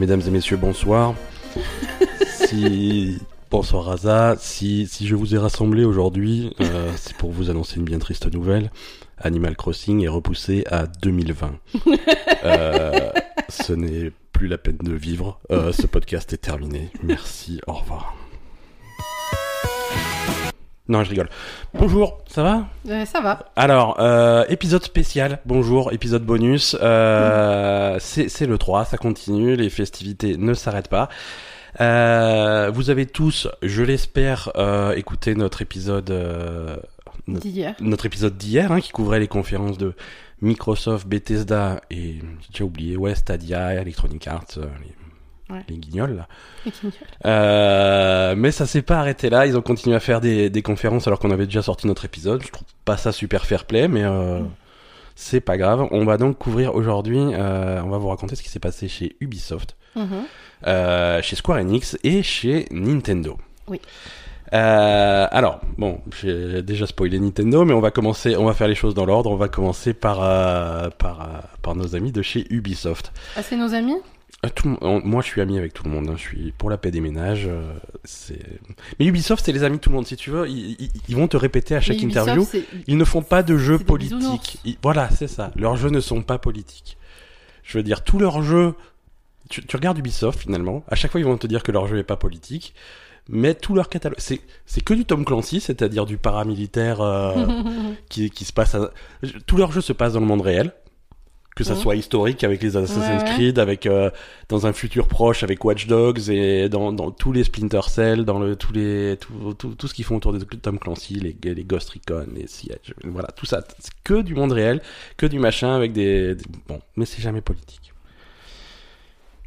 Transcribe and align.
Mesdames 0.00 0.22
et 0.26 0.30
messieurs, 0.30 0.56
bonsoir. 0.56 1.14
si... 2.26 3.18
Bonsoir 3.50 3.84
Raza. 3.84 4.34
Si, 4.38 4.86
si 4.86 5.06
je 5.06 5.14
vous 5.14 5.34
ai 5.34 5.38
rassemblé 5.38 5.84
aujourd'hui, 5.84 6.54
euh, 6.62 6.90
c'est 6.96 7.14
pour 7.14 7.32
vous 7.32 7.50
annoncer 7.50 7.76
une 7.76 7.84
bien 7.84 7.98
triste 7.98 8.32
nouvelle. 8.32 8.70
Animal 9.18 9.56
Crossing 9.56 10.02
est 10.02 10.08
repoussé 10.08 10.64
à 10.70 10.86
2020. 10.86 11.52
Euh, 12.42 13.10
ce 13.50 13.74
n'est 13.74 14.12
plus 14.32 14.48
la 14.48 14.56
peine 14.56 14.78
de 14.78 14.94
vivre. 14.94 15.38
Euh, 15.50 15.72
ce 15.72 15.86
podcast 15.86 16.32
est 16.32 16.38
terminé. 16.38 16.88
Merci. 17.02 17.60
Au 17.66 17.74
revoir. 17.74 18.16
Non, 20.90 21.04
je 21.04 21.10
rigole. 21.10 21.28
Bonjour, 21.72 22.18
ça 22.26 22.42
va? 22.42 22.66
Euh, 22.88 23.04
ça 23.04 23.20
va. 23.20 23.46
Alors, 23.54 24.00
euh, 24.00 24.44
épisode 24.48 24.82
spécial, 24.82 25.38
bonjour, 25.46 25.92
épisode 25.92 26.24
bonus. 26.24 26.76
Euh, 26.82 27.96
c'est 28.00 28.28
c'est 28.28 28.46
le 28.46 28.58
3, 28.58 28.86
ça 28.86 28.96
continue, 28.96 29.54
les 29.54 29.70
festivités 29.70 30.36
ne 30.36 30.52
s'arrêtent 30.52 30.88
pas. 30.88 31.08
Vous 31.78 32.90
avez 32.90 33.06
tous, 33.06 33.46
je 33.62 33.84
l'espère, 33.84 34.50
écouté 34.96 35.36
notre 35.36 35.62
épisode, 35.62 36.12
D'hier. 37.28 37.76
notre 37.78 38.06
épisode 38.06 38.36
d'hier, 38.36 38.72
hein, 38.72 38.80
qui 38.80 38.90
couvrait 38.90 39.20
les 39.20 39.28
conférences 39.28 39.78
de 39.78 39.94
Microsoft, 40.42 41.06
Bethesda 41.06 41.82
et 41.92 42.16
j'ai 42.40 42.52
déjà 42.52 42.64
oublié, 42.64 42.96
ouais, 42.96 43.14
Stadia, 43.14 43.74
Electronic 43.74 44.26
Arts, 44.26 44.56
les, 44.56 44.92
Ouais. 45.50 45.64
les 45.68 45.76
guignols. 45.76 46.16
Là. 46.16 46.28
Et 46.66 46.70
qui- 46.70 46.88
Euh, 47.26 48.34
mais 48.36 48.50
ça 48.50 48.66
s'est 48.66 48.82
pas 48.82 48.98
arrêté 48.98 49.30
là. 49.30 49.46
Ils 49.46 49.56
ont 49.56 49.62
continué 49.62 49.96
à 49.96 50.00
faire 50.00 50.20
des, 50.20 50.50
des 50.50 50.62
conférences 50.62 51.06
alors 51.06 51.18
qu'on 51.18 51.30
avait 51.30 51.46
déjà 51.46 51.62
sorti 51.62 51.86
notre 51.86 52.04
épisode. 52.04 52.42
Je 52.42 52.50
trouve 52.50 52.66
pas 52.84 52.96
ça 52.96 53.12
super 53.12 53.46
fair 53.46 53.64
play, 53.64 53.88
mais 53.88 54.04
euh, 54.04 54.40
c'est 55.16 55.40
pas 55.40 55.56
grave. 55.58 55.86
On 55.90 56.04
va 56.04 56.16
donc 56.16 56.38
couvrir 56.38 56.74
aujourd'hui. 56.74 57.18
euh, 57.18 57.82
on 57.82 57.88
va 57.88 57.98
vous 57.98 58.08
raconter 58.08 58.36
ce 58.36 58.42
qui 58.42 58.48
s'est 58.48 58.58
passé 58.60 58.88
chez 58.88 59.16
Ubisoft, 59.20 59.76
Mhm. 59.96 60.06
euh, 60.66 61.22
chez 61.22 61.36
Square 61.36 61.58
Enix 61.58 61.98
et 62.04 62.22
chez 62.22 62.66
Nintendo. 62.70 63.36
Oui. 63.68 63.80
Euh, 64.52 65.28
alors, 65.30 65.60
bon, 65.78 66.00
j'ai 66.20 66.62
déjà 66.62 66.84
spoilé 66.84 67.20
Nintendo, 67.20 67.64
mais 67.64 67.72
on 67.72 67.78
va 67.80 67.92
commencer, 67.92 68.36
on 68.36 68.46
va 68.46 68.52
faire 68.52 68.66
les 68.66 68.74
choses 68.74 68.94
dans 68.94 69.06
l'ordre. 69.06 69.30
On 69.30 69.36
va 69.36 69.46
commencer 69.48 69.94
par 69.94 70.18
euh, 70.24 70.90
par 70.98 71.20
euh, 71.20 71.26
par 71.62 71.76
nos 71.76 71.94
amis 71.94 72.10
de 72.10 72.20
chez 72.20 72.46
Ubisoft. 72.50 73.12
Ah, 73.36 73.42
c'est 73.44 73.56
nos 73.56 73.74
amis? 73.74 73.94
Euh, 74.44 74.48
tout 74.54 74.78
moi, 74.80 75.20
je 75.22 75.26
suis 75.26 75.40
ami 75.42 75.58
avec 75.58 75.74
tout 75.74 75.84
le 75.84 75.90
monde. 75.90 76.08
hein. 76.08 76.14
Je 76.16 76.22
suis 76.22 76.52
pour 76.52 76.70
la 76.70 76.78
paix 76.78 76.90
des 76.90 77.00
ménages. 77.02 77.46
euh, 77.46 77.74
c'est. 78.04 78.40
Mais 78.98 79.04
Ubisoft, 79.06 79.44
c'est 79.44 79.52
les 79.52 79.64
amis 79.64 79.76
de 79.76 79.80
tout 79.82 79.90
le 79.90 79.96
monde. 79.96 80.06
Si 80.06 80.16
tu 80.16 80.30
veux, 80.30 80.48
ils, 80.48 80.76
ils- 80.80 80.90
ils 81.08 81.16
vont 81.16 81.28
te 81.28 81.36
répéter 81.36 81.74
à 81.74 81.80
chaque 81.80 82.00
Ubisoft, 82.04 82.28
interview. 82.28 82.48
c'est- 82.50 82.64
Ils 82.86 82.96
ne 82.96 83.04
font 83.04 83.22
pas 83.22 83.42
de 83.42 83.56
jeux 83.58 83.78
politiques. 83.78 84.58
Ils- 84.64 84.78
Voilà, 84.82 85.10
c'est 85.10 85.28
ça. 85.28 85.50
Leurs 85.56 85.76
jeux 85.76 85.90
ne 85.90 86.00
sont 86.00 86.22
pas 86.22 86.38
politiques. 86.38 86.96
Je 87.62 87.76
veux 87.78 87.84
dire, 87.84 88.02
tous 88.02 88.18
leurs 88.18 88.42
jeux. 88.42 88.74
Tu, 89.50 89.64
tu 89.66 89.76
regardes 89.76 89.98
Ubisoft 89.98 90.38
finalement. 90.40 90.84
À 90.88 90.94
chaque 90.94 91.10
fois, 91.10 91.20
ils 91.20 91.26
vont 91.26 91.36
te 91.36 91.46
dire 91.46 91.62
que 91.62 91.72
leur 91.72 91.86
jeu 91.86 91.98
est 91.98 92.02
pas 92.04 92.16
politique. 92.16 92.72
Mais 93.28 93.54
tout 93.54 93.74
leur 93.74 93.88
catalogue, 93.90 94.18
c'est 94.18 94.40
c'est 94.64 94.80
que 94.80 94.94
du 94.94 95.04
Tom 95.04 95.24
Clancy, 95.24 95.60
c'est-à-dire 95.60 96.06
du 96.06 96.16
paramilitaire 96.16 97.00
euh, 97.00 97.34
qui, 98.08 98.30
qui 98.30 98.44
se 98.44 98.52
passe. 98.52 98.74
À... 98.74 98.90
Tous 99.46 99.56
leurs 99.58 99.70
jeux 99.70 99.82
se 99.82 99.92
passent 99.92 100.14
dans 100.14 100.20
le 100.20 100.26
monde 100.26 100.40
réel. 100.40 100.72
Que 101.56 101.64
ça 101.64 101.74
Mhm. 101.74 101.80
soit 101.80 101.96
historique 101.96 102.44
avec 102.44 102.62
les 102.62 102.76
Assassin's 102.76 103.04
Ouais, 103.22 103.28
ouais. 103.28 103.34
Creed, 103.34 103.58
avec 103.58 103.84
euh, 103.86 104.10
dans 104.48 104.66
un 104.66 104.72
futur 104.72 105.08
proche 105.08 105.42
avec 105.42 105.62
Watch 105.64 105.88
Dogs 105.88 106.30
et 106.30 106.68
dans, 106.68 106.92
dans 106.92 107.10
tous 107.10 107.32
les 107.32 107.42
Splinter 107.44 107.80
Cell, 107.88 108.24
dans 108.24 108.38
le 108.38 108.54
tous 108.56 108.72
les 108.72 109.16
tout, 109.20 109.52
tout, 109.54 109.74
tout 109.74 109.88
ce 109.88 109.92
qu'ils 109.92 110.04
font 110.04 110.16
autour 110.16 110.32
de 110.32 110.38
Tom 110.44 110.78
Clancy, 110.78 111.14
les, 111.14 111.36
les 111.52 111.64
Ghost 111.64 111.90
Recon, 111.90 112.26
les 112.34 112.46
Siege, 112.46 112.94
voilà 113.04 113.28
tout 113.36 113.46
ça, 113.46 113.62
c'est 113.80 113.92
que 114.04 114.22
du 114.22 114.34
monde 114.34 114.52
réel, 114.52 114.80
que 115.16 115.26
du 115.26 115.38
machin 115.40 115.74
avec 115.74 115.92
des, 115.92 116.36
des- 116.36 116.44
bon, 116.68 116.80
mais 116.96 117.04
c'est 117.04 117.20
jamais 117.20 117.40
politique. 117.40 117.92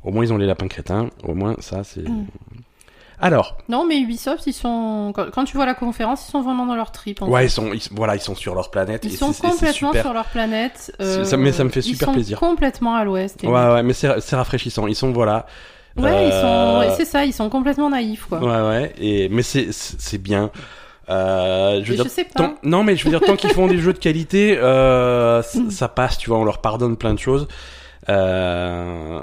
Au 0.03 0.11
moins 0.11 0.25
ils 0.25 0.33
ont 0.33 0.37
les 0.37 0.45
lapins 0.45 0.67
crétins, 0.67 1.09
au 1.23 1.33
moins 1.33 1.55
ça 1.59 1.83
c'est. 1.85 2.07
Mm. 2.07 2.27
Alors, 3.23 3.57
Non, 3.69 3.85
mais 3.87 3.99
Ubisoft, 3.99 4.45
ils 4.47 4.53
sont. 4.53 5.11
Quand, 5.15 5.31
quand 5.31 5.45
tu 5.45 5.55
vois 5.55 5.65
la 5.65 5.73
conférence, 5.73 6.27
ils 6.27 6.31
sont 6.31 6.41
vraiment 6.41 6.65
dans 6.65 6.75
leur 6.75 6.91
trip. 6.91 7.21
En 7.21 7.27
ouais 7.29 7.41
fait. 7.41 7.45
ils 7.47 7.49
sont, 7.49 7.71
ils, 7.73 7.81
voilà 7.91 8.15
ils 8.15 8.21
sont 8.21 8.35
sur 8.35 8.53
leur 8.53 8.69
planète. 8.69 9.05
Ils 9.05 9.13
et 9.13 9.17
sont 9.17 9.31
complètement 9.33 9.71
super. 9.91 10.01
sur 10.03 10.13
leur 10.13 10.25
planète. 10.25 10.91
Ça- 10.99 11.37
mais 11.37 11.51
ça 11.53 11.63
me 11.63 11.69
fait 11.69 11.81
super 11.81 12.07
ils 12.07 12.11
sont 12.11 12.13
plaisir. 12.13 12.39
complètement 12.39 12.95
à 12.95 13.03
l'ouest. 13.05 13.41
Ouais 13.43 13.49
ouais 13.49 13.81
mais 13.83 13.93
c'est 13.93 14.35
rafraîchissant. 14.35 14.87
Ils 14.87 14.95
sont 14.95 15.11
voilà. 15.11 15.45
Ouais, 15.95 16.25
ils 16.27 16.31
sont. 16.31 16.81
Euh, 16.81 16.93
c'est 16.97 17.05
ça, 17.05 17.23
ils 17.23 17.33
sont 17.33 17.49
complètement 17.49 17.89
naïfs, 17.91 18.25
quoi. 18.27 18.39
Ouais, 18.39 18.67
ouais. 18.67 18.93
Et, 18.99 19.29
mais 19.29 19.43
c'est, 19.43 19.67
c'est 19.71 20.17
bien. 20.17 20.49
Euh, 21.09 21.81
je 21.83 21.85
veux 21.85 21.89
Mais 21.91 21.95
dire, 21.95 22.03
je 22.05 22.09
sais 22.09 22.23
pas. 22.23 22.31
tant- 22.33 22.55
non, 22.63 22.83
mais 22.83 22.95
je 22.95 23.03
veux 23.03 23.11
dire, 23.11 23.21
tant 23.21 23.35
qu'ils 23.35 23.51
font 23.51 23.67
des 23.67 23.77
jeux 23.79 23.93
de 23.93 23.99
qualité, 23.99 24.57
euh, 24.57 25.43
ça 25.69 25.87
passe, 25.89 26.17
tu 26.17 26.29
vois, 26.31 26.39
on 26.39 26.45
leur 26.45 26.61
pardonne 26.61 26.97
plein 26.97 27.13
de 27.13 27.19
choses. 27.19 27.47
Euh, 28.09 29.19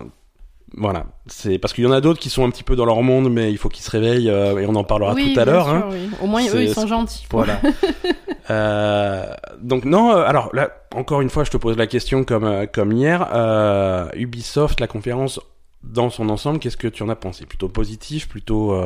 voilà. 0.76 1.06
C'est 1.26 1.58
parce 1.58 1.72
qu'il 1.72 1.84
y 1.84 1.86
en 1.86 1.92
a 1.92 2.00
d'autres 2.00 2.20
qui 2.20 2.30
sont 2.30 2.44
un 2.44 2.50
petit 2.50 2.62
peu 2.62 2.76
dans 2.76 2.84
leur 2.84 3.02
monde, 3.02 3.30
mais 3.30 3.50
il 3.50 3.58
faut 3.58 3.68
qu'ils 3.68 3.84
se 3.84 3.90
réveillent, 3.90 4.30
euh, 4.30 4.58
et 4.58 4.66
on 4.66 4.74
en 4.74 4.84
parlera 4.84 5.14
oui, 5.14 5.32
tout 5.32 5.40
à 5.40 5.44
l'heure. 5.44 5.68
Hein. 5.68 5.88
oui. 5.90 6.10
Au 6.22 6.26
moins, 6.26 6.42
eux, 6.46 6.62
ils 6.62 6.74
sont 6.74 6.86
gentils. 6.86 7.26
Voilà. 7.30 7.60
euh, 8.50 9.26
donc 9.60 9.84
non, 9.84 10.12
euh, 10.12 10.22
alors 10.24 10.50
là, 10.54 10.70
encore 10.94 11.20
une 11.20 11.30
fois, 11.30 11.44
je 11.44 11.50
te 11.50 11.56
pose 11.56 11.76
la 11.76 11.86
question 11.86 12.24
comme 12.24 12.66
comme 12.68 12.92
hier. 12.92 13.28
Euh, 13.32 14.08
Ubisoft, 14.14 14.80
la 14.80 14.86
conférence 14.86 15.40
dans 15.82 16.10
son 16.10 16.28
ensemble, 16.28 16.58
qu'est-ce 16.60 16.76
que 16.76 16.88
tu 16.88 17.02
en 17.02 17.08
as 17.08 17.16
pensé? 17.16 17.46
Plutôt 17.46 17.68
positif, 17.68 18.28
plutôt. 18.28 18.76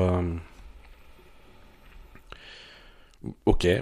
Ok. 3.46 3.66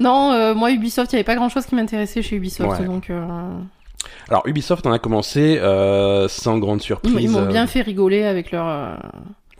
Non, 0.00 0.54
moi, 0.54 0.72
Ubisoft, 0.72 1.12
il 1.12 1.16
n'y 1.16 1.18
avait 1.20 1.24
pas 1.24 1.36
grand-chose 1.36 1.64
qui 1.64 1.74
m'intéressait 1.74 2.22
chez 2.22 2.36
Ubisoft. 2.36 2.80
Ouais. 2.80 2.86
Donc, 2.86 3.10
Alors 4.28 4.42
Ubisoft, 4.46 4.86
on 4.86 4.92
a 4.92 4.98
commencé 4.98 5.58
euh, 5.58 6.28
sans 6.28 6.58
grande 6.58 6.80
surprise. 6.82 7.14
ils 7.18 7.30
m'ont 7.30 7.42
euh, 7.42 7.46
bien 7.46 7.66
fait 7.66 7.82
rigoler 7.82 8.24
avec 8.24 8.50
leur. 8.52 8.66
euh, 8.66 8.94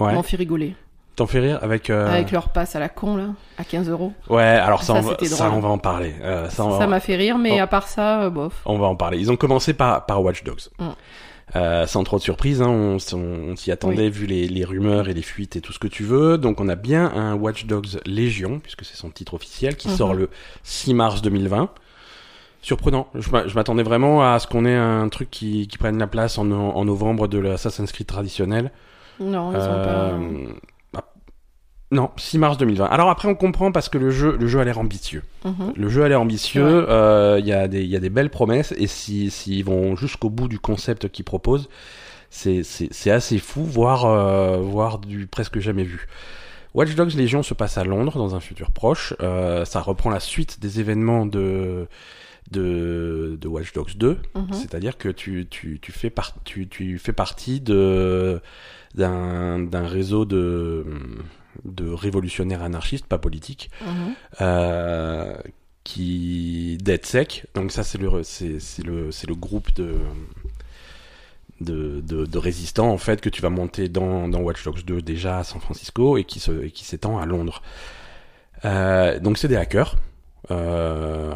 Ils 0.00 0.04
Ouais. 0.04 0.14
m'ont 0.14 0.22
fait 0.22 0.36
rigoler. 0.36 0.74
T'en 1.16 1.26
fais 1.26 1.40
rire 1.40 1.58
avec. 1.62 1.90
euh, 1.90 2.08
Avec 2.08 2.30
leur 2.30 2.50
passe 2.50 2.76
à 2.76 2.78
la 2.78 2.88
con, 2.88 3.16
là, 3.16 3.30
à 3.58 3.64
15 3.64 3.88
euros. 3.88 4.12
Ouais, 4.30 4.42
alors 4.42 4.82
ça, 4.84 4.94
Ça, 4.94 4.98
on 5.00 5.02
va, 5.02 5.16
ça, 5.26 5.50
on 5.50 5.58
va 5.60 5.68
en 5.68 5.78
parler. 5.78 6.14
Euh, 6.22 6.48
ça, 6.48 6.64
va- 6.64 6.86
m'a 6.86 7.00
fait 7.00 7.16
rire, 7.16 7.38
mais 7.38 7.58
à 7.58 7.66
part 7.66 7.88
ça, 7.88 8.22
euh, 8.22 8.30
bof. 8.30 8.52
On 8.66 8.78
va 8.78 8.86
en 8.86 8.94
parler. 8.94 9.18
Ils 9.18 9.32
ont 9.32 9.36
commencé 9.36 9.74
par, 9.74 10.06
par 10.06 10.22
Watch 10.22 10.44
Dogs. 10.44 10.60
Mm. 10.78 10.84
Euh, 11.56 11.86
sans 11.86 12.04
trop 12.04 12.18
de 12.18 12.22
surprise, 12.22 12.60
hein, 12.62 12.68
on, 12.68 13.56
s'y 13.56 13.72
attendait 13.72 14.10
vu 14.10 14.26
les, 14.26 14.46
les 14.48 14.64
rumeurs 14.66 15.08
et 15.08 15.14
les 15.14 15.22
fuites 15.22 15.56
et 15.56 15.60
tout 15.62 15.72
ce 15.72 15.78
que 15.80 15.88
tu 15.88 16.04
veux. 16.04 16.36
Donc 16.38 16.60
on 16.60 16.68
a 16.68 16.76
bien 16.76 17.10
un 17.16 17.34
Watch 17.34 17.64
Dogs 17.64 17.98
Légion, 18.06 18.60
puisque 18.60 18.84
c'est 18.84 18.96
son 18.96 19.08
titre 19.10 19.34
officiel, 19.34 19.74
qui 19.76 19.88
Mhm. 19.88 19.96
sort 19.96 20.14
le 20.14 20.28
6 20.62 20.92
mars 20.94 21.22
2020. 21.22 21.70
Surprenant. 22.62 23.08
Je 23.14 23.30
m'a- 23.30 23.46
je 23.46 23.54
m'attendais 23.54 23.82
vraiment 23.82 24.22
à 24.32 24.38
ce 24.38 24.46
qu'on 24.46 24.64
ait 24.64 24.74
un 24.76 25.08
truc 25.08 25.30
qui, 25.30 25.68
qui 25.68 25.78
prenne 25.78 25.98
la 25.98 26.06
place 26.08 26.38
en, 26.38 26.44
no- 26.44 26.72
en 26.72 26.84
novembre 26.84 27.28
de 27.28 27.38
l'Assassin's 27.38 27.92
Creed 27.92 28.06
traditionnel. 28.06 28.72
Non, 29.20 29.52
ils 29.52 29.56
ont 29.56 29.60
Euh, 29.60 30.46
ah, 30.96 31.04
Non, 31.90 32.10
6 32.16 32.38
mars 32.38 32.58
2020. 32.58 32.84
Alors 32.86 33.08
après 33.10 33.28
on 33.28 33.34
comprend 33.34 33.72
parce 33.72 33.88
que 33.88 33.96
le 33.96 34.10
jeu, 34.10 34.36
le 34.38 34.46
jeu 34.46 34.60
a 34.60 34.64
l'air 34.64 34.78
ambitieux. 34.78 35.22
Mhm. 35.44 35.72
Le 35.76 35.88
jeu 35.88 36.02
a 36.04 36.08
l'air 36.08 36.20
ambitieux, 36.20 36.80
Ouais. 36.80 36.86
euh, 36.88 37.36
il 37.40 37.46
y, 37.46 37.52
a 37.52 37.66
des- 37.68 37.84
y 37.84 37.96
a 37.96 38.00
des 38.00 38.10
belles 38.10 38.30
promesses, 38.30 38.72
et 38.76 38.86
s'ils 38.86 39.30
si, 39.30 39.54
s'ils 39.54 39.64
vont 39.64 39.96
jusqu'au 39.96 40.28
bout 40.28 40.48
du 40.48 40.58
concept 40.58 41.08
qu'ils 41.08 41.24
proposent, 41.24 41.68
c'est 42.30 43.10
assez 43.10 43.38
fou, 43.38 43.64
voire, 43.64 44.04
euh, 44.04 44.58
voire 44.58 44.98
du 44.98 45.26
presque 45.26 45.60
jamais 45.60 45.84
vu. 45.84 46.06
Watch 46.74 46.94
Dogs 46.94 47.14
Légion 47.14 47.42
se 47.42 47.54
passe 47.54 47.78
à 47.78 47.84
Londres 47.84 48.18
dans 48.18 48.34
un 48.34 48.40
futur 48.40 48.70
proche. 48.70 49.14
Ça 49.18 49.80
reprend 49.80 50.10
la 50.10 50.20
suite 50.20 50.60
des 50.60 50.80
événements 50.80 51.24
de, 51.24 51.88
de, 52.50 53.36
de 53.40 53.48
Watch 53.48 53.72
Dogs 53.72 53.96
2. 53.96 54.18
Mhm. 54.34 54.52
C'est-à-dire 54.52 54.96
que 54.98 55.08
tu, 55.08 55.46
tu, 55.50 55.78
tu, 55.80 55.92
fais 55.92 56.10
par- 56.10 56.34
tu, 56.44 56.68
tu 56.68 56.98
fais 56.98 57.12
partie 57.12 57.60
de 57.60 58.40
d'un 58.94 59.58
d'un 59.58 59.86
réseau 59.86 60.24
de, 60.24 60.84
de 61.64 61.88
révolutionnaires 61.90 62.62
anarchistes, 62.62 63.06
pas 63.06 63.18
politiques, 63.18 63.70
Mhm. 63.86 64.14
euh, 64.40 65.36
qui 65.84 66.78
DeadSec. 66.82 67.46
Donc 67.54 67.70
ça 67.72 67.82
c'est 67.82 67.98
le 67.98 68.22
c'est 68.22 68.58
c'est 68.60 68.82
le 68.84 69.10
c'est 69.12 69.26
le 69.28 69.34
groupe 69.34 69.72
de 69.74 69.94
de, 71.60 72.00
de, 72.00 72.24
de 72.24 72.38
résistants 72.38 72.88
en 72.90 72.98
fait 72.98 73.20
que 73.20 73.28
tu 73.28 73.42
vas 73.42 73.50
monter 73.50 73.88
dans, 73.88 74.28
dans 74.28 74.40
Watch 74.40 74.62
Dogs 74.64 74.84
2 74.84 75.02
déjà 75.02 75.38
à 75.40 75.44
San 75.44 75.60
Francisco 75.60 76.16
et 76.16 76.24
qui 76.24 76.38
se 76.40 76.62
et 76.64 76.70
qui 76.70 76.84
s'étend 76.84 77.18
à 77.18 77.26
Londres. 77.26 77.62
Euh, 78.64 79.18
donc 79.18 79.38
c'est 79.38 79.48
des 79.48 79.56
hackers. 79.56 79.96
Euh, 80.50 81.34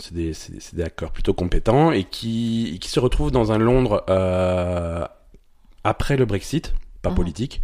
c'est 0.00 0.14
des, 0.14 0.32
c'est 0.34 0.52
des, 0.52 0.60
c'est 0.60 0.74
des 0.76 0.82
hackers 0.82 1.12
plutôt 1.12 1.34
compétents 1.34 1.92
et 1.92 2.04
qui, 2.04 2.72
et 2.74 2.78
qui 2.78 2.88
se 2.88 3.00
retrouvent 3.00 3.30
dans 3.30 3.52
un 3.52 3.58
Londres 3.58 4.04
euh, 4.10 5.04
après 5.84 6.16
le 6.16 6.24
Brexit, 6.26 6.74
pas 7.02 7.10
Mhm. 7.10 7.16
politique. 7.16 7.60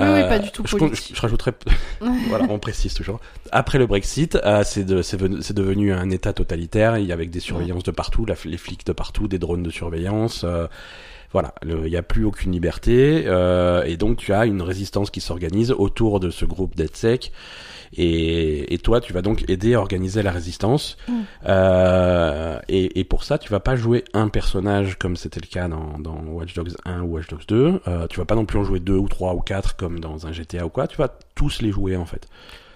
Oui, 0.00 0.06
oui, 0.06 0.20
Euh, 0.20 0.28
pas 0.28 0.38
du 0.38 0.50
tout 0.52 0.62
je, 0.64 0.76
politique. 0.76 1.08
je, 1.10 1.16
je 1.16 1.20
rajouterais, 1.20 1.52
voilà, 2.28 2.46
on 2.50 2.58
précise 2.60 2.94
toujours. 2.94 3.18
Après 3.50 3.78
le 3.78 3.86
Brexit, 3.86 4.36
euh, 4.36 4.62
c'est 4.64 4.84
de, 4.84 5.02
c'est 5.02 5.16
venu- 5.16 5.42
c'est 5.42 5.54
devenu 5.54 5.92
un 5.92 6.08
État 6.10 6.32
totalitaire, 6.32 6.98
il 6.98 7.06
y 7.06 7.12
avait 7.12 7.26
des 7.26 7.40
surveillances 7.40 7.82
de 7.82 7.90
partout, 7.90 8.24
la- 8.24 8.36
les 8.44 8.58
flics 8.58 8.86
de 8.86 8.92
partout, 8.92 9.26
des 9.28 9.38
drones 9.40 9.62
de 9.64 9.70
surveillance. 9.70 10.42
euh, 10.44 10.66
Voilà, 11.32 11.54
il 11.62 11.76
n'y 11.82 11.96
a 11.96 12.02
plus 12.02 12.24
aucune 12.24 12.52
liberté 12.52 13.24
euh, 13.26 13.82
et 13.84 13.98
donc 13.98 14.16
tu 14.16 14.32
as 14.32 14.46
une 14.46 14.62
résistance 14.62 15.10
qui 15.10 15.20
s'organise 15.20 15.72
autour 15.72 16.20
de 16.20 16.30
ce 16.30 16.46
groupe 16.46 16.74
d'EdSec 16.74 17.32
et, 17.96 18.72
et 18.74 18.78
toi 18.78 19.00
tu 19.00 19.12
vas 19.12 19.22
donc 19.22 19.44
aider 19.48 19.74
à 19.74 19.80
organiser 19.80 20.22
la 20.22 20.30
résistance 20.32 20.96
Mm. 21.08 21.12
Euh, 21.72 22.58
et, 22.68 22.98
et 23.00 23.04
pour 23.04 23.24
ça 23.24 23.38
tu 23.38 23.50
vas 23.50 23.60
pas 23.60 23.76
jouer 23.76 24.04
un 24.14 24.28
personnage 24.28 24.96
comme 24.98 25.16
c'était 25.16 25.40
le 25.40 25.46
cas 25.46 25.68
dans, 25.68 25.98
dans 25.98 26.18
Watch 26.26 26.54
Dogs 26.54 26.74
1 26.84 27.02
ou 27.02 27.14
Watch 27.14 27.28
Dogs 27.28 27.46
2 27.48 27.80
euh, 27.88 28.06
tu 28.08 28.18
vas 28.18 28.24
pas 28.26 28.34
non 28.34 28.44
plus 28.44 28.58
en 28.58 28.64
jouer 28.64 28.80
deux 28.80 28.96
ou 28.96 29.08
trois 29.08 29.34
ou 29.34 29.40
quatre 29.40 29.76
comme 29.76 30.00
dans 30.00 30.26
un 30.26 30.32
GTA 30.32 30.66
ou 30.66 30.68
quoi 30.68 30.86
tu 30.86 30.96
vas 30.96 31.08
tous 31.34 31.62
les 31.62 31.70
jouer 31.70 31.96
en 31.96 32.04
fait 32.06 32.26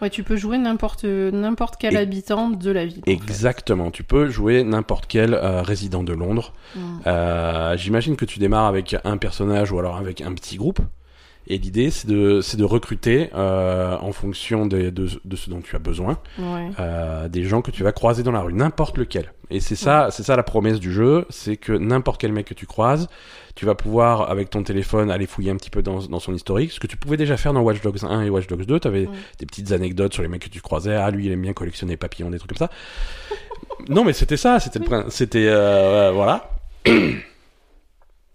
Ouais, 0.00 0.11
tu 0.11 0.25
peux 0.25 0.35
jouer 0.37 0.59
n'importe 0.59 1.05
n'importe 1.05 1.76
quel 1.79 1.94
Et- 1.94 1.99
habitant 1.99 2.50
de 2.50 2.70
la 2.73 2.87
ville. 2.87 3.03
en 3.03 3.05
fait. 3.05 3.12
exactement 3.12 3.91
tu 3.93 4.03
peux 4.03 4.29
jouer 4.29 4.64
n'importe 4.64 5.05
quel 5.06 5.35
euh, 5.35 5.62
résident 5.62 6.03
de 6.03 6.12
Londres 6.12 6.53
Mm. 6.75 6.81
Euh, 7.06 7.76
J'imagine 7.76 8.17
que 8.17 8.25
tu 8.25 8.38
démarres 8.38 8.64
avec 8.67 8.97
un 9.05 9.19
personnage 9.19 9.70
ou 9.73 9.79
alors 9.79 9.97
avec 9.97 10.23
un 10.23 10.32
petit 10.32 10.56
groupe. 10.56 10.81
Et 11.48 11.58
l'idée, 11.58 11.90
c'est 11.90 12.06
de, 12.08 12.40
c'est 12.40 12.56
de 12.56 12.64
recruter 12.64 13.30
euh, 13.34 13.96
en 14.00 14.12
fonction 14.12 14.66
de, 14.66 14.90
de, 14.90 15.08
de 15.24 15.36
ce 15.36 15.50
dont 15.50 15.60
tu 15.60 15.74
as 15.74 15.80
besoin, 15.80 16.18
Ouais. 16.38 16.70
euh, 16.78 17.28
des 17.28 17.42
gens 17.44 17.62
que 17.62 17.70
tu 17.72 17.82
vas 17.82 17.92
croiser 17.92 18.22
dans 18.22 18.30
la 18.32 18.40
rue, 18.40 18.52
n'importe 18.52 18.96
lequel. 18.96 19.32
Et 19.50 19.60
c'est 19.60 19.74
ça, 19.76 20.08
c'est 20.10 20.22
ça 20.22 20.34
la 20.36 20.44
promesse 20.44 20.80
du 20.80 20.92
jeu, 20.92 21.26
c'est 21.28 21.56
que 21.56 21.72
n'importe 21.72 22.20
quel 22.20 22.32
mec 22.32 22.46
que 22.46 22.54
tu 22.54 22.64
croises, 22.66 23.08
tu 23.54 23.66
vas 23.66 23.74
pouvoir 23.74 24.30
avec 24.30 24.48
ton 24.48 24.62
téléphone 24.62 25.10
aller 25.10 25.26
fouiller 25.26 25.50
un 25.50 25.56
petit 25.56 25.68
peu 25.68 25.82
dans, 25.82 25.98
dans 25.98 26.20
son 26.20 26.32
historique, 26.34 26.72
ce 26.72 26.80
que 26.80 26.86
tu 26.86 26.96
pouvais 26.96 27.18
déjà 27.18 27.36
faire 27.36 27.52
dans 27.52 27.60
Watch 27.60 27.82
Dogs 27.82 28.02
1 28.02 28.22
et 28.22 28.30
Watch 28.30 28.46
Dogs 28.46 28.64
2. 28.64 28.80
Tu 28.80 28.88
avais 28.88 29.08
des 29.38 29.44
petites 29.44 29.72
anecdotes 29.72 30.14
sur 30.14 30.22
les 30.22 30.28
mecs 30.28 30.42
que 30.44 30.48
tu 30.48 30.62
croisais. 30.62 30.94
Ah, 30.94 31.10
lui, 31.10 31.26
il 31.26 31.32
aime 31.32 31.42
bien 31.42 31.52
collectionner 31.52 31.92
les 31.94 31.96
papillons, 31.98 32.30
des 32.30 32.38
trucs 32.38 32.50
comme 32.56 32.66
ça. 32.66 32.70
non, 33.88 34.04
mais 34.04 34.14
c'était 34.14 34.38
ça, 34.38 34.58
c'était 34.60 34.78
le 34.78 35.04
c'était 35.10 35.48
euh, 35.48 36.08
euh, 36.08 36.12
voilà. 36.12 36.48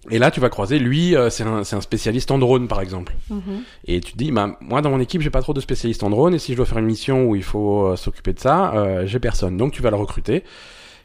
Et 0.10 0.20
là, 0.20 0.32
tu 0.32 0.40
vas 0.40 0.50
croiser, 0.50 0.80
lui, 0.80 1.16
euh, 1.16 1.30
c'est 1.30 1.44
un, 1.44 1.64
spécialiste 1.82 2.32
en 2.32 2.38
drone, 2.38 2.68
par 2.68 2.82
exemple. 2.82 3.14
Mhm. 3.30 3.64
Et 3.86 4.00
tu 4.00 4.14
te 4.14 4.18
dis, 4.18 4.32
bah, 4.32 4.58
moi, 4.62 4.82
dans 4.82 4.90
mon 4.90 5.00
équipe, 5.00 5.22
j'ai 5.22 5.30
pas 5.30 5.42
trop 5.42 5.54
de 5.54 5.60
spécialistes 5.62 6.04
en 6.04 6.10
drone, 6.10 6.34
et 6.34 6.40
si 6.40 6.54
je 6.54 6.58
dois 6.58 6.66
faire 6.66 6.78
une 6.78 6.86
mission 6.86 7.26
où 7.26 7.36
il 7.36 7.44
faut 7.44 7.88
euh, 7.88 7.96
s'occuper 7.96 8.34
de 8.34 8.40
ça, 8.40 8.74
euh, 8.76 9.06
j'ai 9.06 9.20
personne. 9.20 9.58
Donc, 9.58 9.74
tu 9.74 9.82
vas 9.82 9.90
le 9.90 9.98
recruter, 9.98 10.44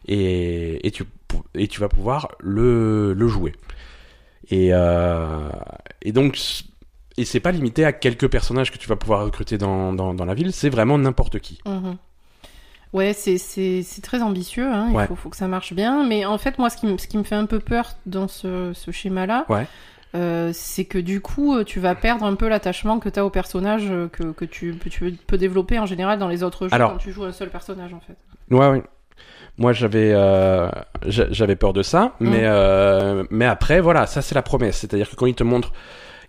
et, 0.06 0.86
et, 0.86 0.90
tu, 0.90 1.04
pou- 1.04 1.44
et 1.54 1.68
tu 1.68 1.80
vas 1.80 1.88
pouvoir 1.88 2.28
le, 2.40 3.12
le 3.14 3.28
jouer. 3.28 3.54
Et, 4.50 4.70
et 6.02 6.12
donc, 6.12 6.38
et 7.16 7.24
c'est 7.24 7.40
pas 7.40 7.52
limité 7.52 7.84
à 7.84 7.92
quelques 7.92 8.28
personnages 8.28 8.70
que 8.70 8.78
tu 8.78 8.88
vas 8.88 8.96
pouvoir 8.96 9.24
recruter 9.24 9.58
dans, 9.58 9.92
dans, 9.92 10.14
dans 10.14 10.24
la 10.24 10.34
ville, 10.34 10.52
c'est 10.52 10.68
vraiment 10.70 10.98
n'importe 10.98 11.38
qui. 11.38 11.58
Mhm. 11.66 11.96
Ouais, 12.92 13.12
c'est- 13.14 13.38
c'est 13.38 13.82
c'est 13.82 14.02
très 14.02 14.20
ambitieux, 14.22 14.66
hein. 14.70 14.88
il 14.90 14.96
Ouais. 14.96 15.06
faut, 15.06 15.14
faut 15.16 15.28
que 15.30 15.36
ça 15.36 15.48
marche 15.48 15.72
bien. 15.72 16.04
Mais 16.06 16.24
en 16.26 16.36
fait, 16.38 16.58
moi, 16.58 16.68
ce 16.70 16.76
qui, 16.76 16.86
me- 16.86 16.98
ce 16.98 17.06
qui 17.06 17.16
me 17.18 17.22
fait 17.24 17.34
un 17.34 17.46
peu 17.46 17.58
peur 17.58 17.92
dans 18.06 18.28
ce, 18.28 18.72
ce 18.74 18.90
schéma-là, 18.90 19.46
Ouais. 19.48 19.66
euh, 20.14 20.50
c'est 20.52 20.84
que 20.84 20.98
du 20.98 21.20
coup, 21.22 21.54
euh, 21.56 21.64
tu 21.64 21.80
vas 21.80 21.94
perdre 21.94 22.24
un 22.26 22.34
peu 22.34 22.48
l'attachement 22.48 22.98
que 22.98 23.08
tu 23.08 23.18
as 23.18 23.24
au 23.24 23.30
personnage 23.30 23.84
euh, 23.90 24.08
que, 24.08 24.24
que 24.32 24.44
tu, 24.44 24.76
tu 24.90 25.12
peux 25.26 25.38
développer 25.38 25.78
en 25.78 25.86
général 25.86 26.18
dans 26.18 26.28
les 26.28 26.42
autres 26.42 26.68
jeux 26.68 26.74
Alors- 26.74 26.92
quand 26.92 26.98
tu 26.98 27.12
joues 27.12 27.24
un 27.24 27.32
seul 27.32 27.48
personnage, 27.48 27.94
en 27.94 28.00
fait. 28.00 28.16
Ouais, 28.54 28.68
ouais. 28.68 28.82
Moi, 29.58 29.72
j'avais, 29.72 30.12
euh, 30.14 30.68
j'a- 31.06 31.30
j'avais 31.30 31.56
peur 31.56 31.72
de 31.72 31.82
ça, 31.82 32.14
Mm. 32.20 32.28
mais, 32.30 32.40
euh, 32.44 33.24
mais 33.30 33.44
après, 33.46 33.80
voilà, 33.80 34.06
ça 34.06 34.20
c'est 34.22 34.34
la 34.34 34.42
promesse. 34.42 34.76
C'est-à-dire 34.78 35.08
que 35.10 35.14
quand 35.16 35.26
ils 35.26 35.34
te 35.34 35.44
montrent, 35.44 35.72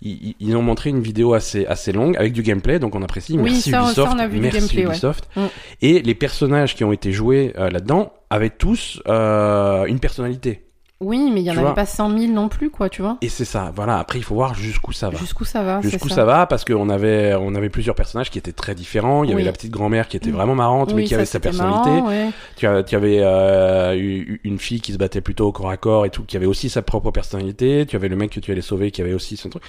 ils, 0.03 0.35
ils 0.39 0.55
ont 0.55 0.61
montré 0.61 0.89
une 0.89 1.01
vidéo 1.01 1.33
assez, 1.33 1.65
assez 1.65 1.91
longue 1.91 2.17
avec 2.17 2.33
du 2.33 2.43
gameplay, 2.43 2.77
donc 2.79 2.95
on 2.95 3.01
apprécie. 3.01 3.33
Oui, 3.37 3.51
Merci 3.51 3.71
ça, 3.71 3.81
ça, 3.81 3.85
Ubisoft. 3.85 4.11
on 4.13 4.19
a 4.19 4.27
vu 4.27 4.39
du 4.39 4.49
gameplay. 4.49 4.83
Ubisoft. 4.83 5.29
Mm. 5.35 5.41
Et 5.81 6.01
les 6.01 6.15
personnages 6.15 6.75
qui 6.75 6.83
ont 6.83 6.91
été 6.91 7.11
joués 7.11 7.53
euh, 7.57 7.69
là-dedans 7.69 8.11
avaient 8.29 8.49
tous 8.49 9.01
euh, 9.07 9.85
une 9.85 9.99
personnalité. 9.99 10.65
Oui, 11.03 11.29
mais 11.33 11.41
il 11.41 11.43
y 11.45 11.51
en 11.51 11.57
avait 11.57 11.73
pas 11.73 11.85
100 11.85 12.17
000 12.17 12.31
non 12.33 12.47
plus, 12.49 12.69
quoi, 12.69 12.89
tu 12.89 13.01
vois. 13.01 13.17
Et 13.21 13.29
c'est 13.29 13.45
ça. 13.45 13.71
Voilà. 13.75 13.97
Après, 13.99 14.17
il 14.19 14.23
faut 14.23 14.35
voir 14.35 14.55
jusqu'où 14.55 14.91
ça 14.93 15.09
va. 15.09 15.17
Jusqu'où 15.17 15.45
ça 15.45 15.61
va, 15.63 15.81
c'est 15.83 15.89
Jusqu'ù 15.89 16.09
ça. 16.09 16.15
ça. 16.15 16.25
va 16.25 16.45
parce 16.47 16.63
qu'on 16.65 16.89
avait 16.89 17.35
on 17.35 17.53
avait 17.55 17.69
plusieurs 17.69 17.95
personnages 17.95 18.29
qui 18.31 18.37
étaient 18.39 18.51
très 18.53 18.73
différents. 18.75 19.23
Il 19.23 19.29
y 19.29 19.33
avait 19.33 19.43
la 19.43 19.51
petite 19.51 19.71
grand-mère 19.71 20.07
qui 20.07 20.17
était 20.17 20.29
Mm. 20.29 20.33
vraiment 20.35 20.55
marrante, 20.55 20.93
mais 20.93 21.03
qui 21.03 21.13
avait 21.15 21.25
sa 21.25 21.39
personnalité. 21.39 21.89
marrant, 21.89 22.07
ouais. 22.07 22.29
Tu, 22.55 22.65
avais 22.95 23.17
euh, 23.21 23.95
eu- 23.95 24.39
une 24.43 24.57
fille 24.59 24.81
qui 24.81 24.93
se 24.93 24.97
battait 24.97 25.21
plutôt 25.21 25.47
au 25.47 25.51
corps 25.51 25.69
à 25.69 25.77
corps 25.77 26.05
et 26.05 26.09
tout, 26.09 26.23
qui 26.23 26.37
avait 26.37 26.45
aussi 26.45 26.69
sa 26.69 26.81
propre 26.81 27.11
personnalité. 27.11 27.85
Tu 27.85 27.95
avais 27.95 28.07
le 28.07 28.15
mec 28.15 28.31
que 28.31 28.39
tu 28.39 28.51
allais 28.51 28.61
sauver 28.61 28.91
qui 28.91 29.01
avait 29.01 29.13
aussi 29.13 29.35
son 29.37 29.49
truc. 29.49 29.63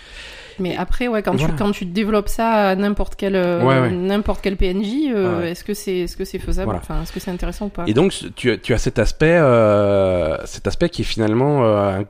Mais 0.58 0.76
après, 0.76 1.08
ouais, 1.08 1.22
quand, 1.22 1.34
Voilà. 1.36 1.52
tu, 1.52 1.58
quand 1.58 1.70
tu 1.72 1.84
développes 1.86 2.28
ça 2.28 2.70
à 2.70 2.74
n'importe 2.76 3.16
quel, 3.16 3.34
euh, 3.36 3.62
Ouais, 3.62 3.80
ouais. 3.80 3.90
n'importe 3.90 4.40
quel 4.42 4.56
PNJ, 4.56 5.10
euh, 5.10 5.38
Ouais, 5.40 5.50
est-ce 5.50 5.64
que 5.64 5.74
c'est, 5.74 5.98
est-ce 6.00 6.16
que 6.16 6.24
c'est 6.24 6.38
faisable? 6.38 6.66
Voilà. 6.66 6.80
Enfin, 6.80 7.02
est-ce 7.02 7.12
que 7.12 7.20
c'est 7.20 7.30
intéressant 7.30 7.66
ou 7.66 7.70
pas? 7.70 7.84
Et 7.86 7.94
donc 7.94 8.12
tu, 8.36 8.50
as- 8.52 8.58
tu 8.58 8.72
as 8.74 8.78
cet 8.78 8.98
aspect, 8.98 9.36
euh, 9.38 10.36
cet 10.46 10.66
aspect 10.66 10.88
qui 10.88 11.02
est 11.02 11.04
finalement 11.04 11.64
euh, 11.64 12.00
un- 12.00 12.04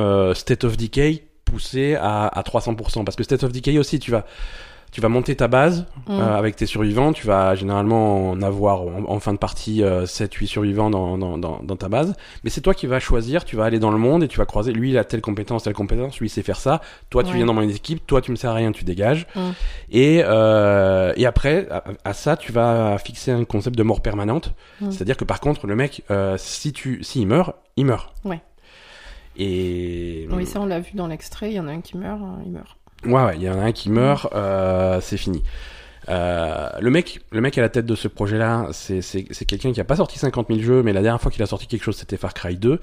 euh, 0.00 0.34
State 0.34 0.64
of 0.64 0.76
Decay 0.76 1.24
poussé 1.44 1.96
à, 2.00 2.26
à 2.28 2.42
300%. 2.42 3.04
Parce 3.04 3.16
que 3.16 3.24
State 3.24 3.44
of 3.44 3.52
Decay 3.52 3.78
aussi, 3.78 3.98
tu 3.98 4.10
vas 4.10 4.24
tu 4.92 5.00
vas 5.00 5.08
monter 5.08 5.34
ta 5.34 5.48
base 5.48 5.86
Mm. 6.06 6.12
euh, 6.12 6.36
avec 6.38 6.54
tes 6.56 6.66
survivants. 6.66 7.12
Tu 7.12 7.26
vas 7.26 7.54
généralement 7.54 8.30
en 8.30 8.42
avoir 8.42 8.82
en, 8.82 9.04
en 9.08 9.18
fin 9.20 9.32
de 9.32 9.38
partie 9.38 9.82
7-8 9.82 10.46
survivants 10.46 10.90
dans, 10.90 11.16
dans, 11.18 11.38
dans, 11.38 11.60
dans 11.62 11.76
ta 11.76 11.88
base. 11.88 12.14
Mais 12.44 12.50
c'est 12.50 12.60
toi 12.60 12.74
qui 12.74 12.86
vas 12.86 13.00
choisir. 13.00 13.44
Tu 13.44 13.56
vas 13.56 13.64
aller 13.64 13.78
dans 13.78 13.90
le 13.90 13.98
monde 13.98 14.22
et 14.22 14.28
tu 14.28 14.38
vas 14.38 14.44
croiser. 14.46 14.72
Lui, 14.72 14.90
il 14.90 14.98
a 14.98 15.04
telle 15.04 15.20
compétence, 15.20 15.62
telle 15.64 15.72
compétence. 15.74 16.18
Lui, 16.20 16.26
il 16.26 16.30
sait 16.30 16.42
faire 16.42 16.58
ça. 16.60 16.80
Toi, 17.10 17.22
tu 17.24 17.30
Ouais. 17.30 17.36
viens 17.36 17.46
dans 17.46 17.54
mon 17.54 17.62
équipe. 17.62 18.06
Toi, 18.06 18.20
tu 18.20 18.30
me 18.30 18.36
sers 18.36 18.50
à 18.50 18.54
rien. 18.54 18.70
Tu 18.72 18.84
dégages. 18.84 19.26
Mm. 19.34 19.40
Et, 19.90 20.22
euh, 20.24 21.12
et 21.16 21.24
après, 21.26 21.68
à, 21.70 21.84
à 22.04 22.12
ça, 22.12 22.36
tu 22.36 22.52
vas 22.52 22.98
fixer 22.98 23.30
un 23.32 23.44
concept 23.44 23.76
de 23.78 23.82
mort 23.82 24.00
permanente. 24.02 24.52
Mm. 24.80 24.90
C'est-à-dire 24.90 25.16
que 25.16 25.24
par 25.24 25.40
contre, 25.40 25.66
le 25.66 25.74
mec, 25.76 26.02
euh, 26.10 26.34
si 26.36 26.72
tu, 26.72 27.02
s'il 27.04 27.26
meurt, 27.26 27.54
il 27.76 27.86
meurt. 27.86 28.12
Ouais. 28.24 28.40
Et 29.36 30.26
Oui, 30.30 30.44
ça, 30.46 30.60
on 30.60 30.66
l'a 30.66 30.80
vu 30.80 30.90
dans 30.94 31.06
l'extrait. 31.06 31.50
Il 31.50 31.54
y 31.54 31.60
en 31.60 31.68
a 31.68 31.72
un 31.72 31.80
qui 31.80 31.96
meurt, 31.96 32.20
hein, 32.20 32.40
il 32.44 32.52
meurt. 32.52 32.76
Ouais, 33.06 33.12
ouais, 33.24 33.36
il 33.36 33.42
y 33.42 33.48
en 33.50 33.58
a 33.58 33.64
un 33.64 33.72
qui 33.72 33.90
meurt, 33.90 34.32
euh, 34.34 35.00
c'est 35.00 35.16
fini. 35.16 35.42
Euh, 36.08 36.68
le 36.80 36.90
mec, 36.90 37.20
le 37.30 37.40
mec 37.40 37.56
à 37.58 37.60
la 37.60 37.68
tête 37.68 37.86
de 37.86 37.94
ce 37.94 38.08
projet-là, 38.08 38.66
c'est 38.72 39.24
quelqu'un 39.46 39.72
qui 39.72 39.80
a 39.80 39.84
pas 39.84 39.94
sorti 39.94 40.18
50 40.18 40.48
000 40.48 40.60
jeux, 40.60 40.82
mais 40.82 40.92
la 40.92 41.00
dernière 41.00 41.20
fois 41.20 41.30
qu'il 41.30 41.40
a 41.44 41.46
sorti 41.46 41.68
quelque 41.68 41.84
chose, 41.84 41.96
c'était 41.96 42.16
Far 42.16 42.34
Cry 42.34 42.56
2. 42.56 42.80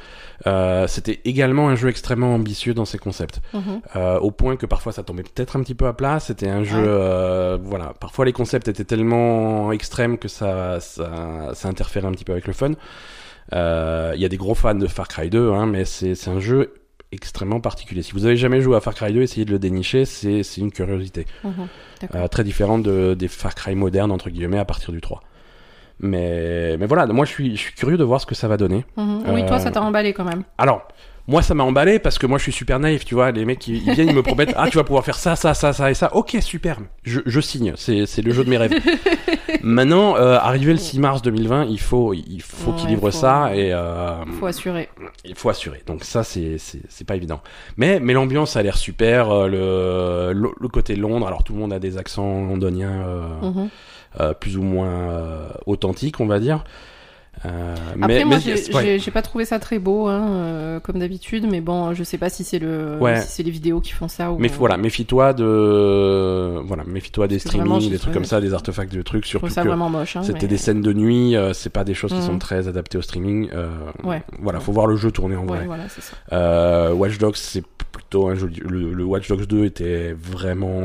Euh, 0.47 0.87
c'était 0.87 1.19
également 1.25 1.67
un 1.67 1.75
jeu 1.75 1.89
extrêmement 1.89 2.33
ambitieux 2.33 2.73
dans 2.73 2.85
ses 2.85 2.97
concepts, 2.97 3.41
Mhm. 3.53 3.81
euh, 3.97 4.19
au 4.19 4.31
point 4.31 4.55
que 4.55 4.65
parfois 4.65 4.93
ça 4.93 5.03
tombait 5.03 5.23
peut-être 5.23 5.57
un 5.57 5.61
petit 5.63 5.75
peu 5.75 5.87
à 5.87 5.93
plat. 5.93 6.21
C'était 6.21 6.47
un 6.47 6.63
jeu, 6.63 6.77
Ouais. 6.81 6.87
euh, 6.87 7.57
voilà, 7.61 7.93
parfois 7.99 8.23
les 8.23 8.31
concepts 8.33 8.69
étaient 8.69 8.85
tellement 8.85 9.73
extrêmes 9.73 10.17
que 10.17 10.29
ça 10.29 10.79
ça, 10.79 11.49
ça 11.53 11.67
interférait 11.67 12.07
un 12.07 12.11
petit 12.13 12.23
peu 12.25 12.31
avec 12.31 12.47
le 12.47 12.53
fun. 12.53 12.71
Euh, 13.53 14.13
Il 14.15 14.21
y 14.21 14.25
a 14.25 14.29
des 14.29 14.37
gros 14.37 14.55
fans 14.55 14.75
de 14.75 14.87
Far 14.87 15.07
Cry 15.09 15.29
2, 15.29 15.51
hein, 15.51 15.65
mais 15.65 15.83
c'est 15.83 16.15
c'est 16.15 16.29
un 16.29 16.39
jeu 16.39 16.73
extrêmement 17.11 17.59
particulier. 17.59 18.03
Si 18.03 18.11
vous 18.13 18.25
avez 18.25 18.37
jamais 18.37 18.61
joué 18.61 18.75
à 18.75 18.81
Far 18.81 18.93
Cry 18.93 19.13
2, 19.13 19.21
essayez 19.21 19.45
de 19.45 19.51
le 19.51 19.59
dénicher, 19.59 20.05
c'est 20.05 20.43
une 20.57 20.71
curiosité. 20.71 21.25
Mhm. 21.43 21.67
Euh, 22.15 22.27
très 22.27 22.43
différente 22.43 22.83
de, 22.83 23.13
des 23.13 23.27
Far 23.27 23.55
Cry 23.55 23.75
modernes, 23.75 24.11
entre 24.11 24.29
guillemets, 24.29 24.59
à 24.59 24.65
partir 24.65 24.91
du 24.91 25.01
3. 25.01 25.21
Mais, 26.01 26.77
mais 26.77 26.85
voilà, 26.85 27.05
moi 27.07 27.25
je 27.25 27.31
suis, 27.31 27.57
je 27.57 27.61
suis 27.61 27.73
curieux 27.73 27.97
de 27.97 28.03
voir 28.03 28.21
ce 28.21 28.25
que 28.25 28.35
ça 28.35 28.47
va 28.47 28.57
donner. 28.57 28.85
Mhm. 28.95 29.23
Oui, 29.33 29.45
toi, 29.45 29.57
euh, 29.57 29.59
ça 29.59 29.71
t'a 29.71 29.81
emballé 29.81 30.13
quand 30.13 30.23
même. 30.23 30.43
Alors, 30.57 30.87
moi 31.29 31.41
ça 31.41 31.53
m'a 31.53 31.63
emballé 31.63 31.99
parce 31.99 32.17
que 32.17 32.25
moi 32.27 32.37
je 32.37 32.43
suis 32.43 32.51
super 32.51 32.79
naïf, 32.79 33.05
tu 33.05 33.13
vois. 33.15 33.31
Les 33.31 33.45
mecs 33.45 33.65
ils, 33.67 33.77
ils 33.87 33.93
viennent, 33.93 34.09
ils 34.09 34.15
me 34.15 34.23
promettent 34.23 34.53
Ah, 34.57 34.67
tu 34.69 34.75
vas 34.77 34.83
pouvoir 34.83 35.05
faire 35.05 35.15
ça, 35.17 35.35
ça, 35.37 35.53
ça, 35.53 35.71
ça 35.71 35.89
et 35.89 35.93
ça. 35.93 36.13
Ok, 36.15 36.35
super, 36.41 36.79
je, 37.03 37.21
je 37.25 37.39
signe, 37.39 37.73
c'est 37.77 38.05
c'est 38.05 38.21
le 38.21 38.31
jeu 38.33 38.43
de 38.43 38.49
mes 38.49 38.57
rêves. 38.57 38.73
Maintenant, 39.63 40.15
euh, 40.15 40.37
arrivé 40.39 40.71
le 40.71 40.77
6 40.77 40.99
mars 40.99 41.21
2020, 41.21 41.65
il 41.65 41.79
faut, 41.79 42.13
il 42.13 42.41
faut 42.41 42.71
qu'il 42.73 42.85
Ouais, 42.85 42.89
livre 42.91 43.11
faut- 43.11 43.17
ça 43.17 43.55
et 43.55 43.73
euh, 43.73 44.23
Faut 44.39 44.45
assurer. 44.45 44.89
il 45.25 45.35
faut 45.35 45.49
assurer. 45.49 45.81
Donc 45.85 46.03
ça, 46.03 46.23
c'est 46.23 46.57
c'est 46.57 46.81
c'est 46.89 47.05
pas 47.05 47.15
évident. 47.15 47.41
Mais 47.77 47.99
mais 47.99 48.13
l'ambiance 48.13 48.55
a 48.55 48.63
l'air 48.63 48.77
super. 48.77 49.29
euh, 49.31 49.47
Le, 49.47 50.33
le 50.39 50.49
le 50.59 50.67
côté 50.67 50.95
Londres. 50.95 51.27
Alors 51.27 51.43
tout 51.43 51.53
le 51.53 51.59
monde 51.59 51.73
a 51.73 51.79
des 51.79 51.97
accents 51.97 52.45
londoniens 52.45 53.01
euh, 53.07 53.27
Mhm. 53.41 53.69
euh, 54.19 54.33
plus 54.33 54.57
ou 54.57 54.61
moins 54.63 54.87
euh, 55.11 55.47
authentiques, 55.65 56.19
on 56.19 56.25
va 56.27 56.39
dire. 56.39 56.63
Euh, 57.45 57.75
Après, 58.01 58.25
moi, 58.25 58.37
j'ai 58.39 58.53
ouais. 58.53 58.83
j'ai- 58.83 58.99
j'ai 58.99 59.11
pas 59.11 59.21
trouvé 59.21 59.45
ça 59.45 59.59
très 59.59 59.79
beau, 59.79 60.07
hein, 60.07 60.27
euh, 60.29 60.79
comme 60.81 60.99
d'habitude, 60.99 61.47
mais 61.49 61.61
bon, 61.61 61.93
je 61.93 62.03
sais 62.03 62.17
pas 62.17 62.29
si 62.29 62.43
c'est 62.43 62.59
le, 62.59 62.97
Ouais. 62.99 63.21
si 63.21 63.27
c'est 63.29 63.43
les 63.43 63.51
vidéos 63.51 63.79
qui 63.79 63.93
font 63.93 64.07
ça 64.09 64.31
ou. 64.31 64.37
Mais 64.39 64.49
voilà, 64.49 64.75
méfie-toi 64.77 65.33
de 65.33 66.59
voilà, 66.65 66.83
méfie-toi 66.85 67.27
des 67.27 67.37
vraiment, 67.37 67.75
streamings, 67.79 67.89
des 67.91 67.99
trucs 67.99 68.13
comme 68.13 68.25
ça, 68.25 68.41
des 68.41 68.53
artefacts, 68.53 68.91
des 68.91 69.03
trucs. 69.03 69.23
je 69.23 69.29
Surtout 69.29 69.49
ça 69.49 69.61
que 69.63 69.67
vraiment 69.67 69.89
moche. 69.89 70.15
Hein, 70.15 70.23
c'était 70.23 70.41
mais- 70.43 70.47
des 70.47 70.57
scènes 70.57 70.81
de 70.81 70.93
nuit, 70.93 71.35
euh, 71.35 71.53
c'est 71.53 71.69
pas 71.69 71.83
des 71.83 71.93
choses 71.93 72.11
qui 72.11 72.17
Mhm. 72.19 72.25
sont 72.25 72.39
très 72.39 72.67
adaptées 72.67 72.97
au 72.97 73.01
streaming. 73.01 73.49
Euh, 73.53 73.69
Ouais. 74.03 74.21
Voilà, 74.39 74.59
faut 74.59 74.71
voir 74.71 74.87
le 74.87 74.95
jeu 74.95 75.11
tourner 75.11 75.35
en 75.35 75.41
Ouais, 75.47 75.57
vrai. 75.59 75.65
voilà, 75.65 75.83
c'est 75.89 76.01
ça. 76.01 76.13
Euh, 76.33 76.93
Watch 76.93 77.17
Dogs, 77.17 77.35
c'est 77.35 77.63
plutôt 77.91 78.27
un 78.27 78.35
joli. 78.35 78.57
Le, 78.65 78.93
le 78.93 79.03
Watch 79.03 79.27
Dogs 79.29 79.45
2 79.45 79.65
était 79.65 80.13
vraiment 80.19 80.81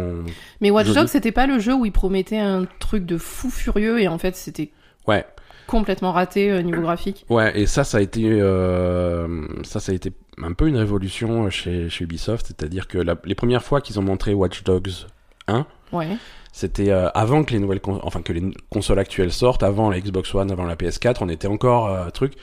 Mais 0.60 0.70
Watch 0.70 0.86
Joli. 0.86 0.98
Dogs, 1.00 1.08
c'était 1.08 1.32
pas 1.32 1.46
le 1.46 1.58
jeu 1.58 1.74
où 1.74 1.84
il 1.84 1.92
promettait 1.92 2.38
un 2.38 2.66
truc 2.78 3.04
de 3.06 3.18
fou 3.18 3.50
furieux 3.50 4.00
et 4.00 4.08
en 4.08 4.18
fait, 4.18 4.36
c'était 4.36 4.70
ouais. 5.06 5.24
Complètement 5.66 6.12
raté 6.12 6.50
euh, 6.50 6.62
niveau 6.62 6.82
graphique. 6.82 7.24
Ouais, 7.28 7.58
et 7.58 7.66
ça, 7.66 7.84
ça 7.84 7.98
a 7.98 8.00
été, 8.00 8.22
euh, 8.28 9.46
ça, 9.62 9.80
ça 9.80 9.92
a 9.92 9.94
été 9.94 10.12
un 10.42 10.52
peu 10.52 10.66
une 10.68 10.76
révolution 10.76 11.48
chez, 11.50 11.88
chez 11.88 12.04
Ubisoft, 12.04 12.46
c'est-à-dire 12.46 12.88
que 12.88 12.98
la- 12.98 13.16
les 13.24 13.34
premières 13.34 13.62
fois 13.62 13.80
qu'ils 13.80 13.98
ont 13.98 14.02
montré 14.02 14.34
Watch 14.34 14.64
Dogs 14.64 15.06
1, 15.46 15.66
Ouais. 15.92 16.08
c'était 16.52 16.90
euh, 16.90 17.08
avant 17.14 17.44
que 17.44 17.52
les 17.52 17.58
nouvelles, 17.60 17.80
enfin 18.02 18.22
que 18.22 18.32
les 18.32 18.42
consoles 18.70 18.98
actuelles 18.98 19.32
sortent, 19.32 19.62
avant 19.62 19.90
la 19.90 20.00
Xbox 20.00 20.34
One, 20.34 20.50
avant 20.50 20.64
la 20.64 20.74
PS4, 20.76 21.18
on 21.20 21.28
était 21.28 21.46
encore 21.48 21.88
euh, 21.88 22.08
truc, 22.10 22.34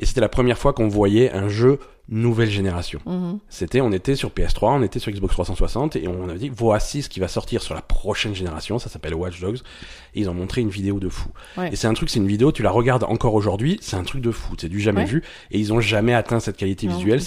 et 0.00 0.06
c'était 0.06 0.20
la 0.20 0.28
première 0.28 0.58
fois 0.58 0.72
qu'on 0.72 0.88
voyait 0.88 1.32
un 1.32 1.48
jeu 1.48 1.78
nouvelle 2.08 2.50
génération. 2.50 3.00
Mhm. 3.04 3.38
C'était, 3.48 3.80
on 3.80 3.90
était 3.92 4.14
sur 4.14 4.30
PS3, 4.30 4.78
on 4.78 4.82
était 4.82 4.98
sur 5.00 5.10
Xbox 5.10 5.32
360 5.32 5.96
et 5.96 6.06
on 6.06 6.28
avait 6.28 6.38
dit 6.38 6.50
voici 6.54 7.02
ce 7.02 7.08
qui 7.08 7.18
va 7.18 7.26
sortir 7.28 7.62
sur 7.62 7.74
la 7.74 7.82
prochaine 7.82 8.34
génération. 8.34 8.78
Ça 8.78 8.88
s'appelle 8.88 9.14
Watch 9.14 9.40
Dogs. 9.40 9.58
Et 10.14 10.20
ils 10.20 10.30
ont 10.30 10.34
montré 10.34 10.60
une 10.60 10.68
vidéo 10.70 10.98
de 11.00 11.08
fou. 11.08 11.30
Ouais. 11.58 11.70
Et 11.72 11.76
c'est 11.76 11.88
un 11.88 11.94
truc, 11.94 12.08
c'est 12.08 12.20
une 12.20 12.26
vidéo, 12.28 12.52
tu 12.52 12.62
la 12.62 12.70
regardes 12.70 13.04
encore 13.04 13.34
aujourd'hui, 13.34 13.78
c'est 13.82 13.96
un 13.96 14.04
truc 14.04 14.22
de 14.22 14.30
fou. 14.30 14.54
C'est 14.58 14.68
du 14.68 14.80
jamais 14.80 15.00
Ouais. 15.00 15.06
vu. 15.06 15.22
Et 15.50 15.58
ils 15.58 15.72
ont 15.72 15.80
jamais 15.80 16.14
atteint 16.14 16.38
cette 16.40 16.56
qualité 16.56 16.86
Non, 16.86 16.94
visuelle. 16.96 17.20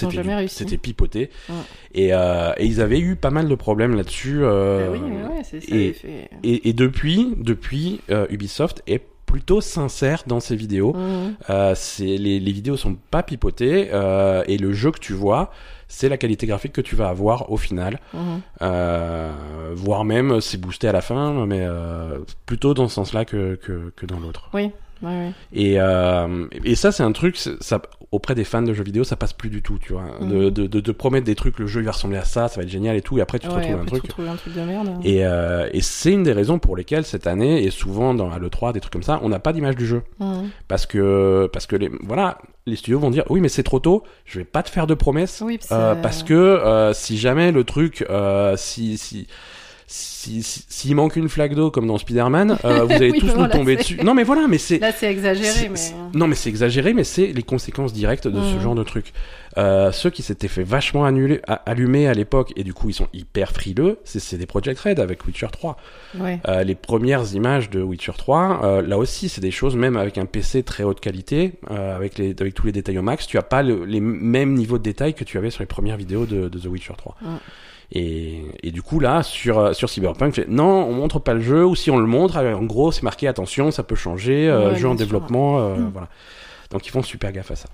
C'était 0.47 0.77
pipoté. 0.77 1.29
Ouais. 1.49 1.55
Et, 1.93 2.13
euh, 2.13 2.53
et 2.57 2.65
ils 2.65 2.79
avaient 2.81 2.99
eu 2.99 3.15
pas 3.15 3.29
mal 3.31 3.47
de 3.49 3.55
problèmes 3.55 3.95
là-dessus. 3.95 4.39
euh, 4.43 4.91
Bah 4.91 4.97
oui, 5.03 5.09
mais 5.11 5.23
ouais, 5.35 5.41
c'est 5.43 5.59
ça. 5.61 5.75
et- 5.75 5.87
il 5.89 5.93
fait- 5.93 6.29
et, 6.43 6.69
et 6.69 6.73
depuis, 6.73 7.33
depuis, 7.37 8.01
euh, 8.09 8.27
Ubisoft 8.29 8.81
est 8.87 9.01
plutôt 9.29 9.61
sincère 9.61 10.23
dans 10.25 10.39
ses 10.39 10.55
vidéos. 10.55 10.93
Mhm. 10.93 11.35
Euh, 11.51 11.73
c'est 11.75 12.17
les, 12.17 12.39
les 12.39 12.51
vidéos 12.51 12.77
sont 12.77 12.97
pas 13.11 13.21
pipotées 13.21 13.89
euh, 13.93 14.43
et 14.47 14.57
le 14.57 14.73
jeu 14.73 14.89
que 14.89 14.97
tu 14.97 15.13
vois, 15.13 15.51
c'est 15.87 16.09
la 16.09 16.17
qualité 16.17 16.47
graphique 16.47 16.73
que 16.73 16.81
tu 16.81 16.95
vas 16.95 17.09
avoir 17.09 17.51
au 17.51 17.57
final. 17.57 17.99
Mhm. 18.15 18.41
Euh, 18.63 19.31
voire 19.75 20.03
même 20.03 20.41
c'est 20.41 20.59
boosté 20.59 20.87
à 20.87 20.91
la 20.91 21.01
fin, 21.01 21.45
mais 21.45 21.63
plutôt 22.47 22.73
dans 22.73 22.87
ce 22.87 22.95
sens-là 22.95 23.23
que, 23.23 23.53
que, 23.55 23.93
que 23.95 24.07
dans 24.07 24.19
l'autre. 24.19 24.49
Oui, 24.55 24.71
ouais. 25.01 25.31
Et, 25.53 25.79
euh, 25.79 26.45
et 26.63 26.75
ça, 26.75 26.91
c'est 26.91 27.03
un 27.03 27.11
truc, 27.11 27.37
ça, 27.37 27.81
auprès 28.11 28.33
des 28.35 28.43
fans 28.43 28.61
de 28.63 28.73
jeux 28.73 28.83
vidéo, 28.83 29.03
ça 29.03 29.15
passe 29.15 29.33
plus 29.33 29.49
du 29.49 29.61
tout, 29.61 29.77
tu 29.79 29.93
vois. 29.93 30.05
De, 30.21 30.25
Mhm. 30.25 30.49
de, 30.49 30.67
de, 30.67 30.79
de 30.79 30.91
promettre 30.91 31.25
des 31.25 31.35
trucs, 31.35 31.59
le 31.59 31.67
jeu 31.67 31.81
il 31.81 31.85
va 31.85 31.91
ressembler 31.91 32.17
à 32.17 32.25
ça, 32.25 32.47
ça 32.47 32.57
va 32.57 32.63
être 32.63 32.69
génial 32.69 32.95
et 32.95 33.01
tout, 33.01 33.17
et 33.17 33.21
après 33.21 33.37
tu 33.39 33.47
te 33.47 33.53
Ouais, 33.53 33.59
retrouves 33.73 33.81
un 33.81 33.85
truc. 33.85 34.03
un 34.27 34.35
truc 34.35 34.55
de 34.55 34.61
merde. 34.61 34.89
Et, 35.03 35.25
euh, 35.25 35.69
et 35.73 35.81
c'est 35.81 36.11
une 36.11 36.23
des 36.23 36.33
raisons 36.33 36.57
pour 36.59 36.75
lesquelles 36.75 37.05
cette 37.05 37.27
année, 37.27 37.63
et 37.63 37.69
souvent 37.71 38.13
dans 38.13 38.31
à 38.31 38.39
l'E3, 38.39 38.73
des 38.73 38.79
trucs 38.79 38.93
comme 38.93 39.03
ça, 39.03 39.19
on 39.23 39.29
n'a 39.29 39.39
pas 39.39 39.53
d'image 39.53 39.75
du 39.75 39.85
jeu. 39.85 40.01
Mhm. 40.19 40.49
Parce 40.67 40.85
que, 40.87 41.47
parce 41.53 41.67
que 41.67 41.75
les, 41.75 41.91
voilà, 42.03 42.39
les 42.65 42.75
studios 42.75 42.99
vont 42.99 43.11
dire, 43.11 43.23
oui, 43.29 43.41
mais 43.41 43.49
c'est 43.49 43.63
trop 43.63 43.79
tôt, 43.79 44.03
je 44.25 44.39
vais 44.39 44.45
pas 44.45 44.63
te 44.63 44.69
faire 44.69 44.87
de 44.87 44.93
promesses. 44.95 45.41
Oui, 45.45 45.59
Euh, 45.71 45.93
parce 45.95 46.23
que 46.23 46.33
euh, 46.33 46.93
si 46.93 47.17
jamais 47.17 47.51
le 47.51 47.63
truc, 47.63 48.05
euh, 48.09 48.55
si 48.57 49.27
si 49.91 50.43
si 50.43 50.43
si- 50.43 50.65
s'il 50.69 50.95
manque 50.95 51.15
une 51.15 51.29
flaque 51.29 51.55
d'eau 51.55 51.71
comme 51.71 51.87
dans 51.87 51.97
Spider-Man, 51.97 52.57
euh, 52.63 52.83
vous 52.85 52.91
allez 52.91 53.11
Oui, 53.11 53.19
tous 53.19 53.35
nous 53.35 53.47
tomber 53.47 53.75
dessus. 53.77 53.97
Non 54.03 54.13
mais 54.13 54.23
voilà, 54.23 54.47
mais 54.47 54.57
c'est 54.59 54.77
Là, 54.79 54.91
c'est 54.91 55.09
exagéré, 55.11 55.69
mais. 55.69 55.75
c'est- 55.77 55.95
Non 56.13 56.27
mais 56.27 56.35
c'est 56.35 56.49
exagéré, 56.49 56.93
mais 56.93 57.03
c'est 57.03 57.27
les 57.27 57.41
conséquences 57.43 57.91
directes 57.93 58.27
de 58.27 58.39
ce 58.41 58.55
Mhm. 58.55 58.61
genre 58.61 58.75
de 58.75 58.83
truc. 58.83 59.13
Euh, 59.57 59.91
ceux 59.91 60.11
qui 60.11 60.21
s'étaient 60.21 60.47
fait 60.47 60.61
vachement 60.63 61.05
annuler, 61.05 61.41
allumer 61.65 62.07
à 62.07 62.13
l'époque 62.13 62.53
et 62.55 62.63
du 62.63 62.73
coup 62.73 62.89
ils 62.89 62.93
sont 62.93 63.07
hyper 63.13 63.51
frileux, 63.51 63.97
c'est 64.03 64.19
c'est 64.19 64.37
des 64.37 64.45
Project 64.45 64.79
Red 64.79 64.99
avec 64.99 65.25
Witcher 65.25 65.47
3. 65.51 65.75
Ouais. 66.19 66.39
Euh, 66.47 66.63
les 66.63 66.75
premières 66.75 67.33
images 67.33 67.69
de 67.71 67.81
Witcher 67.81 68.11
3, 68.15 68.61
euh, 68.63 68.81
là 68.83 68.97
aussi, 68.99 69.27
c'est 69.27 69.41
des 69.41 69.49
choses, 69.51 69.75
même 69.75 69.97
avec 69.97 70.17
un 70.19 70.25
PC 70.25 70.61
très 70.61 70.83
haute 70.83 70.99
qualité, 70.99 71.53
euh, 71.71 71.95
avec, 71.95 72.17
les, 72.19 72.35
avec 72.39 72.53
tous 72.53 72.67
les 72.67 72.71
détails 72.73 72.99
au 72.99 73.01
max, 73.01 73.25
tu 73.25 73.37
as 73.39 73.41
pas 73.43 73.63
le- 73.63 73.85
les 73.85 73.99
mêmes 74.01 74.53
niveaux 74.53 74.77
de 74.77 74.83
détails 74.83 75.15
que 75.15 75.23
tu 75.23 75.37
avais 75.39 75.49
sur 75.49 75.61
les 75.63 75.67
premières 75.67 75.97
vidéos 75.97 76.25
de, 76.27 76.47
de 76.47 76.59
The 76.59 76.65
Witcher 76.67 76.93
3. 76.97 77.15
Ouais. 77.21 77.29
Et, 77.91 78.43
et 78.61 78.71
du 78.71 78.81
coup, 78.83 78.99
là, 78.99 79.23
sur, 79.23 79.57
euh, 79.59 79.73
sur 79.73 79.89
Cyberpunk, 79.89 80.35
fait, 80.35 80.47
non, 80.47 80.65
on 80.87 80.93
montre 80.93 81.17
pas 81.19 81.33
le 81.33 81.41
jeu, 81.41 81.65
ou 81.65 81.75
si 81.75 81.89
on 81.89 81.97
le 81.97 82.05
montre, 82.05 82.37
euh, 82.37 82.53
en 82.53 82.63
gros, 82.63 82.91
c'est 82.91 83.01
marqué 83.03 83.27
attention, 83.27 83.71
ça 83.71 83.81
peut 83.83 83.95
changer, 83.95 84.47
euh, 84.47 84.69
Ouais, 84.69 84.75
jeu 84.75 84.87
en 84.87 84.91
sûr. 84.91 84.99
développement, 84.99 85.59
euh, 85.59 85.75
Mm. 85.77 85.89
voilà. 85.91 86.07
Donc 86.69 86.85
ils 86.85 86.91
font 86.91 87.01
super 87.01 87.31
gaffe 87.31 87.49
à 87.49 87.55
ça. 87.55 87.67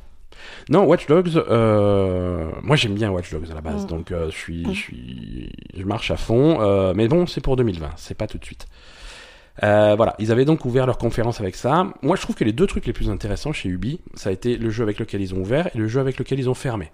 Non, 0.69 0.85
Watch 0.85 1.05
Dogs, 1.07 1.35
euh, 1.35 2.49
moi 2.61 2.75
j'aime 2.77 2.93
bien 2.93 3.09
Watch 3.11 3.29
Dogs 3.31 3.49
à 3.51 3.53
la 3.55 3.61
base, 3.61 3.83
Mm. 3.83 3.87
donc 3.87 4.11
euh, 4.11 4.27
je 4.31 4.35
suis, 4.37 4.65
Mm. 4.65 4.73
je 4.73 4.79
suis, 4.79 5.51
je 5.75 5.83
marche 5.83 6.11
à 6.11 6.17
fond. 6.17 6.59
euh, 6.61 6.93
mais 6.95 7.07
bon, 7.09 7.25
c'est 7.27 7.41
pour 7.41 7.55
2020, 7.57 7.89
c'est 7.97 8.15
pas 8.17 8.27
tout 8.27 8.37
de 8.37 8.45
suite. 8.45 8.67
Euh, 9.63 9.95
voilà, 9.95 10.15
ils 10.19 10.31
avaient 10.31 10.45
donc 10.45 10.63
ouvert 10.65 10.85
leur 10.85 10.97
conférence 10.97 11.39
avec 11.41 11.55
ça. 11.55 11.87
Moi, 12.01 12.15
je 12.15 12.21
trouve 12.21 12.35
que 12.35 12.43
les 12.43 12.51
deux 12.53 12.67
trucs 12.67 12.85
les 12.85 12.93
plus 12.93 13.09
intéressants 13.09 13.53
chez 13.53 13.69
Ubi, 13.69 13.99
ça 14.13 14.29
a 14.29 14.31
été 14.33 14.57
le 14.57 14.69
jeu 14.69 14.83
avec 14.83 14.99
lequel 14.99 15.21
ils 15.21 15.33
ont 15.33 15.37
ouvert 15.39 15.67
et 15.73 15.77
le 15.77 15.87
jeu 15.87 15.99
avec 15.99 16.17
lequel 16.19 16.39
ils 16.39 16.49
ont 16.49 16.53
fermé. 16.53 16.91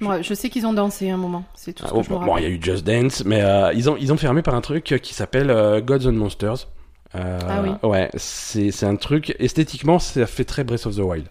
Je, 0.00 0.34
sais 0.34 0.48
qu'ils 0.50 0.66
ont 0.66 0.72
dansé 0.72 1.10
un 1.10 1.16
moment. 1.16 1.44
C'est 1.54 1.72
tout 1.72 1.82
ce 1.84 1.88
Ah, 1.88 1.92
que 1.92 1.96
oh, 1.98 2.02
je 2.02 2.12
me 2.12 2.18
bon, 2.24 2.36
il 2.38 2.42
y 2.42 2.46
a 2.46 2.50
eu 2.50 2.58
Just 2.62 2.84
Dance, 2.86 3.24
mais 3.24 3.42
euh, 3.42 3.72
ils 3.74 3.88
ont 3.90 3.96
ils 3.98 4.12
ont 4.12 4.16
fermé 4.16 4.42
par 4.42 4.54
un 4.54 4.60
truc 4.60 4.84
qui 5.02 5.14
s'appelle 5.14 5.50
euh, 5.50 5.80
Gods 5.80 6.06
and 6.08 6.12
Monsters. 6.12 6.68
Euh, 7.14 7.38
Ah 7.48 7.62
oui. 7.62 7.70
Ouais, 7.88 8.10
c'est 8.16 8.84
un 8.84 8.96
truc 8.96 9.34
esthétiquement, 9.38 9.98
ça 9.98 10.26
fait 10.26 10.44
très 10.44 10.64
Breath 10.64 10.86
of 10.86 10.96
the 10.96 11.00
Wild. 11.00 11.26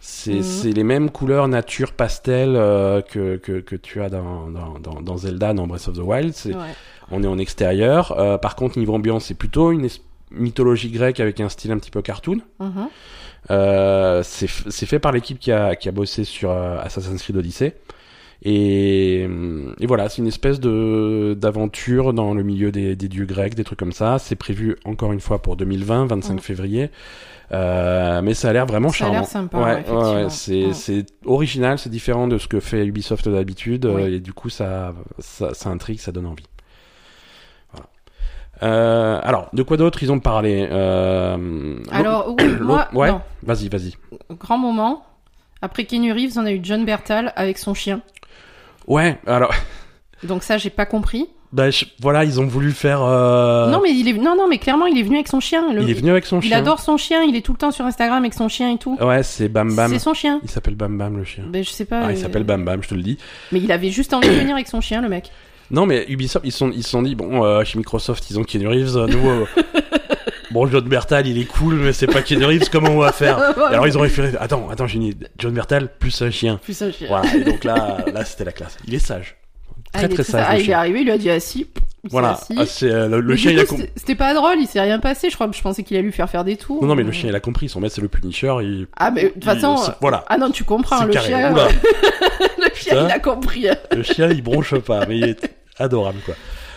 C'est 0.00 0.34
Mhm. 0.34 0.72
les 0.74 0.84
mêmes 0.84 1.10
couleurs 1.10 1.48
nature 1.48 1.92
pastel 1.92 2.54
euh, 2.54 3.00
que, 3.02 3.36
que 3.36 3.60
que 3.60 3.74
tu 3.76 4.00
as 4.02 4.08
dans 4.08 4.48
dans 4.50 4.78
dans, 4.78 5.00
dans 5.00 5.16
Zelda 5.16 5.52
dans 5.52 5.66
Breath 5.66 5.88
of 5.88 5.96
the 5.96 6.02
Wild. 6.02 6.34
Ouais. 6.46 6.54
on 7.10 7.22
est 7.22 7.26
en 7.26 7.38
extérieur. 7.38 8.12
Euh, 8.18 8.38
par 8.38 8.56
contre, 8.56 8.78
niveau 8.78 8.94
ambiance, 8.94 9.24
c'est 9.26 9.34
plutôt 9.34 9.72
une 9.72 9.88
mythologie 10.30 10.90
grecque 10.90 11.18
avec 11.20 11.40
un 11.40 11.48
style 11.48 11.72
un 11.72 11.78
petit 11.78 11.90
peu 11.90 12.02
cartoon. 12.02 12.38
Mhm. 12.60 12.88
Euh, 13.50 14.22
c'est 14.24 14.86
fait 14.86 14.98
par 14.98 15.12
l'équipe 15.12 15.38
qui 15.38 15.52
a, 15.52 15.76
qui 15.76 15.88
a 15.88 15.92
bossé 15.92 16.24
sur 16.24 16.50
Assassin's 16.50 17.22
Creed 17.22 17.36
Odyssey. 17.36 17.74
Et, 18.42 19.22
hum, 19.26 19.74
et 19.80 19.86
voilà, 19.86 20.08
c'est 20.08 20.18
une 20.22 20.28
espèce 20.28 20.60
de 20.60 21.34
d'aventure 21.38 22.12
dans 22.12 22.34
le 22.34 22.42
milieu 22.42 22.70
des, 22.70 22.94
des 22.94 23.08
dieux 23.08 23.24
grecs, 23.24 23.54
des 23.54 23.64
trucs 23.64 23.78
comme 23.78 23.92
ça. 23.92 24.18
C'est 24.18 24.36
prévu 24.36 24.76
encore 24.84 25.12
une 25.12 25.20
fois 25.20 25.40
pour 25.40 25.56
2020, 25.56 26.06
25 26.06 26.32
Mhm. 26.34 26.38
février. 26.40 26.90
Euh, 27.52 28.20
mais 28.22 28.34
ça 28.34 28.50
a 28.50 28.52
l'air 28.52 28.66
vraiment 28.66 28.88
Ça 28.90 28.94
a 28.94 28.98
charmant. 28.98 29.14
l'air 29.20 29.24
sympa, 29.28 29.56
Ouais, 29.58 29.64
ouais, 29.64 29.70
ouais, 29.74 29.80
effectivement. 29.80 30.28
c'est 30.30 30.66
Mhm. 30.66 30.72
c'est 30.74 31.06
original, 31.24 31.78
c'est 31.78 31.88
différent 31.90 32.26
de 32.28 32.38
ce 32.38 32.46
que 32.48 32.60
fait 32.60 32.84
Ubisoft 32.86 33.28
d'habitude. 33.28 33.86
Oui. 33.86 34.02
euh, 34.02 34.16
Et 34.16 34.20
du 34.20 34.32
coup, 34.32 34.48
ça, 34.50 34.92
ça, 35.18 35.54
ça 35.54 35.70
intrigue, 35.70 35.98
ça 36.00 36.12
donne 36.12 36.26
envie. 36.26 36.44
Euh, 38.62 39.20
alors, 39.22 39.48
de 39.52 39.62
quoi 39.62 39.76
d'autre 39.76 40.02
ils 40.02 40.10
ont 40.10 40.18
parlé 40.18 40.66
euh, 40.70 41.76
Alors, 41.90 42.34
oui, 42.38 42.48
moi, 42.60 42.88
ouais. 42.94 43.10
non. 43.10 43.20
Vas-y, 43.42 43.68
vas-y. 43.68 43.92
grand 44.40 44.56
moment. 44.56 45.04
Après 45.60 45.84
Keanu 45.84 46.12
Reeves, 46.12 46.38
on 46.38 46.46
a 46.46 46.52
eu 46.52 46.60
John 46.62 46.84
Bertal 46.86 47.32
avec 47.36 47.58
son 47.58 47.74
chien. 47.74 48.00
Ouais, 48.86 49.18
alors, 49.26 49.52
Donc 50.22 50.42
ça, 50.42 50.58
j'ai 50.58 50.70
pas 50.70 50.86
compris. 50.86 51.26
je- 51.56 51.84
voilà, 52.00 52.24
ils 52.24 52.40
ont 52.40 52.46
voulu 52.46 52.72
faire. 52.72 53.02
euh, 53.02 53.68
Non, 53.70 53.80
mais 53.82 53.90
il 53.92 54.08
est, 54.08 54.12
non, 54.12 54.36
non, 54.36 54.46
mais 54.48 54.58
clairement, 54.58 54.86
il 54.86 54.98
est 54.98 55.02
venu 55.02 55.16
avec 55.16 55.28
son 55.28 55.40
chien. 55.40 55.72
Le- 55.72 55.82
il 55.82 55.90
est 55.90 55.94
venu 55.94 56.10
avec 56.10 56.26
son 56.26 56.40
il 56.40 56.48
chien. 56.48 56.58
adore 56.58 56.80
son 56.80 56.96
chien. 56.96 57.22
Il 57.22 57.34
est 57.36 57.40
tout 57.40 57.52
le 57.52 57.58
temps 57.58 57.70
sur 57.70 57.84
Instagram 57.84 58.18
avec 58.18 58.34
son 58.34 58.48
chien 58.48 58.72
et 58.72 58.78
tout. 58.78 58.96
Ouais, 59.00 59.22
c'est 59.22 59.48
Bam 59.48 59.74
Bam. 59.74 59.90
C'est 59.92 59.98
son 59.98 60.14
chien. 60.14 60.40
Il 60.42 60.50
s'appelle 60.50 60.74
Bam 60.74 60.96
Bam 60.98 61.16
le 61.16 61.24
chien. 61.24 61.44
Ben, 61.48 61.64
je 61.64 61.70
sais 61.70 61.84
pas. 61.84 62.02
Ah, 62.04 62.12
il 62.12 62.18
euh, 62.18 62.20
s'appelle 62.20 62.44
Bam 62.44 62.64
Bam, 62.64 62.82
je 62.82 62.88
te 62.88 62.94
le 62.94 63.02
dis. 63.02 63.18
Mais 63.52 63.60
il 63.60 63.70
avait 63.72 63.90
juste 63.90 64.12
envie 64.14 64.28
de 64.28 64.34
venir 64.34 64.54
avec 64.54 64.68
son 64.68 64.80
chien, 64.80 65.00
le 65.00 65.08
mec. 65.08 65.30
Non, 65.70 65.84
mais 65.84 66.04
Ubisoft, 66.08 66.44
ils 66.46 66.52
sont, 66.52 66.70
ils 66.70 66.84
sont 66.86 67.02
dit, 67.02 67.16
bon, 67.16 67.44
euh, 67.44 67.64
chez 67.64 67.76
Microsoft, 67.78 68.30
ils 68.30 68.38
ont 68.38 68.44
Keanu 68.44 68.68
Reeves, 68.68 68.96
nous, 69.08 69.18
bon, 70.56 70.66
John 70.70 70.84
Bertal, 70.88 71.26
il 71.26 71.38
est 71.40 71.44
cool, 71.44 71.74
mais 71.74 71.92
c'est 71.92 72.06
pas 72.06 72.22
Keanu 72.22 72.44
Reeves, 72.46 72.70
comment 72.70 72.90
on 72.90 72.98
va 72.98 73.12
faire 73.12 73.38
Et 73.56 73.74
Alors, 73.74 73.86
ils 73.86 73.96
ont 73.98 74.00
référé, 74.00 74.32
attends, 74.40 74.68
attends, 74.70 74.86
j'ai 74.86 74.96
une 74.96 75.02
idée. 75.04 75.26
John 75.38 75.52
Bertal 75.52 75.88
plus 75.98 76.20
un 76.22 76.30
chien. 76.30 76.58
Plus 76.62 76.80
un 76.82 76.90
chien. 76.90 77.08
Voilà, 77.08 77.34
et 77.34 77.44
donc 77.44 77.64
là, 77.64 77.98
là, 78.12 78.24
c'était 78.24 78.44
la 78.44 78.52
classe. 78.52 78.76
Il 78.86 78.94
est 78.94 78.98
sage. 78.98 79.36
Ah, 79.92 79.98
Très, 79.98 80.08
très 80.08 80.14
très 80.24 80.32
sage. 80.32 80.46
Ah, 80.48 80.56
il 80.56 80.60
est 80.60 80.64
chien. 80.64 80.78
arrivé, 80.78 81.00
il 81.00 81.04
lui 81.04 81.12
a 81.12 81.18
dit 81.18 81.30
assis. 81.30 81.66
Il 82.04 82.10
s'est 82.10 82.12
Voilà, 82.12 82.32
assis. 82.32 82.54
Ah, 82.58 82.66
c'est, 82.66 82.90
euh, 82.90 83.20
le, 83.20 83.36
chien, 83.36 83.52
il 83.52 83.60
a 83.60 83.64
compris. 83.64 83.88
c'était- 83.96 84.14
pas 84.14 84.32
drôle, 84.34 84.56
il 84.60 84.66
s'est 84.66 84.80
rien 84.80 84.98
passé. 84.98 85.28
Je 85.30 85.34
crois, 85.34 85.48
je 85.52 85.60
pensais 85.60 85.82
qu'il 85.82 85.96
allait 85.96 86.04
lui 86.06 86.12
faire 86.12 86.28
faire 86.30 86.44
des 86.44 86.56
tours. 86.56 86.80
Non, 86.82 86.88
non, 86.88 86.94
mais 86.94 87.02
le 87.02 87.12
chien, 87.12 87.28
il 87.28 87.34
a 87.34 87.40
compris. 87.40 87.68
Son 87.68 87.80
maître, 87.80 87.94
c'est 87.94 88.00
le 88.02 88.08
Punisher. 88.08 88.54
Il... 88.62 88.86
Ah, 88.96 89.10
mais 89.10 89.24
de 89.24 89.28
toute 89.28 89.44
façon. 89.44 89.76
Voilà. 90.00 90.24
Ah 90.28 90.38
non, 90.38 90.50
tu 90.50 90.64
comprends, 90.64 91.04
le 91.04 91.12
carré. 91.12 91.28
chien. 91.28 91.54
Le 92.58 92.74
chien, 92.74 93.06
il 93.06 93.10
a 93.10 93.18
compris. 93.18 93.66
Le 93.94 94.02
chien, 94.02 94.28
il 94.30 94.42
bronche 94.42 94.74
pas, 94.78 95.06
mais 95.06 95.18
il 95.18 95.24
est 95.30 95.50
adorable, 95.78 96.18
quoi. 96.24 96.34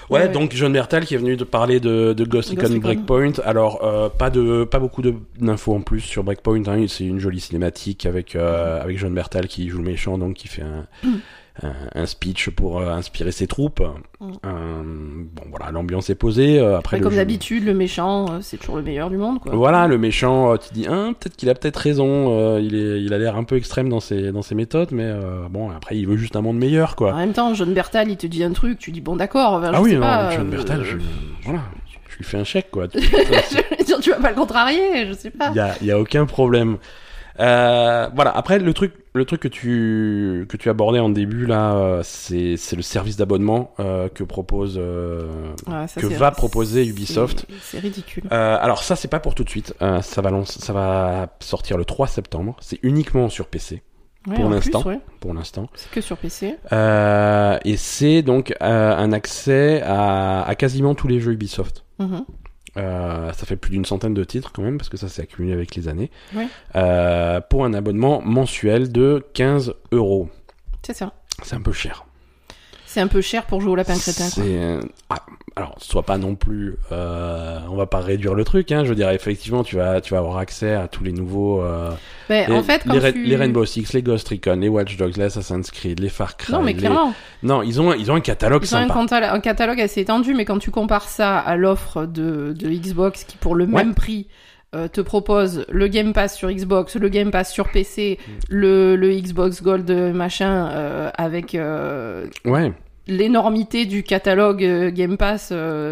Ouais, 0.09 0.27
donc 0.27 0.53
John 0.53 0.73
Bertal 0.73 1.05
qui 1.05 1.13
est 1.13 1.17
venu 1.17 1.35
de 1.35 1.43
parler 1.43 1.79
de, 1.79 2.13
de 2.13 2.23
Ghost 2.25 2.53
Ghost 2.55 2.67
Recon. 2.67 2.81
Breakpoint. 2.81 3.33
Alors, 3.45 3.83
euh, 3.83 4.09
pas 4.09 4.29
de, 4.29 4.63
pas 4.63 4.79
beaucoup 4.79 5.01
d'infos 5.01 5.75
en 5.75 5.81
plus 5.81 6.01
sur 6.01 6.23
Breakpoint. 6.23 6.67
Hein. 6.67 6.85
C'est 6.87 7.05
une 7.05 7.19
jolie 7.19 7.39
cinématique 7.39 8.05
avec 8.05 8.35
euh, 8.35 8.81
avec 8.81 8.97
John 8.97 9.13
Bertal 9.13 9.47
qui 9.47 9.69
joue 9.69 9.77
le 9.77 9.83
méchant, 9.83 10.17
donc 10.17 10.35
qui 10.35 10.47
fait 10.47 10.63
un 10.63 10.87
un, 11.03 11.19
un 11.95 12.05
speech 12.05 12.49
pour 12.49 12.79
euh, 12.79 12.89
inspirer 12.91 13.31
ses 13.31 13.47
troupes. 13.47 13.81
Mm. 14.19 14.31
Euh, 14.45 14.81
bon, 15.33 15.43
voilà, 15.49 15.71
l'ambiance 15.71 16.09
est 16.09 16.15
posée. 16.15 16.59
euh, 16.59 16.77
après, 16.77 16.99
comme 16.99 17.15
d'habitude, 17.15 17.65
le 17.65 17.73
méchant, 17.73 18.25
euh, 18.31 18.37
c'est 18.41 18.57
toujours 18.57 18.77
le 18.77 18.81
meilleur 18.83 19.09
du 19.09 19.17
monde, 19.17 19.39
quoi. 19.39 19.53
Voilà, 19.55 19.87
le 19.87 19.97
méchant, 19.97 20.55
tu 20.57 20.73
dis, 20.73 20.85
hein, 20.87 21.13
peut-être 21.19 21.35
qu'il 21.35 21.49
a 21.49 21.55
peut-être 21.55 21.77
raison. 21.77 22.37
euh, 22.37 22.59
il 22.61 22.75
est, 22.75 23.01
il 23.01 23.13
a 23.13 23.17
l'air 23.17 23.35
un 23.35 23.43
peu 23.43 23.55
extrême 23.57 23.89
dans 23.89 23.99
ses 23.99 24.31
dans 24.31 24.41
ses 24.41 24.55
méthodes, 24.55 24.89
mais 24.91 25.03
euh, 25.05 25.47
bon, 25.49 25.69
après, 25.71 25.97
il 25.97 26.07
veut 26.07 26.17
juste 26.17 26.35
un 26.35 26.41
monde 26.41 26.57
meilleur, 26.57 26.95
quoi. 26.95 27.13
En 27.13 27.17
même 27.17 27.33
temps, 27.33 27.53
John 27.53 27.73
Bertal, 27.73 28.09
il 28.09 28.17
te 28.17 28.27
dit 28.27 28.43
un 28.43 28.51
truc, 28.53 28.79
tu 28.79 28.91
dis 28.91 29.01
bon, 29.01 29.15
d'accord. 29.15 29.53
enfin, 29.53 29.71
Ah 29.73 29.81
oui, 29.81 29.95
non, 29.95 30.01
pas, 30.01 30.31
John 30.31 30.49
Bertal, 30.49 30.83
je, 30.83 30.97
voilà, 31.43 31.61
je 32.09 32.17
lui 32.17 32.23
fais 32.23 32.37
un 32.37 32.43
chèque, 32.43 32.71
quoi. 32.71 32.87
Il 33.79 33.85
dire, 33.85 33.99
tu 33.99 34.11
vas 34.11 34.17
pas 34.19 34.29
le 34.29 34.35
contrarier, 34.35 35.07
je 35.07 35.13
sais 35.13 35.31
pas. 35.31 35.49
y 35.51 35.59
a, 35.59 35.73
y 35.81 35.91
a 35.91 35.99
aucun 35.99 36.25
problème. 36.25 36.77
Euh, 37.39 38.09
voilà. 38.15 38.31
Après, 38.31 38.59
le 38.59 38.73
truc, 38.73 38.93
le 39.13 39.25
truc 39.25 39.41
que 39.41 39.47
tu 39.47 40.45
que 40.49 40.55
tu 40.57 40.69
abordais 40.69 40.99
en 40.99 41.09
début 41.09 41.45
là, 41.45 41.73
euh, 41.75 42.01
c'est 42.03 42.57
c'est 42.57 42.75
le 42.75 42.81
service 42.81 43.17
d'abonnement 43.17 43.73
euh, 43.79 44.07
que 44.09 44.23
propose 44.23 44.75
euh, 44.77 45.27
ça, 45.87 45.99
que 45.99 46.05
va 46.07 46.31
proposer 46.31 46.85
Ubisoft. 46.85 47.45
C'est 47.61 47.79
ridicule. 47.79 48.23
Euh, 48.31 48.57
alors 48.61 48.83
ça, 48.83 48.95
c'est 48.95 49.07
pas 49.07 49.19
pour 49.19 49.33
tout 49.35 49.43
de 49.43 49.49
suite. 49.49 49.73
Ça 50.01 50.21
va 50.21 50.29
lance- 50.31 50.59
ça 50.59 50.73
va 50.73 51.35
sortir 51.39 51.77
le 51.77 51.85
3 51.85 52.07
septembre. 52.07 52.55
C'est 52.61 52.79
uniquement 52.83 53.29
sur 53.29 53.47
PC 53.47 53.81
Ouais, 54.27 54.35
pour 54.35 54.49
l'instant. 54.49 54.83
ouais. 54.85 54.99
pour 55.21 55.33
l'instant. 55.33 55.69
C'est 55.75 55.89
que 55.89 56.01
sur 56.01 56.17
PC. 56.17 56.55
Et 56.71 57.77
c'est 57.77 58.21
donc 58.21 58.53
un 58.61 59.11
accès 59.11 59.81
à, 59.83 60.43
à 60.43 60.55
quasiment 60.55 60.93
tous 60.93 61.07
les 61.07 61.19
jeux 61.19 61.31
Ubisoft. 61.33 61.83
Mhm. 61.99 62.25
Euh, 62.77 63.31
ça 63.33 63.45
fait 63.45 63.55
plus 63.55 63.71
d'une 63.71 63.85
centaine 63.85 64.13
de 64.13 64.23
titres 64.23 64.51
quand 64.51 64.61
même, 64.61 64.77
parce 64.77 64.89
que 64.89 64.97
ça 64.97 65.09
s'est 65.09 65.21
accumulé 65.21 65.53
avec 65.53 65.75
les 65.75 65.87
années. 65.87 66.11
Ouais. 66.35 66.47
Euh, 66.75 67.41
pour 67.41 67.65
un 67.65 67.73
abonnement 67.73 68.21
mensuel 68.21 68.91
de 68.91 69.25
15 69.33 69.73
euros. 69.91 70.29
C'est 70.83 70.93
ça. 70.93 71.13
C'est 71.43 71.55
un 71.55 71.61
peu 71.61 71.71
cher. 71.71 72.05
C'est 72.91 73.01
un 73.01 73.07
peu 73.07 73.21
cher 73.21 73.45
pour 73.45 73.61
jouer 73.61 73.71
au 73.71 73.75
lapin 73.75 73.95
crétin. 73.95 74.27
quoi. 74.33 74.43
Euh, 74.43 74.81
ah, 75.11 75.17
alors 75.55 75.75
soit 75.77 76.01
pas 76.01 76.17
non 76.17 76.33
plus. 76.33 76.75
euh, 76.91 77.59
on 77.69 77.75
va 77.75 77.85
pas 77.85 77.99
réduire 77.99 78.33
le 78.33 78.43
truc. 78.43 78.71
Hein, 78.71 78.83
je 78.83 78.89
veux 78.89 78.95
dire 78.95 79.11
effectivement 79.11 79.63
tu 79.63 79.75
vas 79.75 80.01
tu 80.01 80.11
vas 80.15 80.19
avoir 80.19 80.37
accès 80.37 80.73
à 80.73 80.87
tous 80.87 81.03
les 81.03 81.11
nouveaux. 81.11 81.61
euh, 81.61 81.91
Ben, 82.29 82.49
les, 82.49 82.55
en 82.55 82.63
fait, 82.63 82.81
quand 82.87 82.93
les, 82.93 82.99
Ra- 82.99 83.11
tu... 83.11 83.23
les 83.23 83.35
Rainbow 83.35 83.63
Six, 83.63 83.93
les 83.93 84.01
Ghost 84.01 84.27
Recon, 84.29 84.55
les 84.59 84.69
Watch 84.69 84.97
Dogs, 84.97 85.17
les 85.17 85.23
Assassin's 85.25 85.69
Creed, 85.69 85.99
les 85.99 86.09
Far 86.09 86.35
Cry. 86.35 86.51
Non, 86.51 86.63
mais 86.63 86.73
les- 86.73 86.79
clairement. 86.79 87.13
Non, 87.43 87.61
ils 87.61 87.79
ont 87.79 87.91
un- 87.91 87.95
ils 87.95 88.11
ont 88.11 88.15
un 88.15 88.21
catalogue 88.21 88.63
Ils 88.63 88.75
ont 88.75 88.79
un 88.79 89.39
catalogue 89.39 89.79
assez 89.81 90.01
étendu, 90.01 90.33
mais 90.33 90.45
quand 90.45 90.57
tu 90.57 90.71
compares 90.71 91.09
ça 91.09 91.37
à 91.37 91.55
l'offre 91.57 92.07
de, 92.07 92.53
de 92.57 92.69
Xbox 92.69 93.23
qui, 93.23 93.37
pour 93.37 93.53
le 93.53 93.67
même 93.67 93.93
prix, 93.93 94.27
euh, 94.75 94.87
te 94.87 95.01
propose 95.01 95.65
le 95.69 95.87
Game 95.87 96.13
Pass 96.13 96.37
sur 96.37 96.51
Xbox, 96.51 96.95
le 96.95 97.09
Game 97.09 97.31
Pass 97.31 97.51
sur 97.51 97.69
PC, 97.69 98.19
le, 98.49 98.95
le 98.95 99.09
Xbox 99.13 99.63
Gold 99.63 99.89
euh, 99.89 100.13
machin, 100.13 100.69
euh, 100.71 101.09
avec 101.17 101.57
Ouais. 102.45 102.71
l'énormité 103.07 103.85
du 103.85 104.03
catalogue 104.03 104.63
Game 104.93 105.17
Pass 105.17 105.51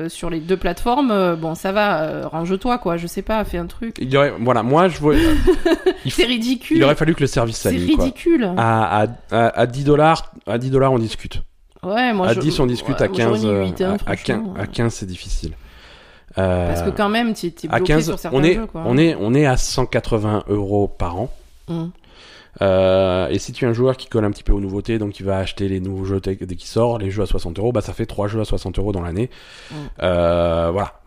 sur 0.09 0.29
les 0.29 0.39
deux 0.39 0.57
plateformes, 0.57 1.35
bon, 1.35 1.55
ça 1.55 1.71
va, 1.71 2.27
range-toi, 2.27 2.77
quoi, 2.77 2.97
je 2.97 3.07
sais 3.07 3.23
pas, 3.23 3.43
fais 3.45 3.57
un 3.57 3.65
truc. 3.65 3.95
Il 3.99 4.11
y 4.13 4.17
aurait, 4.17 4.33
voilà, 4.39 4.61
moi 4.61 4.87
je 4.89 4.99
vois. 4.99 5.15
C'est 6.09 6.25
ridicule. 6.25 6.77
il 6.77 6.83
aurait 6.83 6.95
fallu 6.95 7.15
que 7.15 7.21
le 7.21 7.27
service 7.27 7.57
C'est 7.57 7.69
s'aligne 7.71 7.95
quoi. 7.95 8.05
ridicule. 8.05 8.51
À, 8.57 9.01
à, 9.01 9.07
à, 9.31 9.59
à 9.59 9.65
10 9.65 9.83
dollars, 9.83 10.31
à 10.45 10.57
10 10.59 10.69
dollars 10.69 10.93
on 10.93 10.99
discute. 10.99 11.41
ouais, 11.83 12.13
moi, 12.13 12.27
à 12.27 12.33
je- 12.33 12.39
10 12.39 12.59
on 12.59 12.67
discute, 12.67 12.99
ouais, 12.99 13.05
à 13.05 13.07
moi, 13.09 13.17
j'aurais 13.17 13.31
15, 13.31 13.43
mis 13.45 13.49
euh, 13.51 13.63
huit, 13.65 13.81
hein, 13.81 13.97
à, 14.05 14.11
à 14.11 14.15
15, 14.15 14.37
franchement. 14.37 14.53
à 14.61 14.67
15 14.67 14.93
c'est 14.93 15.05
difficile. 15.07 15.53
Euh, 16.37 16.67
Parce 16.67 16.83
que 16.83 16.95
quand 16.95 17.09
même, 17.09 17.33
t'es 17.33 17.53
à 17.69 17.77
bloqué 17.77 17.93
15, 17.93 18.05
sur 18.05 18.19
certains 18.19 18.37
on 18.37 18.43
est, 18.43 18.53
jeux, 18.53 18.67
quoi. 18.67 18.83
on 18.85 18.97
est, 18.97 19.15
on 19.19 19.33
est 19.33 19.45
à 19.45 19.57
180 19.57 20.43
euros 20.47 20.87
par 20.87 21.19
an. 21.19 21.33
Mm. 21.67 21.85
Euh, 22.61 23.27
et 23.29 23.39
si 23.39 23.53
tu 23.53 23.65
es 23.65 23.67
un 23.67 23.73
joueur 23.73 23.97
qui 23.97 24.07
colle 24.07 24.25
un 24.25 24.31
petit 24.31 24.43
peu 24.43 24.53
aux 24.53 24.59
nouveautés, 24.59 24.97
donc 24.97 25.13
qui 25.13 25.23
va 25.23 25.37
acheter 25.37 25.67
les 25.67 25.79
nouveaux 25.79 26.05
jeux 26.05 26.19
dès 26.19 26.35
qu'ils 26.35 26.61
sortent, 26.61 27.01
les 27.01 27.11
jeux 27.11 27.23
à 27.23 27.27
60 27.27 27.59
euros, 27.59 27.71
bah 27.71 27.81
ça 27.81 27.93
fait 27.93 28.05
3 28.05 28.27
jeux 28.27 28.41
à 28.41 28.45
60 28.45 28.79
euros 28.79 28.91
dans 28.91 29.01
l'année. 29.01 29.29
Mm. 29.71 29.75
Euh, 30.03 30.69
voilà. 30.71 31.01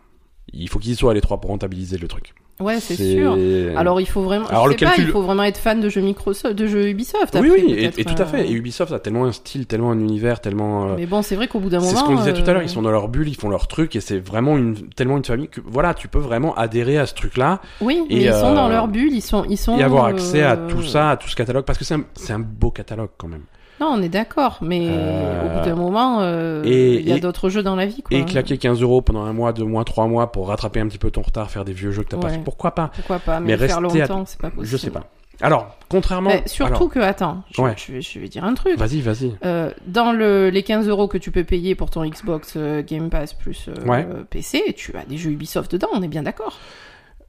Il 0.53 0.67
faut 0.69 0.79
qu'ils 0.79 0.91
y 0.91 0.95
soient 0.95 1.13
les 1.13 1.21
trois 1.21 1.39
pour 1.39 1.49
rentabiliser 1.49 1.97
le 1.97 2.07
truc. 2.09 2.33
Ouais, 2.61 2.79
c'est 2.79 2.95
sûr. 2.95 3.37
Alors 3.77 3.99
il 4.01 4.05
faut 4.07 4.21
vraiment, 4.21 4.45
Alors, 4.47 4.65
je 4.67 4.71
le 4.73 4.77
sais 4.77 4.85
pas, 4.85 4.91
calcul- 4.91 5.05
il 5.07 5.11
faut 5.11 5.21
vraiment 5.21 5.43
être 5.43 5.57
fan 5.57 5.79
de 5.81 5.89
jeux 5.89 6.01
Microsoft, 6.01 6.55
de 6.55 6.67
jeux 6.67 6.87
Ubisoft. 6.89 7.33
oui, 7.33 7.49
après, 7.49 7.61
oui, 7.63 7.91
et, 7.97 8.03
tout 8.05 8.21
à 8.21 8.25
fait. 8.25 8.41
euh, 8.41 8.45
Et 8.45 8.51
Ubisoft 8.51 8.91
a 8.93 8.99
tellement 8.99 9.25
un 9.25 9.31
style, 9.31 9.65
tellement 9.67 9.91
un 9.91 9.99
univers, 9.99 10.39
tellement. 10.41 10.89
euh, 10.89 10.95
Mais 10.97 11.05
bon, 11.05 11.21
c'est 11.21 11.35
vrai 11.35 11.47
qu'au 11.47 11.59
bout 11.59 11.69
d'un 11.69 11.79
moment. 11.79 11.89
C'est 11.89 11.97
ce 11.97 12.03
qu'on 12.03 12.15
disait 12.15 12.33
tout 12.33 12.41
à 12.49 12.53
l'heure, 12.53 12.61
euh, 12.61 12.65
ils 12.65 12.69
sont 12.69 12.81
dans 12.81 12.91
leur 12.91 13.07
bulle, 13.07 13.27
ils 13.27 13.35
font 13.35 13.49
leur 13.49 13.67
truc, 13.67 13.95
et 13.95 14.01
c'est 14.01 14.19
vraiment 14.19 14.57
une, 14.57 14.75
tellement 14.89 15.17
une 15.17 15.25
famille 15.25 15.47
que 15.49 15.61
voilà, 15.65 15.93
tu 15.93 16.07
peux 16.07 16.19
vraiment 16.19 16.53
adhérer 16.55 16.97
à 16.97 17.05
ce 17.05 17.13
truc-là 17.13 17.61
Oui, 17.81 18.03
Et, 18.09 18.15
mais 18.15 18.21
ils 18.23 18.33
sont 18.33 18.53
dans 18.53 18.67
leur 18.69 18.87
bulle, 18.87 19.13
ils 19.13 19.21
sont, 19.21 19.43
ils 19.49 19.57
sont. 19.57 19.77
et 19.77 19.83
avoir 19.83 20.05
accès 20.05 20.43
à 20.43 20.57
tout 20.57 20.83
ça, 20.83 21.11
à 21.11 21.17
tout 21.17 21.27
ce 21.29 21.35
catalogue, 21.35 21.65
parce 21.65 21.77
que 21.79 21.85
c'est 21.85 21.95
un, 21.95 22.03
c'est 22.15 22.33
un 22.33 22.39
beau 22.39 22.71
catalogue 22.71 23.09
quand 23.17 23.27
même. 23.27 23.43
Non, 23.81 23.87
on 23.97 24.01
est 24.01 24.09
d'accord, 24.09 24.59
mais 24.61 24.87
Euh, 24.89 25.45
au 25.45 25.57
bout 25.59 25.65
d'un 25.65 25.75
moment, 25.75 26.19
euh, 26.21 26.61
et- 26.65 26.99
il 26.99 27.09
y 27.09 27.11
a 27.13 27.19
d'autres 27.19 27.49
jeux 27.49 27.63
dans 27.63 27.75
la 27.75 27.87
vie, 27.87 28.03
quoi. 28.03 28.15
Et 28.15 28.23
claquer 28.25 28.57
15 28.59 28.81
euros 28.81 29.01
pendant 29.01 29.23
un 29.23 29.33
mois, 29.33 29.53
deux 29.53 29.65
mois, 29.65 29.83
trois 29.83 30.05
mois 30.07 30.31
pour 30.31 30.47
rattraper 30.49 30.79
un 30.79 30.87
petit 30.87 30.99
peu 30.99 31.09
ton 31.09 31.23
retard, 31.23 31.49
faire 31.49 31.65
des 31.65 31.73
vieux 31.73 31.91
jeux 31.91 32.03
que 32.03 32.09
t'as 32.09 32.17
pas 32.17 32.27
Ouais. 32.27 32.33
fait, 32.35 32.39
pourquoi 32.43 32.71
pas 32.75 32.91
Pourquoi 32.95 33.17
pas 33.19 33.39
Mais 33.39 33.57
Mais, 33.57 33.67
faire 33.67 33.77
à- 33.77 33.81
longtemps, 33.81 34.25
c'est 34.27 34.39
pas 34.39 34.49
possible. 34.51 34.65
Je 34.67 34.77
sais 34.77 34.91
pas. 34.91 35.05
Alors, 35.43 35.75
contrairement. 35.89 36.29
Mais 36.29 36.43
surtout 36.45 36.75
alors, 36.75 36.89
que, 36.89 36.99
attends, 36.99 37.41
je, 37.49 37.59
Ouais. 37.61 37.73
je 37.75 37.91
vais, 37.93 38.01
je 38.03 38.19
vais 38.19 38.27
dire 38.27 38.43
un 38.43 38.53
truc. 38.53 38.77
Vas-y, 38.77 39.01
vas-y. 39.01 39.35
Euh, 39.43 39.71
dans 39.87 40.11
le, 40.11 40.51
les 40.51 40.61
15 40.61 40.87
euros 40.87 41.07
que 41.07 41.17
tu 41.17 41.31
peux 41.31 41.43
payer 41.43 41.73
pour 41.73 41.89
ton 41.89 42.05
Xbox 42.07 42.53
euh, 42.57 42.83
Game 42.85 43.09
Pass 43.09 43.33
plus 43.33 43.67
euh, 43.67 43.83
Ouais. 43.87 44.05
PC, 44.29 44.75
tu 44.77 44.95
as 44.95 45.05
des 45.05 45.17
jeux 45.17 45.31
Ubisoft 45.31 45.71
dedans, 45.71 45.87
on 45.93 46.03
est 46.03 46.07
bien 46.07 46.21
d'accord. 46.21 46.59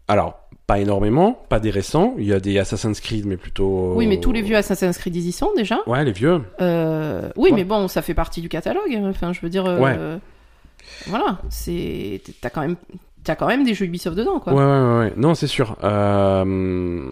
Alors, 0.09 0.41
pas 0.67 0.79
énormément, 0.79 1.45
pas 1.49 1.61
des 1.61 1.71
récents. 1.71 2.15
Il 2.19 2.25
y 2.25 2.33
a 2.33 2.41
des 2.41 2.59
Assassin's 2.59 3.01
Creed, 3.01 3.27
mais 3.27 3.37
plutôt. 3.37 3.93
Oui, 3.97 4.07
mais 4.07 4.21
tous 4.21 4.33
les 4.33 4.43
vieux 4.43 4.57
Assassin's 4.57 4.97
Creed 4.97 5.17
ils 5.17 5.27
y 5.29 5.33
sont 5.33 5.51
déjà. 5.57 5.79
Ouais, 5.87 6.05
les 6.05 6.13
vieux. 6.13 6.41
Euh, 6.61 7.29
oui, 7.37 7.51
Ouais. 7.51 7.57
mais 7.57 7.65
bon, 7.65 7.89
ça 7.89 8.01
fait 8.03 8.15
partie 8.15 8.41
du 8.41 8.49
catalogue. 8.49 8.95
hein. 8.95 9.09
Enfin, 9.11 9.33
je 9.33 9.41
veux 9.41 9.49
dire. 9.51 9.67
euh, 9.67 9.79
Ouais. 9.81 9.97
Voilà, 11.07 11.39
c'est. 11.51 12.21
T'as 12.41 12.51
quand 12.51 12.61
même. 12.63 12.77
T'as 13.25 13.35
quand 13.37 13.47
même 13.47 13.63
des 13.65 13.75
jeux 13.75 13.85
Ubisoft 13.87 14.17
dedans, 14.17 14.41
quoi. 14.41 14.53
Ouais, 14.53 14.63
ouais, 14.65 14.65
ouais, 14.65 14.99
ouais. 15.07 15.13
Non, 15.17 15.35
c'est 15.35 15.47
sûr. 15.47 15.77
Euh, 15.85 17.11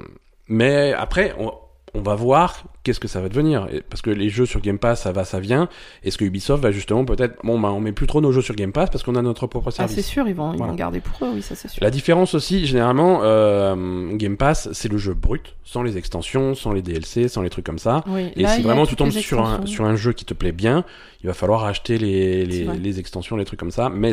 Mais 0.48 0.92
après, 0.92 1.34
on, 1.38 1.52
on 1.92 2.02
va 2.02 2.14
voir 2.14 2.64
qu'est-ce 2.84 3.00
que 3.00 3.08
ça 3.08 3.20
va 3.20 3.28
devenir. 3.28 3.66
Parce 3.88 4.00
que 4.00 4.10
les 4.10 4.28
jeux 4.28 4.46
sur 4.46 4.60
Game 4.60 4.78
Pass, 4.78 5.02
ça 5.02 5.12
va, 5.12 5.24
ça 5.24 5.40
vient. 5.40 5.68
Est-ce 6.04 6.18
que 6.18 6.24
Ubisoft 6.24 6.62
va 6.62 6.70
justement 6.70 7.04
peut-être. 7.04 7.38
Bon, 7.44 7.58
bah, 7.58 7.70
on 7.72 7.80
met 7.80 7.90
plus 7.92 8.06
trop 8.06 8.20
nos 8.20 8.30
jeux 8.30 8.42
sur 8.42 8.54
Game 8.54 8.70
Pass 8.70 8.90
parce 8.90 9.02
qu'on 9.02 9.16
a 9.16 9.22
notre 9.22 9.46
propre 9.48 9.68
Ah, 9.68 9.72
service. 9.72 9.96
c'est 9.96 10.02
sûr, 10.02 10.28
ils 10.28 10.34
vont, 10.34 10.52
ils 10.52 10.56
Voilà. 10.58 10.72
vont 10.72 10.76
garder 10.78 11.00
pour 11.00 11.26
eux, 11.26 11.32
oui, 11.34 11.42
ça 11.42 11.54
c'est 11.56 11.66
sûr. 11.68 11.82
La 11.82 11.90
différence 11.90 12.34
aussi, 12.34 12.64
généralement, 12.64 13.20
euh, 13.24 14.14
Game 14.16 14.36
Pass, 14.36 14.68
c'est 14.72 14.88
le 14.90 14.98
jeu 14.98 15.14
brut, 15.14 15.56
sans 15.64 15.82
les 15.82 15.96
extensions, 15.98 16.54
sans 16.54 16.72
les 16.72 16.82
DLC, 16.82 17.26
sans 17.28 17.42
les 17.42 17.50
trucs 17.50 17.66
comme 17.66 17.78
ça. 17.80 18.04
Oui, 18.06 18.30
Et 18.36 18.46
si 18.46 18.62
vraiment 18.62 18.86
tu 18.86 18.94
tombes 18.94 19.10
sur 19.10 19.44
un, 19.44 19.66
sur 19.66 19.84
un 19.84 19.96
jeu 19.96 20.12
qui 20.12 20.24
te 20.24 20.34
plaît 20.34 20.52
bien, 20.52 20.84
il 21.22 21.26
va 21.26 21.34
falloir 21.34 21.64
acheter 21.64 21.98
les, 21.98 22.44
les, 22.46 22.98
extensions, 23.00 23.36
les 23.36 23.44
trucs 23.44 23.58
comme 23.58 23.72
ça. 23.72 23.88
Mais 23.88 24.12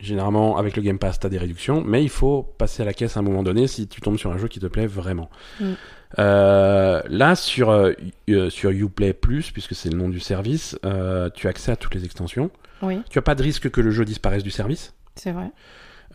généralement, 0.00 0.56
avec 0.56 0.76
le 0.76 0.82
Game 0.82 0.98
Pass, 0.98 1.20
tu 1.20 1.26
as 1.26 1.30
des 1.30 1.38
réductions. 1.38 1.82
Mais 1.86 2.02
il 2.02 2.08
faut 2.08 2.42
passer 2.58 2.82
à 2.82 2.84
la 2.86 2.94
caisse 2.94 3.16
à 3.16 3.20
un 3.20 3.22
moment 3.22 3.42
donné 3.42 3.66
si 3.66 3.86
tu 3.86 4.00
tombes 4.00 4.16
sur 4.18 4.32
un 4.32 4.38
jeu 4.38 4.48
qui 4.48 4.58
te 4.60 4.66
plaît 4.66 4.86
vraiment. 4.86 5.30
Mm. 5.60 5.72
Euh, 6.18 7.00
là, 7.08 7.34
sur, 7.36 7.70
euh, 7.70 7.92
euh, 8.30 8.50
sur 8.50 8.70
Uplay 8.70 9.12
Plus, 9.12 9.50
puisque 9.52 9.74
c'est 9.74 9.90
le 9.90 9.96
nom 9.98 10.08
du 10.08 10.20
service, 10.20 10.76
euh, 10.84 11.30
tu 11.34 11.46
as 11.46 11.50
accès 11.50 11.70
à 11.72 11.76
toutes 11.76 11.94
les 11.94 12.04
extensions. 12.04 12.50
Oui, 12.82 12.98
Tu 13.10 13.18
as 13.18 13.22
pas 13.22 13.34
de 13.34 13.42
risque 13.42 13.70
que 13.70 13.80
le 13.80 13.90
jeu 13.90 14.04
disparaisse 14.04 14.42
du 14.42 14.50
service. 14.50 14.94
c'est 15.14 15.32
vrai. 15.32 15.50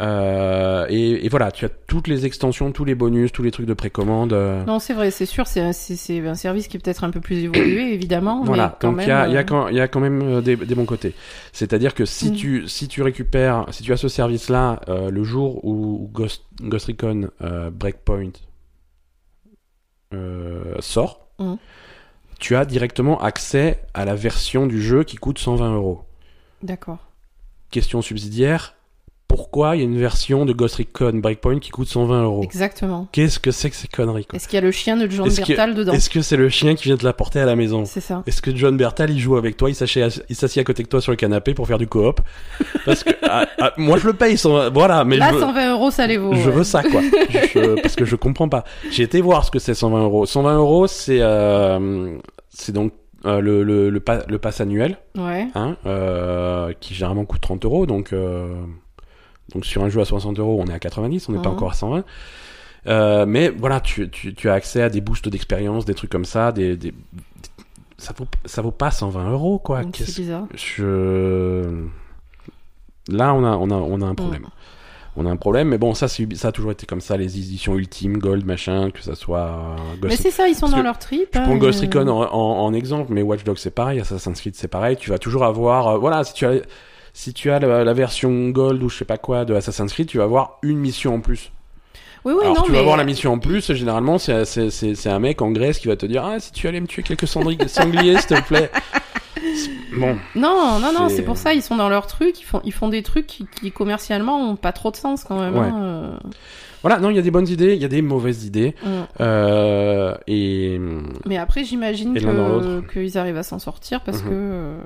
Euh, 0.02 0.86
et, 0.90 1.26
et 1.26 1.30
voilà, 1.30 1.52
tu 1.52 1.64
as 1.64 1.70
toutes 1.70 2.10
les 2.10 2.26
extensions, 2.26 2.74
tous 2.74 2.84
les 2.84 2.96
bonus, 2.96 3.32
tous 3.32 3.44
les 3.44 3.52
trucs 3.52 3.66
de 3.66 3.74
précommande. 3.74 4.34
Non, 4.68 4.80
c'est 4.80 4.94
vrai, 4.94 5.10
c'est 5.10 5.26
sûr, 5.26 5.48
c'est 5.48 5.62
un, 5.62 5.70
un 5.70 6.36
service 6.36 6.68
qui 6.68 6.76
est 6.76 6.80
peut-être 6.82 7.06
un 7.06 7.12
peu 7.12 7.22
plus 7.22 7.38
évolué, 7.46 7.94
évidemment. 7.94 8.44
Voilà, 8.44 8.78
mais 8.84 8.90
donc 8.90 9.00
il 9.04 9.08
y 9.08 9.12
a, 9.12 9.28
y, 9.30 9.38
a 9.38 9.46
quand- 9.46 9.70
y 9.70 9.80
a 9.80 9.88
quand 9.88 10.02
même 10.02 10.42
des, 10.42 10.58
des 10.58 10.76
bons 10.76 10.84
côtés. 10.86 11.14
C'est-à-dire 11.54 11.94
que 11.94 12.04
si, 12.04 12.32
Mm. 12.32 12.36
tu, 12.36 12.68
si 12.68 12.90
tu 12.90 13.04
récupères, 13.04 13.68
si 13.72 13.84
tu 13.84 13.94
as 13.94 13.98
ce 13.98 14.10
service-là 14.10 14.82
euh, 14.90 15.10
le 15.10 15.24
jour 15.24 15.64
où 15.64 16.10
Ghost, 16.12 16.44
Ghost 16.62 16.88
Recon 16.88 17.30
Breakpoint 17.72 18.32
sort, 20.80 21.22
Mm. 21.40 21.56
tu 22.40 22.56
as 22.56 22.64
directement 22.66 23.20
accès 23.22 23.82
à 23.94 24.06
la 24.06 24.16
version 24.16 24.68
du 24.68 24.82
jeu 24.82 25.04
qui 25.04 25.18
coûte 25.18 25.38
120 25.38 25.74
euros. 25.76 26.04
D'accord. 26.64 27.00
Question 27.72 28.02
subsidiaire, 28.02 28.75
pourquoi 29.36 29.76
il 29.76 29.80
y 29.80 29.82
a 29.82 29.86
une 29.86 29.98
version 30.00 30.46
de 30.46 30.54
Ghost 30.54 30.76
Recon 30.76 31.12
Breakpoint 31.16 31.60
qui 31.60 31.70
coûte 31.70 31.90
120 31.90 32.24
euros 32.24 32.42
Exactement. 32.44 33.08
Qu'est-ce 33.12 33.38
que 33.40 33.52
c'est 33.52 33.70
que 33.70 33.76
ces 33.76 33.90
conneries 33.90 34.26
Est-ce 34.34 34.48
qu'il 34.48 34.56
y 34.56 34.60
a 34.60 34.62
le 34.62 34.72
chien 34.72 34.96
de 34.96 35.10
John 35.12 35.28
Bertal 35.30 35.76
dedans 35.76 35.92
Est-ce 35.92 36.10
que 36.10 36.22
c'est 36.22 36.38
le 36.38 36.48
chien 36.48 36.76
qui 36.76 36.86
vient 36.86 36.96
te 36.96 37.04
l'apporter 37.04 37.40
à 37.42 37.46
la 37.46 37.56
maison 37.58 37.84
C'est 37.84 38.00
ça. 38.00 38.24
Est-ce 38.28 38.42
que 38.42 38.56
John 38.56 38.78
Bertal 38.78 39.10
il 39.12 39.20
joue 39.20 39.36
avec 39.36 39.58
toi, 39.58 39.70
il 39.70 39.76
s'assied 39.76 40.08
il 40.30 40.36
s'assied 40.36 40.62
à 40.62 40.64
côté 40.64 40.84
de 40.84 40.88
toi 40.88 41.02
sur 41.02 41.12
le 41.12 41.18
canapé 41.18 41.54
pour 41.54 41.68
faire 41.68 41.78
du 41.78 41.88
coop 41.88 42.22
Parce 42.86 43.04
que 43.04 43.12
ah, 43.24 43.46
ah, 43.60 43.74
moi 43.78 43.98
je 43.98 44.08
le 44.08 44.14
paye, 44.14 44.38
voilà, 44.74 45.04
mais 45.04 45.18
Là, 45.18 45.30
je, 45.32 45.36
veux, 45.36 45.42
120 45.42 45.72
euros, 45.74 45.92
ça 45.92 46.08
les 46.08 46.18
vaut. 46.18 46.34
je 46.34 46.50
ouais. 46.50 46.56
veux 46.56 46.64
ça 46.64 46.82
quoi, 46.84 47.02
Je- 47.02 47.82
parce 47.82 47.96
que 47.96 48.06
je 48.06 48.16
comprends 48.16 48.48
pas. 48.50 48.64
J'ai 48.92 49.04
été 49.04 49.20
voir 49.20 49.44
ce 49.44 49.52
que 49.52 49.60
c'est 49.60 49.74
120 49.74 50.02
euros. 50.04 50.26
120 50.26 50.56
euros, 50.58 50.88
c'est 50.88 51.20
euh, 51.22 52.18
c'est 52.50 52.72
donc 52.72 52.94
euh, 53.26 53.40
le 53.42 53.64
le 53.64 53.90
le, 53.90 54.00
pa- 54.00 54.24
le 54.28 54.38
pass 54.38 54.62
annuel, 54.62 54.98
Ouais. 55.18 55.48
hein, 55.56 55.76
euh, 55.86 56.72
qui 56.80 56.94
généralement 56.94 57.26
coûte 57.26 57.42
30 57.42 57.66
euros, 57.66 57.86
donc 57.86 58.14
euh, 58.14 58.54
donc 59.54 59.66
sur 59.66 59.84
un 59.84 59.90
jeu 59.90 60.02
à 60.02 60.06
60 60.06 60.40
euros, 60.40 60.60
on 60.62 60.68
est 60.70 60.74
à 60.74 60.80
90, 60.80 61.30
on 61.30 61.34
n'est 61.34 61.40
pas 61.42 61.50
Mhm. 61.50 61.56
encore 61.56 61.72
à 61.72 61.74
120. 61.74 62.04
Euh, 62.88 63.26
mais 63.28 63.50
voilà, 63.50 63.80
tu, 63.80 64.10
tu, 64.10 64.34
tu 64.36 64.50
as 64.50 64.54
accès 64.54 64.82
à 64.82 64.90
des 64.90 65.02
boosts 65.02 65.28
d'expérience, 65.30 65.86
des 65.86 65.94
trucs 65.96 66.12
comme 66.12 66.26
ça, 66.26 66.52
des, 66.52 66.78
ça 67.98 68.14
vaut 68.18 68.28
ça 68.46 68.62
vaut 68.62 68.72
pas 68.72 68.92
120 68.92 69.32
euros 69.32 69.58
quoi. 69.60 69.82
C'est 69.94 70.16
bizarre. 70.18 70.46
je 70.54 71.84
là 73.08 73.34
on 73.34 73.44
a 73.44 73.56
on 73.58 73.70
a 73.72 73.76
on 73.76 74.02
a 74.02 74.06
un 74.06 74.12
Mm. 74.12 74.16
problème. 74.16 74.46
On 75.18 75.26
a 75.26 75.30
un 75.30 75.38
problème, 75.38 75.70
mais 75.70 75.78
bon, 75.78 75.94
ça, 75.94 76.08
a 76.08 76.52
toujours 76.52 76.72
été 76.72 76.86
comme 76.86 77.00
ça, 77.00 77.16
les 77.16 77.38
éditions 77.38 77.78
ultimes, 77.78 78.18
Gold, 78.18 78.46
machin, 78.46 78.92
que 78.92 79.02
ça 79.02 79.16
soit 79.16 79.40
euh, 79.48 79.76
Ghost 80.02 80.04
Mais 80.04 80.18
c'est 80.18 80.30
ça, 80.30 80.50
ils 80.50 80.56
sont 80.56 80.62
Parce 80.66 80.74
dans 80.74 80.82
leur 80.84 81.00
trip. 81.00 81.30
je 81.32 81.40
hein, 81.40 81.44
prends 81.44 81.56
Ghost 81.56 81.82
euh, 81.82 81.88
Recon 81.88 82.10
en, 82.10 82.24
en, 82.34 82.66
en 82.66 82.74
exemple, 82.74 83.14
mais 83.14 83.22
Watch 83.22 83.46
Dogs 83.46 83.58
c'est 83.58 83.72
pareil, 83.74 84.02
Assassin's 84.02 84.42
Creed 84.42 84.56
c'est 84.58 84.68
pareil. 84.68 84.98
Tu 84.98 85.12
vas 85.12 85.18
toujours 85.18 85.46
avoir, 85.46 85.88
euh, 85.88 85.98
voilà, 86.00 86.26
si 86.26 86.34
tu 86.34 86.46
as, 86.46 86.56
si 87.18 87.34
tu 87.34 87.50
as 87.50 87.60
la, 87.60 87.84
la 87.86 87.94
version 87.94 88.50
Gold 88.50 88.84
ou 88.84 88.90
je 88.90 88.98
sais 88.98 89.06
pas 89.06 89.18
quoi 89.18 89.46
de 89.46 89.56
Assassin's 89.56 89.92
Creed, 89.94 90.08
tu 90.08 90.18
vas 90.18 90.26
avoir 90.26 90.58
une 90.62 90.78
mission 90.78 91.16
en 91.16 91.22
plus. 91.22 91.52
Oui, 92.26 92.34
oui, 92.36 92.42
Alors 92.44 92.56
non, 92.58 92.62
tu 92.64 92.72
mais. 92.72 92.78
vas 92.78 92.82
avoir 92.82 92.98
la 92.98 93.04
mission 93.06 93.32
en 93.34 93.40
plus, 93.40 93.72
généralement 93.72 94.18
c'est 94.18 94.46
c'est 94.46 94.70
c'est 94.72 94.96
c'est 94.96 95.10
un 95.10 95.20
mec 95.20 95.42
en 95.42 95.52
Grèce 95.52 95.78
qui 95.80 95.88
va 95.88 95.96
te 95.96 96.06
dire 96.08 96.26
ah 96.26 96.40
si 96.40 96.52
tu 96.52 96.68
allais 96.68 96.82
me 96.82 96.88
tuer 96.88 97.04
quelques 97.04 97.28
sangliers 97.28 97.68
s'il 97.68 98.28
te 98.28 98.42
plaît. 98.42 98.70
Bon, 99.98 100.18
Non, 100.36 100.80
non, 100.80 100.92
non, 100.92 101.08
C'est- 101.08 101.22
pour 101.22 101.38
ça, 101.38 101.54
ils 101.54 101.62
sont 101.62 101.76
dans 101.78 101.88
leur 101.88 102.08
truc, 102.08 102.40
ils 102.42 102.44
font, 102.44 102.62
ils 102.66 102.74
font 102.74 102.90
des 102.90 103.04
trucs 103.04 103.28
qui, 103.28 103.46
qui 103.62 103.72
commercialement 103.72 104.38
ont 104.52 104.56
pas 104.58 104.72
trop 104.74 104.92
de 104.92 104.96
sens 104.98 105.24
quand 105.24 105.40
même. 105.40 105.56
Ouais. 105.56 105.68
hein, 105.68 105.82
euh. 105.84 106.18
Voilà, 106.86 107.00
non, 107.00 107.10
il 107.10 107.16
y 107.16 107.20
a 107.20 107.24
des 107.24 107.32
bonnes 107.32 107.48
idées, 107.48 107.74
il 107.74 107.82
y 107.82 107.86
a 107.86 107.88
des 107.88 108.04
mauvaises 108.04 108.46
idées, 108.46 108.76
Mm. 108.84 108.88
euh, 109.22 110.16
et 110.28 110.80
Mais 111.26 111.38
après, 111.38 111.64
j'imagine 111.64 112.14
qu'ils 112.94 113.18
arrivent 113.18 113.38
à 113.38 113.44
s'en 113.44 113.58
sortir 113.58 114.02
parce 114.02 114.22
Mhm. 114.22 114.30
que 114.30 114.34
euh, 114.34 114.78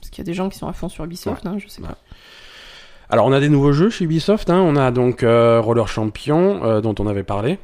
parce 0.00 0.10
qu'il 0.10 0.18
y 0.18 0.26
a 0.26 0.30
des 0.30 0.34
gens 0.34 0.48
qui 0.50 0.58
sont 0.58 0.68
à 0.68 0.74
fond 0.74 0.88
sur 0.90 1.04
Ubisoft, 1.04 1.46
hein, 1.46 1.56
je 1.58 1.66
sais 1.68 1.80
pas. 1.80 1.96
Alors, 3.08 3.24
on 3.26 3.32
a 3.32 3.40
des 3.40 3.48
nouveaux 3.48 3.72
jeux 3.72 3.88
chez 3.88 4.04
Ubisoft. 4.04 4.50
Hein. 4.50 4.60
On 4.60 4.74
a 4.76 4.90
donc 4.90 5.22
euh, 5.22 5.60
Roller 5.60 5.86
Champion, 5.88 6.80
dont 6.80 6.94
on 6.98 7.06
avait 7.06 7.22
parlé. 7.22 7.58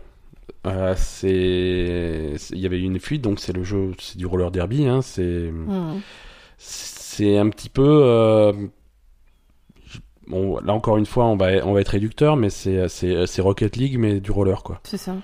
C'est, 0.96 2.34
il 2.52 2.58
y 2.58 2.66
avait 2.66 2.78
eu 2.78 2.82
une 2.84 2.98
fuite, 3.00 3.22
donc 3.22 3.40
c'est 3.40 3.52
le 3.52 3.64
jeu, 3.64 3.92
c'est 3.98 4.16
du 4.16 4.26
roller 4.26 4.50
derby. 4.50 4.86
Hein. 4.86 5.02
C'est, 5.02 5.50
Hmm. 5.50 6.00
c'est 6.58 7.36
un 7.38 7.48
petit 7.48 7.68
peu. 7.68 8.70
Là 10.64 10.72
encore 10.72 10.96
une 10.96 11.06
fois, 11.06 11.24
on 11.26 11.36
va, 11.36 11.64
on 11.66 11.72
va 11.72 11.80
être 11.80 11.88
réducteur, 11.88 12.36
mais 12.36 12.50
c'est, 12.50 12.88
c'est, 12.88 13.26
c'est 13.26 13.42
Rocket 13.42 13.76
League, 13.76 13.98
mais 13.98 14.20
du 14.20 14.30
roller, 14.30 14.62
quoi. 14.62 14.80
C'est 14.84 14.96
ça. 14.96 15.14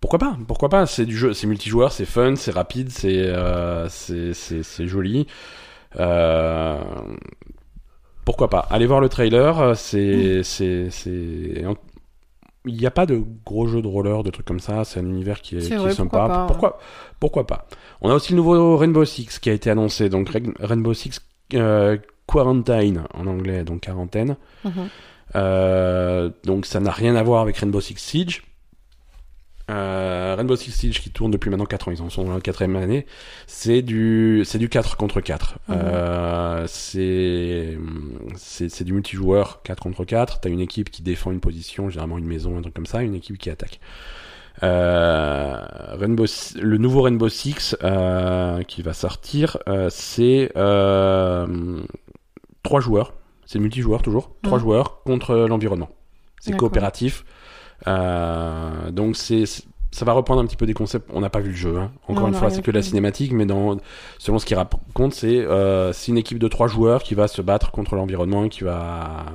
Pourquoi 0.00 0.18
pas? 0.18 0.36
Pourquoi 0.48 0.68
pas? 0.68 0.86
C'est 0.86 1.06
du 1.06 1.16
jeu, 1.16 1.32
c'est 1.32 1.46
multijoueur, 1.46 1.92
c'est 1.92 2.04
fun, 2.06 2.34
c'est 2.36 2.50
rapide, 2.50 2.90
c'est 2.90 3.18
euh, 3.26 3.88
c'est 3.88 4.34
c'est 4.34 4.62
c'est 4.64 4.86
joli. 4.88 5.26
Euh, 6.00 6.76
pourquoi 8.24 8.48
pas? 8.50 8.66
Allez 8.70 8.86
voir 8.86 9.00
le 9.00 9.08
trailer. 9.08 9.60
euh, 9.60 9.74
C'est 9.74 10.42
c'est 10.42 10.90
c'est 10.90 11.64
il 12.64 12.76
n'y 12.76 12.86
a 12.86 12.92
pas 12.92 13.06
de 13.06 13.20
gros 13.44 13.66
jeux 13.66 13.82
de 13.82 13.88
roller, 13.88 14.22
de 14.22 14.30
trucs 14.30 14.46
comme 14.46 14.60
ça. 14.60 14.84
C'est 14.84 15.00
un 15.00 15.06
univers 15.06 15.40
qui 15.40 15.56
est, 15.56 15.60
C'est 15.60 15.76
qui 15.76 15.84
est 15.86 15.90
sympa. 15.92 16.18
pourquoi 16.18 16.28
pas, 16.28 16.46
pourquoi 16.46 16.78
pourquoi 17.20 17.46
pas? 17.46 17.66
On 18.00 18.10
a 18.10 18.14
aussi 18.14 18.32
le 18.32 18.36
nouveau 18.36 18.76
Rainbow 18.76 19.04
Six 19.04 19.38
qui 19.40 19.50
a 19.50 19.52
été 19.52 19.70
annoncé. 19.70 20.08
Donc 20.08 20.28
Rain- 20.30 20.52
Rainbow 20.60 20.94
Six 20.94 21.20
euh, 21.54 21.96
Quarantine 22.26 23.04
en 23.14 23.26
anglais, 23.26 23.64
donc 23.64 23.80
quarantaine. 23.80 24.36
Mhm. 24.64 24.88
Euh, 25.34 26.30
donc 26.44 26.66
ça 26.66 26.80
n'a 26.80 26.90
rien 26.90 27.16
à 27.16 27.22
voir 27.22 27.42
avec 27.42 27.56
Rainbow 27.56 27.80
Six 27.80 27.96
Siege. 27.96 28.42
Euh, 29.70 30.34
Rainbow 30.36 30.56
Six 30.56 30.72
Siege 30.72 31.00
qui 31.00 31.10
tourne 31.10 31.30
depuis 31.30 31.48
maintenant 31.48 31.64
4 31.64 31.88
ans, 31.88 31.92
ils 31.92 32.02
en 32.02 32.10
sont 32.10 32.24
dans 32.24 32.34
la 32.34 32.40
quatrième 32.40 32.76
année. 32.76 33.06
C'est 33.46 33.80
du, 33.80 34.42
c'est 34.44 34.58
du 34.58 34.68
4 34.68 34.96
contre 34.96 35.20
4. 35.20 35.58
Mhm. 35.68 35.76
Euh, 35.78 36.64
c'est, 36.66 37.78
du 38.84 38.92
multijoueur 38.92 39.62
4 39.62 39.82
contre 39.82 40.04
4. 40.04 40.40
T'as 40.40 40.50
une 40.50 40.60
équipe 40.60 40.90
qui 40.90 41.02
défend 41.02 41.30
une 41.30 41.40
position, 41.40 41.88
généralement 41.88 42.18
une 42.18 42.26
maison, 42.26 42.58
un 42.58 42.62
truc 42.62 42.74
comme 42.74 42.86
ça, 42.86 43.02
une 43.02 43.14
équipe 43.14 43.38
qui 43.38 43.50
attaque. 43.50 43.80
Euh, 44.62 45.64
Rainbow, 45.98 46.26
le 46.60 46.76
nouveau 46.76 47.02
Rainbow 47.02 47.28
Six 47.28 47.76
qui 48.68 48.82
va 48.82 48.92
sortir, 48.92 49.58
c'est 49.88 50.52
trois 52.62 52.80
joueurs. 52.80 53.14
C'est 53.46 53.58
multijoueur 53.58 54.02
toujours. 54.02 54.30
Trois 54.42 54.58
Mhm. 54.58 54.64
joueurs 54.64 55.02
contre 55.04 55.34
l'environnement. 55.34 55.88
C'est 56.40 56.56
coopératif. 56.56 57.24
Euh, 57.86 58.90
donc 58.90 59.16
c'est 59.16 59.44
ça 59.90 60.06
va 60.06 60.12
reprendre 60.12 60.40
un 60.40 60.46
petit 60.46 60.56
peu 60.56 60.64
des 60.64 60.72
concepts. 60.72 61.10
On 61.12 61.20
n'a 61.20 61.28
pas 61.28 61.40
vu 61.40 61.50
le 61.50 61.54
jeu. 61.56 61.76
hein. 61.76 61.90
Encore 62.08 62.22
Non, 62.22 62.28
une 62.28 62.34
fois, 62.34 62.48
c'est 62.48 62.62
que 62.62 62.70
la 62.70 62.80
vu. 62.80 62.86
cinématique, 62.86 63.32
mais 63.32 63.44
dans 63.44 63.76
selon 64.18 64.38
ce 64.38 64.46
qu'il 64.46 64.56
raconte, 64.56 65.12
c'est 65.12 65.38
euh, 65.38 65.92
une 66.08 66.16
équipe 66.16 66.38
de 66.38 66.48
trois 66.48 66.66
joueurs 66.66 67.02
qui 67.02 67.14
va 67.14 67.28
se 67.28 67.42
battre 67.42 67.70
contre 67.72 67.94
l'environnement, 67.94 68.48
qui 68.48 68.64
va 68.64 69.26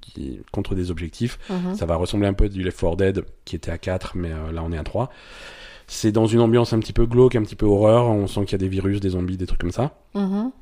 qui 0.00 0.40
contre 0.52 0.74
des 0.76 0.90
objectifs. 0.92 1.38
Mhm. 1.50 1.74
Ça 1.74 1.86
va 1.86 1.96
ressembler 1.96 2.28
un 2.28 2.34
peu 2.34 2.48
du 2.48 2.62
Left 2.62 2.78
4 2.78 2.96
Dead 2.96 3.24
qui 3.44 3.56
était 3.56 3.72
à 3.72 3.78
4, 3.78 4.12
mais 4.16 4.30
euh, 4.32 4.52
là 4.52 4.62
on 4.64 4.70
est 4.70 4.78
à 4.78 4.84
3. 4.84 5.10
C'est 5.88 6.12
dans 6.12 6.26
une 6.26 6.40
ambiance 6.40 6.72
un 6.72 6.78
petit 6.78 6.92
peu 6.92 7.06
glauque, 7.06 7.34
un 7.34 7.42
petit 7.42 7.56
peu 7.56 7.66
horreur. 7.66 8.06
On 8.06 8.26
sent 8.28 8.44
qu'il 8.44 8.52
y 8.52 8.54
a 8.54 8.58
des 8.58 8.68
virus, 8.68 9.00
des 9.00 9.10
zombies, 9.10 9.36
des 9.36 9.46
trucs 9.46 9.60
comme 9.60 9.72
ça. 9.72 9.98
Mhm. 10.14 10.52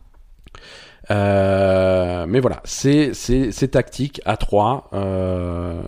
Euh, 1.11 2.25
mais 2.29 2.41
voilà, 2.41 2.61
c'est 2.65 3.13
c'est 3.15 3.53
c'est 3.53 3.69
tactique 3.69 4.21
à 4.25 4.37
3 4.37 4.89
euh, 4.95 5.83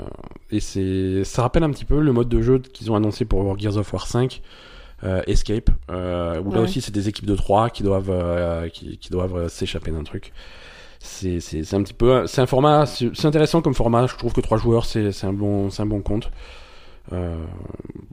et 0.51 0.61
c'est 0.61 1.25
ça 1.25 1.43
rappelle 1.43 1.63
un 1.65 1.71
petit 1.71 1.87
peu 1.87 2.01
le 2.01 2.13
mode 2.13 2.29
de 2.29 2.43
jeu 2.43 2.59
qu'ils 2.59 2.91
ont 2.91 2.97
annoncé 2.97 3.25
pour 3.25 3.59
Gears 3.59 3.79
of 3.79 3.91
War 3.95 4.07
5 4.07 4.43
euh, 5.05 5.23
Escape 5.27 5.71
euh, 5.91 6.41
où 6.43 6.51
là 6.53 6.59
Ouais. 6.59 6.65
aussi 6.65 6.81
c'est 6.83 6.93
des 6.93 7.09
équipes 7.09 7.27
de 7.27 7.35
3 7.37 7.71
qui 7.71 7.83
doivent 7.83 8.11
euh, 8.11 8.69
qui, 8.69 8.99
qui 8.99 9.11
doivent 9.11 9.49
s'échapper 9.49 9.91
d'un 9.91 10.05
truc. 10.05 10.33
C'est 10.99 11.41
c'est 11.41 11.65
c'est 11.65 11.77
un 11.77 11.83
petit 11.83 11.95
peu 11.95 12.27
c'est 12.27 12.41
un 12.43 12.47
format 12.47 12.85
c'est 12.87 13.25
intéressant 13.27 13.63
comme 13.63 13.75
format, 13.75 14.07
je 14.07 14.17
trouve 14.17 14.33
que 14.35 14.41
3 14.43 14.59
joueurs 14.59 14.85
c'est 14.85 15.13
c'est 15.13 15.27
un 15.27 15.33
bon 15.33 15.71
c'est 15.71 15.83
un 15.83 15.87
bon 15.87 16.03
compte. 16.03 16.31
Euh, 17.13 17.37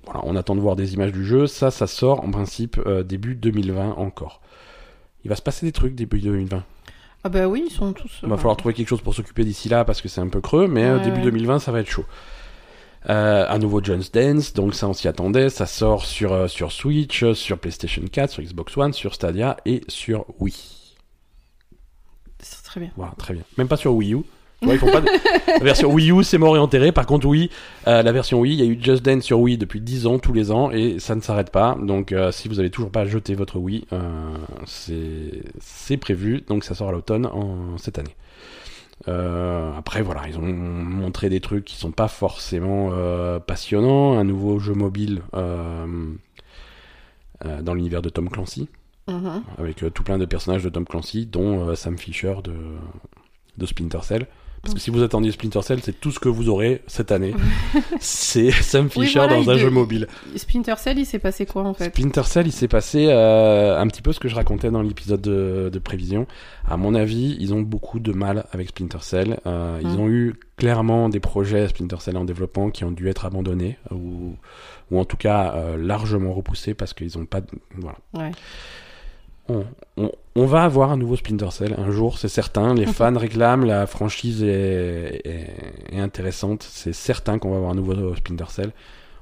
voilà, 0.05 0.21
on 0.23 0.35
attend 0.35 0.55
de 0.55 0.61
voir 0.61 0.75
des 0.75 0.93
images 0.93 1.11
du 1.11 1.25
jeu, 1.25 1.47
ça 1.47 1.71
ça 1.71 1.87
sort 1.87 2.23
en 2.23 2.31
principe 2.31 2.79
euh, 2.85 3.03
début 3.03 3.35
2020 3.35 3.95
encore. 3.97 4.41
Il 5.25 5.29
va 5.29 5.35
se 5.35 5.41
passer 5.41 5.65
des 5.65 5.71
trucs 5.71 5.95
début 5.95 6.19
2020. 6.19 6.63
Ah 7.23 7.29
bah 7.29 7.47
oui, 7.47 7.63
ils 7.67 7.71
sont 7.73 7.93
tous. 7.93 8.19
Il 8.23 8.29
va 8.29 8.38
falloir 8.38 8.57
trouver 8.57 8.73
quelque 8.73 8.88
chose 8.89 9.01
pour 9.01 9.15
s'occuper 9.15 9.45
d'ici 9.45 9.69
là 9.69 9.86
parce 9.86 10.01
que 10.01 10.09
c'est 10.09 10.21
un 10.21 10.27
peu 10.27 10.41
creux, 10.41 10.67
mais 10.67 10.83
euh, 10.83 10.97
Ouais, 10.97 11.03
début 11.05 11.17
ouais. 11.17 11.23
2020 11.23 11.59
ça 11.59 11.71
va 11.71 11.79
être 11.79 11.89
chaud. 11.89 12.05
Euh, 13.09 13.45
un 13.49 13.59
nouveau 13.59 13.83
John's 13.83 14.12
Dance, 14.12 14.53
donc 14.53 14.73
ça 14.75 14.88
on 14.88 14.93
s'y 14.93 15.07
attendait, 15.09 15.49
ça 15.49 15.65
sort 15.65 16.05
sur, 16.05 16.31
euh, 16.33 16.47
sur 16.47 16.71
Switch, 16.71 17.23
euh, 17.23 17.33
sur 17.33 17.59
PlayStation 17.59 18.01
4, 18.09 18.29
sur 18.31 18.43
Xbox 18.43 18.77
One, 18.77 18.93
sur 18.93 19.13
Stadia 19.13 19.57
et 19.65 19.81
sur 19.89 20.25
Wii. 20.39 20.55
C'est 22.39 22.63
très 22.63 22.79
bien. 22.79 22.91
Voilà, 22.95 23.13
très 23.17 23.33
bien. 23.33 23.43
Même 23.57 23.67
pas 23.67 23.77
sur 23.77 23.93
Wii 23.93 24.13
U. 24.13 24.21
Ouais, 24.65 24.76
ils 24.76 24.80
font 24.80 24.91
pas 24.91 25.02
de- 25.02 25.08
La 25.60 25.63
version 25.63 25.91
Wii 25.91 26.12
U 26.12 26.23
c'est 26.23 26.38
mort 26.38 26.56
et 26.56 26.60
enterré, 26.60 26.91
par 26.91 27.06
contre 27.06 27.28
Wii, 27.28 27.49
euh, 27.88 28.02
la 28.02 28.12
version 28.12 28.39
Wii, 28.39 28.54
il 28.54 28.60
y 28.60 28.62
a 28.62 28.65
eu 28.65 28.78
Just 28.82 29.04
Dance 29.04 29.23
sur 29.23 29.39
Wii 29.39 29.58
depuis 29.58 29.82
10 29.82 30.08
ans, 30.08 30.19
tous 30.19 30.34
les 30.34 30.52
ans, 30.52 30.71
et 30.71 30.99
ça 30.99 31.15
ne 31.15 31.21
s'arrête 31.21 31.52
pas, 31.52 31.78
donc 31.82 32.12
euh, 32.12 32.32
si 32.32 32.47
vous 32.47 32.60
avez 32.60 32.69
toujours 32.69 32.91
pas 32.91 33.06
jeté 33.06 33.36
votre 33.36 33.58
Wii, 33.60 33.86
euh, 33.93 34.36
c'est 34.65 35.97
prévu, 35.97 36.41
donc 36.47 36.63
ça 36.63 36.76
sort 36.76 36.89
à 36.89 36.91
l'automne 36.91 37.26
en 37.28 37.78
cette 37.78 37.99
année. 37.99 38.15
Euh, 39.10 39.71
après 39.78 40.02
voilà, 40.02 40.21
ils 40.30 40.38
ont 40.38 40.41
montré 40.43 41.28
des 41.30 41.41
trucs 41.41 41.65
qui 41.65 41.76
sont 41.76 41.91
pas 41.91 42.08
forcément 42.08 42.91
euh, 42.93 43.38
passionnants. 43.39 44.17
Un 44.17 44.23
nouveau 44.23 44.60
jeu 44.60 44.73
mobile 44.73 45.21
euh, 45.34 45.86
dans 47.62 47.73
l'univers 47.73 48.02
de 48.02 48.10
Tom 48.10 48.30
Clancy, 48.30 48.69
Mhm. 49.10 49.43
avec 49.58 49.84
tout 49.93 50.04
plein 50.04 50.17
de 50.17 50.23
personnages 50.26 50.63
de 50.63 50.69
Tom 50.69 50.86
Clancy, 50.86 51.26
dont 51.26 51.76
Sam 51.76 51.97
Fisher 51.97 52.36
de, 52.43 52.54
de 53.58 53.65
Splinter 53.65 53.99
Cell. 54.04 54.28
Parce 54.63 54.76
que 54.76 54.80
si 54.80 54.91
vous 54.91 55.04
attendiez 55.04 55.30
Splinter 55.32 55.62
Cell, 55.62 55.80
c'est 55.84 55.99
tout 55.99 56.10
ce 56.12 56.19
que 56.19 56.30
vous 56.30 56.47
aurez 56.47 56.82
cette 56.88 57.12
année. 57.12 57.34
c'est 57.99 58.49
Sam 58.52 58.86
Oui, 58.95 59.06
Fisher 59.08 59.19
voilà, 59.19 59.36
dans 59.36 59.49
un 59.49 59.54
de- 59.56 59.60
jeu 59.60 59.69
mobile. 59.69 60.08
Splinter 60.38 60.76
Cell, 60.78 60.97
il 60.97 61.06
s'est 61.06 61.19
passé 61.19 61.45
quoi 61.45 61.63
en 61.63 61.73
fait 61.73 61.89
Splinter 61.89 62.23
Cell, 62.23 62.47
il 62.47 62.54
s'est 62.54 62.69
passé 62.69 63.08
euh, 63.10 63.78
un 63.78 63.86
petit 63.88 64.02
peu 64.02 64.13
ce 64.13 64.21
que 64.21 64.30
je 64.30 64.36
racontais 64.36 64.71
dans 64.71 64.82
l'épisode 64.82 65.19
de, 65.21 65.69
de 65.71 65.80
prévision. 65.80 66.28
À 66.65 66.78
mon 66.78 66.95
avis, 66.95 67.36
ils 67.41 67.54
ont 67.54 67.62
beaucoup 67.62 67.99
de 67.99 68.13
mal 68.13 68.45
avec 68.54 68.69
Splinter 68.69 68.99
Cell. 69.02 69.38
Euh, 69.45 69.80
Ils 69.82 69.89
Mm. 69.89 69.99
ont 69.99 70.08
eu 70.08 70.36
clairement 70.56 71.10
des 71.10 71.19
projets 71.19 71.67
Splinter 71.67 71.97
Cell 71.99 72.15
en 72.15 72.23
développement 72.23 72.69
qui 72.69 72.86
ont 72.86 72.91
dû 72.91 73.10
être 73.10 73.26
abandonnés 73.26 73.78
ou, 73.91 74.38
ou 74.91 74.99
en 74.99 75.04
tout 75.04 75.17
cas 75.17 75.54
euh, 75.56 75.76
largement 75.78 76.32
repoussés 76.34 76.73
parce 76.73 76.93
qu'ils 76.93 77.12
n'ont 77.17 77.26
pas. 77.26 77.41
de- 77.41 77.47
Voilà. 77.76 77.97
Ouais. 78.13 78.32
On, 79.49 79.65
on, 79.97 80.12
on 80.36 80.45
va 80.45 80.63
avoir 80.63 80.91
un 80.91 80.97
nouveau 80.97 81.15
Splinter 81.15 81.51
Cell 81.51 81.75
un 81.77 81.91
jour, 81.91 82.17
c'est 82.17 82.29
certain. 82.29 82.73
Les 82.73 82.86
fans 82.86 83.17
réclament, 83.17 83.65
la 83.65 83.88
franchise 83.88 84.43
est, 84.43 85.21
est, 85.25 85.95
est 85.95 85.99
intéressante. 85.99 86.63
C'est 86.63 86.93
certain 86.93 87.39
qu'on 87.39 87.51
va 87.51 87.58
avoir 87.58 87.71
un 87.71 87.75
nouveau 87.75 88.15
Splinter 88.15 88.49
Cell. 88.49 88.71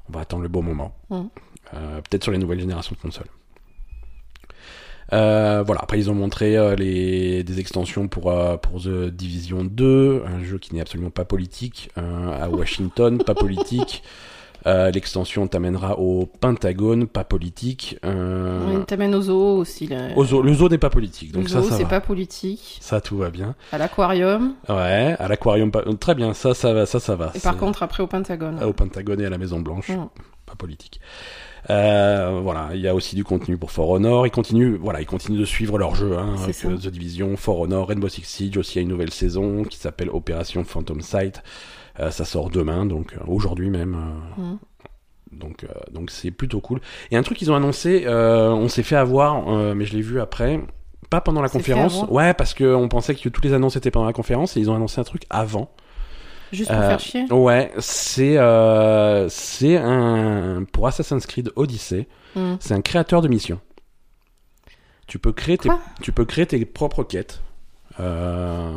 On 0.09 0.13
va 0.13 0.21
attendre 0.21 0.43
le 0.43 0.49
bon 0.49 0.61
moment. 0.61 0.93
Mm. 1.09 1.21
Euh, 1.73 2.01
Peut-être 2.01 2.23
sur 2.23 2.31
les 2.31 2.37
nouvelles 2.37 2.59
générations 2.59 2.95
de 2.95 3.01
consoles. 3.01 3.27
Euh, 5.13 5.63
voilà, 5.65 5.81
après 5.81 5.99
ils 5.99 6.09
ont 6.09 6.15
montré 6.15 6.55
euh, 6.57 6.75
les, 6.75 7.43
des 7.43 7.59
extensions 7.59 8.07
pour, 8.07 8.31
euh, 8.31 8.55
pour 8.55 8.81
The 8.81 9.09
Division 9.09 9.65
2, 9.65 10.23
un 10.25 10.41
jeu 10.43 10.57
qui 10.57 10.73
n'est 10.73 10.81
absolument 10.81 11.09
pas 11.09 11.25
politique, 11.25 11.89
à 11.95 12.49
Washington, 12.49 13.17
pas 13.17 13.35
politique. 13.35 14.03
Euh, 14.67 14.91
L'extension 14.91 15.47
t'amènera 15.47 15.97
au 15.99 16.25
Pentagone, 16.39 17.07
pas 17.07 17.23
politique. 17.23 17.97
Euh, 18.05 18.81
t'amène 18.83 19.15
au 19.15 19.21
zoo 19.21 19.57
aussi. 19.57 19.87
Là. 19.87 20.09
au 20.15 20.23
zoo- 20.25 20.41
le 20.41 20.53
zoo 20.53 20.69
n'est 20.69 20.77
pas 20.77 20.89
politique, 20.89 21.31
donc 21.31 21.43
le 21.43 21.49
zoo, 21.49 21.63
ça 21.63 21.77
c'est 21.77 21.85
pas 21.87 22.01
politique. 22.01 22.77
Ça, 22.81 23.01
tout 23.01 23.17
va 23.17 23.29
bien. 23.31 23.55
À 23.71 23.77
l'aquarium. 23.77 24.53
Ouais, 24.69 25.15
à 25.19 25.27
l'aquarium, 25.27 25.71
pas... 25.71 25.83
très 25.99 26.13
bien, 26.15 26.33
ça, 26.33 26.53
ça 26.53 26.73
va, 26.73 26.85
ça, 26.85 26.99
ça 26.99 27.15
va. 27.15 27.31
Et 27.35 27.39
par 27.39 27.57
contre, 27.57 27.81
après 27.83 28.03
au 28.03 28.07
Pentagone. 28.07 28.63
au 28.63 28.73
Pentagone 28.73 29.21
et 29.21 29.25
à 29.25 29.29
la 29.29 29.37
Maison 29.37 29.59
Blanche, 29.59 29.89
Mm. 29.89 30.07
pas 30.45 30.55
politique. 30.55 30.99
Euh, 31.69 32.39
voilà, 32.43 32.69
il 32.73 32.81
y 32.81 32.87
a 32.87 32.95
aussi 32.95 33.15
du 33.15 33.23
contenu 33.23 33.55
pour 33.57 33.71
For 33.71 33.87
Honor. 33.89 34.25
Ils 34.25 34.31
continuent, 34.31 34.77
voilà, 34.81 34.99
ils 35.01 35.05
continuent 35.05 35.39
de 35.39 35.45
suivre 35.45 35.77
leur 35.77 35.93
jeu, 35.95 36.17
hein, 36.17 36.33
C'est 36.37 36.43
avec 36.43 36.55
ça. 36.55 36.67
euh, 36.69 36.77
The 36.77 36.87
Division, 36.87 37.37
For 37.37 37.59
Honor, 37.59 37.87
Rainbow 37.87 38.09
Six 38.09 38.23
Siege. 38.25 38.57
Aussi, 38.57 38.73
il 38.73 38.75
y 38.77 38.79
a 38.79 38.81
une 38.83 38.89
nouvelle 38.89 39.11
saison 39.13 39.63
qui 39.63 39.77
s'appelle 39.77 40.09
Opération 40.09 40.63
Phantom 40.63 41.01
Sight. 41.01 41.43
Euh, 41.99 42.09
ça 42.11 42.25
sort 42.25 42.49
demain, 42.49 42.85
donc 42.85 43.13
euh, 43.13 43.23
aujourd'hui 43.27 43.69
même. 43.69 43.95
euh, 44.39 44.41
Mm. 44.41 44.57
Donc, 45.33 45.65
donc 45.93 46.11
c'est 46.11 46.29
plutôt 46.31 46.59
cool. 46.59 46.81
Et 47.09 47.15
un 47.15 47.23
truc 47.23 47.37
qu'ils 47.37 47.49
ont 47.51 47.55
annoncé, 47.55 48.05
on 48.07 48.67
s'est 48.67 48.83
fait 48.83 48.97
avoir, 48.97 49.45
mais 49.75 49.85
je 49.85 49.93
l'ai 49.95 50.01
vu 50.01 50.19
après. 50.19 50.59
Pas 51.09 51.21
pendant 51.21 51.41
la 51.41 51.47
conférence, 51.47 52.03
ouais, 52.09 52.33
parce 52.33 52.53
qu'on 52.53 52.89
pensait 52.89 53.15
que 53.15 53.29
toutes 53.29 53.45
les 53.45 53.53
annonces 53.53 53.77
étaient 53.77 53.91
pendant 53.91 54.05
la 54.07 54.11
conférence 54.13 54.57
et 54.57 54.59
ils 54.59 54.69
ont 54.69 54.75
annoncé 54.75 54.99
un 54.99 55.05
truc 55.05 55.23
avant. 55.29 55.71
Juste 56.51 56.69
pour 56.69 56.79
Euh, 56.81 56.89
faire 56.89 56.99
chier. 56.99 57.25
Ouais, 57.31 57.71
c'est 57.79 58.37
euh, 58.37 59.29
c'est 59.29 59.77
un 59.77 60.65
pour 60.73 60.85
Assassin's 60.87 61.25
Creed 61.25 61.49
Odyssey, 61.55 62.07
Mm. 62.35 62.55
c'est 62.59 62.73
un 62.73 62.81
créateur 62.81 63.21
de 63.21 63.29
mission. 63.29 63.61
Tu 65.07 65.17
peux 65.17 65.31
créer 65.31 65.57
tes 65.57 65.69
tu 66.01 66.11
peux 66.11 66.25
créer 66.25 66.45
tes 66.45 66.65
propres 66.65 67.03
quêtes. 67.03 67.41
Euh, 68.01 68.71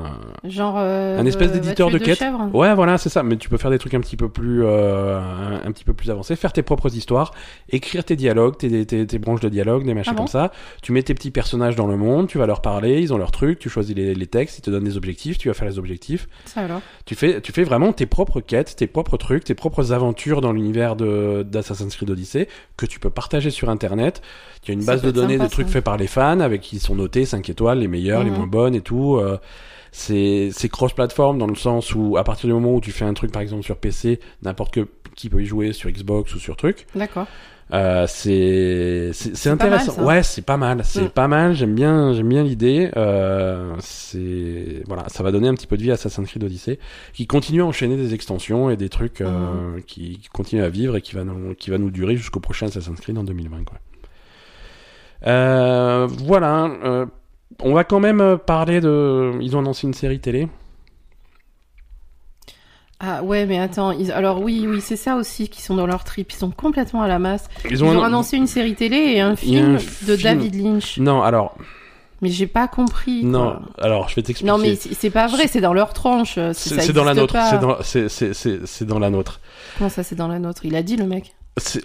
Genre. 0.45 0.75
euh, 0.79 1.19
Un 1.19 1.27
espèce 1.27 1.49
euh, 1.51 1.55
d'éditeur 1.55 1.89
de 1.91 1.99
deux 1.99 2.05
quête. 2.05 2.19
chèvres 2.19 2.51
Ouais, 2.53 2.75
voilà, 2.75 2.99
c'est 2.99 3.09
ça. 3.09 3.23
Mais 3.23 3.37
tu 3.37 3.49
peux 3.49 3.57
faire 3.57 3.71
des 3.71 3.79
trucs 3.79 3.95
un 3.95 4.01
petit 4.01 4.17
peu 4.17 4.29
plus, 4.29 4.67
un, 4.67 5.61
un 5.65 5.73
petit 5.73 5.85
peu 5.85 5.95
plus 5.95 6.11
avancés, 6.11 6.37
faire 6.37 6.53
tes 6.53 6.63
propres 6.63 6.95
histoires, 6.95 7.33
écrire 7.71 8.05
tes 8.05 8.17
dialogues, 8.17 8.57
tes, 8.59 8.85
tes, 8.87 9.07
tes 9.07 9.19
branches 9.19 9.41
de 9.41 9.49
dialogue, 9.49 9.85
des 9.85 9.95
machins 9.95 10.13
Ah 10.13 10.17
bon 10.17 10.25
comme 10.25 10.31
ça. 10.31 10.53
Tu 10.83 10.93
mets 10.93 11.03
tes 11.03 11.15
petits 11.15 11.31
personnages 11.31 11.77
dans 11.77 11.87
le 11.87 11.97
monde, 11.97 12.29
tu 12.29 12.39
vas 12.39 12.47
leur 12.47 12.61
parler, 12.61 13.01
ils 13.01 13.13
ont 13.15 13.19
leurs 13.19 13.33
trucs, 13.33 13.59
tu 13.59 13.69
choisis 13.69 13.95
les, 13.97 14.15
les 14.15 14.27
textes, 14.27 14.59
ils 14.59 14.63
te 14.63 14.71
donnent 14.71 14.85
des 14.85 14.97
objectifs, 14.97 15.39
tu 15.39 15.49
vas 15.49 15.55
faire 15.55 15.69
les 15.69 15.79
objectifs. 15.79 16.29
Ça 16.45 16.61
alors? 16.63 16.81
Tu 17.07 17.15
fais, 17.15 17.41
tu 17.41 17.53
fais 17.53 17.65
vraiment 17.65 17.93
tes 17.93 18.07
propres 18.07 18.41
quêtes, 18.41 18.77
tes 18.77 18.87
propres 18.87 19.17
trucs, 19.17 19.45
tes 19.45 19.55
propres 19.55 19.93
aventures 19.93 20.41
dans 20.41 20.53
l'univers 20.53 20.97
de 20.97 21.43
d'Assassin's 21.49 21.97
Creed 21.97 22.11
Odyssey 22.11 22.49
que 22.77 22.87
tu 22.87 22.99
peux 23.01 23.11
partager 23.11 23.51
sur 23.51 23.69
Internet. 23.71 24.21
Il 24.65 24.69
y 24.69 24.71
a 24.73 24.75
une 24.75 24.83
Ça 24.83 24.93
base 24.93 25.03
de 25.03 25.11
données 25.11 25.35
sympa, 25.35 25.45
de 25.47 25.51
trucs 25.51 25.67
ça. 25.67 25.73
faits 25.75 25.85
par 25.85 25.97
les 25.97 26.07
fans 26.07 26.41
avec 26.41 26.61
qui 26.61 26.79
sont 26.79 26.95
notés 26.95 27.25
5 27.25 27.49
étoiles, 27.51 27.79
les 27.81 27.89
meilleures, 27.89 28.25
les 28.25 28.31
Mhm. 28.31 28.37
moins 28.37 28.47
bonnes 28.47 28.75
et 28.75 28.81
tout. 28.81 29.17
Euh, 29.17 29.39
c'est 29.93 30.51
cross-platform 30.71 31.39
dans 31.39 31.47
le 31.47 31.55
sens 31.55 31.95
où 31.95 32.17
à 32.17 32.25
partir 32.25 32.49
du 32.49 32.53
moment 32.55 32.75
où 32.75 32.81
tu 32.81 32.91
fais 32.91 33.05
un 33.05 33.15
truc 33.15 33.31
par 33.31 33.43
exemple 33.43 33.63
sur 33.63 33.77
PC, 33.77 34.19
n'importe 34.43 34.79
qui 35.15 35.29
peut 35.29 35.41
y 35.43 35.47
jouer 35.47 35.73
sur 35.73 35.89
Xbox 35.91 36.35
ou 36.35 36.39
sur 36.41 36.57
truc. 36.57 36.87
D'accord. 36.97 37.27
Euh, 37.73 38.05
c'est 38.09 39.11
c'est 39.15 39.47
mal, 39.47 39.55
intéressant. 39.55 40.05
ouais, 40.05 40.23
c'est 40.23 40.43
pas 40.45 40.57
mal. 40.59 40.83
C'est 40.85 41.09
pas 41.09 41.29
mal. 41.29 41.55
J'aime 41.55 41.75
bien 41.75 42.13
j'aime 42.13 42.29
bien 42.29 42.43
l'idée. 42.43 42.91
Euh, 42.97 43.75
c'est 43.79 44.83
voilà, 44.87 45.05
ça 45.09 45.23
va 45.23 45.33
donner 45.33 45.49
un 45.49 45.55
petit 45.55 45.67
peu 45.67 45.77
de 45.79 45.83
vie 45.83 45.91
à 45.91 45.95
Assassin's 45.95 46.29
Creed 46.29 46.45
Odyssey, 46.45 46.79
qui 47.15 47.27
continue 47.27 47.63
à 47.63 47.67
enchaîner 47.67 47.97
des 47.97 48.13
extensions 48.15 48.69
et 48.71 48.77
des 48.77 48.89
trucs 48.91 49.21
euh, 49.23 49.81
qui, 49.87 50.19
qui 50.19 50.29
continuent 50.29 50.63
à 50.63 50.69
vivre 50.69 50.97
et 50.97 51.01
qui 51.01 51.15
va 51.15 51.25
nous 51.25 51.55
qui 51.55 51.71
va 51.71 51.79
nous 51.79 51.91
durer 51.91 52.17
jusqu'au 52.17 52.41
prochain 52.41 52.67
Assassin's 52.67 53.01
Creed 53.01 53.17
en 53.17 53.25
2020 53.25 53.65
quoi. 53.65 53.79
Euh, 55.27 56.07
voilà. 56.25 56.65
euh, 56.85 57.07
on 57.63 57.73
va 57.73 57.85
quand 57.85 58.01
même 58.01 58.21
euh, 58.21 58.37
parler 58.37 58.81
de. 58.81 59.33
Ils 59.41 59.57
ont 59.57 59.61
annoncé 59.61 59.87
une 59.87 59.95
série 59.95 60.21
télé. 60.21 60.49
Ah 63.01 63.23
ouais, 63.23 63.45
mais 63.47 63.59
attends. 63.59 63.91
ils- 63.93 64.13
Alors 64.13 64.41
oui, 64.41 64.67
oui, 64.69 64.81
c'est 64.81 64.97
ça 64.97 65.17
aussi 65.17 65.49
qui 65.49 65.61
sont 65.63 65.75
dans 65.75 65.87
leur 65.87 66.05
trip. 66.05 66.33
Ils 66.33 66.37
sont 66.37 66.51
complètement 66.51 67.03
à 67.03 67.09
la 67.09 67.19
masse. 67.19 67.49
Ils 67.65 67.73
Ils 67.73 67.85
ont 67.85 67.91
annon- 67.91 68.05
annoncé 68.05 68.37
une 68.37 68.47
série 68.47 68.75
télé 68.75 68.97
et 68.97 69.21
un 69.21 69.37
film 69.37 69.65
un 69.65 69.73
de 69.75 69.79
film. 69.79 70.23
David 70.23 70.55
Lynch. 70.55 70.99
Non, 70.99 71.23
alors 71.23 71.57
Mais 72.23 72.29
j'ai 72.31 72.47
pas 72.47 72.69
compris. 72.69 73.21
quoi. 73.23 73.31
non. 73.31 73.59
Alors 73.79 74.09
je 74.09 74.15
vais 74.15 74.23
t'expliquer. 74.23 74.51
Non, 74.51 74.59
mais 74.59 74.77
c'est 74.77 75.11
pas 75.11 75.27
vrai. 75.27 75.49
C'est 75.49 75.61
dans 75.61 75.75
leur 75.75 75.93
tranche. 75.93 76.39
c'est 76.53 76.93
dans 76.93 77.05
la 77.05 77.15
nôtre. 77.15 77.37
C'est 77.83 78.87
dans 78.87 78.99
la 78.99 79.11
nôtre. 79.11 79.41
Comment 79.77 79.91
ça, 79.91 80.03
c'est 80.03 80.15
dans 80.17 80.29
la 80.29 80.39
nôtre? 80.39 80.65
Il 80.65 80.77
a 80.77 80.83
dit 80.83 80.97
le 80.97 81.05
mec? 81.07 81.35
C'est 81.57 81.85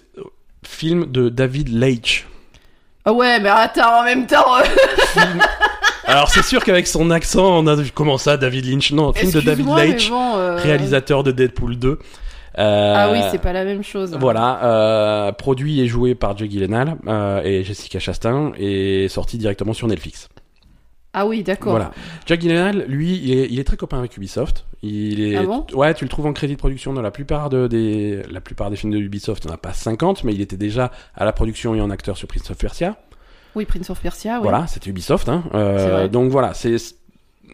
film 0.63 1.05
de 1.07 1.29
David 1.29 1.69
Leitch. 1.69 2.27
Ah 3.09 3.13
ouais, 3.13 3.39
mais 3.39 3.49
attends, 3.49 4.01
en 4.01 4.03
même 4.03 4.27
temps. 4.27 4.57
euh, 4.57 5.21
Alors 6.05 6.29
c'est 6.29 6.43
sûr 6.43 6.63
qu'avec 6.63 6.85
son 6.85 7.09
accent, 7.09 7.43
on 7.43 7.65
a 7.65 7.75
comment 7.93 8.19
ça, 8.19 8.37
David 8.37 8.65
Lynch. 8.65 8.91
Non, 8.91 9.13
film 9.13 9.31
de 9.31 9.41
David 9.41 9.65
bon, 9.65 9.75
euh, 10.37 10.55
réalisateur 10.57 11.23
de 11.23 11.31
Deadpool 11.31 11.77
2. 11.77 11.97
Euh, 12.59 12.93
Ah 12.95 13.11
oui, 13.11 13.19
c'est 13.31 13.41
pas 13.41 13.51
la 13.53 13.63
même 13.63 13.83
chose. 13.83 14.15
Voilà, 14.19 14.59
euh, 14.63 15.31
produit 15.31 15.79
et 15.81 15.87
joué 15.87 16.13
par 16.13 16.37
Jake 16.37 16.51
Gyllenhaal 16.51 16.97
euh, 17.07 17.41
et 17.43 17.63
Jessica 17.63 17.97
Chastain 17.97 18.51
et 18.59 19.07
sorti 19.09 19.39
directement 19.39 19.73
sur 19.73 19.87
Netflix. 19.87 20.29
Ah 21.13 21.25
oui, 21.25 21.43
d'accord. 21.43 21.71
Voilà. 21.71 21.91
Jack 22.25 22.41
Gyllenhaal, 22.41 22.85
lui, 22.87 23.19
il 23.23 23.37
est, 23.37 23.47
il 23.49 23.59
est 23.59 23.63
très 23.63 23.77
copain 23.77 23.97
avec 23.97 24.15
Ubisoft. 24.15 24.65
Il 24.83 25.21
est, 25.21 25.35
Ah 25.35 25.43
bon? 25.43 25.65
ouais, 25.73 25.93
tu 25.93 26.05
le 26.05 26.09
trouves 26.09 26.27
en 26.27 26.33
crédit 26.33 26.53
de 26.53 26.59
production 26.59 26.93
dans 26.93 27.01
la 27.01 27.11
plupart 27.11 27.49
de, 27.49 27.67
des, 27.67 28.21
la 28.29 28.41
plupart 28.41 28.69
des 28.69 28.75
films 28.75 28.93
de 28.93 28.99
Ubisoft. 28.99 29.45
On 29.47 29.49
n'a 29.49 29.57
pas 29.57 29.73
50, 29.73 30.23
mais 30.23 30.33
il 30.33 30.41
était 30.41 30.57
déjà 30.57 30.91
à 31.15 31.25
la 31.25 31.33
production 31.33 31.73
et 31.73 31.81
en 31.81 31.89
acteur 31.89 32.15
sur 32.15 32.27
Prince 32.27 32.49
of 32.51 32.57
Persia. 32.57 32.97
Oui, 33.55 33.65
Prince 33.65 33.89
of 33.89 33.99
Persia, 33.99 34.35
oui. 34.35 34.43
Voilà, 34.43 34.67
c'était 34.67 34.91
Ubisoft. 34.91 35.27
Hein. 35.29 35.43
Euh, 35.55 35.89
vrai. 35.91 36.09
donc 36.09 36.29
voilà, 36.31 36.53
c'est 36.53 36.77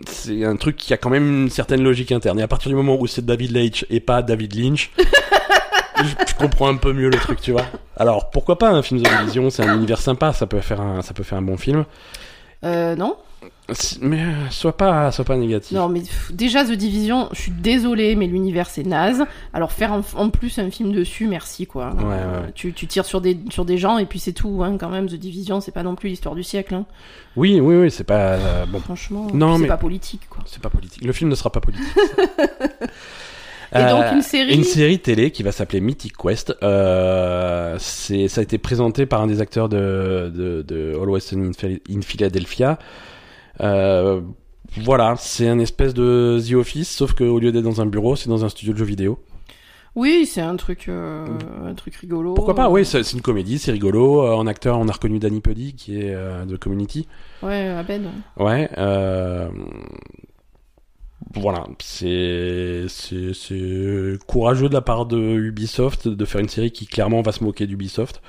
c'est 0.07 0.43
un 0.43 0.55
truc 0.55 0.75
qui 0.75 0.93
a 0.93 0.97
quand 0.97 1.09
même 1.09 1.43
une 1.43 1.49
certaine 1.49 1.81
logique 1.81 2.11
interne. 2.11 2.39
Et 2.39 2.43
à 2.43 2.47
partir 2.47 2.69
du 2.69 2.75
moment 2.75 2.97
où 2.99 3.07
c'est 3.07 3.25
David 3.25 3.51
Leitch 3.51 3.85
et 3.89 3.99
pas 3.99 4.21
David 4.21 4.53
Lynch, 4.55 4.91
je, 5.97 6.33
comprends 6.37 6.67
un 6.67 6.75
peu 6.75 6.93
mieux 6.93 7.09
le 7.09 7.17
truc, 7.17 7.39
tu 7.39 7.51
vois. 7.51 7.65
Alors 7.95 8.29
pourquoi 8.29 8.57
pas 8.57 8.69
un 8.69 8.81
film 8.81 9.01
de 9.01 9.07
télévision 9.07 9.49
C'est 9.49 9.63
un 9.63 9.75
univers 9.75 10.01
sympa, 10.01 10.33
ça 10.33 10.47
peut 10.47 10.59
faire 10.59 10.81
un, 10.81 11.01
ça 11.01 11.13
peut 11.13 11.23
faire 11.23 11.37
un 11.37 11.43
bon 11.43 11.57
film. 11.57 11.85
Euh, 12.63 12.95
non? 12.95 13.15
Mais 14.01 14.21
euh, 14.21 14.49
sois 14.51 14.77
pas, 14.77 15.11
sois 15.11 15.25
pas 15.25 15.35
négatif. 15.35 15.75
Non, 15.75 15.89
mais 15.89 16.01
pff, 16.01 16.31
déjà, 16.33 16.63
The 16.63 16.71
Division, 16.73 17.29
je 17.31 17.41
suis 17.41 17.51
désolée, 17.51 18.15
mais 18.15 18.27
l'univers 18.27 18.69
c'est 18.69 18.83
naze. 18.83 19.23
Alors 19.53 19.71
faire 19.71 19.91
en, 19.93 20.01
en 20.15 20.29
plus 20.29 20.59
un 20.59 20.69
film 20.69 20.91
dessus, 20.91 21.27
merci 21.27 21.65
quoi. 21.65 21.93
Ouais, 21.95 22.03
Euh, 22.05 22.41
ouais. 22.45 22.51
Tu, 22.53 22.73
tu 22.73 22.85
tires 22.87 23.05
sur 23.05 23.21
des, 23.21 23.37
sur 23.49 23.65
des 23.65 23.77
gens 23.77 23.97
et 23.97 24.05
puis 24.05 24.19
c'est 24.19 24.33
tout, 24.33 24.61
hein, 24.63 24.77
quand 24.79 24.89
même. 24.89 25.07
The 25.07 25.15
Division, 25.15 25.61
c'est 25.61 25.71
pas 25.71 25.83
non 25.83 25.95
plus 25.95 26.09
l'histoire 26.09 26.35
du 26.35 26.43
siècle, 26.43 26.75
hein. 26.75 26.85
Oui, 27.35 27.59
oui, 27.59 27.75
oui, 27.75 27.91
c'est 27.91 28.03
pas 28.03 28.33
euh, 28.33 28.65
bon. 28.67 28.79
franchement. 28.79 29.27
Non, 29.33 29.57
C'est 29.57 29.67
pas 29.67 29.77
politique 29.77 30.27
quoi. 30.29 30.43
C'est 30.45 30.61
pas 30.61 30.69
politique. 30.69 31.03
Le 31.03 31.11
film 31.13 31.29
ne 31.29 31.35
sera 31.35 31.51
pas 31.51 31.59
politique. 31.59 31.85
Et 33.75 33.83
donc 33.89 34.05
une 34.13 34.21
série 34.21 34.53
Une 34.55 34.63
série 34.63 34.99
télé 34.99 35.31
qui 35.31 35.43
va 35.43 35.51
s'appeler 35.51 35.81
Mythic 35.81 36.15
Quest. 36.15 36.55
Euh, 36.63 37.77
ça 37.79 38.39
a 38.39 38.41
été 38.43 38.57
présenté 38.57 39.05
par 39.05 39.21
un 39.21 39.27
des 39.27 39.41
acteurs 39.41 39.67
de, 39.67 40.31
de, 40.33 40.61
de 40.61 40.95
in 41.35 41.51
Phil- 41.51 41.81
in 41.89 42.01
Philadelphia. 42.01 42.77
Euh, 43.61 44.21
voilà, 44.77 45.15
c'est 45.17 45.47
un 45.47 45.59
espèce 45.59 45.93
de 45.93 46.39
The 46.47 46.53
Office, 46.53 46.89
sauf 46.89 47.13
qu'au 47.13 47.39
lieu 47.39 47.51
d'être 47.51 47.63
dans 47.63 47.81
un 47.81 47.85
bureau, 47.85 48.15
c'est 48.15 48.29
dans 48.29 48.43
un 48.43 48.49
studio 48.49 48.73
de 48.73 48.77
jeux 48.77 48.85
vidéo. 48.85 49.19
Oui, 49.95 50.25
c'est 50.25 50.41
un 50.41 50.57
truc, 50.57 50.89
euh, 50.89 51.25
un 51.65 51.73
truc 51.73 51.95
rigolo. 51.95 52.33
Pourquoi 52.33 52.53
pas 52.53 52.69
Oui, 52.69 52.83
c'est, 52.85 52.99
une 53.13 53.21
comédie, 53.21 53.57
c'est 53.57 53.71
rigolo. 53.71 54.25
Euh, 54.25 54.33
en 54.33 54.45
acteur, 54.45 54.77
on 54.77 54.89
a 54.89 54.91
reconnu 54.91 55.19
Danny 55.19 55.39
Puddy, 55.39 55.73
qui 55.73 56.01
est 56.01 56.13
euh, 56.13 56.43
de 56.43 56.57
Community. 56.57 57.07
Ouais, 57.41 57.69
à 57.69 57.83
peine. 57.83 58.11
Ouais. 58.37 58.69
Euh... 58.77 59.49
Voilà, 61.33 61.65
c'est 61.79 62.85
c'est 62.87 63.33
c'est 63.33 64.17
courageux 64.27 64.69
de 64.69 64.73
la 64.73 64.81
part 64.81 65.05
de 65.05 65.17
Ubisoft 65.17 66.07
de 66.07 66.25
faire 66.25 66.39
une 66.39 66.49
série 66.49 66.71
qui 66.71 66.85
clairement 66.85 67.21
va 67.21 67.31
se 67.31 67.43
moquer 67.43 67.65
d'Ubisoft. 67.65 68.21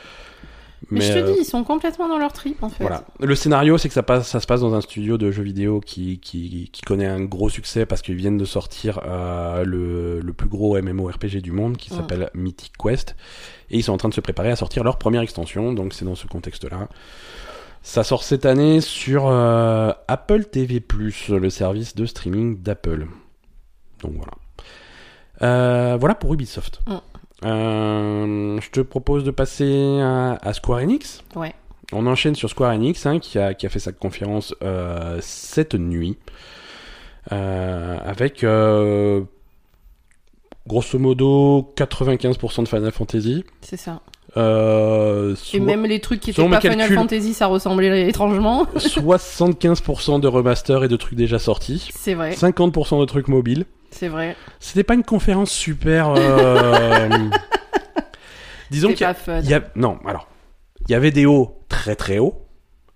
Mais, 0.90 1.00
je 1.00 1.12
te 1.12 1.32
dis, 1.32 1.38
ils 1.40 1.44
sont 1.44 1.64
complètement 1.64 2.08
dans 2.08 2.18
leur 2.18 2.32
trip 2.32 2.62
en 2.62 2.68
fait. 2.68 2.84
voilà. 2.84 3.04
Le 3.18 3.34
scénario, 3.34 3.78
c'est 3.78 3.88
que 3.88 3.94
ça, 3.94 4.02
passe, 4.02 4.28
ça 4.28 4.40
se 4.40 4.46
passe 4.46 4.60
dans 4.60 4.74
un 4.74 4.80
studio 4.80 5.18
de 5.18 5.30
jeux 5.30 5.42
vidéo 5.42 5.80
qui, 5.80 6.18
qui, 6.20 6.70
qui 6.72 6.82
connaît 6.82 7.06
un 7.06 7.24
gros 7.24 7.48
succès 7.48 7.86
parce 7.86 8.02
qu'ils 8.02 8.14
viennent 8.14 8.36
de 8.36 8.44
sortir 8.44 9.00
euh, 9.04 9.64
le, 9.64 10.20
le 10.20 10.32
plus 10.32 10.48
gros 10.48 10.80
MMORPG 10.80 11.38
du 11.38 11.52
monde 11.52 11.76
qui 11.76 11.90
s'appelle 11.90 12.30
Mythic 12.34 12.72
Quest. 12.78 13.16
Et 13.70 13.78
ils 13.78 13.82
sont 13.82 13.92
en 13.92 13.96
train 13.96 14.08
de 14.08 14.14
se 14.14 14.20
préparer 14.20 14.50
à 14.50 14.56
sortir 14.56 14.84
leur 14.84 14.98
première 14.98 15.22
extension, 15.22 15.72
donc 15.72 15.92
c'est 15.92 16.04
dans 16.04 16.14
ce 16.14 16.26
contexte-là. 16.26 16.88
Ça 17.82 18.02
sort 18.02 18.24
cette 18.24 18.46
année 18.46 18.80
sur 18.80 19.28
euh, 19.28 19.92
Apple 20.08 20.44
TV+, 20.44 20.82
le 21.28 21.50
service 21.50 21.94
de 21.94 22.04
streaming 22.04 22.60
d'Apple. 22.60 23.06
Donc 24.02 24.14
voilà. 24.16 24.32
Euh, 25.42 25.96
voilà 25.96 26.14
pour 26.14 26.34
Ubisoft. 26.34 26.80
Mm. 26.86 26.96
Euh, 27.44 28.58
je 28.60 28.70
te 28.70 28.80
propose 28.80 29.24
de 29.24 29.30
passer 29.30 29.98
à, 30.00 30.38
à 30.42 30.52
Square 30.52 30.78
Enix. 30.80 31.22
Ouais. 31.34 31.54
On 31.92 32.06
enchaîne 32.06 32.34
sur 32.34 32.48
Square 32.50 32.72
Enix, 32.72 33.04
hein, 33.06 33.18
qui, 33.20 33.38
a, 33.38 33.54
qui 33.54 33.66
a 33.66 33.68
fait 33.68 33.78
sa 33.78 33.92
conférence 33.92 34.54
euh, 34.62 35.18
cette 35.20 35.74
nuit, 35.74 36.16
euh, 37.32 37.98
avec 38.04 38.44
grosso 40.66 40.98
modo 40.98 41.72
95% 41.76 42.62
de 42.64 42.68
Final 42.68 42.90
Fantasy. 42.92 43.44
C'est 43.60 43.76
ça. 43.76 44.00
Euh, 44.36 45.34
Et 45.54 45.60
même 45.60 45.84
les 45.86 46.00
trucs 46.00 46.20
qui 46.20 46.30
étaient 46.30 46.46
pas 46.48 46.60
Final 46.60 46.78
calculs- 46.88 46.96
Fantasy, 46.96 47.32
ça 47.34 47.46
ressemblait 47.46 48.08
étrangement. 48.08 48.64
75% 48.76 50.20
de 50.20 50.28
remaster 50.28 50.82
et 50.84 50.88
de 50.88 50.96
trucs 50.96 51.14
déjà 51.14 51.38
sortis. 51.38 51.88
C'est 51.94 52.14
vrai, 52.14 52.32
50% 52.32 53.00
de 53.00 53.04
trucs 53.06 53.28
mobiles. 53.28 53.64
C'est 53.98 54.08
vrai. 54.08 54.36
C'était 54.60 54.84
pas 54.84 54.94
une 54.94 55.04
conférence 55.04 55.50
super. 55.50 56.10
euh, 56.16 57.08
Disons 58.70 58.92
qu'il 58.92 59.06
y 59.06 59.48
y 59.48 59.54
a... 59.54 59.62
Non, 59.76 59.98
alors. 60.06 60.28
Il 60.88 60.92
y 60.92 60.94
avait 60.94 61.10
des 61.10 61.26
hauts 61.26 61.60
très 61.68 61.96
très 61.96 62.18
hauts. 62.18 62.46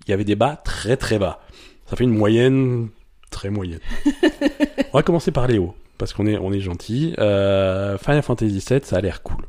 Il 0.07 0.11
y 0.11 0.15
avait 0.15 0.25
des 0.25 0.37
bas 0.37 0.61
très 0.65 0.97
très 0.97 1.19
bas. 1.19 1.41
Ça 1.87 1.97
fait 1.97 2.05
une 2.05 2.17
moyenne 2.17 2.89
très 3.31 3.51
moyenne. 3.51 3.81
on 4.93 4.99
va 4.99 5.03
commencer 5.03 5.31
par 5.33 5.47
les 5.47 5.59
hauts. 5.59 5.75
Parce 5.99 6.13
qu'on 6.13 6.27
est, 6.27 6.39
on 6.39 6.53
est 6.53 6.61
gentil. 6.61 7.15
Euh, 7.19 7.99
Final 7.99 8.23
Fantasy 8.23 8.65
VII, 8.69 8.81
ça 8.83 8.97
a 8.97 9.01
l'air 9.01 9.23
cool. 9.23 9.45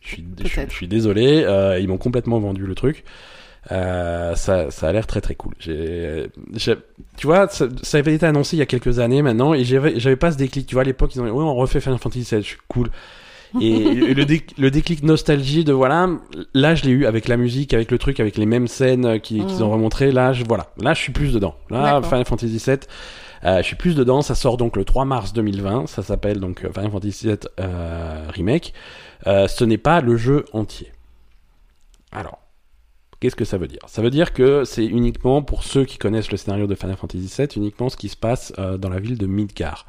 Je 0.00 0.08
suis, 0.08 0.26
je, 0.40 0.46
suis- 0.46 0.54
Peut-être. 0.56 0.70
je 0.70 0.76
suis 0.76 0.88
désolé. 0.88 1.44
euh, 1.44 1.78
ils 1.78 1.88
m'ont 1.88 1.98
complètement 1.98 2.38
vendu 2.40 2.66
le 2.66 2.74
truc. 2.74 3.04
Euh, 3.70 4.34
ça, 4.34 4.70
ça 4.72 4.88
a 4.88 4.92
l'air 4.92 5.06
très 5.06 5.20
très 5.20 5.34
cool. 5.36 5.54
J'ai, 5.60 6.28
j'ai- 6.54 6.76
tu 7.16 7.26
vois, 7.28 7.48
ça, 7.48 7.66
ça 7.82 7.98
avait 7.98 8.14
été 8.14 8.26
annoncé 8.26 8.56
il 8.56 8.58
y 8.58 8.62
a 8.62 8.66
quelques 8.66 8.98
années 8.98 9.22
maintenant 9.22 9.54
et 9.54 9.62
j'avais, 9.64 10.00
j'avais 10.00 10.16
pas 10.16 10.32
ce 10.32 10.36
déclic. 10.36 10.66
Tu 10.66 10.74
vois, 10.74 10.82
à 10.82 10.84
l'époque, 10.84 11.14
ils 11.14 11.20
ont 11.20 11.24
dit, 11.24 11.30
ouais, 11.30 11.44
on 11.44 11.54
refait 11.54 11.80
Final 11.80 11.98
Fantasy 12.00 12.26
VII, 12.28 12.42
je 12.42 12.46
suis 12.48 12.58
cool. 12.66 12.90
Et 13.60 13.78
le, 13.94 14.24
le 14.58 14.70
déclic 14.70 15.02
nostalgie 15.04 15.62
de 15.62 15.72
voilà, 15.72 16.08
là 16.54 16.74
je 16.74 16.84
l'ai 16.84 16.90
eu 16.90 17.06
avec 17.06 17.28
la 17.28 17.36
musique, 17.36 17.72
avec 17.74 17.90
le 17.90 17.98
truc, 17.98 18.18
avec 18.18 18.36
les 18.36 18.46
mêmes 18.46 18.66
scènes 18.66 19.04
euh, 19.04 19.18
qui- 19.18 19.44
qu'ils 19.44 19.62
ont 19.62 19.70
remontré. 19.70 20.10
Là, 20.10 20.32
je, 20.32 20.42
voilà, 20.44 20.68
là 20.80 20.94
je 20.94 21.00
suis 21.00 21.12
plus 21.12 21.32
dedans. 21.32 21.54
Là, 21.70 21.82
D'accord. 22.00 22.06
Final 22.08 22.24
Fantasy 22.24 22.56
VII, 22.66 22.78
euh, 23.44 23.58
je 23.58 23.62
suis 23.62 23.76
plus 23.76 23.94
dedans. 23.94 24.22
Ça 24.22 24.34
sort 24.34 24.56
donc 24.56 24.74
le 24.76 24.84
3 24.84 25.04
mars 25.04 25.32
2020. 25.34 25.86
Ça 25.86 26.02
s'appelle 26.02 26.40
donc 26.40 26.64
euh, 26.64 26.72
Final 26.72 26.90
Fantasy 26.90 27.26
VII 27.26 27.36
euh, 27.60 28.26
Remake. 28.34 28.72
Euh, 29.28 29.46
ce 29.46 29.64
n'est 29.64 29.78
pas 29.78 30.00
le 30.00 30.16
jeu 30.16 30.46
entier. 30.52 30.90
Alors, 32.10 32.38
Qu'est-ce 33.22 33.36
que 33.36 33.44
ça 33.44 33.56
veut 33.56 33.68
dire? 33.68 33.78
Ça 33.86 34.02
veut 34.02 34.10
dire 34.10 34.32
que 34.32 34.64
c'est 34.64 34.84
uniquement 34.84 35.42
pour 35.42 35.62
ceux 35.62 35.84
qui 35.84 35.96
connaissent 35.96 36.32
le 36.32 36.36
scénario 36.36 36.66
de 36.66 36.74
Final 36.74 36.96
Fantasy 36.96 37.32
VII, 37.38 37.46
uniquement 37.54 37.88
ce 37.88 37.96
qui 37.96 38.08
se 38.08 38.16
passe 38.16 38.52
euh, 38.58 38.78
dans 38.78 38.88
la 38.88 38.98
ville 38.98 39.16
de 39.16 39.26
Midgar. 39.26 39.86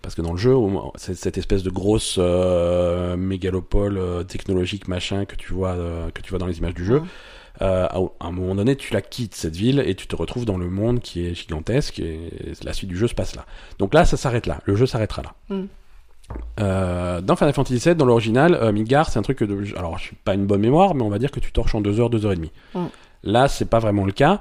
Parce 0.00 0.14
que 0.14 0.22
dans 0.22 0.32
le 0.32 0.38
jeu, 0.38 0.56
c'est 0.94 1.14
cette 1.14 1.36
espèce 1.36 1.62
de 1.62 1.68
grosse 1.68 2.16
euh, 2.18 3.18
mégalopole 3.18 3.98
euh, 3.98 4.22
technologique 4.22 4.88
machin 4.88 5.26
que 5.26 5.36
tu 5.36 5.52
vois 5.52 5.76
que 6.14 6.22
tu 6.22 6.30
vois 6.30 6.38
dans 6.38 6.46
les 6.46 6.56
images 6.56 6.72
du 6.72 6.86
jeu. 6.86 7.02
À, 7.60 7.98
un 8.20 8.32
moment 8.32 8.54
donné, 8.54 8.76
tu 8.76 8.94
la 8.94 9.02
quittes 9.02 9.34
cette 9.34 9.56
ville 9.56 9.84
et 9.84 9.94
tu 9.94 10.06
te 10.06 10.16
retrouves 10.16 10.46
dans 10.46 10.56
le 10.56 10.70
monde 10.70 11.00
qui 11.00 11.26
est 11.26 11.34
gigantesque 11.34 11.98
et 11.98 12.30
la 12.62 12.72
suite 12.72 12.88
du 12.88 12.96
jeu 12.96 13.08
se 13.08 13.14
passe 13.14 13.36
là. 13.36 13.44
Donc 13.78 13.92
là, 13.92 14.06
ça 14.06 14.16
s'arrête 14.16 14.46
là. 14.46 14.62
Le 14.64 14.74
jeu 14.74 14.86
s'arrêtera 14.86 15.20
là. 15.20 15.34
Mhm. 15.50 15.68
Euh, 16.60 17.20
dans 17.20 17.36
Final 17.36 17.52
Fantasy 17.52 17.78
VII, 17.78 17.94
dans 17.94 18.06
l'original, 18.06 18.54
euh, 18.54 18.72
Midgar, 18.72 19.10
c'est 19.10 19.18
un 19.18 19.22
truc 19.22 19.38
que, 19.38 19.44
de- 19.44 19.76
alors 19.76 19.98
je 19.98 20.04
suis 20.04 20.16
pas 20.16 20.34
une 20.34 20.46
bonne 20.46 20.60
mémoire, 20.60 20.94
mais 20.94 21.02
on 21.02 21.10
va 21.10 21.18
dire 21.18 21.30
que 21.30 21.40
tu 21.40 21.52
torches 21.52 21.74
en 21.74 21.80
2 21.80 22.00
heures, 22.00 22.10
2 22.10 22.24
heures 22.26 22.32
et 22.32 22.36
demie. 22.36 22.52
Mm. 22.74 22.84
Là, 23.24 23.48
c'est 23.48 23.64
pas 23.68 23.78
vraiment 23.78 24.04
le 24.04 24.12
cas. 24.12 24.40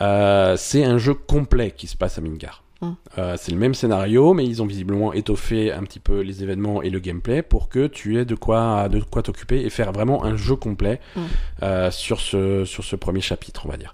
Euh, 0.00 0.54
c'est 0.56 0.84
un 0.84 0.98
jeu 0.98 1.14
complet 1.14 1.72
qui 1.72 1.86
se 1.86 1.96
passe 1.96 2.16
à 2.18 2.20
Midgar. 2.20 2.62
Mm. 2.80 2.88
Euh, 3.18 3.34
c'est 3.38 3.52
le 3.52 3.58
même 3.58 3.74
scénario, 3.74 4.32
mais 4.32 4.46
ils 4.46 4.62
ont 4.62 4.66
visiblement 4.66 5.12
étoffé 5.12 5.72
un 5.72 5.82
petit 5.82 6.00
peu 6.00 6.20
les 6.20 6.42
événements 6.42 6.80
et 6.82 6.88
le 6.90 6.98
gameplay 7.00 7.42
pour 7.42 7.68
que 7.68 7.86
tu 7.86 8.18
aies 8.18 8.24
de 8.24 8.34
quoi 8.34 8.88
de 8.88 9.00
quoi 9.00 9.22
t'occuper 9.22 9.60
et 9.60 9.68
faire 9.70 9.92
vraiment 9.92 10.24
un 10.24 10.36
jeu 10.36 10.56
complet 10.56 11.00
Mm. 11.16 11.90
sur 11.90 12.20
ce 12.20 12.64
sur 12.64 12.84
ce 12.84 12.96
premier 12.96 13.20
chapitre, 13.20 13.62
on 13.66 13.68
va 13.68 13.76
dire. 13.76 13.92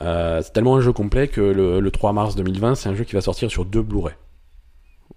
C'est 0.00 0.52
tellement 0.52 0.76
un 0.76 0.80
jeu 0.80 0.92
complet 0.92 1.28
que 1.28 1.40
le, 1.40 1.78
le 1.80 1.90
3 1.92 2.12
mars 2.12 2.34
2020, 2.34 2.74
c'est 2.76 2.88
un 2.88 2.94
jeu 2.94 3.04
qui 3.04 3.14
va 3.14 3.20
sortir 3.20 3.50
sur 3.50 3.64
deux 3.64 3.82
Blu-ray. 3.82 4.14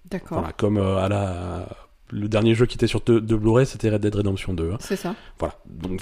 D'accord. 0.09 0.39
Voilà, 0.39 0.53
comme 0.53 0.77
euh, 0.77 0.97
à 0.97 1.09
la 1.09 1.67
le 2.11 2.27
dernier 2.29 2.53
jeu 2.53 2.65
qui 2.67 2.75
était 2.75 2.87
sur 2.87 3.01
deux, 3.01 3.19
deux 3.19 3.35
Blu-ray, 3.37 3.65
c'était 3.65 3.89
Red 3.89 4.01
Dead 4.01 4.13
Redemption 4.15 4.53
2. 4.53 4.71
hein. 4.73 4.77
C'est 4.79 4.95
ça. 4.95 5.15
Voilà. 5.39 5.55
Donc 5.67 6.01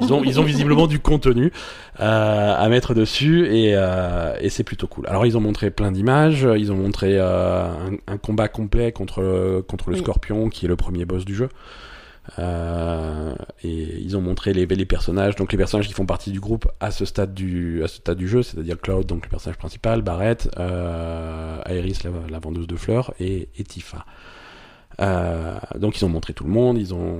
ils 0.00 0.12
ont 0.12 0.24
ils 0.24 0.40
ont 0.40 0.42
visiblement 0.42 0.86
du 0.88 0.98
contenu 0.98 1.52
euh, 2.00 2.54
à 2.56 2.68
mettre 2.68 2.94
dessus 2.94 3.46
et 3.46 3.74
euh, 3.76 4.34
et 4.40 4.48
c'est 4.48 4.64
plutôt 4.64 4.86
cool. 4.88 5.06
Alors 5.06 5.24
ils 5.26 5.36
ont 5.36 5.40
montré 5.40 5.70
plein 5.70 5.92
d'images, 5.92 6.48
ils 6.56 6.72
ont 6.72 6.76
montré 6.76 7.16
euh, 7.18 7.66
un, 7.66 7.90
un 8.12 8.16
combat 8.18 8.48
complet 8.48 8.90
contre 8.90 9.62
contre 9.68 9.90
le 9.90 9.96
Oui. 9.96 10.00
Scorpion 10.02 10.48
qui 10.48 10.64
est 10.64 10.68
le 10.68 10.76
premier 10.76 11.04
boss 11.04 11.24
du 11.24 11.34
jeu. 11.34 11.48
Euh, 12.38 13.34
et 13.62 14.00
ils 14.00 14.16
ont 14.16 14.20
montré 14.20 14.52
les, 14.52 14.66
personnages, 14.86 15.36
donc 15.36 15.52
les 15.52 15.58
personnages 15.58 15.86
qui 15.86 15.94
font 15.94 16.06
partie 16.06 16.30
du 16.30 16.40
groupe 16.40 16.66
à 16.80 16.90
ce 16.90 17.04
stade 17.04 17.34
du, 17.34 17.82
jeu, 18.26 18.42
c'est-à-dire 18.42 18.80
Cloud, 18.80 19.06
donc 19.06 19.24
le 19.24 19.30
personnage 19.30 19.58
principal, 19.58 20.02
Barrett, 20.02 20.48
euh, 20.58 21.60
Aeris, 21.66 21.98
la, 22.04 22.10
la 22.30 22.38
vendeuse 22.38 22.66
de 22.66 22.76
fleurs, 22.76 23.12
et, 23.20 23.48
et 23.56 23.64
Tifa. 23.64 24.04
Euh, 25.00 25.58
donc 25.76 26.00
ils 26.00 26.04
ont 26.04 26.08
montré 26.08 26.34
tout 26.34 26.44
le 26.44 26.50
monde, 26.50 26.78
ils 26.78 26.94
ont 26.94 27.18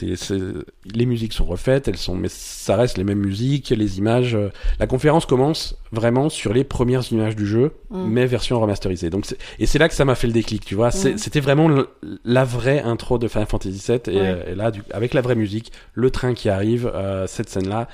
les 0.00 1.06
musiques 1.06 1.32
sont 1.32 1.44
refaites, 1.44 1.88
elles 1.88 1.96
sont, 1.96 2.14
mais 2.14 2.28
ça 2.28 2.76
reste 2.76 2.98
les 2.98 3.04
mêmes 3.04 3.18
musiques, 3.20 3.70
les 3.70 3.98
images. 3.98 4.34
euh, 4.34 4.50
La 4.78 4.86
conférence 4.86 5.26
commence 5.26 5.76
vraiment 5.92 6.28
sur 6.28 6.52
les 6.52 6.64
premières 6.64 7.10
images 7.12 7.36
du 7.36 7.46
jeu, 7.46 7.72
Mm. 7.90 8.04
mais 8.08 8.26
version 8.26 8.60
remasterisée. 8.60 9.10
Donc, 9.10 9.26
et 9.58 9.66
c'est 9.66 9.78
là 9.78 9.88
que 9.88 9.94
ça 9.94 10.04
m'a 10.04 10.14
fait 10.14 10.26
le 10.26 10.32
déclic, 10.32 10.64
tu 10.64 10.74
vois. 10.74 10.88
Mm. 10.88 11.16
C'était 11.16 11.40
vraiment 11.40 11.68
le- 11.68 11.88
la 12.24 12.44
vraie 12.44 12.80
intro 12.80 13.18
de 13.18 13.28
Final 13.28 13.46
Fantasy 13.46 13.82
VII, 13.86 14.00
et, 14.14 14.20
Ouais. 14.20 14.26
euh, 14.28 14.52
et 14.52 14.54
là, 14.54 14.70
du- 14.70 14.82
avec 14.92 15.14
la 15.14 15.20
vraie 15.20 15.34
musique, 15.36 15.72
le 15.94 16.10
train 16.10 16.34
qui 16.34 16.48
arrive, 16.48 16.90
euh, 16.94 17.26
cette 17.26 17.48
scène-là, 17.48 17.88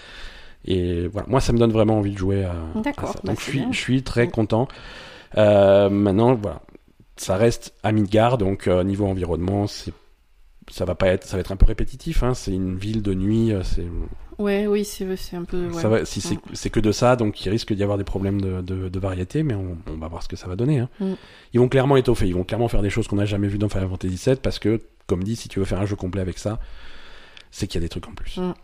et 0.64 1.08
voilà, 1.08 1.26
moi, 1.28 1.40
ça 1.40 1.52
me 1.52 1.58
donne 1.58 1.72
vraiment 1.72 1.98
envie 1.98 2.12
de 2.12 2.18
jouer 2.18 2.44
à, 2.44 2.52
à 2.52 2.80
D'accord, 2.82 3.08
ça. 3.12 3.20
bah, 3.24 3.32
Donc, 3.32 3.40
je 3.40 3.44
c'est 3.44 3.50
suis, 3.50 3.58
bien. 3.60 3.72
je 3.72 3.78
suis 3.78 4.02
très 4.02 4.28
content. 4.28 4.68
Euh, 5.38 5.88
maintenant, 5.90 6.34
voilà, 6.34 6.60
ça 7.16 7.36
reste 7.36 7.74
à 7.82 7.92
Midgard, 7.92 8.38
donc 8.38 8.68
euh, 8.68 8.84
niveau 8.84 9.06
environnement, 9.06 9.66
c'est 9.66 9.92
ça 10.72 10.84
va 10.86 10.94
pas 10.94 11.08
être, 11.08 11.24
ça 11.24 11.36
va 11.36 11.40
être 11.40 11.52
un 11.52 11.56
peu 11.56 11.66
répétitif. 11.66 12.22
Hein, 12.22 12.34
c'est 12.34 12.52
une 12.52 12.76
ville 12.76 13.02
de 13.02 13.14
nuit, 13.14 13.52
euh, 13.52 13.62
c'est 13.62 13.86
Ouais, 14.38 14.66
oui, 14.66 14.84
c'est 14.84 15.14
c'est 15.16 15.36
un 15.36 15.44
peu. 15.44 15.68
ouais. 15.68 15.80
ça 15.80 15.88
va, 15.88 16.04
si 16.06 16.20
c'est 16.22 16.38
c'est 16.54 16.70
que 16.70 16.80
de 16.80 16.90
ça, 16.90 17.16
donc 17.16 17.44
il 17.44 17.50
risque 17.50 17.72
d'y 17.74 17.82
avoir 17.82 17.98
des 17.98 18.04
problèmes 18.04 18.40
de, 18.40 18.62
de, 18.62 18.88
de 18.88 18.98
variété, 18.98 19.42
mais 19.42 19.54
on, 19.54 19.76
on 19.86 19.96
va 19.98 20.08
voir 20.08 20.22
ce 20.22 20.28
que 20.28 20.36
ça 20.36 20.48
va 20.48 20.56
donner. 20.56 20.78
Hein. 20.80 20.88
Mm. 21.00 21.12
Ils 21.52 21.60
vont 21.60 21.68
clairement 21.68 21.96
étoffer, 21.98 22.26
ils 22.26 22.34
vont 22.34 22.42
clairement 22.44 22.68
faire 22.68 22.80
des 22.82 22.90
choses 22.90 23.06
qu'on 23.06 23.16
n'a 23.16 23.26
jamais 23.26 23.46
vues 23.48 23.58
dans 23.58 23.68
Final 23.68 23.88
Fantasy 23.90 24.20
VII, 24.30 24.36
parce 24.36 24.58
que, 24.58 24.80
comme 25.06 25.22
dit, 25.22 25.36
si 25.36 25.48
tu 25.50 25.58
veux 25.58 25.66
faire 25.66 25.80
un 25.80 25.86
jeu 25.86 25.96
complet 25.96 26.22
avec 26.22 26.38
ça, 26.38 26.58
c'est 27.50 27.66
qu'il 27.66 27.80
y 27.80 27.84
a 27.84 27.86
des 27.86 27.90
trucs 27.90 28.08
en 28.08 28.14
plus. 28.14 28.38
Mm. 28.38 28.54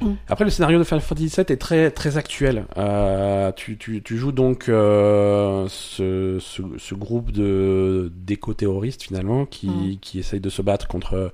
Mm. 0.00 0.12
Après, 0.28 0.44
le 0.44 0.50
scénario 0.50 0.78
de 0.78 0.84
Final 0.84 1.00
Fantasy 1.00 1.28
VII 1.36 1.46
est 1.48 1.56
très 1.56 1.90
très 1.90 2.16
actuel. 2.18 2.66
Euh, 2.76 3.50
tu, 3.52 3.78
tu, 3.78 4.02
tu 4.02 4.16
joues 4.18 4.32
donc 4.32 4.68
euh, 4.68 5.66
ce, 5.68 6.38
ce, 6.40 6.62
ce 6.78 6.94
groupe 6.94 7.32
de 7.32 8.12
d'éco-terroristes 8.14 9.02
finalement 9.04 9.46
qui, 9.46 9.68
Mm. 9.68 9.98
qui 10.00 10.18
essayent 10.18 10.40
de 10.40 10.50
se 10.50 10.62
battre 10.62 10.86
contre 10.88 11.32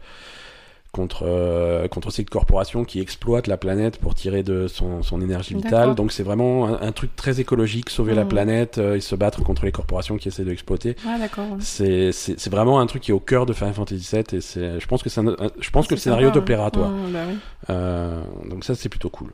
contre 0.92 1.24
euh, 1.26 1.88
contre 1.88 2.10
cette 2.10 2.28
corporation 2.28 2.84
qui 2.84 3.00
exploite 3.00 3.46
la 3.46 3.56
planète 3.56 3.98
pour 3.98 4.14
tirer 4.14 4.42
de 4.42 4.68
son, 4.68 5.02
son 5.02 5.22
énergie 5.22 5.54
vitale. 5.54 5.94
Donc 5.94 6.12
c'est 6.12 6.22
vraiment 6.22 6.66
un, 6.68 6.82
un 6.82 6.92
truc 6.92 7.16
très 7.16 7.40
écologique, 7.40 7.88
sauver 7.88 8.14
la 8.14 8.24
Mm. 8.24 8.28
planète 8.28 8.78
euh, 8.78 8.96
et 8.96 9.00
se 9.00 9.14
battre 9.16 9.42
contre 9.42 9.64
les 9.64 9.72
corporations 9.72 10.18
qui 10.18 10.28
essaient 10.28 10.44
de 10.44 10.50
l'exploiter. 10.50 10.96
Ah, 11.06 11.16
ouais. 11.18 11.28
C'est 11.60 12.12
c'est 12.12 12.50
vraiment 12.50 12.78
un 12.80 12.86
truc 12.86 13.02
qui 13.02 13.10
est 13.10 13.14
au 13.14 13.20
cœur 13.20 13.46
de 13.46 13.54
Final 13.54 13.72
Fantasy 13.72 14.06
VII 14.14 14.36
et 14.36 14.40
c'est 14.42 14.78
je 14.80 14.86
pense 14.86 15.02
que 15.02 15.08
un- 15.18 15.50
je 15.60 15.70
pense 15.70 15.86
que 15.88 15.94
le 15.94 15.98
scénario 16.00 16.28
sympa, 16.28 16.40
te 16.40 16.44
plaira 16.44 16.70
toi. 16.70 16.92
Bah 17.10 17.20
oui. 17.26 17.36
Euh, 17.70 18.22
donc 18.50 18.62
ça 18.64 18.74
c'est 18.74 18.88
plutôt 18.90 19.08
cool. 19.08 19.32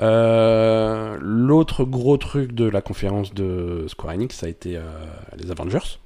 Euh, 0.00 1.16
L'autre 1.20 1.84
gros 1.84 2.16
truc 2.16 2.52
de 2.52 2.64
la 2.64 2.80
conférence 2.80 3.32
de 3.34 3.84
Square 3.88 4.14
Enix, 4.14 4.34
ça 4.36 4.46
a 4.46 4.48
été 4.48 4.76
euh, 4.76 4.80
les 5.36 5.50
Avengers. 5.50 5.98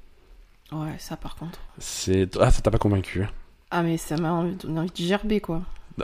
Ouais, 0.71 0.95
ça 0.99 1.15
par 1.15 1.35
contre. 1.35 1.59
C'est 1.79 2.29
ah 2.39 2.51
ça 2.51 2.61
t'a 2.61 2.69
pas 2.71 2.77
convaincu. 2.77 3.25
Ah, 3.71 3.83
mais 3.83 3.97
ça 3.97 4.15
m'a 4.17 4.31
envie 4.31 4.55
envie 4.69 4.89
de 4.89 4.95
gerber, 4.95 5.39
quoi. 5.39 5.61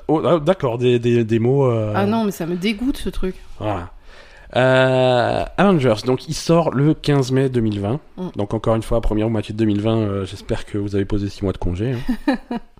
Oh, 0.08 0.22
ah, 0.26 0.40
d'accord, 0.40 0.78
des, 0.78 1.00
des, 1.00 1.24
des 1.24 1.40
mots. 1.40 1.66
euh, 1.66 1.94
Ah 1.96 2.06
non, 2.06 2.26
mais 2.26 2.32
ça 2.32 2.46
me 2.46 2.56
dégoûte 2.56 2.98
ce 2.98 3.10
truc. 3.10 3.36
Voilà. 3.60 3.92
Euh, 4.56 5.44
Avengers, 5.58 5.96
donc 6.06 6.28
il 6.28 6.34
sort 6.36 6.72
le 6.72 6.94
15 6.94 7.32
mai 7.32 7.50
2020. 7.50 8.00
Mm. 8.18 8.28
Donc 8.36 8.54
encore 8.54 8.76
une 8.76 8.84
fois, 8.84 9.02
première 9.02 9.30
moitié 9.30 9.54
de 9.54 9.58
2020, 9.60 9.98
euh, 9.98 10.26
j'espère 10.26 10.66
que 10.66 10.78
vous 10.78 10.96
avez 10.96 11.06
posé 11.06 11.28
6 11.30 11.44
mois 11.44 11.54
de 11.54 11.58
congé. 11.58 11.96
hein. 12.28 12.36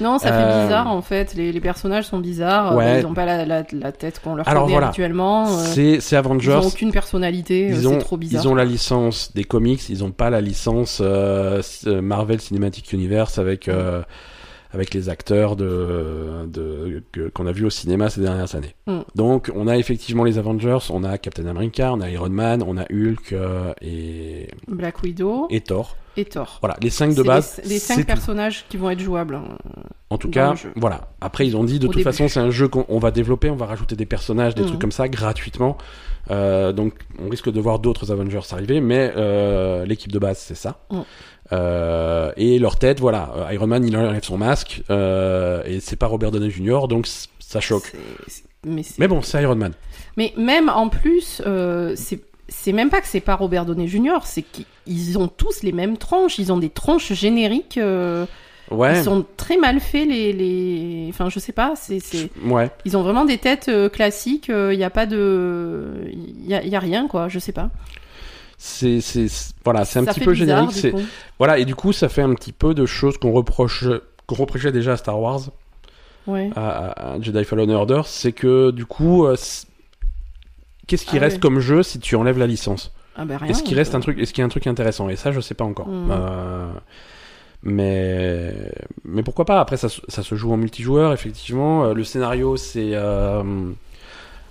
Non, 0.00 0.18
ça 0.18 0.28
Euh, 0.28 0.58
fait 0.58 0.64
bizarre 0.64 0.88
en 0.88 1.02
fait. 1.02 1.34
Les, 1.34 1.52
les 1.52 1.60
personnages 1.60 2.04
sont 2.06 2.18
bizarres. 2.18 2.72
euh, 2.72 2.76
Ouais. 2.76 3.00
Ils 3.00 3.06
ont 3.06 3.14
pas 3.14 3.24
la, 3.24 3.44
la, 3.44 3.62
la 3.72 3.92
tête 3.92 4.20
qu'on 4.22 4.34
leur 4.34 4.48
Alors, 4.48 4.62
connaît 4.64 4.72
voilà. 4.74 4.88
habituellement. 4.88 5.46
euh, 5.48 5.64
C'est 5.64 6.00
c'est 6.00 6.16
ils 6.16 6.18
Avengers. 6.18 6.52
ont 6.62 6.66
aucune 6.66 6.92
personnalité. 6.92 7.66
euh, 7.70 7.74
Ils 7.74 7.80
C'est 7.82 7.86
ont, 7.86 7.98
trop 7.98 8.16
bizarre. 8.16 8.42
ils 8.44 8.48
ont 8.48 8.54
la 8.54 8.64
licence 8.64 9.32
des 9.34 9.44
comics, 9.44 9.88
ils 9.88 10.04
ont 10.04 10.10
pas 10.10 10.30
la 10.30 10.40
licence 10.40 11.00
euh, 11.02 11.62
euh, 11.86 12.00
Marvel 12.02 12.40
Cinematic 12.40 12.92
Universe 12.92 13.38
avec 13.38 13.68
euh, 13.68 14.02
avec 14.72 14.92
les 14.92 15.08
acteurs 15.08 15.56
de, 15.56 16.46
de 16.46 17.02
que- 17.12 17.28
qu'on 17.28 17.46
a 17.46 17.52
vu 17.52 17.64
au 17.64 17.70
cinéma 17.70 18.10
ces 18.10 18.20
dernières 18.20 18.54
années. 18.56 18.74
Mm. 18.86 18.98
Donc 19.14 19.50
on 19.54 19.68
a 19.68 19.76
effectivement 19.78 20.24
les 20.24 20.36
Avengers, 20.38 20.78
on 20.90 21.02
a 21.04 21.16
Captain 21.18 21.46
America, 21.46 21.92
on 21.94 22.00
a 22.00 22.10
Iron 22.10 22.28
Man, 22.28 22.62
on 22.66 22.76
a 22.76 22.82
Hulk 22.92 23.32
euh, 23.32 23.72
et, 23.80 24.48
Black 24.68 25.02
Widow 25.02 25.46
et, 25.50 25.60
et 26.16 26.24
Thor. 26.24 26.58
Voilà, 26.60 26.76
les 26.80 26.90
cinq 26.90 27.10
de 27.10 27.14
C'est 27.16 27.22
base. 27.24 27.60
Les, 27.64 27.68
les 27.70 27.78
c'est 27.78 27.94
cinq 27.94 28.00
tout. 28.00 28.06
personnages 28.06 28.64
qui 28.68 28.76
vont 28.76 28.90
être 28.90 29.00
jouables. 29.00 29.38
En 30.10 30.18
tout 30.18 30.30
cas, 30.30 30.54
voilà. 30.76 31.08
Après, 31.20 31.46
ils 31.46 31.56
ont 31.56 31.64
dit 31.64 31.78
de 31.78 31.84
Au 31.86 31.88
toute 31.88 31.96
début. 31.98 32.04
façon, 32.04 32.28
c'est 32.28 32.40
un 32.40 32.50
jeu 32.50 32.68
qu'on 32.68 32.84
on 32.88 32.98
va 32.98 33.10
développer, 33.10 33.50
on 33.50 33.56
va 33.56 33.66
rajouter 33.66 33.96
des 33.96 34.06
personnages, 34.06 34.54
des 34.54 34.62
Mhm. 34.62 34.68
trucs 34.68 34.80
comme 34.80 34.92
ça 34.92 35.08
gratuitement. 35.08 35.76
Euh, 36.30 36.72
donc, 36.72 36.94
on 37.24 37.28
risque 37.28 37.50
de 37.50 37.60
voir 37.60 37.78
d'autres 37.78 38.10
Avengers 38.12 38.40
arriver, 38.52 38.80
mais 38.80 39.12
euh, 39.16 39.84
l'équipe 39.84 40.10
de 40.12 40.18
base, 40.18 40.38
c'est 40.38 40.54
ça. 40.56 40.78
Mhm. 40.90 41.04
Euh, 41.52 42.32
et 42.36 42.58
leur 42.58 42.76
tête, 42.78 42.98
voilà. 43.00 43.48
Iron 43.52 43.66
Man, 43.68 43.84
il 43.86 43.96
enlève 43.96 44.24
son 44.24 44.38
masque, 44.38 44.82
et 44.90 45.78
c'est 45.80 45.96
pas 45.96 46.06
Robert 46.06 46.30
Downey 46.30 46.50
Jr., 46.50 46.88
donc 46.88 47.06
ça 47.38 47.60
choque. 47.60 47.92
Mais, 48.64 48.82
Mais 48.98 49.06
bon, 49.06 49.22
c'est 49.22 49.40
Iron 49.42 49.54
Man. 49.54 49.72
mais 50.16 50.32
même 50.36 50.68
en 50.68 50.88
plus, 50.88 51.40
c'est 51.94 52.20
c'est 52.48 52.72
même 52.72 52.90
pas 52.90 53.00
que 53.00 53.06
c'est 53.06 53.20
pas 53.20 53.34
Robert 53.34 53.64
Downey 53.66 53.88
Jr. 53.88 54.18
C'est 54.24 54.42
qu'ils 54.42 55.18
ont 55.18 55.28
tous 55.28 55.62
les 55.62 55.72
mêmes 55.72 55.96
tranches. 55.96 56.38
Ils 56.38 56.52
ont 56.52 56.58
des 56.58 56.70
tranches 56.70 57.12
génériques. 57.12 57.78
euh, 57.78 58.26
Ouais. 58.72 58.98
Ils 58.98 59.04
sont 59.04 59.24
très 59.36 59.56
mal 59.58 59.78
faits 59.78 60.08
les 60.08 60.32
les. 60.32 61.06
Enfin, 61.10 61.28
je 61.28 61.38
sais 61.38 61.52
pas. 61.52 61.74
C'est. 61.76 62.00
Ouais. 62.44 62.68
Ils 62.84 62.96
ont 62.96 63.02
vraiment 63.02 63.24
des 63.24 63.38
têtes 63.38 63.68
euh, 63.68 63.88
classiques. 63.88 64.48
Il 64.48 64.74
y 64.78 64.82
a 64.82 64.90
pas 64.90 65.06
de. 65.06 66.10
Il 66.12 66.46
y 66.48 66.54
a, 66.54 66.64
y 66.64 66.74
a 66.74 66.80
rien 66.80 67.06
quoi. 67.06 67.28
Je 67.28 67.38
sais 67.38 67.52
pas. 67.52 67.70
C'est, 68.58 68.98
voilà, 69.64 69.84
c'est 69.84 69.98
un 70.00 70.04
Ça 70.04 70.14
petit 70.14 70.20
peu 70.20 70.32
bizarre, 70.32 70.70
générique. 70.70 70.98
C'est, 70.98 71.06
voilà, 71.38 71.58
et 71.58 71.64
du 71.64 71.74
coup, 71.74 71.92
ça 71.92 72.08
fait 72.08 72.22
un 72.22 72.34
petit 72.34 72.52
peu 72.52 72.74
de 72.74 72.86
choses 72.86 73.18
qu'on 73.18 73.30
reproche, 73.32 73.84
qu'on 74.26 74.34
reprochait 74.34 74.72
déjà 74.72 74.92
à 74.92 74.96
Star 74.96 75.20
Wars. 75.20 75.42
Ouais. 76.26 76.50
à, 76.56 77.12
à- 77.12 77.20
Jedi 77.20 77.44
Fallen 77.44 77.70
Order, 77.70 78.00
c'est 78.06 78.32
que 78.32 78.72
du 78.72 78.84
coup, 78.84 79.26
euh, 79.26 79.36
qu'est-ce 80.86 81.04
qui 81.06 81.16
Ah 81.18 81.20
reste 81.20 81.40
comme 81.40 81.60
jeu 81.60 81.82
si 81.82 81.98
tu 81.98 82.16
enlèves 82.16 82.38
la 82.38 82.46
licence? 82.46 82.92
Ah 83.16 83.24
ben 83.24 83.36
rien. 83.38 83.48
Est-ce 83.50 83.62
qu'il 83.62 83.76
reste 83.76 83.94
un 83.94 84.00
truc, 84.00 84.18
est-ce 84.18 84.32
qu'il 84.32 84.40
y 84.40 84.42
a 84.42 84.46
un 84.46 84.50
truc 84.50 84.66
intéressant? 84.66 85.08
Et 85.08 85.16
ça, 85.16 85.32
je 85.32 85.40
sais 85.40 85.54
pas 85.54 85.64
encore. 85.64 85.88
Mm. 85.88 86.08
Euh, 86.10 86.70
mais 87.62 88.70
mais 89.04 89.22
pourquoi 89.22 89.44
pas? 89.44 89.60
Après, 89.60 89.76
ça, 89.76 89.88
se- 89.88 90.00
ça 90.08 90.22
se 90.22 90.34
joue 90.34 90.52
en 90.52 90.56
multijoueur, 90.56 91.12
effectivement. 91.12 91.84
Euh, 91.86 91.94
Le 91.94 92.04
scénario, 92.04 92.56
c'est 92.56 92.90
euh, 92.92 93.42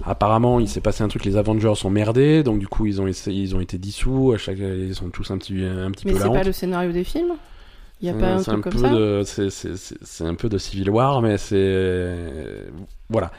apparemment, 0.03 0.59
il 0.59 0.67
s'est 0.67 0.81
passé 0.81 1.03
un 1.03 1.07
truc. 1.07 1.23
Les 1.25 1.37
Avengers 1.37 1.75
sont 1.75 1.89
merdés, 1.89 2.43
donc 2.43 2.59
du 2.59 2.67
coup, 2.67 2.85
ils 2.85 3.01
ont 3.01 3.07
essayé- 3.07 3.43
ils 3.43 3.55
ont 3.55 3.61
été 3.61 3.77
dissous. 3.77 4.31
À 4.33 4.37
chaque, 4.37 4.57
ils 4.57 4.95
sont 4.95 5.09
tous 5.09 5.31
un 5.31 5.37
petit 5.37 5.63
un 5.63 5.91
petit 5.91 6.07
Mais 6.07 6.13
peu 6.13 6.19
c'est 6.19 6.29
pas 6.31 6.43
le 6.43 6.51
scénario 6.51 6.91
des 6.91 7.03
films? 7.03 7.33
Il 8.01 8.07
y 8.07 8.11
a 8.11 8.13
pas 8.13 8.33
un 8.33 8.41
truc 8.43 8.61
comme 8.61 8.77
ça? 8.77 8.89
de- 8.89 9.21
c'est- 9.25 9.49
c'est- 9.49 9.77
c'est- 9.77 9.97
c'est 10.03 10.25
un 10.25 10.35
peu 10.35 10.49
de 10.49 10.57
Civil 10.57 10.89
War, 10.89 11.21
mais 11.21 11.37
c'est 11.37 12.13
voilà. 13.09 13.31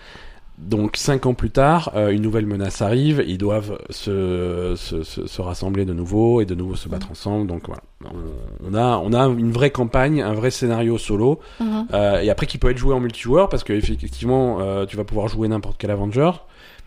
Donc 0.59 0.97
cinq 0.97 1.27
ans 1.27 1.35
plus 1.35 1.51
tard, 1.51 1.93
euh, 1.97 2.11
une 2.11 2.23
nouvelle 2.23 2.47
menace 2.47 2.81
arrive, 2.81 3.23
ils 3.27 3.37
doivent 3.39 3.79
se, 3.91 4.73
se, 4.77 5.03
se, 5.03 5.27
se 5.27 5.43
rassembler 5.43 5.85
de 5.85 5.93
nouveau 5.93 6.41
et 6.41 6.47
de 6.47 6.55
nouveau 6.55 6.77
se 6.77 6.89
battre 6.89 7.11
ensemble. 7.11 7.47
Donc 7.47 7.67
voilà, 7.67 7.83
on, 8.05 8.71
on 8.71 8.75
a 8.75 8.97
on 9.05 9.13
a 9.13 9.27
une 9.27 9.53
vraie 9.53 9.71
campagne, 9.71 10.23
un 10.23 10.33
vrai 10.33 10.51
scénario 10.51 10.97
solo, 10.99 11.41
Mhm. 11.61 11.87
euh, 11.93 12.21
et 12.21 12.31
après 12.31 12.47
qui 12.47 12.57
peut 12.59 12.71
être 12.71 12.79
joué 12.79 12.95
en 12.95 13.01
multijoueur 13.01 13.49
parce 13.49 13.65
que 13.65 13.73
effectivement 13.75 14.59
euh, 14.61 14.87
tu 14.87 14.97
vas 14.97 15.05
pouvoir 15.05 15.29
jouer 15.29 15.47
n'importe 15.49 15.77
quel 15.79 15.91
Avenger, 15.91 16.31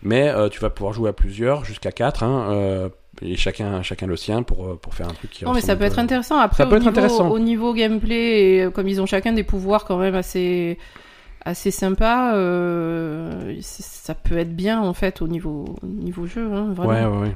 mais 0.02 0.28
euh, 0.28 0.48
tu 0.48 0.58
vas 0.60 0.70
pouvoir 0.70 0.92
jouer 0.92 1.10
à 1.10 1.12
plusieurs 1.12 1.64
jusqu'à 1.64 1.92
quatre, 1.92 2.22
hein, 2.24 2.90
et 3.22 3.36
chacun 3.36 3.82
chacun 3.82 4.06
le 4.06 4.16
sien 4.16 4.42
pour 4.42 4.78
pour 4.80 4.94
faire 4.94 5.06
un 5.08 5.12
truc 5.14 5.30
qui. 5.30 5.44
Non, 5.44 5.52
mais 5.52 5.60
ça 5.60 5.76
peut 5.76 5.84
être 5.84 5.98
intéressant. 5.98 6.38
Après, 6.38 6.64
Ça 6.64 6.66
peut 6.68 6.74
au, 6.74 6.78
être 6.78 6.82
niveau, 6.84 6.90
intéressant. 6.90 7.28
au 7.30 7.38
niveau 7.38 7.72
gameplay, 7.74 8.64
et 8.66 8.70
comme 8.72 8.88
ils 8.88 9.00
ont 9.00 9.06
chacun 9.06 9.32
des 9.32 9.44
pouvoirs 9.44 9.84
quand 9.84 9.98
même 9.98 10.14
assez, 10.14 10.78
assez 11.44 11.70
sympas, 11.70 12.34
euh, 12.34 13.56
ça 13.60 14.14
peut 14.14 14.36
être 14.38 14.54
bien 14.54 14.80
en 14.80 14.92
fait 14.94 15.22
au 15.22 15.28
niveau, 15.28 15.76
au 15.82 15.86
niveau 15.86 16.26
jeu. 16.26 16.50
Hein, 16.52 16.72
vraiment. 16.74 16.92
Ouais, 16.92 17.04
ouais, 17.04 17.22
ouais. 17.28 17.34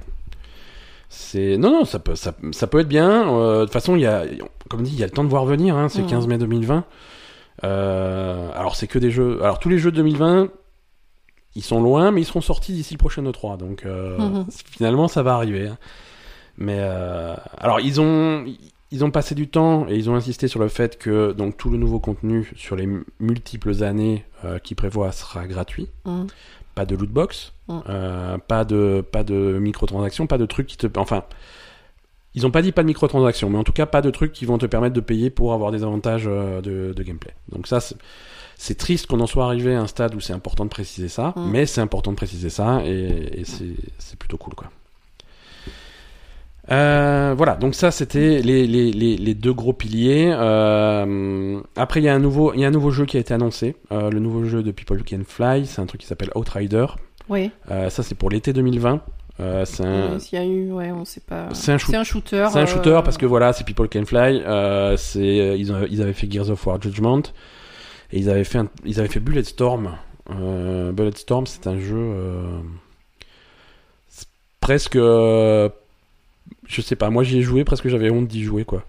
C'est 1.09 1.57
non, 1.59 1.71
non, 1.71 1.85
ça 1.85 1.99
peut, 2.01 2.17
ça, 2.17 2.35
ça 2.53 2.67
peut 2.67 2.81
être 2.81 2.89
bien. 2.89 3.29
Euh, 3.33 3.61
de 3.61 3.65
toute 3.65 3.73
façon, 3.73 3.95
y 3.97 4.07
a, 4.07 4.25
comme 4.69 4.83
dit, 4.83 4.93
il 4.93 4.99
y 4.99 5.03
a 5.03 5.07
le 5.07 5.13
temps 5.13 5.23
de 5.25 5.29
voir 5.29 5.45
venir. 5.45 5.77
Hein, 5.77 5.89
c'est 5.89 6.03
Mhm. 6.03 6.09
15 6.11 6.27
mai 6.27 6.39
2020. 6.39 6.85
Euh, 7.63 8.51
alors, 8.55 8.75
c'est 8.77 8.87
que 8.89 8.99
des 8.99 9.11
jeux. 9.11 9.39
Alors, 9.43 9.59
tous 9.61 9.69
les 9.69 9.79
jeux 9.79 9.93
de 9.93 9.97
2020, 9.97 10.49
ils 11.55 11.63
sont 11.63 11.81
loin, 11.81 12.11
mais 12.11 12.21
ils 12.23 12.25
seront 12.25 12.41
sortis 12.41 12.73
d'ici 12.73 12.95
le 12.95 12.99
prochain 12.99 13.23
E3. 13.23 13.57
Donc, 13.59 13.85
Mhm. 13.85 14.47
finalement, 14.51 15.07
ça 15.09 15.23
va 15.23 15.35
arriver. 15.35 15.69
hein. 15.69 15.79
Mais 16.59 16.81
alors, 17.59 17.79
ils 17.81 18.01
ont, 18.01 18.45
ils 18.91 19.05
ont 19.05 19.11
passé 19.11 19.35
du 19.35 19.49
temps 19.49 19.87
et 19.89 19.97
ils 19.97 20.09
ont 20.11 20.15
insisté 20.15 20.47
sur 20.49 20.61
le 20.61 20.69
fait 20.69 20.99
que 20.99 21.33
donc 21.33 21.57
tout 21.57 21.71
le 21.71 21.79
nouveau 21.79 21.99
contenu 21.99 22.53
sur 22.57 22.77
les 22.77 22.89
multiples 23.19 23.83
années 23.83 24.25
euh, 24.45 24.59
qu'ils 24.59 24.77
prévoient 24.77 25.13
sera 25.13 25.47
gratuit 25.47 25.89
Mhm. 26.05 26.27
pas 26.75 26.85
de 26.87 26.95
loot 26.97 27.11
box, 27.11 27.53
Mm. 27.69 27.79
euh, 27.89 28.39
pas 28.39 28.65
de 28.65 29.03
pas 29.11 29.25
de 29.25 29.59
microtransactions, 29.61 30.27
pas 30.27 30.39
de 30.39 30.47
trucs 30.47 30.67
qui 30.67 30.77
te 30.77 30.87
enfin 30.99 31.25
ils 32.35 32.45
ont 32.47 32.51
pas 32.51 32.63
dit 32.63 32.73
pas 32.73 32.83
de 32.83 32.89
microtransactions, 32.89 33.49
mais 33.49 33.59
en 33.59 33.65
tout 33.65 33.73
cas 33.73 33.87
pas 33.87 34.03
de 34.03 34.11
trucs 34.11 34.33
qui 34.33 34.45
vont 34.45 34.59
te 34.59 34.67
permettre 34.67 34.95
de 34.95 35.01
payer 35.01 35.31
pour 35.31 35.53
avoir 35.55 35.71
des 35.71 35.83
avantages 35.85 36.25
euh, 36.27 36.61
de, 36.61 36.93
de 36.93 37.03
gameplay. 37.03 37.33
Donc 37.51 37.67
ça 37.67 37.81
c'est- 37.81 38.75
triste 38.77 39.07
qu'on 39.07 39.21
en 39.21 39.27
soit 39.27 39.45
arrivé 39.47 39.75
à 39.75 39.81
un 39.81 39.87
stade 39.87 40.15
où 40.15 40.21
c'est 40.21 40.33
important 40.33 40.65
de 40.65 40.71
préciser 40.71 41.09
ça, 41.09 41.33
Mm. 41.37 41.51
mais 41.51 41.67
c'est 41.67 41.81
important 41.81 42.11
de 42.13 42.17
préciser 42.17 42.51
ça 42.51 42.83
et, 42.85 43.41
et 43.41 43.45
c'est 43.45 43.75
c'est 43.99 44.19
plutôt 44.19 44.37
cool 44.37 44.55
quoi. 44.55 44.69
Euh, 46.71 47.35
voilà, 47.37 47.57
donc 47.57 47.75
ça 47.75 47.91
c'était 47.91 48.41
les, 48.41 48.67
les, 48.67 48.91
les, 48.91 49.17
les 49.17 49.35
deux 49.35 49.53
gros 49.53 49.73
piliers. 49.75 50.33
Euh, 50.35 51.61
après 51.77 52.01
il 52.01 52.05
y 52.05 52.09
a 52.09 52.15
un 52.15 52.19
nouveau 52.19 52.55
y 52.55 52.65
a 52.65 52.69
un 52.69 52.71
nouveau 52.71 52.91
jeu 52.91 53.05
qui 53.05 53.19
a 53.19 53.21
été 53.21 53.35
annoncé, 53.35 53.77
euh, 53.93 54.11
le 54.11 54.19
nouveau 54.19 54.45
jeu 54.45 54.63
de 54.63 54.71
People 54.71 55.03
Can 55.05 55.21
Fly, 55.27 55.67
c'est 55.67 55.83
un 55.83 55.87
truc 55.87 56.01
qui 56.01 56.07
s'appelle 56.07 56.31
Outrider. 56.35 56.87
Oui. 57.29 57.51
Ça 57.69 58.03
c'est 58.03 58.15
pour 58.15 58.31
l'été 58.31 58.53
2020. 58.53 59.01
Euh, 59.41 59.65
c'est 59.65 59.85
un, 59.85 60.13
Ouais, 60.13 60.21
S'il 60.21 60.39
y 60.39 60.43
a 60.43 60.45
eu, 60.47 60.71
ouais, 60.73 60.91
on 60.93 61.05
sait 61.05 61.21
pas. 61.21 61.49
C'est 61.53 61.73
un 61.73 61.77
shoot- 61.79 61.91
C'est 61.91 61.97
un 61.99 62.05
shooter. 62.05 62.47
c'est 62.53 62.61
un 62.61 62.67
shooter 62.67 63.01
parce 63.05 63.19
que 63.19 63.27
voilà, 63.27 63.53
c'est 63.53 63.65
People 63.65 63.89
Can 63.89 64.05
Fly. 64.07 64.43
C'est 64.97 65.59
ils, 65.59 65.73
ont- 65.73 65.87
ils 65.91 66.01
avaient 66.01 66.13
fait 66.13 66.31
Gears 66.31 66.51
of 66.51 66.65
War 66.67 66.81
Judgment 66.81 67.23
et 68.13 68.19
ils 68.19 68.31
avaient 68.31 68.45
fait 68.45 68.59
un- 68.59 68.69
ils 68.87 69.01
avaient 69.01 69.09
fait 69.09 69.21
Bulletstorm. 69.21 69.97
Bulletstorm, 70.31 71.47
c'est 71.47 71.67
un 71.67 71.79
jeu 71.79 72.15
presque 74.61 74.97
je 76.67 76.81
sais 76.81 76.97
pas, 76.97 77.11
moi 77.11 77.23
j'y 77.23 77.39
ai 77.39 77.43
joué 77.43 77.65
presque 77.65 77.89
j'avais 77.89 78.11
honte 78.11 78.27
d'y 78.27 78.43
jouer 78.43 78.65
quoi. 78.65 78.85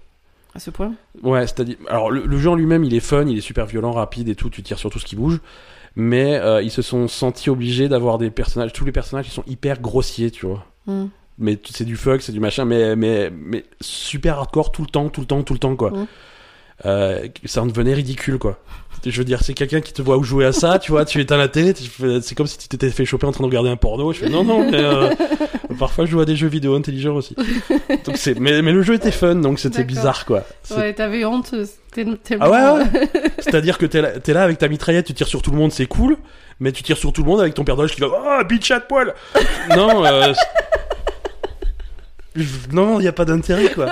À 0.54 0.60
ce 0.60 0.70
point? 0.70 0.94
Ouais, 1.22 1.42
c'est-à-dire 1.42 1.76
alors 1.90 2.10
le, 2.12 2.26
le 2.26 2.38
jeu 2.38 2.50
en 2.50 2.56
lui-même, 2.56 2.84
il 2.84 2.94
est 2.94 3.02
fun, 3.02 3.26
il 3.28 3.38
est 3.38 3.42
super 3.42 3.66
violent, 3.66 3.92
rapide 3.92 4.30
et 4.30 4.36
tout, 4.36 4.50
tu 4.50 4.64
tires 4.64 4.80
sur 4.80 4.90
tout 4.90 5.00
ce 5.00 5.06
qui 5.06 5.16
bouge. 5.16 5.42
Mais 5.98 6.36
euh, 6.36 6.62
ils 6.62 6.72
se 6.72 6.82
sont 6.82 7.08
sentis 7.08 7.50
obligés 7.50 7.88
d'avoir 7.88 8.18
des 8.18 8.30
personnages, 8.30 8.74
tous 8.74 8.86
les 8.86 8.92
personnages 8.92 9.28
ils 9.28 9.32
sont 9.32 9.46
hyper 9.48 9.80
grossiers, 9.80 10.32
tu 10.32 10.46
vois. 10.46 10.66
Hmm. 10.88 11.08
mais 11.40 11.58
c'est 11.70 11.86
du 11.86 11.96
fuck, 11.96 12.22
c'est 12.22 12.32
du 12.32 12.40
machin, 12.40 12.64
mais, 12.66 12.96
mais, 12.96 13.32
mais 13.32 13.66
super 13.82 14.38
hardcore 14.38 14.72
tout 14.72 14.84
le 14.84 14.88
temps, 14.88 15.10
tout 15.10 15.22
le 15.22 15.28
temps, 15.28 15.42
tout 15.42 15.54
le 15.54 15.60
temps, 15.60 15.76
quoi. 15.76 15.92
Mhm. 15.92 16.08
Euh, 16.84 17.28
ça 17.46 17.62
en 17.62 17.68
devenait 17.68 17.94
ridicule, 17.94 18.38
quoi. 18.38 18.60
Je 19.06 19.18
veux 19.18 19.24
dire, 19.24 19.42
c'est 19.44 19.54
quelqu'un 19.54 19.82
qui 19.82 19.94
te 19.94 20.02
voit 20.02 20.20
jouer 20.24 20.46
à 20.46 20.52
ça, 20.52 20.80
tu 20.80 20.92
vois, 20.92 21.06
tu 21.06 21.22
éteins 21.22 21.38
la 21.38 21.48
télé, 21.48 21.74
c'est 22.22 22.36
comme 22.36 22.48
si 22.48 22.58
tu 22.58 22.68
t'étais 22.68 22.90
fait 22.90 23.06
choper 23.06 23.28
en 23.28 23.32
train 23.32 23.44
de 23.44 23.48
regarder 23.48 23.70
un 23.70 23.76
porno. 23.76 24.12
Je 24.12 24.20
fais 24.20 24.30
non, 24.30 24.44
non, 24.44 24.70
mais 24.70 24.80
euh, 24.80 25.14
parfois 25.78 26.06
je 26.06 26.12
joue 26.12 26.22
à 26.22 26.26
des 26.26 26.36
jeux 26.36 26.48
vidéo 26.48 26.76
intelligents 26.76 27.14
aussi. 27.16 27.36
Donc 28.06 28.18
c'est, 28.18 28.40
mais, 28.40 28.64
mais 28.64 28.72
le 28.72 28.82
jeu 28.82 28.96
était 28.96 29.12
fun, 29.12 29.36
donc 29.36 29.60
c'était 29.60 29.84
bizarre, 29.84 30.26
quoi. 30.26 30.44
Ouais, 30.76 30.94
t'avais 30.94 31.24
honte. 31.24 31.54
C'était. 31.94 32.38
Ah 32.40 32.50
ouais, 32.50 32.84
ouais. 32.84 33.10
C'est-à-dire 33.40 33.78
que 33.78 33.86
t'es 33.86 34.34
là, 34.34 34.44
avec 34.44 34.58
ta 34.58 34.68
mitraillette, 34.68 35.06
tu 35.06 35.14
tires 35.14 35.28
sur 35.28 35.42
tout 35.44 35.52
le 35.52 35.58
monde, 35.58 35.72
c'est 35.72 35.86
cool, 35.86 36.18
mais 36.60 36.72
tu 36.72 36.82
tires 36.82 36.98
sur 36.98 37.14
tout 37.14 37.22
le 37.22 37.30
monde 37.30 37.42
avec 37.42 37.54
ton 37.54 37.64
père 37.64 37.76
d'âge 37.76 37.94
qui 37.94 38.02
va 38.02 38.08
Ah, 38.28 38.44
bitch 38.44 38.72
à 38.72 38.80
poil 38.80 39.14
Non, 39.70 40.04
euh... 40.04 40.34
Non, 42.72 43.00
il 43.00 43.08
a 43.08 43.14
pas 43.14 43.26
d'intérêt, 43.26 43.72
quoi. 43.72 43.92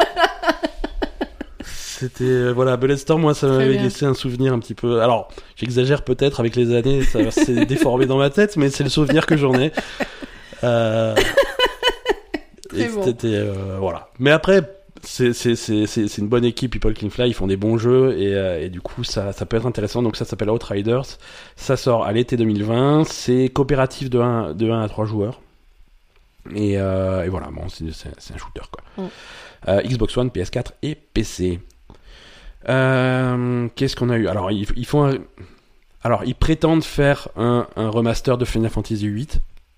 C'était. 2.04 2.24
euh, 2.26 2.52
Voilà, 2.54 2.76
Bulletstorm, 2.78 3.22
moi, 3.22 3.34
ça 3.34 3.48
m'avait 3.48 3.78
laissé 3.78 4.06
un 4.06 4.14
souvenir 4.14 4.52
un 4.54 4.60
petit 4.60 4.74
peu. 4.74 5.02
Alors, 5.02 5.30
j'exagère 5.56 6.04
peut-être 6.04 6.40
avec 6.42 6.56
les 6.56 6.76
années, 6.76 7.04
ça 7.04 7.32
s'est 7.32 7.66
déformé 7.66 8.06
dans 8.06 8.18
ma 8.18 8.30
tête, 8.30 8.58
mais 8.58 8.70
c'est 8.70 8.84
le 8.84 8.90
souvenir 8.90 9.26
que 9.26 9.38
j'en 9.38 9.54
ai. 9.54 9.72
Euh... 10.64 11.16
Et 12.76 12.88
bon. 12.88 13.04
c'était. 13.04 13.28
euh, 13.36 13.78
Voilà. 13.80 14.10
Mais 14.20 14.32
après, 14.32 14.62
c'est 15.04 15.34
c'est- 15.34 15.56
c'est- 15.56 15.86
c'est- 15.86 16.08
c'est 16.08 16.22
une 16.22 16.28
bonne 16.28 16.44
équipe, 16.46 16.72
People 16.72 16.94
Can 16.94 17.10
Fly, 17.10 17.30
ils 17.30 17.34
font 17.34 17.48
des 17.48 17.58
bons 17.58 17.78
jeux 17.78 18.18
et, 18.18 18.34
euh, 18.36 18.62
et 18.62 18.70
du 18.70 18.82
coup 18.82 19.04
ça, 19.04 19.32
ça 19.34 19.46
peut 19.46 19.58
être 19.58 19.66
intéressant. 19.66 20.02
Donc 20.02 20.16
ça 20.16 20.26
s'appelle 20.26 20.50
Outriders, 20.50 21.04
ça 21.56 21.76
sort 21.78 22.06
à 22.06 22.12
l'été 22.14 22.36
2020, 22.38 23.04
c'est 23.06 23.50
coopératif 23.50 24.10
de 24.10 24.20
1, 24.20 24.54
de 24.54 24.70
1 24.72 24.82
à 24.82 24.88
3 24.90 25.06
joueurs. 25.06 25.42
Et, 26.56 26.78
euh, 26.80 27.24
et 27.26 27.30
voilà, 27.30 27.48
bon, 27.52 27.64
c'est 27.70 27.86
un 27.86 28.38
shooter 28.38 28.62
quoi. 28.72 28.84
Mm. 28.98 29.10
Euh, 29.70 29.82
Xbox 29.84 30.18
One, 30.18 30.30
PS4 30.30 30.72
et 30.82 30.96
PC. 30.96 31.60
Euh, 32.70 33.68
Qu'est-ce 33.76 33.96
qu'on 33.96 34.10
a 34.10 34.18
eu? 34.18 34.28
Alors 34.28 34.52
ils, 34.52 34.68
ils 34.76 34.86
font 34.86 35.06
un- 35.06 35.18
Alors 36.04 36.24
ils 36.26 36.36
prétendent 36.36 36.84
faire 36.84 37.30
un, 37.36 37.68
un 37.76 37.90
remaster 37.90 38.38
de 38.38 38.46
Final 38.46 38.70
Fantasy 38.70 39.08
VIII. 39.10 39.28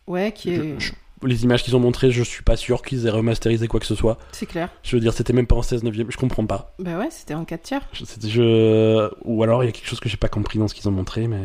Ouais, 0.08 0.32
qui 0.32 0.52
est. 0.54 0.80
Je- 0.80 0.86
je- 0.88 0.92
les 1.24 1.44
images 1.44 1.64
qu'ils 1.64 1.76
ont 1.76 1.80
montrées, 1.80 2.12
je 2.12 2.22
suis 2.22 2.44
pas 2.44 2.56
sûr 2.58 2.84
qu'ils 2.84 3.08
aient 3.08 3.12
remasterisé 3.12 3.68
quoi 3.68 3.80
que 3.80 3.86
ce 3.88 3.96
soit. 3.96 4.18
C'est 4.32 4.46
clair. 4.46 4.70
Je 4.84 4.96
veux 4.96 5.00
dire, 5.00 5.14
c'était 5.14 5.34
même 5.34 5.48
pas 5.48 5.56
en 5.56 5.62
16 5.64 5.84
neuvième, 5.84 6.12
je 6.12 6.18
comprends 6.18 6.46
pas. 6.46 6.76
Bah 6.78 7.00
ouais, 7.00 7.08
c'était 7.10 7.34
en 7.34 7.46
4 7.46 7.62
tiers. 7.64 7.82
Je, 7.94 8.06
c'était- 8.06 8.28
je- 8.30 9.10
Ou 9.24 9.42
alors 9.42 9.64
il 9.64 9.68
y 9.68 9.70
a 9.70 9.72
quelque 9.72 9.88
chose 9.88 10.00
que 10.00 10.10
j'ai 10.10 10.18
pas 10.18 10.28
compris 10.28 10.60
dans 10.60 10.68
ce 10.68 10.76
qu'ils 10.76 10.88
ont 10.88 10.92
montré, 10.92 11.28
mais 11.28 11.40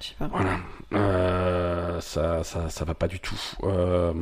Je 0.00 0.06
sais 0.08 0.14
pas. 0.18 0.26
voilà. 0.32 0.56
Euh, 0.94 2.00
ça, 2.00 2.42
ça, 2.42 2.68
ça 2.70 2.84
va 2.84 2.94
pas 2.94 3.06
du 3.06 3.20
tout. 3.20 3.38
Euh, 3.64 4.12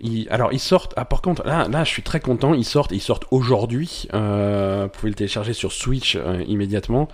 ils- 0.00 0.26
Alors 0.30 0.52
ils 0.52 0.60
sortent. 0.60 0.92
Ah 0.96 1.04
par 1.04 1.22
contre, 1.22 1.44
là, 1.46 1.68
là, 1.68 1.84
je 1.84 1.90
suis 1.90 2.02
très 2.02 2.20
content. 2.20 2.54
Ils 2.54 2.64
sortent, 2.64 2.92
ils 2.92 3.00
sortent 3.00 3.26
aujourd'hui. 3.30 4.06
Euh, 4.14 4.84
vous 4.84 4.88
pouvez 4.98 5.08
le 5.10 5.14
télécharger 5.16 5.52
sur 5.52 5.72
Switch 5.72 6.16
euh, 6.16 6.42
immédiatement. 6.46 7.08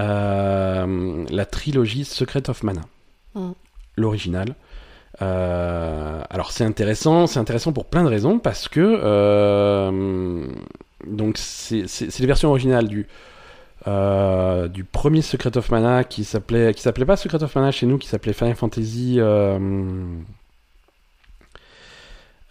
Euh, 0.00 1.24
la 1.30 1.44
trilogie 1.46 2.04
Secret 2.04 2.48
of 2.50 2.62
Mana, 2.62 2.82
Mm. 3.34 3.52
l'original. 3.96 4.54
Alors 5.20 6.52
c'est 6.52 6.64
intéressant, 6.64 7.26
c'est 7.26 7.38
intéressant 7.38 7.72
pour 7.72 7.86
plein 7.86 8.02
de 8.04 8.08
raisons 8.08 8.38
parce 8.38 8.68
que 8.68 8.82
donc 11.06 11.38
c'est 11.38 12.18
les 12.18 12.26
versions 12.26 12.50
originales 12.50 12.88
du 12.88 13.06
euh, 13.86 14.68
du 14.68 14.84
premier 14.84 15.22
Secret 15.22 15.56
of 15.56 15.70
Mana 15.70 16.02
qui 16.04 16.24
s'appelait 16.24 16.74
qui 16.74 16.82
s'appelait 16.82 17.04
pas 17.06 17.16
Secret 17.16 17.42
of 17.42 17.54
Mana 17.54 17.70
chez 17.70 17.86
nous 17.86 17.98
qui 17.98 18.08
s'appelait 18.08 18.32
Final 18.32 18.56
Fantasy 18.56 19.16
euh, 19.18 19.58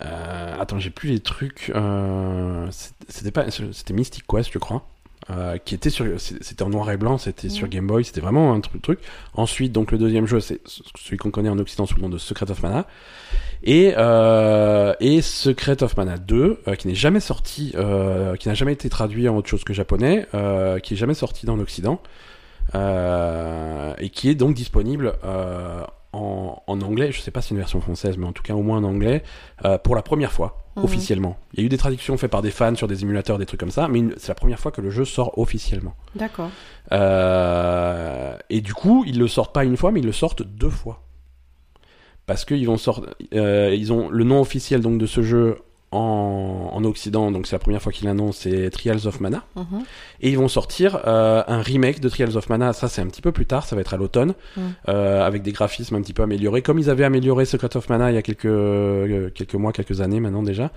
euh, 0.02 0.56
attends 0.60 0.80
j'ai 0.80 0.90
plus 0.90 1.10
les 1.10 1.20
trucs 1.20 1.72
euh, 1.74 2.68
c'était 3.08 3.32
pas 3.32 3.50
c'était 3.50 3.94
Mystic 3.94 4.26
Quest 4.28 4.52
je 4.52 4.60
crois 4.60 4.86
euh, 5.30 5.58
qui 5.58 5.74
était 5.74 5.90
sur 5.90 6.06
c'était 6.20 6.64
en 6.64 6.70
noir 6.70 6.92
et 6.92 6.98
blanc 6.98 7.18
c'était 7.18 7.50
sur 7.50 7.66
Mhm. 7.68 7.72
Game 7.72 7.88
Boy 7.88 8.04
c'était 8.04 8.22
vraiment 8.22 8.54
un 8.54 8.60
truc, 8.60 8.82
truc 8.82 9.00
ensuite 9.34 9.72
donc 9.72 9.92
le 9.92 9.98
deuxième 9.98 10.28
jeu 10.28 10.40
c'est 10.40 10.60
celui 10.68 11.18
qu'on 11.18 11.32
connaît 11.32 11.50
en 11.50 11.58
Occident 11.58 11.86
sous 11.86 11.96
le 11.96 12.02
nom 12.02 12.10
de 12.10 12.18
Secret 12.18 12.52
of 12.52 12.62
Mana 12.62 12.86
et 13.64 13.94
et 15.00 15.22
Secret 15.22 15.82
of 15.82 15.98
Mana 15.98 16.18
2 16.18 16.62
euh, 16.68 16.76
qui 16.76 16.88
n'est 16.88 16.96
jamais 16.96 17.22
sorti 17.22 17.74
qui 18.40 18.48
n'a 18.48 18.54
jamais 18.54 18.74
été 18.74 18.90
traduit 18.90 19.30
en 19.30 19.38
autre 19.38 19.50
chose 19.50 19.64
que 19.64 19.74
japonais 19.74 20.28
qui 20.84 20.94
est 20.94 20.98
jamais 20.98 21.16
sorti 21.16 21.46
dans 21.46 21.56
l'Occident 21.56 22.02
euh, 22.74 23.94
et 24.00 24.10
qui 24.10 24.30
est 24.30 24.36
donc 24.36 24.56
disponible 24.56 25.14
euh, 25.24 25.84
en, 26.16 26.64
en 26.68 26.82
anglais 26.82 27.12
je 27.12 27.20
sais 27.22 27.32
pas 27.32 27.42
si 27.42 27.50
c'est 27.50 27.54
une 27.56 27.60
version 27.60 27.82
française 27.82 28.18
mais 28.18 28.26
en 28.26 28.32
tout 28.34 28.44
cas 28.44 28.54
au 28.54 28.62
moins 28.64 28.78
en 28.80 28.84
anglais 28.86 29.22
euh, 29.66 29.78
pour 29.78 29.96
la 29.96 30.02
première 30.02 30.32
fois 30.32 30.62
Mhm. 30.78 30.84
officiellement 30.84 31.38
il 31.54 31.62
y 31.62 31.64
a 31.64 31.66
eu 31.66 31.70
des 31.70 31.78
traductions 31.78 32.18
faites 32.18 32.30
par 32.32 32.42
des 32.42 32.52
fans 32.52 32.76
sur 32.76 32.90
des 32.90 33.02
émulateurs 33.04 33.38
des 33.38 33.46
trucs 33.46 33.62
comme 33.62 33.72
ça 33.72 33.88
mais 33.88 34.04
c'est 34.18 34.28
la 34.28 34.36
première 34.36 34.60
fois 34.60 34.72
que 34.74 34.82
le 34.82 34.90
jeu 34.90 35.06
sort 35.06 35.38
officiellement 35.38 35.94
D'accord. 36.16 36.50
euh, 36.92 38.38
et 38.50 38.62
du 38.62 38.74
coup, 38.74 39.04
ils 39.08 39.18
le 39.20 39.28
sortent 39.28 39.54
pas 39.54 39.64
une 39.64 39.78
fois, 39.78 39.92
mais 39.92 40.00
ils 40.02 40.06
le 40.06 40.12
sortent 40.12 40.44
deux 40.44 40.70
fois. 40.70 41.02
Parce 42.26 42.44
qu'ils 42.46 42.66
vont 42.66 42.78
sortir, 42.78 43.14
euh, 43.34 43.74
ils 43.78 43.94
ont 43.94 44.10
le 44.10 44.24
nom 44.24 44.42
officiel 44.42 44.82
donc 44.82 44.98
de 44.98 45.06
ce 45.06 45.22
jeu 45.22 45.60
en, 45.96 46.70
en 46.74 46.84
Occident, 46.84 47.32
donc 47.32 47.48
c'est 47.48 47.56
la 47.56 47.60
première 47.60 47.82
fois 47.82 47.92
qu'ils 47.92 48.06
l'annoncent, 48.08 48.40
c'est 48.42 48.70
Trials 48.70 49.06
of 49.08 49.20
Mana. 49.20 49.44
Mhm. 49.56 49.84
Et 50.22 50.30
ils 50.30 50.38
vont 50.38 50.48
sortir 50.48 51.00
euh, 51.08 51.44
un 51.48 51.62
remake 51.62 52.00
de 52.00 52.10
Trials 52.10 52.36
of 52.38 52.50
Mana, 52.50 52.74
ça 52.74 52.88
c'est 52.88 53.02
un 53.02 53.08
petit 53.08 53.22
peu 53.22 53.32
plus 53.32 53.46
tard, 53.46 53.66
ça 53.66 53.76
va 53.76 53.82
être 53.82 53.94
à 53.94 53.98
l'automne, 53.98 54.34
Mm. 54.58 54.62
euh, 54.90 55.26
avec 55.26 55.42
des 55.44 55.52
graphismes 55.52 55.96
un 55.96 56.02
petit 56.02 56.14
peu 56.14 56.24
améliorés, 56.24 56.62
comme 56.62 56.80
ils 56.80 56.90
avaient 56.90 57.04
amélioré 57.06 57.46
Secret 57.46 57.76
of 57.78 57.90
Mana 57.90 58.12
il 58.12 58.16
y 58.16 58.18
a 58.18 58.22
quelques, 58.22 58.46
euh, 58.46 59.30
quelques 59.34 59.56
mois, 59.56 59.72
quelques 59.72 60.02
années 60.02 60.20
maintenant 60.20 60.44
déjà. 60.44 60.72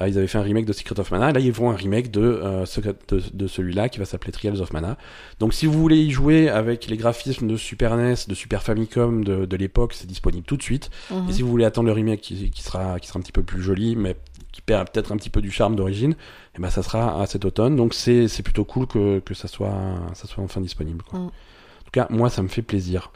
Ils 0.00 0.18
avaient 0.18 0.26
fait 0.26 0.38
un 0.38 0.42
remake 0.42 0.64
de 0.66 0.72
Secret 0.72 0.98
of 0.98 1.12
Mana, 1.12 1.30
là 1.30 1.38
ils 1.38 1.54
font 1.54 1.70
un 1.70 1.76
remake 1.76 2.10
de, 2.10 2.42
Secret- 2.64 2.96
de, 3.10 3.22
de 3.32 3.46
celui-là 3.46 3.88
qui 3.88 4.00
va 4.00 4.04
s'appeler 4.04 4.32
Trials 4.32 4.60
of 4.60 4.72
Mana. 4.72 4.96
Donc 5.38 5.54
si 5.54 5.66
vous 5.66 5.78
voulez 5.78 5.98
y 5.98 6.10
jouer 6.10 6.48
avec 6.48 6.88
les 6.88 6.96
graphismes 6.96 7.46
de 7.46 7.56
Super 7.56 7.96
NES, 7.96 8.14
de 8.26 8.34
Super 8.34 8.64
Famicom 8.64 9.22
de, 9.22 9.44
de 9.44 9.56
l'époque, 9.56 9.92
c'est 9.94 10.08
disponible 10.08 10.44
tout 10.44 10.56
de 10.56 10.64
suite. 10.64 10.90
Mhm. 11.12 11.26
Et 11.28 11.32
si 11.32 11.42
vous 11.42 11.48
voulez 11.48 11.64
attendre 11.64 11.86
le 11.86 11.92
remake 11.92 12.20
qui, 12.22 12.50
qui 12.50 12.62
sera, 12.64 12.98
qui 12.98 13.06
sera 13.06 13.20
un 13.20 13.22
petit 13.22 13.30
peu 13.30 13.44
plus 13.44 13.62
joli, 13.62 13.94
mais 13.94 14.16
qui 14.54 14.62
perd 14.62 14.88
peut-être 14.88 15.10
un 15.10 15.16
petit 15.16 15.30
peu 15.30 15.42
du 15.42 15.50
charme 15.50 15.74
d'origine, 15.74 16.14
et 16.56 16.60
ben 16.60 16.70
ça 16.70 16.82
sera 16.84 17.20
à 17.20 17.26
cet 17.26 17.44
automne. 17.44 17.74
Donc 17.74 17.92
c'est 17.92 18.28
c'est 18.28 18.44
plutôt 18.44 18.64
cool 18.64 18.86
que, 18.86 19.18
que 19.18 19.34
ça 19.34 19.48
soit 19.48 19.74
ça 20.14 20.28
soit 20.28 20.44
enfin 20.44 20.60
disponible. 20.60 21.02
Quoi. 21.02 21.18
Mm. 21.18 21.24
En 21.24 21.28
tout 21.28 21.90
cas, 21.92 22.06
moi 22.08 22.30
ça 22.30 22.42
me 22.42 22.48
fait 22.48 22.62
plaisir. 22.62 23.10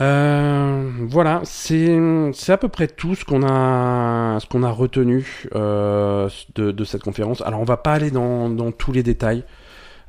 Euh, 0.00 0.90
voilà, 1.08 1.40
c'est 1.44 1.98
c'est 2.32 2.52
à 2.52 2.58
peu 2.58 2.68
près 2.68 2.86
tout 2.86 3.14
ce 3.14 3.24
qu'on 3.24 3.42
a 3.44 4.38
ce 4.40 4.46
qu'on 4.46 4.62
a 4.62 4.70
retenu 4.70 5.46
euh, 5.54 6.28
de, 6.54 6.70
de 6.70 6.84
cette 6.84 7.02
conférence. 7.02 7.40
Alors 7.40 7.60
on 7.60 7.64
va 7.64 7.78
pas 7.78 7.92
aller 7.94 8.10
dans, 8.10 8.50
dans 8.50 8.72
tous 8.72 8.92
les 8.92 9.02
détails. 9.02 9.42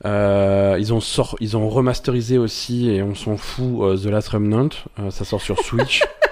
Euh, 0.03 0.75
ils 0.77 0.93
ont 0.93 0.99
sort, 0.99 1.37
ils 1.39 1.55
ont 1.55 1.69
remasterisé 1.69 2.37
aussi 2.37 2.89
et 2.89 3.01
on 3.01 3.15
s'en 3.15 3.37
fout 3.37 4.01
The 4.01 4.07
Last 4.07 4.27
Remnant. 4.29 4.69
Ça 5.09 5.23
sort 5.23 5.41
sur 5.41 5.57
Switch. 5.59 6.03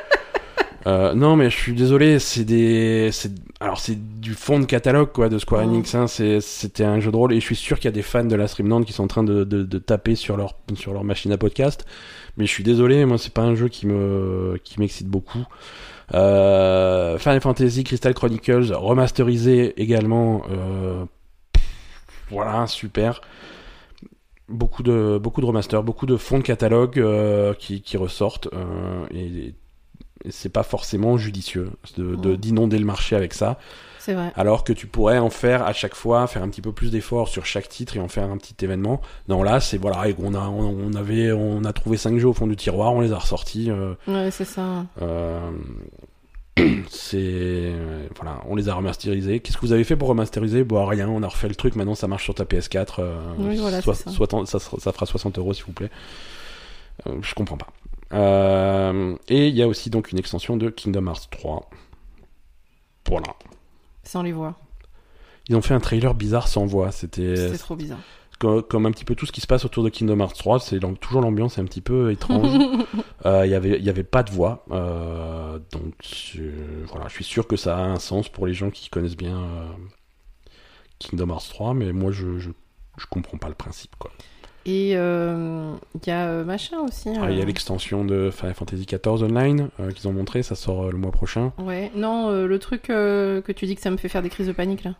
Euh, 0.86 1.14
non 1.14 1.38
mais 1.38 1.50
je 1.50 1.56
suis 1.56 1.74
désolé, 1.74 2.20
c'est 2.20 2.44
des, 2.44 3.10
alors 3.62 3.80
c'est 3.80 4.20
du 4.20 4.34
fond 4.34 4.60
de 4.60 4.66
catalogue 4.66 5.12
quoi 5.14 5.30
de 5.30 5.38
Square. 5.38 5.64
Enix. 5.64 5.96
Hein, 5.96 6.08
c'était 6.08 6.84
un 6.84 7.00
jeu 7.00 7.10
de 7.12 7.16
rôle 7.16 7.32
et 7.34 7.40
je 7.40 7.46
suis 7.46 7.56
sûr 7.56 7.78
qu'il 7.78 7.86
y 7.86 7.88
a 7.88 7.92
des 7.92 8.02
fans 8.02 8.26
de 8.26 8.36
Last 8.36 8.56
Remnant 8.56 8.84
qui 8.84 8.92
sont 8.92 9.04
en 9.04 9.08
train 9.08 9.24
de, 9.24 9.46
de, 9.46 9.64
de 9.64 9.78
taper 9.80 10.16
sur 10.16 10.36
leur 10.36 10.56
sur 10.76 10.94
leur 10.94 11.04
machine 11.04 11.32
à 11.32 11.38
podcast. 11.38 11.86
Mais 12.36 12.46
je 12.46 12.52
suis 12.52 12.64
désolé, 12.64 13.06
moi 13.06 13.18
c'est 13.18 13.34
pas 13.34 13.44
un 13.44 13.56
jeu 13.56 13.70
qui 13.70 13.88
me 13.88 14.60
qui 14.64 14.80
m'excite 14.80 15.08
beaucoup. 15.08 15.46
Euh, 16.14 17.18
Final 17.18 17.40
Fantasy 17.40 17.84
Crystal 17.86 18.14
Chronicles 18.14 18.74
remasterisé 18.74 19.82
également. 19.82 20.44
Euh, 20.52 21.06
voilà, 22.30 22.68
super. 22.68 23.22
Beaucoup 24.50 24.84
de 24.84 25.18
beaucoup 25.18 25.40
de 25.40 25.46
remasters, 25.46 25.82
beaucoup 25.84 26.06
de 26.06 26.18
fonds 26.18 26.40
de 26.40 26.44
catalogue 26.44 27.00
euh, 27.00 27.54
qui, 27.54 27.82
qui 27.82 27.96
ressortent 27.96 28.50
euh, 28.54 29.06
et, 29.12 29.26
et 29.26 29.56
c'est 30.30 30.49
pas 30.49 30.63
forcément 30.63 31.17
judicieux 31.17 31.69
de, 31.97 32.15
de- 32.15 32.36
d'inonder 32.36 32.80
le 32.80 32.86
marché 32.86 33.15
avec 33.15 33.34
ça 33.34 33.59
C'est 33.99 34.13
vrai. 34.13 34.32
alors 34.36 34.63
que 34.63 34.71
tu 34.74 34.88
pourrais 34.88 35.17
en 35.19 35.30
faire 35.30 35.63
à 35.63 35.74
chaque 35.74 35.95
fois, 35.95 36.28
faire 36.28 36.43
un 36.43 36.49
petit 36.49 36.61
peu 36.61 36.71
plus 36.71 36.91
d'efforts 36.91 37.28
sur 37.28 37.45
chaque 37.45 37.67
titre 37.69 37.97
et 37.97 37.99
en 37.99 38.07
faire 38.07 38.30
un 38.30 38.38
petit 38.38 38.55
événement. 38.63 39.01
Non, 39.28 39.43
là, 39.43 39.59
c'est 39.59 39.78
voilà, 39.78 40.03
on 40.19 40.34
a, 40.34 40.39
on, 40.47 40.78
on 40.91 40.93
avait, 40.93 41.32
on 41.32 41.63
a 41.65 41.74
trouvé 41.74 41.97
cinq 41.97 42.17
jeux 42.19 42.28
au 42.28 42.34
fond 42.34 42.47
du 42.47 42.55
tiroir, 42.55 42.93
on 42.93 43.01
les 43.01 43.11
a 43.11 43.17
ressortis. 43.17 43.69
euh, 43.71 43.93
Ouais, 44.07 44.32
c'est 44.32 44.45
ça. 44.45 44.86
euh, 45.01 45.51
c'est 46.89 47.74
voilà, 48.15 48.39
on 48.47 48.55
les 48.55 48.69
a 48.69 48.76
remasterisés. 48.76 49.39
Qu'est-ce 49.39 49.57
que 49.57 49.65
vous 49.65 49.74
avez 49.74 49.84
fait 49.84 49.95
pour 49.95 50.07
remasteriser? 50.09 50.63
Bon, 50.63 50.86
rien, 50.86 51.07
on 51.09 51.24
a 51.24 51.28
refait 51.28 51.47
le 51.49 51.55
truc. 51.55 51.76
Maintenant, 51.76 51.95
ça 51.95 52.07
marche 52.07 52.24
sur 52.24 52.36
ta 52.36 52.43
PS4. 52.45 52.95
euh, 52.99 53.15
Oui, 53.39 53.57
voilà, 53.57 53.82
soit- 53.82 53.95
ça. 53.95 54.11
soit- 54.11 54.45
ça, 54.45 54.59
ça 54.59 54.91
fera 54.91 55.05
60 55.05 55.38
euros, 55.39 55.53
s'il 55.53 55.65
vous 55.65 55.71
plaît. 55.74 55.89
Euh, 57.07 57.15
je 57.21 57.34
comprends 57.34 57.57
pas. 57.57 57.67
Euh, 58.14 59.16
et 59.28 59.47
il 59.47 59.55
y 59.55 59.61
a 59.64 59.68
aussi 59.68 59.89
donc 59.89 60.11
une 60.11 60.20
extension 60.20 60.55
de 60.57 60.70
Kingdom 60.70 61.07
Hearts 61.07 61.30
3. 61.32 61.70
Voilà. 63.09 63.28
Sans 64.03 64.22
les 64.24 64.32
voix. 64.32 64.55
Ils 65.49 65.55
ont 65.55 65.61
fait 65.61 65.74
un 65.74 65.80
trailer 65.80 66.14
bizarre 66.14 66.47
sans 66.47 66.66
voix. 66.66 66.91
C'était 66.91 67.36
C'était 67.36 67.57
trop 67.57 67.76
bizarre. 67.76 67.99
co- 68.39 68.61
comme 68.61 68.86
un 68.86 68.91
petit 68.91 69.03
peu 69.05 69.16
tout 69.16 69.26
ce 69.26 69.32
qui 69.32 69.41
se 69.41 69.47
passe 69.47 69.66
autour 69.66 69.84
de 69.84 69.89
Kingdom 69.89 70.20
Hearts 70.20 70.38
3. 70.38 70.59
C'est 70.59 70.80
toujours 71.01 71.22
l'ambiance 71.22 71.57
un 71.59 71.66
petit 71.66 71.82
peu 71.82 72.11
étrange. 72.11 72.57
Euh, 73.26 73.45
Il 73.45 73.51
y 73.51 73.55
avait, 73.55 73.78
il 73.80 73.84
y 73.86 73.89
avait 73.89 74.03
pas 74.03 74.22
de 74.22 74.32
voix. 74.32 74.66
Euh, 74.72 75.57
donc 75.72 75.93
euh, 76.38 76.84
voilà, 76.89 77.07
je 77.07 77.14
suis 77.14 77.24
sûr 77.24 77.47
que 77.47 77.55
ça 77.55 77.78
a 77.78 77.82
un 77.82 77.97
sens 77.99 78.28
pour 78.28 78.45
les 78.47 78.53
gens 78.53 78.70
qui 78.70 78.89
connaissent 78.89 79.16
bien 79.16 79.38
euh, 79.38 79.68
Kingdom 80.99 81.30
Hearts 81.30 81.47
3, 81.49 81.74
mais 81.74 81.93
moi 81.93 82.11
je, 82.11 82.38
je, 82.39 82.49
je 82.97 83.05
comprends 83.09 83.38
pas 83.38 83.47
le 83.47 83.55
principe 83.55 83.95
quoi. 83.97 84.11
Et 84.66 84.93
euh, 84.95 85.74
il 85.95 86.07
y 86.07 86.11
a 86.11 86.28
euh, 86.28 86.43
machin 86.45 86.78
aussi. 86.88 87.09
Ah, 87.22 87.30
Il 87.30 87.38
y 87.38 87.41
a 87.41 87.45
l'extension 87.45 88.05
de 88.05 88.30
Final 88.32 88.53
Fantasy 88.53 88.86
XIV 88.86 89.24
Online 89.24 89.70
euh, 89.80 89.91
qu'ils 89.91 90.07
ont 90.07 90.14
montré, 90.14 90.41
ça 90.41 90.55
sort 90.55 90.84
euh, 90.86 90.91
le 90.91 90.97
mois 90.97 91.11
prochain. 91.11 91.51
Ouais, 91.57 91.91
non, 91.95 92.32
le 92.32 92.59
truc 92.59 92.84
que 92.84 93.43
tu 93.55 93.66
dis 93.66 93.76
que 93.76 93.82
ça 93.82 93.91
me 93.91 93.97
fait 93.97 94.07
faire 94.09 94.22
des 94.22 94.30
crises 94.30 94.47
de 94.47 94.53
panique 94.53 94.84
là. 94.84 94.91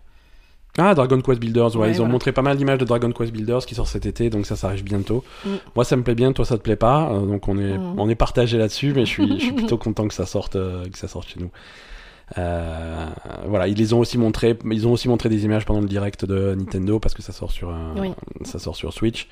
Ah, 0.80 0.96
Dragon 0.96 1.22
Quest 1.22 1.40
Builders, 1.40 1.76
ouais, 1.76 1.82
Ouais, 1.84 1.92
ils 1.92 2.02
ont 2.02 2.08
montré 2.08 2.32
pas 2.32 2.42
mal 2.42 2.58
d'images 2.58 2.80
de 2.80 2.86
Dragon 2.86 3.12
Quest 3.12 3.32
Builders 3.32 3.64
qui 3.66 3.76
sort 3.76 3.88
cet 3.88 4.08
été, 4.08 4.32
donc 4.32 4.48
ça, 4.48 4.56
ça 4.56 4.68
arrive 4.70 4.84
bientôt. 4.84 5.24
Mm. 5.46 5.50
Moi, 5.76 5.86
ça 5.86 5.96
me 5.96 6.02
plaît 6.02 6.16
bien, 6.16 6.34
toi, 6.34 6.46
ça 6.46 6.58
te 6.58 6.64
plaît 6.64 6.76
pas, 6.76 7.10
donc 7.14 7.48
on 7.48 7.60
est, 7.60 7.78
Mm. 7.78 8.00
on 8.00 8.10
est 8.10 8.16
partagé 8.16 8.58
là-dessus, 8.58 8.92
mais 8.96 9.06
je 9.06 9.12
suis, 9.12 9.40
je 9.40 9.44
suis 9.46 9.54
plutôt 9.54 9.78
content 9.78 10.08
que 10.08 10.16
ça 10.16 10.26
sorte, 10.26 10.54
que 10.54 10.98
ça 10.98 11.08
sorte 11.08 11.30
chez 11.30 11.40
nous. 11.40 11.52
Euh, 12.38 13.08
voilà, 13.48 13.68
ils 13.68 13.78
les 13.78 13.94
ont 13.94 14.00
aussi 14.00 14.18
montré, 14.18 14.58
ils 14.72 14.88
ont 14.88 14.92
aussi 14.94 15.08
montré 15.08 15.30
des 15.30 15.46
images 15.46 15.66
pendant 15.66 15.82
le 15.82 15.88
direct 15.88 16.26
de 16.26 16.56
Nintendo 16.56 17.00
parce 17.00 17.14
que 17.14 17.22
ça 17.22 17.32
sort 17.34 17.52
sur, 17.52 17.70
un- 17.70 17.96
Oui. 18.00 18.12
ça 18.44 18.60
sort 18.60 18.76
sur 18.76 18.94
Switch. 18.94 19.28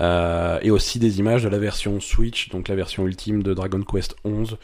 Euh, 0.00 0.58
et 0.62 0.70
aussi 0.72 0.98
des 0.98 1.20
images 1.20 1.44
de 1.44 1.48
la 1.48 1.58
version 1.58 2.00
Switch, 2.00 2.48
donc 2.48 2.66
la 2.66 2.74
version 2.74 3.06
ultime 3.06 3.44
de 3.44 3.54
Dragon 3.54 3.80
Quest 3.82 4.16
11 4.24 4.56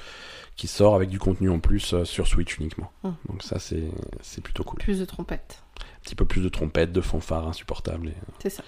qui 0.57 0.67
sort 0.67 0.97
avec 0.97 1.09
du 1.09 1.21
contenu 1.21 1.49
en 1.51 1.61
plus 1.61 1.95
euh, 1.95 2.05
sur 2.05 2.27
Switch 2.27 2.59
uniquement. 2.59 2.91
Mm. 3.05 3.11
Donc 3.29 3.43
ça 3.45 3.61
c'est 3.61 3.85
c'est 4.23 4.43
plutôt 4.43 4.65
cool. 4.65 4.81
Plus 4.81 4.99
de 4.99 5.05
trompettes. 5.05 5.63
Un 5.81 6.03
petit 6.03 6.17
peu 6.17 6.25
plus 6.25 6.43
de 6.43 6.49
trompettes, 6.49 6.93
de 6.93 7.01
fanfares 7.01 7.47
insupportables. 7.47 8.09
et- 8.09 8.15
C'est 8.43 8.51
ça. 8.51 8.65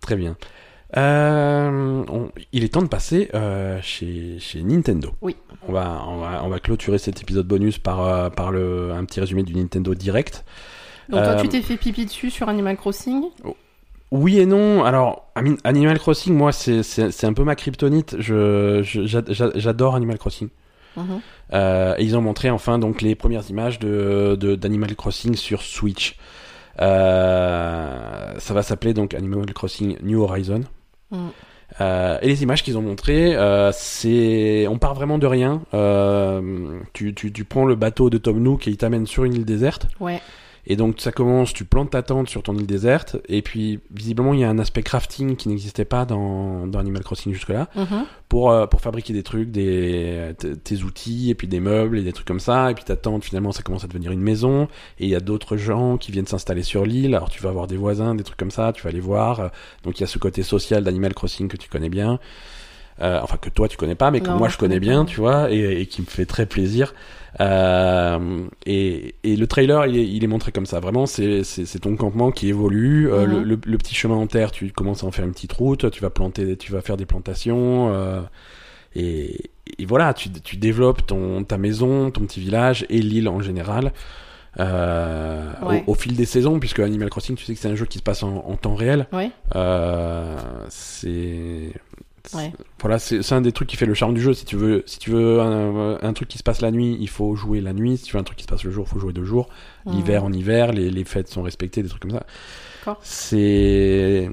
Très 0.00 0.14
bien. 0.16 0.36
Euh, 0.96 2.04
on- 2.08 2.30
il 2.52 2.64
est 2.64 2.68
temps 2.74 2.82
de 2.82 2.88
passer 2.88 3.28
euh, 3.34 3.78
chez, 3.82 4.38
chez 4.40 4.62
Nintendo. 4.62 5.10
Oui. 5.22 5.36
On 5.68 5.72
va, 5.72 6.02
on 6.08 6.16
va, 6.18 6.42
on 6.44 6.48
va 6.48 6.58
clôturer 6.58 6.98
cet 6.98 7.20
épisode 7.22 7.46
bonus 7.46 7.78
par, 7.78 8.00
euh, 8.00 8.30
par 8.30 8.50
le, 8.50 8.92
un 8.92 9.04
petit 9.04 9.20
résumé 9.20 9.42
du 9.42 9.54
Nintendo 9.54 9.94
Direct. 9.94 10.44
Donc 11.08 11.22
toi, 11.24 11.34
tu 11.36 11.48
t'es 11.48 11.60
fait 11.62 11.76
pipi 11.76 12.04
dessus 12.06 12.30
sur 12.30 12.48
Animal 12.48 12.76
Crossing? 12.76 13.22
Oui 14.12 14.38
et 14.38 14.46
non. 14.46 14.84
Alors, 14.84 15.30
Animal 15.64 15.98
Crossing, 15.98 16.34
moi, 16.34 16.52
c'est 16.52 17.24
un 17.24 17.32
peu 17.32 17.44
ma 17.44 17.54
kryptonite. 17.56 18.16
Je, 18.18 18.80
je- 18.82 19.50
J'adore 19.56 19.94
Animal 19.96 20.18
Crossing. 20.18 20.48
Mhm. 20.96 21.20
Euh, 21.52 21.94
et 21.98 22.04
ils 22.04 22.16
ont 22.16 22.20
montré 22.20 22.50
enfin 22.50 22.80
donc 22.80 23.00
les 23.00 23.14
premières 23.14 23.48
images 23.48 23.78
de 23.78 24.36
de- 24.38 24.56
d'Animal 24.56 24.96
Crossing 24.96 25.36
sur 25.36 25.62
Switch. 25.62 26.16
Euh, 26.80 28.34
ça 28.38 28.54
va 28.54 28.62
s'appeler 28.62 28.94
donc 28.94 29.14
Animal 29.14 29.52
Crossing 29.52 29.96
New 30.02 30.20
Horizon. 30.22 30.62
Mm. 31.10 31.28
Euh, 31.80 32.18
et 32.20 32.28
les 32.28 32.42
images 32.42 32.62
qu'ils 32.62 32.76
ont 32.76 32.82
montrées, 32.82 33.36
euh, 33.36 33.70
c'est, 33.72 34.66
on 34.68 34.78
part 34.78 34.94
vraiment 34.94 35.18
de 35.18 35.26
rien. 35.26 35.62
Euh, 35.72 36.80
tu, 36.92 37.14
tu, 37.14 37.32
tu 37.32 37.44
prends 37.44 37.64
le 37.64 37.76
bateau 37.76 38.10
de 38.10 38.18
Tom 38.18 38.42
Nook 38.42 38.66
et 38.66 38.70
il 38.70 38.76
t'amène 38.76 39.06
sur 39.06 39.24
une 39.24 39.34
île 39.34 39.44
déserte. 39.44 39.86
Ouais. 40.00 40.20
Et 40.66 40.76
donc 40.76 40.96
ça 41.00 41.10
commence, 41.12 41.52
tu 41.54 41.64
plantes 41.64 41.90
ta 41.90 42.02
tente 42.02 42.28
sur 42.28 42.42
ton 42.42 42.54
île 42.56 42.66
déserte. 42.66 43.16
Et 43.28 43.42
puis 43.42 43.80
visiblement 43.90 44.34
il 44.34 44.40
y 44.40 44.44
a 44.44 44.48
un 44.50 44.58
aspect 44.58 44.82
crafting 44.82 45.36
qui 45.36 45.48
n'existait 45.48 45.84
pas 45.84 46.04
dans, 46.04 46.66
dans 46.66 46.78
Animal 46.78 47.02
Crossing 47.02 47.32
jusque-là 47.32 47.68
Mhm. 47.76 48.04
pour, 48.28 48.50
euh, 48.50 48.66
pour 48.66 48.80
fabriquer 48.80 49.12
des 49.12 49.22
trucs, 49.22 49.50
des, 49.50 50.32
tes 50.62 50.82
outils, 50.82 51.30
et 51.30 51.34
puis 51.34 51.48
des 51.48 51.60
meubles, 51.60 51.98
et 51.98 52.02
des 52.02 52.12
trucs 52.12 52.26
comme 52.26 52.40
ça. 52.40 52.70
Et 52.70 52.74
puis 52.74 52.84
ta 52.84 52.96
tente, 52.96 53.24
finalement, 53.24 53.52
ça 53.52 53.62
commence 53.62 53.84
à 53.84 53.88
devenir 53.88 54.12
une 54.12 54.20
maison. 54.20 54.68
Et 54.98 55.04
il 55.04 55.08
y 55.08 55.14
a 55.16 55.20
d'autres 55.20 55.56
gens 55.56 55.96
qui 55.96 56.12
viennent 56.12 56.26
s'installer 56.26 56.62
sur 56.62 56.84
l'île. 56.84 57.14
Alors 57.14 57.30
tu 57.30 57.42
vas 57.42 57.48
avoir 57.50 57.66
des 57.66 57.76
voisins, 57.76 58.14
des 58.14 58.22
trucs 58.24 58.36
comme 58.38 58.50
ça, 58.50 58.72
tu 58.72 58.82
vas 58.82 58.90
les 58.90 59.00
voir. 59.00 59.40
Euh, 59.40 59.48
Donc 59.84 59.98
il 59.98 60.02
y 60.02 60.04
a 60.04 60.06
ce 60.06 60.18
côté 60.18 60.42
social 60.42 60.84
d'Animal 60.84 61.14
Crossing 61.14 61.48
que 61.48 61.56
tu 61.56 61.68
connais 61.68 61.88
bien. 61.88 62.18
Euh, 63.02 63.18
enfin, 63.22 63.36
que 63.38 63.48
toi 63.48 63.66
tu 63.68 63.76
connais 63.76 63.94
pas, 63.94 64.10
mais 64.10 64.20
que 64.20 64.28
Non, 64.28 64.36
moi 64.36 64.48
je 64.48 64.58
connais 64.58 64.78
bien, 64.80 65.04
tu 65.06 65.20
vois, 65.20 65.50
et, 65.50 65.80
et 65.80 65.86
qui 65.86 66.02
me 66.02 66.06
fait 66.06 66.26
très 66.26 66.44
plaisir. 66.46 66.92
Euh, 67.40 68.40
et, 68.66 69.14
et 69.24 69.36
le 69.36 69.46
trailer, 69.46 69.86
il 69.86 69.96
est, 69.98 70.06
il 70.06 70.22
est 70.24 70.26
montré 70.26 70.52
comme 70.52 70.66
ça. 70.66 70.80
Vraiment, 70.80 71.06
c'est 71.06 71.42
ton 71.80 71.96
campement 71.96 72.30
qui 72.30 72.48
évolue. 72.48 73.10
Euh, 73.10 73.26
Mhm. 73.26 73.32
le, 73.32 73.42
le- 73.44 73.60
le 73.64 73.78
petit 73.78 73.94
chemin 73.94 74.16
en 74.16 74.26
terre, 74.26 74.50
tu 74.50 74.70
commences 74.72 75.02
à 75.04 75.06
en 75.06 75.10
faire 75.12 75.24
une 75.24 75.32
petite 75.32 75.52
route. 75.52 75.90
Tu 75.90 76.00
vas 76.02 76.10
planter, 76.10 76.56
tu 76.56 76.72
vas 76.72 76.80
faire 76.82 76.96
des 76.96 77.06
plantations. 77.06 77.92
euh, 77.94 78.20
et, 78.96 79.50
et 79.78 79.86
voilà, 79.86 80.12
tu, 80.14 80.30
tu 80.30 80.56
développes 80.56 81.06
ton, 81.06 81.44
ta 81.44 81.56
maison, 81.58 82.10
ton 82.10 82.22
petit 82.22 82.40
village 82.40 82.84
et 82.90 83.00
l'île 83.00 83.28
en 83.28 83.40
général. 83.40 83.92
euh, 84.58 85.52
Ouais. 85.62 85.84
au, 85.86 85.92
au 85.92 85.94
fil 85.94 86.16
des 86.16 86.24
saisons, 86.24 86.58
puisque 86.58 86.80
Animal 86.80 87.08
Crossing, 87.08 87.36
tu 87.36 87.44
sais 87.44 87.54
que 87.54 87.60
c'est 87.60 87.68
un 87.68 87.76
jeu 87.76 87.86
qui 87.86 87.98
se 87.98 88.02
passe 88.02 88.24
en, 88.24 88.38
en 88.48 88.56
temps 88.56 88.74
réel. 88.74 89.06
Ouais. 89.12 89.30
Euh, 89.54 90.36
c'est- 90.68 91.59
Ouais. 92.34 92.52
voilà, 92.80 92.98
c'est 92.98 93.32
un 93.32 93.40
des 93.40 93.52
trucs 93.52 93.68
qui 93.68 93.76
fait 93.76 93.86
le 93.86 93.94
charme 93.94 94.14
du 94.14 94.20
jeu. 94.20 94.34
Si 94.34 94.44
tu 94.44 94.56
veux, 94.56 94.82
si 94.86 94.98
tu 94.98 95.10
veux 95.10 95.40
un, 95.40 95.98
un 96.00 96.12
truc 96.12 96.28
qui 96.28 96.38
se 96.38 96.42
passe 96.42 96.60
la 96.60 96.70
nuit, 96.70 96.96
il 97.00 97.08
faut 97.08 97.34
jouer 97.34 97.60
la 97.60 97.72
nuit. 97.72 97.96
Si 97.96 98.04
tu 98.04 98.12
veux 98.14 98.20
un 98.20 98.24
truc 98.24 98.38
qui 98.38 98.44
se 98.44 98.48
passe 98.48 98.64
le 98.64 98.70
jour, 98.70 98.86
il 98.88 98.92
faut 98.92 98.98
jouer 98.98 99.12
de 99.12 99.24
jour. 99.24 99.48
L'hiver 99.86 100.24
en 100.24 100.32
hiver, 100.32 100.72
les, 100.72 100.90
les 100.90 101.04
fêtes 101.04 101.28
sont 101.28 101.42
respectées, 101.42 101.82
des 101.82 101.88
trucs 101.88 102.02
comme 102.02 102.10
ça. 102.10 102.24
C'est 103.02 104.30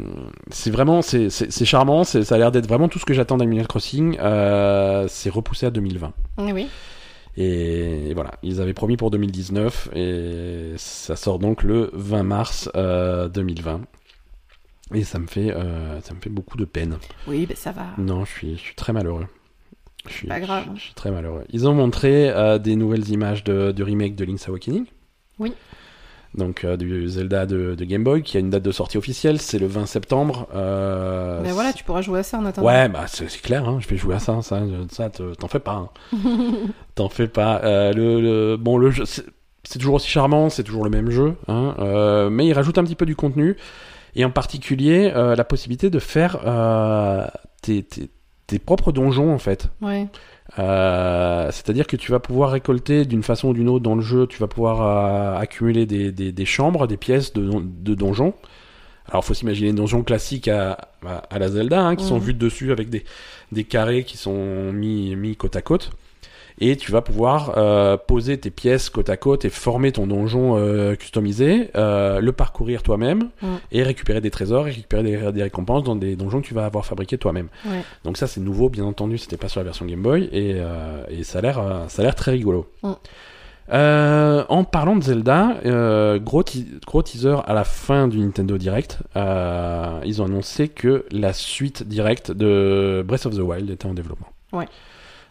c'est 0.49 0.71
vraiment 0.71 1.01
c'est 1.01 1.65
charmant. 1.65 2.03
Ça 2.03 2.19
a 2.29 2.37
l'air 2.37 2.51
d'être 2.51 2.67
vraiment 2.67 2.87
tout 2.87 2.99
ce 2.99 3.05
que 3.05 3.13
j'attends 3.13 3.37
d'Animal 3.37 3.67
Crossing. 3.67 4.17
Euh, 4.19 5.07
c'est 5.09 5.29
repoussé 5.29 5.65
à 5.65 5.71
2020. 5.71 6.13
Mhm. 6.37 6.51
Oui. 6.51 6.67
Et, 7.39 8.13
voilà, 8.15 8.31
ils 8.41 8.61
avaient 8.61 8.73
promis 8.73 8.97
pour 8.97 9.11
2019 9.11 9.89
et 9.93 10.73
ça 10.77 11.15
sort 11.15 11.37
donc 11.37 11.61
le 11.61 11.91
20 11.93 12.23
mars 12.23 12.69
2020. 12.73 13.81
Et 14.93 15.03
ça 15.03 15.19
me 15.19 15.27
fait, 15.27 15.53
ça 16.01 16.13
me 16.13 16.19
fait 16.21 16.29
beaucoup 16.29 16.57
de 16.57 16.65
peine. 16.65 16.97
Oui, 17.27 17.45
ben 17.45 17.57
ça 17.57 17.71
va. 17.71 17.88
Non, 17.97 18.25
je 18.25 18.31
suis, 18.31 18.57
je 18.57 18.61
suis 18.61 18.75
très 18.75 18.93
malheureux. 18.93 19.27
Je 20.07 20.13
suis, 20.13 20.27
pas 20.27 20.39
grave. 20.39 20.65
Je, 20.75 20.81
suis 20.81 20.93
très 20.93 21.11
malheureux. 21.11 21.43
Ils 21.49 21.67
ont 21.67 21.73
montré 21.73 22.33
des 22.59 22.75
nouvelles 22.75 23.09
images 23.09 23.43
de, 23.43 23.71
du 23.71 23.83
remake 23.83 24.15
de 24.15 24.23
Link's 24.23 24.47
Awakening. 24.47 24.85
Oui 25.39 25.53
donc 26.38 26.63
euh, 26.63 26.77
du 26.77 27.07
Zelda 27.07 27.45
de, 27.45 27.75
Game 27.79 28.03
Boy, 28.03 28.21
qui 28.21 28.38
a 28.38 28.39
une 28.39 28.49
date 28.49 28.63
de 28.63 28.71
sortie 28.71 28.97
officielle, 28.97 29.39
c'est 29.39 29.59
le 29.59 29.67
20 29.67 29.85
septembre. 29.85 30.47
Euh, 30.55 31.41
Mais 31.41 31.51
voilà, 31.51 31.73
tu 31.73 31.83
pourras 31.83 32.01
jouer 32.01 32.19
à 32.19 32.23
ça 32.23 32.38
en 32.38 32.45
attendant. 32.45 32.67
Ouais, 32.67 32.88
bah 32.88 33.05
c'est 33.07 33.27
clair, 33.41 33.67
hein, 33.67 33.79
je 33.79 33.88
vais 33.88 33.97
jouer 33.97 34.15
à 34.15 34.19
ça, 34.19 34.41
ça, 34.41 34.61
ça 34.91 35.09
t'en 35.09 35.47
fais 35.47 35.59
pas. 35.59 35.73
Hein. 35.73 35.89
t'en 36.95 37.09
fais 37.09 37.27
pas. 37.27 37.61
Euh, 37.63 37.93
le, 37.93 38.55
bon, 38.57 38.77
le 38.77 38.91
jeu, 38.91 39.03
c'est 39.05 39.79
toujours 39.79 39.95
aussi 39.95 40.09
charmant, 40.09 40.49
c'est 40.49 40.63
toujours 40.63 40.83
le 40.83 40.89
même 40.89 41.09
jeu, 41.09 41.35
hein, 41.47 41.75
euh, 41.79 42.29
mais 42.29 42.45
il 42.45 42.53
rajoute 42.53 42.77
un 42.77 42.83
petit 42.83 42.95
peu 42.95 43.05
du 43.05 43.15
contenu, 43.15 43.57
et 44.16 44.26
en 44.26 44.32
particulier 44.32 45.12
euh, 45.16 45.36
la 45.36 45.43
possibilité 45.43 45.89
de 45.89 45.99
faire 45.99 46.39
tes, 47.62 47.84
tes, 47.84 48.10
tes 48.47 48.60
propres 48.60 48.91
donjons 48.91 49.34
en 49.34 49.39
fait. 49.39 49.70
Ouais. 49.82 50.08
Euh, 50.60 51.51
c'est-à-dire 51.51 51.86
que 51.86 51.97
tu 51.97 52.12
vas 52.12 52.20
pouvoir 52.20 52.51
récolter 52.51 53.05
d'une 53.05 53.24
façon 53.24 53.49
ou 53.49 53.53
d'une 53.53 53.70
autre 53.70 53.84
dans 53.84 53.95
le 53.95 54.01
jeu, 54.01 54.28
tu 54.28 54.39
vas 54.39 54.47
pouvoir 54.47 54.82
euh, 54.82 55.39
accumuler 55.39 55.86
des, 55.86 56.12
des, 56.12 56.32
des, 56.32 56.45
chambres, 56.45 56.88
des 56.88 56.97
pièces 56.97 57.34
de, 57.34 57.49
de 57.62 57.95
donjons. 57.95 58.34
Alors, 59.10 59.24
faut 59.24 59.34
s'imaginer 59.34 59.72
des 59.72 59.78
donjons 59.78 60.03
classiques 60.03 60.47
à, 60.47 60.78
à, 61.30 61.39
la 61.39 61.49
Zelda, 61.49 61.82
hein, 61.82 61.95
qui 61.95 62.03
sont 62.03 62.18
vus 62.18 62.34
dessus 62.34 62.72
avec 62.72 62.89
des, 62.89 63.05
des 63.53 63.64
carrés 63.64 64.03
qui 64.03 64.18
sont 64.18 64.74
mis, 64.74 65.16
mis 65.16 65.36
côte 65.38 65.55
à 65.55 65.62
côte 65.62 65.91
et 66.60 66.76
tu 66.76 66.91
vas 66.91 67.01
pouvoir 67.01 67.53
euh, 67.58 67.97
poser 67.97 68.38
tes 68.38 68.49
pièces 68.49 68.89
côte 68.89 69.10
à 69.10 69.18
côte 69.18 69.45
et 69.45 69.49
former 69.49 69.91
ton 69.91 70.08
donjon 70.08 70.58
euh, 70.58 70.95
customisé, 70.95 71.70
euh, 71.76 72.20
le 72.20 72.32
parcourir 72.32 72.84
toi-même 72.84 73.30
mm. 73.41 73.47
et 73.72 73.84
récupérer 73.84 74.22
des 74.22 74.32
trésors 74.32 74.68
et 74.68 74.72
récupérer 74.72 75.03
des, 75.03 75.32
des, 75.32 75.43
récompenses 75.43 75.84
dans 75.84 75.95
des 75.95 76.16
donjons 76.16 76.41
que 76.41 76.47
tu 76.47 76.53
vas 76.53 76.66
avoir 76.66 76.86
fabriqués 76.86 77.18
toi-même. 77.18 77.49
Ouais. 77.66 77.84
Donc 78.03 78.18
ça 78.18 78.28
c'est 78.28 78.41
nouveau, 78.41 78.70
bien 78.70 78.86
entendu, 78.86 79.18
c'était 79.18 79.38
pas 79.38 79.49
sur 79.49 79.60
la 79.60 79.66
version 79.66 79.86
Game 79.86 80.01
Boy 80.01 80.30
et, 80.32 80.58
et 81.10 81.24
ça 81.24 81.39
a 81.39 81.41
l'air 81.41 81.86
ça 81.88 82.01
a 82.01 82.05
l'air 82.05 82.16
très 82.16 82.32
rigolo. 82.32 82.70
Mm. 82.84 82.93
Euh, 83.74 84.45
en 84.47 84.64
parlant 84.64 84.95
de 84.95 85.03
Zelda, 85.03 85.58
euh, 85.66 86.20
gros, 86.20 86.43
gros 86.86 87.03
teaser 87.03 87.36
à 87.45 87.53
la 87.53 87.64
fin 87.64 88.08
du 88.08 88.20
Nintendo 88.20 88.58
Direct, 88.58 88.99
euh, 89.16 89.99
ils 90.05 90.22
ont 90.22 90.26
annoncé 90.26 90.70
que 90.70 91.05
la 91.12 91.34
suite 91.34 91.84
directe 91.84 92.32
de 92.32 93.03
Breath 93.05 93.26
of 93.26 93.36
the 93.36 93.39
Wild 93.39 93.70
était 93.70 93.86
en 93.86 93.93
développement. 93.93 94.28
Ouais. 94.53 94.68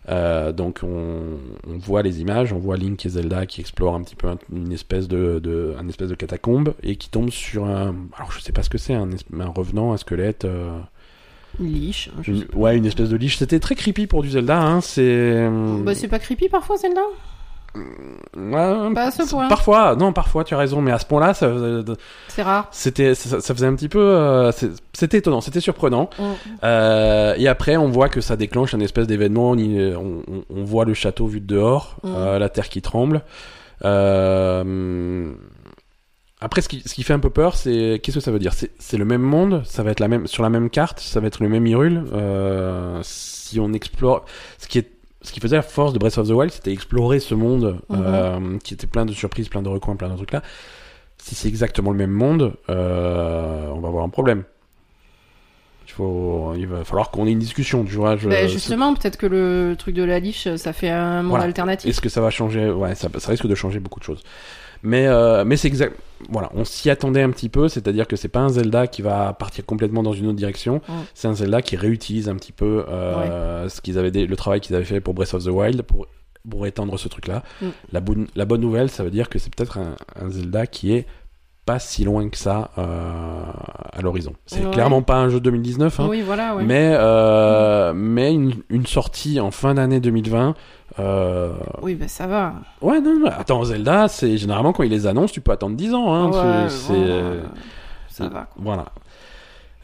Euh, 0.09 0.53
donc 0.53 0.81
on, 0.85 1.39
on, 1.69 1.79
voit 1.79 2.03
les 2.03 2.21
images, 2.21 2.53
on 2.53 2.59
voit 2.59 2.77
Link 2.77 3.05
et 3.05 3.09
Zelda 3.09 3.45
qui 3.45 3.61
explorent 3.61 3.97
un 3.97 4.03
petit 4.03 4.15
peu 4.15 4.29
un, 4.29 4.39
une 4.53 4.71
espèce 4.73 5.09
de, 5.09 5.41
de, 5.41 5.75
un 5.79 5.89
espèce 5.89 6.09
de 6.09 6.15
catacombe 6.15 6.75
et 6.85 6.95
qui 6.95 7.11
tombent 7.11 7.31
sur 7.31 7.65
un, 7.65 7.95
alors 8.17 8.31
je 8.31 8.41
sais 8.41 8.53
pas 8.53 8.63
ce 8.63 8.71
que 8.71 8.79
c'est, 8.79 8.95
un, 8.95 9.09
un, 9.39 9.49
revenant, 9.49 9.93
un 9.93 9.97
squelette. 9.97 10.45
Euh, 10.45 10.79
une 11.59 11.73
liche. 11.73 12.11
Une, 12.27 12.45
ouais, 12.55 12.77
une 12.77 12.87
espèce 12.87 13.09
de 13.09 13.17
liche. 13.17 13.39
C'était 13.39 13.59
très 13.59 13.75
creepy 13.75 14.07
pour 14.07 14.23
du 14.23 14.31
Zelda. 14.31 14.61
Hein. 14.61 14.81
C'est. 14.81 15.49
Bah, 15.85 15.95
c'est 15.95 16.09
pas 16.09 16.19
creepy 16.19 16.49
parfois 16.49 16.77
Zelda? 16.77 17.01
Ouais, 18.37 18.95
pas 18.95 19.05
à 19.07 19.11
ce 19.11 19.29
point. 19.29 19.49
Parfois, 19.49 19.97
non, 19.97 20.13
parfois 20.13 20.45
tu 20.45 20.55
as 20.55 20.59
raison, 20.59 20.81
mais 20.81 20.93
à 20.93 20.99
ce 20.99 21.07
point-là, 21.07 21.35
ça, 21.35 21.51
c'est 22.29 22.43
rare. 22.43 22.69
C'était, 22.71 23.15
ça, 23.15 23.41
ça, 23.41 23.55
faisait 23.55 23.67
un 23.67 23.75
petit 23.75 23.89
peu, 23.89 24.01
euh, 24.01 24.53
c'était 24.93 25.19
étonnant, 25.19 25.41
c'était 25.41 25.61
surprenant. 25.61 26.11
Mm. 26.19 26.23
Euh, 26.65 27.35
et 27.37 27.49
après, 27.49 27.77
on 27.77 27.89
voit 27.89 28.09
que 28.09 28.21
ça 28.21 28.37
déclenche 28.37 28.75
un 28.75 28.81
espèce 28.81 29.07
d'événement. 29.07 29.53
On, 29.53 29.59
on, 29.59 30.45
on, 30.51 30.65
voit 30.65 30.85
le 30.85 30.95
château 30.95 31.27
vu 31.27 31.41
de 31.41 31.47
dehors, 31.47 31.97
mm. 32.03 32.15
euh, 32.15 32.39
la 32.39 32.49
terre 32.49 32.69
qui 32.69 32.83
tremble. 32.83 33.23
Après, 36.39 36.61
ce 36.61 36.69
qui, 36.69 36.83
ce 36.85 36.95
qui 36.95 37.03
fait 37.03 37.15
un 37.15 37.19
peu 37.19 37.31
peur, 37.31 37.57
c'est 37.57 38.01
qu'est-ce 38.03 38.19
que 38.19 38.25
ça 38.25 38.31
veut 38.31 38.39
dire? 38.39 38.53
C'est 38.55 38.99
le 38.99 39.05
même 39.07 39.23
monde, 39.23 39.63
ça 39.65 39.83
va 39.83 39.91
être 39.91 40.01
la 40.01 40.09
même 40.09 40.27
sur 40.27 40.43
la 40.43 40.51
même 40.51 40.69
carte, 40.69 41.01
ça 41.01 41.21
va 41.21 41.29
être 41.29 41.43
le 41.43 41.49
même 41.49 41.67
Hyrule. 41.67 42.05
Si 43.03 43.59
on 43.59 43.73
explore, 43.73 44.27
ce 44.59 44.69
qui 44.69 44.79
est 44.79 44.96
ce 45.27 45.33
qui 45.33 45.41
faisait 45.41 45.57
la 45.57 45.63
force 45.63 45.93
de 45.93 45.99
Breath 45.99 46.17
of 46.19 46.29
the 46.29 46.33
Wild, 46.33 46.53
c'était 46.53 46.73
explorer 46.73 47.19
ce 47.21 47.35
monde 47.35 47.81
Mhm. 47.89 48.03
euh, 48.05 48.59
qui 48.63 48.75
était 48.75 48.87
plein 48.87 49.05
de 49.05 49.13
surprises, 49.13 49.49
plein 49.49 49.63
de 49.63 49.69
recoins, 49.69 49.97
plein 49.97 50.09
de 50.09 50.15
trucs 50.17 50.33
là. 50.33 50.43
Si 51.19 51.35
c'est 51.35 51.49
exactement 51.49 51.91
le 51.91 51.97
même 51.99 52.11
monde, 52.11 52.55
euh, 52.71 53.69
on 53.75 53.81
va 53.81 53.89
avoir 53.89 54.05
un 54.05 54.09
problème. 54.09 54.45
Il, 55.89 55.93
faut, 55.93 56.53
il 56.57 56.67
va 56.67 56.85
falloir 56.85 57.11
qu'on 57.11 57.27
ait 57.27 57.33
une 57.33 57.39
discussion, 57.39 57.85
tu 57.85 57.95
vois. 57.95 58.17
Je, 58.17 58.29
bah 58.29 58.47
justement, 58.49 58.93
peut-être 58.95 59.17
que 59.17 59.27
le 59.27 59.77
truc 59.79 59.95
de 59.95 60.03
la 60.03 60.19
liche, 60.19 60.49
ça 60.57 60.73
fait 60.73 60.91
un 60.91 61.23
monde 61.23 61.31
Voilà. 61.31 61.45
alternatif. 61.45 61.89
Est-ce 61.89 62.01
que 62.01 62.09
ça 62.09 62.21
va 62.21 62.31
changer? 62.31 62.71
Ouais, 62.71 62.95
ça, 62.95 63.09
ça 63.19 63.31
risque 63.31 63.47
de 63.47 63.55
changer 63.55 63.79
beaucoup 63.81 64.01
de 64.01 64.05
choses. 64.05 64.23
Mais, 64.83 65.07
euh, 65.07 65.45
mais 65.45 65.57
c'est 65.57 65.69
exact. 65.69 65.97
Voilà, 66.31 66.51
on 66.55 66.65
s'y 66.65 66.89
attendait 66.89 67.23
un 67.23 67.31
petit 67.31 67.49
peu, 67.51 67.69
c'est-à-dire 67.69 68.07
que 68.09 68.17
c'est 68.17 68.29
pas 68.29 68.41
un 68.41 68.49
Zelda 68.49 68.87
qui 68.87 69.03
va 69.03 69.35
partir 69.35 69.67
complètement 69.67 70.03
dans 70.03 70.15
une 70.15 70.27
autre 70.27 70.37
direction. 70.37 70.81
C'est 71.15 71.29
un 71.29 71.35
Zelda 71.35 71.61
qui 71.63 71.77
réutilise 71.77 72.29
un 72.29 72.37
petit 72.37 72.53
peu 72.53 72.85
euh, 72.89 73.69
ce 73.69 73.81
qu'ils 73.83 73.99
avaient, 73.99 74.11
le 74.11 74.37
travail 74.37 74.61
qu'ils 74.61 74.75
avaient 74.77 74.85
fait 74.85 75.01
pour 75.01 75.13
Breath 75.15 75.35
of 75.35 75.45
the 75.45 75.49
Wild 75.49 75.83
pour 75.83 76.07
pour 76.49 76.65
étendre 76.67 76.97
ce 76.97 77.09
truc-là. 77.09 77.43
Mm. 77.61 77.67
La, 77.93 78.01
bonne, 78.01 78.27
la 78.37 78.45
bonne 78.45 78.61
nouvelle, 78.61 78.89
ça 78.89 79.03
veut 79.03 79.11
dire 79.11 79.29
que 79.29 79.39
c'est 79.41 79.53
peut-être 79.53 79.79
un, 79.79 79.97
un 80.15 80.31
Zelda 80.31 80.67
qui 80.69 80.93
est 80.93 81.05
pas 81.65 81.81
si 81.81 82.05
loin 82.05 82.29
que 82.29 82.37
ça 82.39 82.71
euh, 82.79 83.43
à 83.93 84.01
l'horizon. 84.01 84.33
C'est 84.47 84.65
Ouais. 84.65 84.71
clairement 84.71 85.03
pas 85.03 85.17
un 85.17 85.29
jeu 85.29 85.41
de 85.41 85.45
2019, 85.51 85.99
hein, 85.99 86.07
Oui, 86.09 86.23
voilà, 86.25 86.55
ouais. 86.55 86.63
mais 86.63 86.95
euh, 86.97 87.93
mais 87.97 88.33
une, 88.33 88.53
une 88.71 88.87
sortie 88.87 89.41
en 89.41 89.51
fin 89.51 89.75
d'année 89.75 89.99
2020. 89.99 90.55
Euh, 90.99 91.53
Oui, 91.83 91.95
bah 91.95 92.09
ça 92.09 92.27
va. 92.27 92.55
Ouais, 92.81 93.01
non, 93.01 93.19
non, 93.19 93.27
attends, 93.27 93.65
Zelda, 93.65 94.09
c'est 94.09 94.37
généralement 94.39 94.73
quand 94.73 94.83
ils 94.83 94.91
les 94.91 95.07
annoncent, 95.07 95.33
tu 95.33 95.41
peux 95.41 95.53
attendre 95.53 95.77
10 95.77 95.93
ans. 95.95 96.13
Hein, 96.15 96.27
Ouais, 96.31 96.69
c'est- 96.69 96.93
bon, 96.93 96.99
c'est- 97.05 97.11
euh, 97.11 97.43
ça 98.09 98.25
va. 98.25 98.31
quoi. 98.31 98.47
Voilà. 98.57 98.85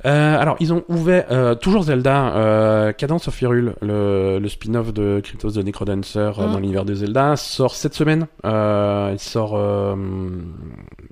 Euh, 0.04 0.36
alors, 0.40 0.56
ils 0.58 0.72
ont 0.72 0.82
ouvert, 0.88 1.26
euh, 1.30 1.54
toujours 1.54 1.84
Zelda, 1.84 2.34
euh, 2.34 2.92
Cadence 2.92 3.28
of 3.28 3.40
Hyrule, 3.40 3.74
le, 3.82 4.40
le 4.40 4.48
spin-off 4.48 4.92
de 4.92 5.20
Cryptos 5.22 5.50
the 5.52 5.58
Necrodancer 5.64 6.18
euh, 6.18 6.48
Mm. 6.48 6.52
dans 6.52 6.58
l'univers 6.58 6.84
de 6.84 6.94
Zelda, 6.94 7.36
sort 7.36 7.74
cette 7.76 7.94
semaine. 7.94 8.26
Il 8.44 9.18
sort 9.20 9.56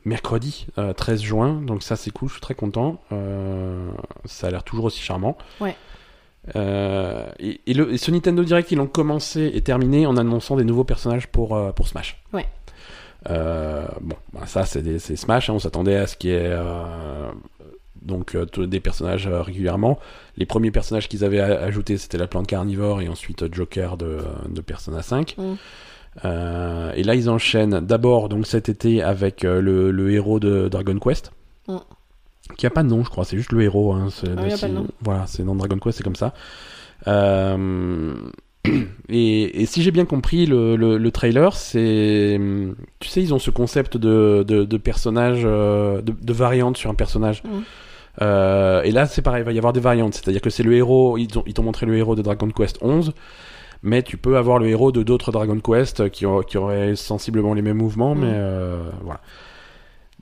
mercredi, 0.04 0.66
euh, 0.78 0.92
13 0.92 1.22
juin, 1.22 1.60
donc 1.64 1.82
ça 1.82 1.96
c'est 1.96 2.10
cool, 2.10 2.28
je 2.28 2.34
suis 2.34 2.40
très 2.40 2.54
content. 2.54 3.00
Ça 4.24 4.46
a 4.48 4.50
l'air 4.50 4.64
toujours 4.64 4.86
aussi 4.86 5.00
charmant. 5.00 5.36
Ouais. 5.60 5.76
Euh, 6.56 7.26
et, 7.38 7.60
et 7.66 7.74
le, 7.74 7.92
et 7.92 7.98
ce 7.98 8.10
Nintendo 8.10 8.42
Direct, 8.42 8.70
ils 8.72 8.78
l'ont 8.78 8.86
commencé 8.86 9.50
et 9.54 9.60
terminé 9.60 10.06
en 10.06 10.16
annonçant 10.16 10.56
des 10.56 10.64
nouveaux 10.64 10.84
personnages 10.84 11.28
pour, 11.28 11.54
euh, 11.54 11.72
pour 11.72 11.88
Smash. 11.88 12.22
Ouais. 12.32 12.46
Euh, 13.28 13.86
bon, 14.00 14.16
bah, 14.32 14.46
ça 14.46 14.64
c'est 14.64 14.98
Smash, 15.16 15.50
hein, 15.50 15.54
on 15.54 15.58
s'attendait 15.58 15.96
à 15.96 16.06
ce 16.06 16.16
qui 16.16 16.30
est 16.30 16.40
euh, 16.46 17.30
donc 18.00 18.34
des 18.36 18.80
personnages 18.80 19.28
régulièrement. 19.28 19.98
Les 20.38 20.46
premiers 20.46 20.70
personnages 20.70 21.06
qu'ils 21.06 21.22
avaient 21.22 21.40
ajoutés 21.40 21.98
c'était 21.98 22.16
la 22.16 22.26
plante 22.26 22.46
carnivore 22.46 23.02
et 23.02 23.08
ensuite 23.08 23.52
Joker 23.54 23.98
de, 23.98 24.20
de 24.48 24.60
Persona 24.62 25.02
5. 25.02 25.36
Mm. 25.36 25.54
Et 26.24 27.02
là 27.02 27.14
ils 27.14 27.28
enchaînent 27.28 27.80
d'abord 27.80 28.30
donc 28.30 28.46
cet 28.46 28.70
été 28.70 29.02
avec 29.02 29.42
le, 29.42 29.90
le 29.90 30.12
héros 30.12 30.40
de 30.40 30.68
Dragon 30.68 30.98
Quest. 30.98 31.30
Mm. 31.68 31.76
Qui 32.56 32.66
a 32.66 32.70
pas 32.70 32.82
de 32.82 32.88
nom, 32.88 33.02
je 33.04 33.10
crois, 33.10 33.24
c'est 33.24 33.36
juste 33.36 33.52
le 33.52 33.62
héros. 33.62 33.92
Hein, 33.92 34.08
c'est- 34.10 34.28
Ah 34.36 34.68
nom. 34.68 34.86
Voilà, 35.02 35.26
c'est 35.26 35.44
dans 35.44 35.54
Dragon 35.54 35.78
Quest, 35.78 35.98
c'est 35.98 36.04
comme 36.04 36.16
ça. 36.16 36.34
Euh, 37.06 38.14
et, 39.08 39.62
et 39.62 39.66
si 39.66 39.82
j'ai 39.82 39.90
bien 39.90 40.04
compris, 40.04 40.46
le, 40.46 40.76
le, 40.76 40.98
le 40.98 41.10
trailer, 41.10 41.54
c'est. 41.54 42.38
Tu 42.98 43.08
sais, 43.08 43.22
ils 43.22 43.32
ont 43.32 43.38
ce 43.38 43.50
concept 43.50 43.96
de, 43.96 44.44
de, 44.46 44.64
de 44.64 44.76
personnage, 44.76 45.42
euh, 45.44 46.02
de, 46.02 46.12
de 46.20 46.32
variante 46.32 46.76
sur 46.76 46.90
un 46.90 46.94
personnage. 46.94 47.42
Mhm. 47.44 47.62
Euh, 48.22 48.82
et 48.82 48.90
là, 48.90 49.06
c'est 49.06 49.22
pareil, 49.22 49.42
il 49.42 49.46
va 49.46 49.52
y 49.52 49.58
avoir 49.58 49.72
des 49.72 49.80
variantes. 49.80 50.14
C'est-à-dire 50.14 50.40
que 50.42 50.50
c'est 50.50 50.62
le 50.62 50.74
héros, 50.74 51.16
ils 51.16 51.38
ont- 51.38 51.44
ils 51.46 51.54
t'ont 51.54 51.62
montré 51.62 51.86
le 51.86 51.96
héros 51.96 52.16
de 52.16 52.22
Dragon 52.22 52.48
Quest 52.48 52.76
11, 52.82 53.12
mais 53.82 54.02
tu 54.02 54.18
peux 54.18 54.36
avoir 54.36 54.58
le 54.58 54.68
héros 54.68 54.92
de 54.92 55.02
d'autres 55.02 55.32
Dragon 55.32 55.58
Quest 55.58 56.10
qui, 56.10 56.26
qui 56.48 56.58
auraient 56.58 56.96
sensiblement 56.96 57.54
les 57.54 57.62
mêmes 57.62 57.78
mouvements, 57.78 58.14
Mhm. 58.14 58.20
mais 58.20 58.32
euh, 58.32 58.82
voilà. 59.02 59.20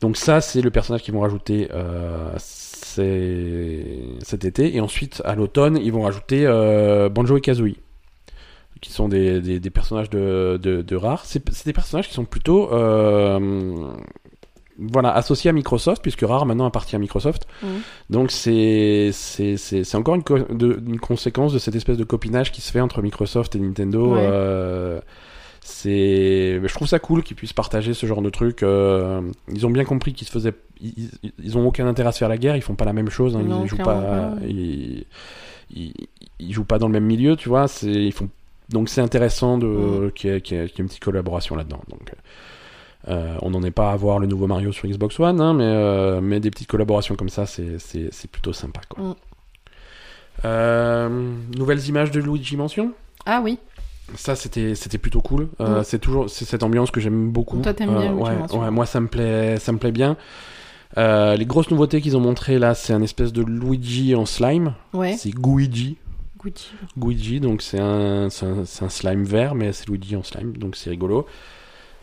Donc 0.00 0.16
ça, 0.16 0.40
c'est 0.40 0.60
le 0.62 0.70
personnage 0.70 1.02
qu'ils 1.02 1.14
vont 1.14 1.20
rajouter 1.20 1.68
euh, 1.72 2.30
cet 4.22 4.44
été. 4.44 4.74
Et 4.76 4.80
ensuite, 4.80 5.22
à 5.24 5.34
l'automne, 5.34 5.78
ils 5.82 5.92
vont 5.92 6.02
rajouter 6.02 6.44
euh, 6.46 7.08
Banjo 7.08 7.36
et 7.36 7.40
Kazooie, 7.40 7.76
qui 8.80 8.92
sont 8.92 9.08
des, 9.08 9.40
des, 9.40 9.58
des 9.60 9.70
personnages 9.70 10.10
de, 10.10 10.58
de, 10.62 10.82
de 10.82 10.96
rares. 10.96 11.24
C'est 11.24 11.44
des 11.66 11.72
personnages 11.72 12.08
qui 12.08 12.14
sont 12.14 12.24
plutôt 12.24 12.72
euh, 12.72 13.90
voilà, 14.78 15.12
associés 15.12 15.50
à 15.50 15.52
Microsoft, 15.52 16.00
puisque 16.02 16.22
Rare 16.22 16.46
maintenant 16.46 16.66
appartient 16.66 16.94
à 16.94 16.98
Microsoft. 17.00 17.46
Mhm. 17.62 17.68
Donc 18.10 18.30
c'est 18.30 19.10
encore 19.94 20.14
une, 20.14 20.22
co- 20.22 20.38
de- 20.38 20.80
une 20.86 21.00
conséquence 21.00 21.52
de 21.52 21.58
cette 21.58 21.74
espèce 21.74 21.96
de 21.96 22.04
copinage 22.04 22.52
qui 22.52 22.60
se 22.60 22.70
fait 22.70 22.80
entre 22.80 23.02
Microsoft 23.02 23.56
et 23.56 23.58
Nintendo. 23.58 24.14
Ouais. 24.14 25.00
Euh, 25.86 26.60
c'est 26.62 26.68
je 26.68 26.74
trouve 26.74 26.88
ça 26.88 26.98
cool 26.98 27.22
qu'ils 27.22 27.36
puissent 27.36 27.52
partager 27.52 27.94
ce 27.94 28.06
genre 28.06 28.22
de 28.22 28.30
truc. 28.30 28.62
Euh, 28.62 29.20
ils 29.52 29.66
ont 29.66 29.70
bien 29.70 29.84
compris 29.84 30.12
qu'ils 30.14 30.26
se 30.26 30.32
faisaient 30.32 30.54
ils, 30.80 31.58
ont 31.58 31.66
aucun 31.66 31.86
intérêt 31.86 32.08
à 32.08 32.12
se 32.12 32.18
faire 32.18 32.28
la 32.28 32.38
guerre. 32.38 32.56
Ils 32.56 32.62
font 32.62 32.74
pas 32.76 32.84
la 32.84 32.92
même 32.92 33.10
chose. 33.10 33.36
hein, 33.36 33.42
Non, 33.42 33.64
ils 33.64 33.68
jouent 33.68 33.76
clairement 33.76 34.00
pas. 34.02 34.34
Ils, 34.46 35.04
ils, 35.74 35.92
ils 36.38 36.52
jouent 36.52 36.64
pas 36.64 36.78
dans 36.78 36.86
le 36.86 36.92
même 36.92 37.04
milieu, 37.06 37.36
tu 37.36 37.48
vois. 37.48 37.68
C'est 37.68 37.90
ils 37.90 38.12
font 38.12 38.28
donc 38.70 38.88
c'est 38.88 39.00
intéressant 39.00 39.56
de 39.58 39.66
Mm. 39.66 40.12
qu'il 40.12 40.30
y, 40.30 40.32
ait- 40.34 40.42
y 40.50 40.54
y 40.54 40.78
une 40.78 40.86
petite 40.86 41.02
collaboration 41.02 41.56
là-dedans. 41.56 41.80
Donc, 41.88 42.12
euh, 43.08 43.36
on 43.42 43.50
n'en 43.50 43.62
est 43.62 43.70
pas 43.70 43.92
à 43.92 43.96
voir 43.96 44.18
le 44.18 44.26
nouveau 44.26 44.46
Mario 44.46 44.72
sur 44.72 44.86
Xbox 44.86 45.18
One, 45.20 45.40
hein, 45.40 45.54
mais, 45.54 45.64
euh, 45.64 46.20
mais 46.20 46.38
des 46.40 46.50
petites 46.50 46.68
collaborations 46.68 47.14
comme 47.16 47.30
ça, 47.30 47.46
c'est, 47.46 47.78
plutôt 48.30 48.52
sympa. 48.52 48.80
Quoi. 48.88 49.02
Mm. 49.04 49.14
Euh, 50.44 51.08
nouvelles 51.56 51.86
images 51.88 52.10
de 52.10 52.20
Luigi 52.20 52.56
Mansion? 52.56 52.92
Ah 53.26 53.40
oui. 53.42 53.58
Ça 54.14 54.34
c'était 54.36 54.74
c'était 54.74 54.98
plutôt 54.98 55.20
cool. 55.20 55.48
Euh, 55.60 55.80
Mm. 55.80 55.84
C'est 55.84 55.98
toujours 55.98 56.30
c'est 56.30 56.44
cette 56.44 56.62
ambiance 56.62 56.90
que 56.90 57.00
j'aime 57.00 57.30
beaucoup. 57.30 57.58
Toi, 57.60 57.74
t'aimes 57.74 57.96
bien 57.98 58.12
Euh, 58.16 58.58
ouais, 58.58 58.70
moi 58.70 58.86
ça 58.86 59.00
me 59.00 59.08
plaît 59.08 59.58
ça 59.58 59.72
me 59.72 59.78
plaît 59.78 59.92
bien. 59.92 60.16
Euh, 60.96 61.36
les 61.36 61.44
grosses 61.46 61.70
nouveautés 61.70 62.00
qu'ils 62.00 62.16
ont 62.16 62.20
montré 62.20 62.58
là, 62.58 62.74
c'est 62.74 62.92
un 62.94 63.02
espèce 63.02 63.32
de 63.32 63.42
Luigi 63.42 64.14
en 64.14 64.24
slime. 64.26 64.74
Ouais. 64.94 65.14
C'est 65.18 65.30
Guigi. 65.30 65.96
Gucci. 66.42 66.70
Guigi, 66.96 67.40
donc 67.40 67.62
c'est 67.62 67.80
un, 67.80 68.26
un, 68.28 68.60
un 68.62 68.88
slime 68.88 69.24
vert, 69.24 69.54
mais 69.54 69.72
c'est 69.72 69.88
Luigi 69.88 70.14
en 70.16 70.22
slime, 70.22 70.56
donc 70.56 70.76
c'est 70.76 70.88
rigolo. 70.88 71.26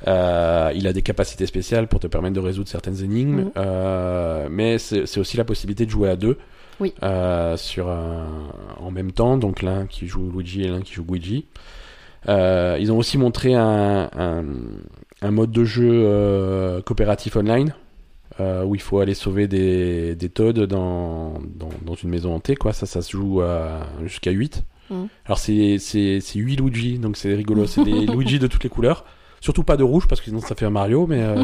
Euh, 0.08 0.72
il 0.76 0.88
a 0.88 0.93
des 0.93 1.01
capacités 1.01 1.45
spéciales 1.45 1.88
pour 1.88 1.99
te 2.01 2.08
permettre 2.08 2.36
de 2.36 2.41
résoudre 2.41 2.68
certaines 2.68 3.01
énigmes, 3.01 3.49
euh, 3.58 4.47
mais 4.51 4.78
c'est 4.78 5.18
aussi 5.18 5.38
la 5.38 5.45
possibilité 5.45 5.86
de 5.86 5.89
jouer 5.89 6.10
à 6.10 6.16
deux 6.18 6.38
Oui. 6.82 6.93
sur 7.56 7.88
en 7.88 8.91
même 8.91 9.14
temps, 9.14 9.38
donc 9.38 9.62
l'un 9.62 9.88
qui 9.88 10.06
joue 10.06 10.30
Luigi 10.30 10.64
et 10.64 10.68
l'un 10.68 10.82
qui 10.82 10.93
joue 10.93 11.06
Guigi. 11.06 11.45
Euh, 12.28 12.78
ils 12.80 12.91
ont 12.91 12.97
aussi 12.97 13.17
montré 13.17 13.53
un, 13.53 14.09
un, 14.17 14.43
un 15.21 15.32
mode 15.32 15.51
de 15.51 15.63
jeu 15.63 15.89
euh, 15.91 16.82
coopératif 16.82 17.36
online 17.36 17.73
euh, 18.39 18.63
où 18.63 18.76
il 18.76 18.82
faut 18.82 18.99
aller 18.99 19.13
sauver 19.13 19.47
des, 19.47 20.15
des 20.15 20.30
Toads 20.30 20.65
dans, 20.67 21.39
dans, 21.55 21.69
dans 21.86 21.95
une 21.95 22.09
maison 22.09 22.34
hantée, 22.34 22.55
quoi. 22.55 22.73
Ça, 22.73 22.86
ça 22.86 23.01
se 23.01 23.11
joue 23.11 23.41
jusqu'à 24.03 24.32
8. 24.32 24.63
Mhm. 24.89 25.07
Alors, 25.26 25.39
c'est 25.39 25.80
8 26.36 26.55
Luigi, 26.57 26.99
donc 26.99 27.17
c'est 27.17 27.34
rigolo. 27.34 27.65
C'est 27.65 27.84
des 27.84 28.05
Luigi 28.07 28.39
de 28.39 28.47
toutes 28.47 28.63
les 28.63 28.69
couleurs. 28.69 29.05
Surtout 29.45 29.63
pas 29.63 29.77
de 29.77 29.83
rouge 29.83 30.07
parce 30.07 30.21
que 30.21 30.25
sinon 30.25 30.39
ça 30.41 30.55
fait 30.55 30.65
un 30.65 30.71
Mario, 30.71 31.05
mais 31.05 31.21
euh, 31.21 31.43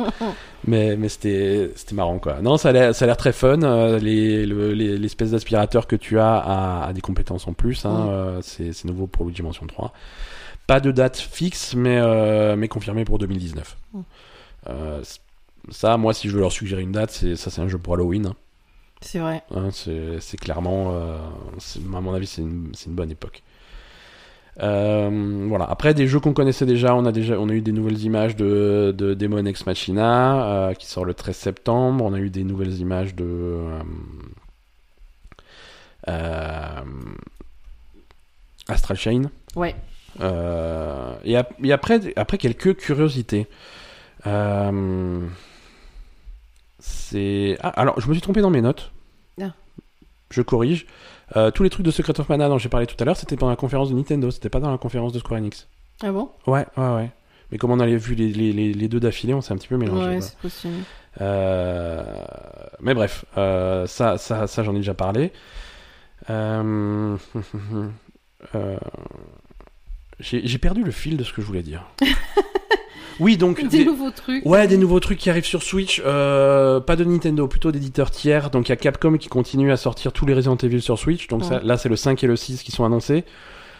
mais, 0.66 0.96
mais 0.96 1.08
c'était 1.08 1.72
c'était 1.74 1.94
marrant 1.96 2.18
quoi. 2.18 2.40
Non, 2.40 2.56
ça 2.56 2.68
a 2.68 2.72
l'air 2.72 2.94
ça 2.94 3.04
a 3.04 3.06
l'air 3.06 3.16
très 3.16 3.32
fun. 3.32 3.62
euh, 3.62 3.98
les 3.98 4.46
le- 4.46 4.72
les- 4.72 4.96
l'espèce 4.98 5.32
d'aspirateur 5.32 5.86
que 5.86 5.96
tu 5.96 6.18
as 6.20 6.36
a, 6.36 6.86
a 6.86 6.92
des 6.92 7.00
compétences 7.00 7.48
en 7.48 7.52
plus. 7.52 7.84
Hein, 7.84 7.90
Mm. 7.90 8.08
euh, 8.10 8.42
c'est 8.42 8.72
c'est 8.72 8.86
nouveau 8.86 9.06
pour 9.08 9.26
Luigi 9.26 9.42
Mansion 9.42 9.66
3. 9.66 9.92
Pas 10.68 10.78
de 10.80 10.92
date 10.92 11.16
fixe, 11.18 11.74
mais 11.74 12.00
mais 12.56 12.68
confirmé 12.68 13.04
pour 13.04 13.18
2019. 13.18 13.76
Mm. 13.94 14.00
Euh, 14.68 15.02
c- 15.02 15.18
ça, 15.70 15.96
moi, 15.96 16.14
si 16.14 16.28
je 16.28 16.34
veux 16.34 16.40
leur 16.40 16.52
suggérer 16.52 16.82
une 16.82 16.92
date, 16.92 17.10
c'est 17.10 17.34
ça, 17.36 17.50
c'est 17.50 17.60
un 17.60 17.68
jeu 17.68 17.78
pour 17.78 17.94
Halloween. 17.94 18.26
hein. 18.26 18.36
C'est 19.02 19.18
vrai. 19.18 19.42
Hein, 19.54 19.70
c'est 19.72 20.20
c'est 20.20 20.36
clairement, 20.36 20.94
c'est- 21.58 21.80
à 21.80 22.00
mon 22.00 22.14
avis, 22.14 22.26
c'est 22.26 22.42
une, 22.42 22.70
c'est 22.74 22.86
une 22.86 22.94
bonne 22.94 23.10
époque. 23.10 23.42
Euh, 24.62 25.46
voilà. 25.48 25.64
Après, 25.64 25.94
des 25.94 26.06
jeux 26.06 26.20
qu'on 26.20 26.32
connaissait 26.34 26.66
déjà, 26.66 26.94
on 26.94 27.06
a 27.06 27.12
déjà, 27.12 27.38
on 27.40 27.48
a 27.48 27.52
eu 27.52 27.62
des 27.62 27.72
nouvelles 27.72 28.02
images 28.04 28.36
de, 28.36 28.94
de 28.96 29.14
Demon 29.14 29.46
Ex 29.46 29.64
Machina 29.66 30.44
euh, 30.68 30.74
qui 30.74 30.86
sort 30.86 31.04
le 31.04 31.14
13 31.14 31.34
septembre. 31.36 32.04
On 32.04 32.12
a 32.12 32.18
eu 32.18 32.28
des 32.30 32.44
nouvelles 32.44 32.74
images 32.78 33.14
de 33.14 33.64
euh, 36.08 36.82
Astral 38.68 38.96
Chain. 38.98 39.22
Ouais. 39.56 39.74
Et, 40.20 41.36
ap- 41.36 41.54
et 41.62 41.72
après, 41.72 42.00
après 42.16 42.36
quelques 42.38 42.76
curiosités. 42.76 43.46
C'est 46.78 47.58
ah, 47.62 47.68
alors 47.68 48.00
je 48.00 48.08
me 48.08 48.14
suis 48.14 48.20
trompé 48.22 48.40
dans 48.40 48.50
mes 48.50 48.62
notes. 48.62 48.90
Ah. 49.40 49.52
Je 50.30 50.42
corrige. 50.42 50.86
Euh, 51.36 51.50
tous 51.50 51.62
les 51.62 51.70
trucs 51.70 51.86
de 51.86 51.90
Secret 51.90 52.18
of 52.20 52.28
Mana 52.28 52.48
dont 52.48 52.58
j'ai 52.58 52.68
parlé 52.68 52.86
tout 52.86 52.96
à 52.98 53.04
l'heure, 53.04 53.16
c'était 53.16 53.36
pendant 53.36 53.50
la 53.50 53.56
conférence 53.56 53.90
de 53.90 53.94
Nintendo, 53.94 54.30
c'était 54.30 54.48
pas 54.48 54.60
dans 54.60 54.70
la 54.70 54.78
conférence 54.78 55.12
de 55.12 55.18
Square 55.18 55.38
Enix. 55.38 55.68
Ah 56.02 56.10
bon? 56.12 56.30
Ouais, 56.46 56.66
ouais, 56.76 56.94
ouais. 56.94 57.10
Mais 57.52 57.58
comme 57.58 57.70
on 57.72 57.80
avait 57.80 57.96
vu 57.96 58.14
les, 58.14 58.28
les, 58.32 58.52
les, 58.52 58.72
les 58.72 58.88
deux 58.88 59.00
d'affilée, 59.00 59.34
on 59.34 59.40
s'est 59.40 59.52
un 59.52 59.56
petit 59.56 59.68
peu 59.68 59.76
mélangé. 59.76 60.08
Ouais, 60.08 60.20
c'est 60.20 60.36
possible. 60.38 60.84
Euh, 61.20 62.04
mais 62.80 62.94
bref, 62.94 63.24
euh, 63.36 63.86
ça, 63.86 64.18
ça, 64.18 64.46
ça 64.46 64.62
j'en 64.62 64.72
ai 64.74 64.78
déjà 64.78 64.94
parlé. 64.94 65.32
Euh, 66.30 67.16
j'ai 70.20 70.58
perdu 70.58 70.84
le 70.84 70.90
fil 70.90 71.16
de 71.16 71.24
ce 71.24 71.32
que 71.32 71.42
je 71.42 71.46
voulais 71.46 71.62
dire. 71.62 71.86
oui, 73.20 73.36
donc. 73.36 73.60
Des 73.62 73.68
des- 73.78 73.84
nouveaux 73.84 74.10
trucs. 74.10 74.44
Ouais, 74.46 74.66
des 74.66 74.76
nouveaux 74.76 74.98
trucs 75.00 75.18
qui 75.18 75.30
arrivent 75.30 75.44
sur 75.44 75.62
Switch. 75.62 76.02
euh, 76.04 76.80
pas 76.80 76.96
de 76.96 77.04
Nintendo, 77.04 77.46
plutôt 77.46 77.70
d'éditeurs 77.72 78.10
tiers. 78.10 78.50
Donc 78.50 78.68
il 78.68 78.70
y 78.70 78.72
a 78.72 78.76
Capcom 78.76 79.16
qui 79.18 79.28
continue 79.28 79.70
à 79.72 79.76
sortir 79.76 80.12
tous 80.12 80.26
les 80.26 80.34
Resident 80.34 80.56
Evil 80.56 80.80
sur 80.82 80.98
Switch. 80.98 81.28
Donc 81.28 81.44
ça, 81.44 81.60
là, 81.62 81.76
c'est 81.76 81.88
le 81.88 81.96
5 81.96 82.22
et 82.24 82.26
le 82.26 82.36
6 82.36 82.62
qui 82.62 82.72
sont 82.72 82.84
annoncés. 82.84 83.24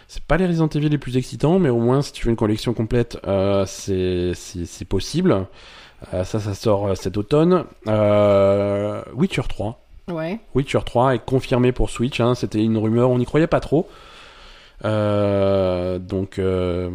C'est 0.08 0.22
pas 0.24 0.36
les 0.36 0.46
Resident 0.46 0.68
Evil 0.68 0.88
les 0.88 0.98
plus 0.98 1.16
excitants, 1.16 1.58
mais 1.58 1.68
au 1.68 1.78
moins, 1.78 2.02
si 2.02 2.12
tu 2.12 2.24
veux 2.26 2.30
une 2.30 2.36
collection 2.36 2.74
complète, 2.74 3.18
euh, 3.26 3.64
c'est 3.66 4.84
possible. 4.88 5.46
Euh, 6.14 6.24
ça, 6.24 6.40
ça 6.40 6.54
sort 6.54 6.96
cet 6.96 7.16
automne. 7.16 7.64
Witcher 9.14 9.42
3. 9.48 9.80
Ouais. 10.10 10.40
Witcher 10.56 10.80
3 10.84 11.14
est 11.14 11.24
confirmé 11.24 11.70
pour 11.72 11.90
Switch. 11.90 12.20
hein. 12.20 12.34
C'était 12.34 12.62
une 12.62 12.76
rumeur, 12.76 13.10
on 13.10 13.18
n'y 13.18 13.24
croyait 13.26 13.46
pas 13.46 13.60
trop. 13.60 13.88
Euh, 14.84 15.98
donc, 15.98 16.38
euh, 16.38 16.90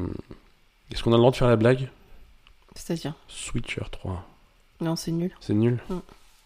est-ce 0.91 1.03
qu'on 1.03 1.11
a 1.11 1.15
le 1.15 1.19
droit 1.19 1.31
de 1.31 1.35
faire 1.37 1.47
la 1.47 1.55
blague? 1.55 1.87
C'est-à-dire 2.75 3.13
Switcher 3.27 3.83
3. 3.91 4.23
Non, 4.81 4.95
c'est 4.95 5.11
nul. 5.11 5.31
C'est 5.39 5.53
nul. 5.53 5.79
Mm. 5.89 5.95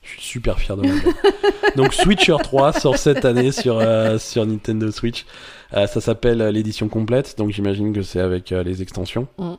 Je 0.03 0.09
suis 0.11 0.21
super 0.21 0.59
fier 0.59 0.77
de 0.77 0.83
moi. 0.87 0.95
Donc 1.75 1.93
Switcher 1.93 2.37
3 2.41 2.73
sort 2.73 2.97
cette 2.97 3.25
année 3.25 3.51
sur, 3.51 3.79
euh, 3.79 4.17
sur 4.17 4.45
Nintendo 4.45 4.91
Switch. 4.91 5.25
Euh, 5.73 5.87
ça 5.87 5.99
s'appelle 5.99 6.41
euh, 6.41 6.51
l'édition 6.51 6.87
complète, 6.87 7.37
donc 7.37 7.51
j'imagine 7.51 7.93
que 7.93 8.01
c'est 8.01 8.19
avec 8.21 8.49
les 8.51 8.81
extensions. 8.81 9.27
Mm. 9.37 9.53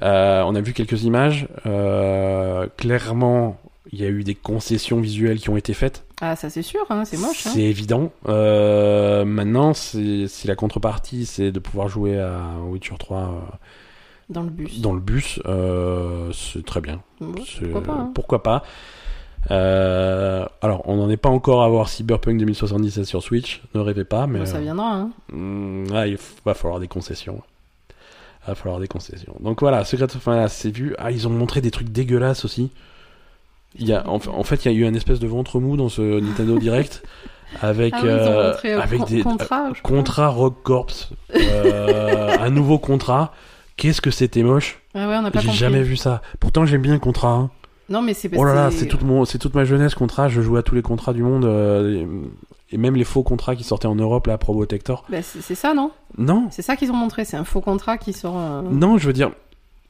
On 0.00 0.54
a 0.54 0.60
vu 0.60 0.72
quelques 0.72 1.04
images. 1.04 1.46
Clairement, 2.76 3.60
il 3.92 4.00
y 4.00 4.04
a 4.04 4.08
eu 4.08 4.24
des 4.24 4.34
concessions 4.34 5.00
visuelles 5.00 5.38
qui 5.38 5.48
ont 5.50 5.56
été 5.56 5.74
faites. 5.74 6.04
Ah, 6.20 6.34
ça 6.36 6.50
c'est 6.50 6.62
sûr, 6.62 6.80
hein, 6.90 7.04
c'est 7.04 7.16
moche. 7.18 7.46
Hein. 7.46 7.50
C'est 7.54 7.62
évident. 7.62 8.12
Maintenant, 8.26 9.74
c'est- 9.74 10.26
si 10.28 10.46
la 10.48 10.56
contrepartie, 10.56 11.24
c'est 11.26 11.52
de 11.52 11.58
pouvoir 11.60 11.88
jouer 11.88 12.18
à 12.18 12.40
Witcher 12.64 12.96
3 12.98 13.18
euh, 13.18 13.56
Dans 14.32 14.42
le 14.42 14.50
bus. 14.50 14.80
dans 14.80 14.92
le 14.94 15.00
bus, 15.00 15.40
euh, 15.46 16.30
c'est 16.32 16.64
très 16.64 16.80
bien. 16.80 17.00
Bon, 17.20 17.32
pourquoi 17.60 17.82
pas 17.82 17.92
hein. 17.92 18.10
pourquoi 18.14 18.42
pas. 18.42 18.62
Euh, 19.50 20.46
alors, 20.60 20.82
on 20.88 20.96
n'en 20.96 21.10
est 21.10 21.16
pas 21.16 21.28
encore 21.28 21.62
à 21.62 21.68
voir 21.68 21.88
Cyberpunk 21.88 22.38
2077 22.38 23.04
sur 23.04 23.22
Switch, 23.22 23.60
ne 23.74 23.80
rêvez 23.80 24.04
pas, 24.04 24.26
mais 24.26 24.40
Bon, 24.40 24.46
ça 24.46 24.60
viendra. 24.60 24.94
Hein. 24.94 25.10
ah, 25.94 26.06
il 26.06 26.16
va 26.44 26.54
falloir 26.54 26.78
des 26.80 26.88
concessions. 26.88 27.42
Il 28.44 28.48
va 28.48 28.54
falloir 28.54 28.80
des 28.80 28.88
concessions. 28.88 29.34
Donc 29.40 29.60
voilà, 29.60 29.84
Secret 29.84 30.04
of 30.04 30.26
Mana, 30.26 30.48
c'est 30.48 30.70
vu. 30.70 30.94
Ah, 30.98 31.10
ils 31.10 31.26
ont 31.26 31.30
montré 31.30 31.60
des 31.60 31.70
trucs 31.70 31.90
dégueulasses 31.90 32.44
aussi. 32.44 32.70
Il 33.78 33.86
y 33.88 33.92
a, 33.92 34.08
en, 34.08 34.16
en 34.26 34.42
fait, 34.44 34.64
il 34.64 34.72
y 34.72 34.74
a 34.74 34.78
eu 34.78 34.86
un 34.86 34.94
espèce 34.94 35.18
de 35.18 35.26
ventre 35.26 35.58
mou 35.58 35.76
dans 35.76 35.88
ce 35.88 36.20
Nintendo 36.20 36.58
Direct 36.58 37.02
avec, 37.60 37.94
Ah 37.96 38.00
oui, 38.02 38.08
euh, 38.10 38.54
avec 38.80 39.00
con- 39.00 39.06
des 39.06 39.22
contrat, 39.22 39.68
euh, 39.70 39.72
contrat 39.82 40.28
Rock 40.28 40.62
Corps, 40.62 41.10
Euh, 41.34 42.36
un 42.38 42.50
nouveau 42.50 42.78
contrat. 42.78 43.32
Qu'est-ce 43.82 44.00
que 44.00 44.12
c'était 44.12 44.44
moche 44.44 44.78
Ah 44.94 45.08
ouais, 45.08 45.16
on 45.16 45.22
n'a 45.22 45.32
pas 45.32 45.40
J'ai 45.40 45.50
jamais 45.50 45.82
vu 45.82 45.96
ça. 45.96 46.22
Pourtant, 46.38 46.64
j'aime 46.66 46.82
bien 46.82 47.00
Contra. 47.00 47.30
hein. 47.32 47.50
Non, 47.88 48.00
mais 48.00 48.14
c'est 48.14 48.28
parce 48.28 48.40
Oh 48.40 48.44
là 48.44 48.54
là, 48.54 48.70
c'est 48.70 48.86
toute, 48.86 49.02
mon, 49.02 49.24
c'est 49.24 49.38
toute 49.38 49.56
ma 49.56 49.64
jeunesse, 49.64 49.96
contrat. 49.96 50.28
Je 50.28 50.40
jouais 50.40 50.60
à 50.60 50.62
tous 50.62 50.76
les 50.76 50.82
contrats 50.82 51.12
du 51.12 51.24
monde. 51.24 51.44
euh, 51.44 52.06
et 52.70 52.76
même 52.76 52.94
les 52.94 53.02
faux 53.02 53.24
contrats 53.24 53.56
qui 53.56 53.64
sortaient 53.64 53.88
en 53.88 53.96
Europe, 53.96 54.28
là, 54.28 54.38
Probotector. 54.38 55.04
Bah, 55.10 55.16
c'est 55.22 55.56
ça, 55.56 55.74
non? 55.74 55.90
Non, 56.16 56.46
C'est 56.52 56.62
ça 56.62 56.76
qu'ils 56.76 56.92
ont 56.92 56.96
montré. 56.96 57.24
C'est 57.24 57.36
un 57.36 57.42
faux 57.42 57.60
contrat 57.60 57.98
qui 57.98 58.12
sort. 58.12 58.38
euh, 58.38 58.62
non, 58.70 58.98
je 58.98 59.08
veux 59.08 59.12
dire, 59.12 59.32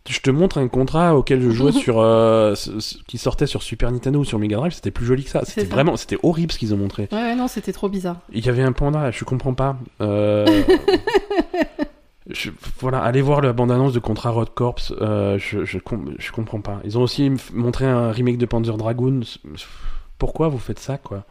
je 0.09 0.21
te 0.21 0.31
montre 0.31 0.57
un 0.57 0.69
contrat 0.69 1.15
auquel 1.15 1.43
je 1.43 1.51
jouais 1.51 1.73
sur, 1.85 2.01
euh, 2.01 2.55
qui 3.07 3.19
sortait 3.19 3.47
sur 3.47 3.63
Super 3.63 3.93
Nintendo 3.93 4.21
ou 4.21 4.25
sur 4.25 4.39
Mega 4.39 4.57
Drive. 4.57 4.73
C'était 4.73 4.91
plus 4.91 5.05
joli 5.05 5.23
que 5.25 5.31
ça. 5.31 5.43
C'était 5.45 5.65
vraiment, 5.65 5.99
c'était 5.99 6.17
horrible 6.23 6.51
ce 6.51 6.57
qu'ils 6.59 6.73
ont 6.73 6.79
montré. 6.79 7.09
Ouais, 7.13 7.19
ouais, 7.19 7.35
non, 7.35 7.47
c'était 7.47 7.75
trop 7.75 7.91
bizarre. 7.91 8.17
Il 8.33 8.43
y 8.45 8.49
avait 8.49 8.63
un 8.63 8.73
panda, 8.73 9.11
je 9.11 9.23
comprends 9.25 9.53
pas. 9.53 9.77
Euh, 10.01 10.47
je- 12.31 12.51
voilà, 12.81 13.03
allez 13.03 13.21
voir 13.23 13.41
la 13.41 13.53
bande-annonce 13.53 13.93
de 13.93 13.99
Contrat 13.99 14.31
Road 14.31 14.51
Corps. 14.55 14.77
euh, 15.01 15.39
je, 15.39 15.65
je, 15.65 15.79
com- 15.79 16.15
je 16.19 16.33
comprends 16.33 16.61
pas. 16.61 16.81
Ils 16.85 16.97
ont 16.99 17.03
aussi 17.03 17.31
montré 17.53 17.85
un 17.87 18.11
remake 18.13 18.39
de 18.39 18.47
Panzer 18.47 18.77
Dragoon. 18.77 19.21
Pourquoi 20.19 20.49
vous 20.49 20.59
faites 20.59 20.79
ça, 20.79 20.99
quoi? 20.99 21.25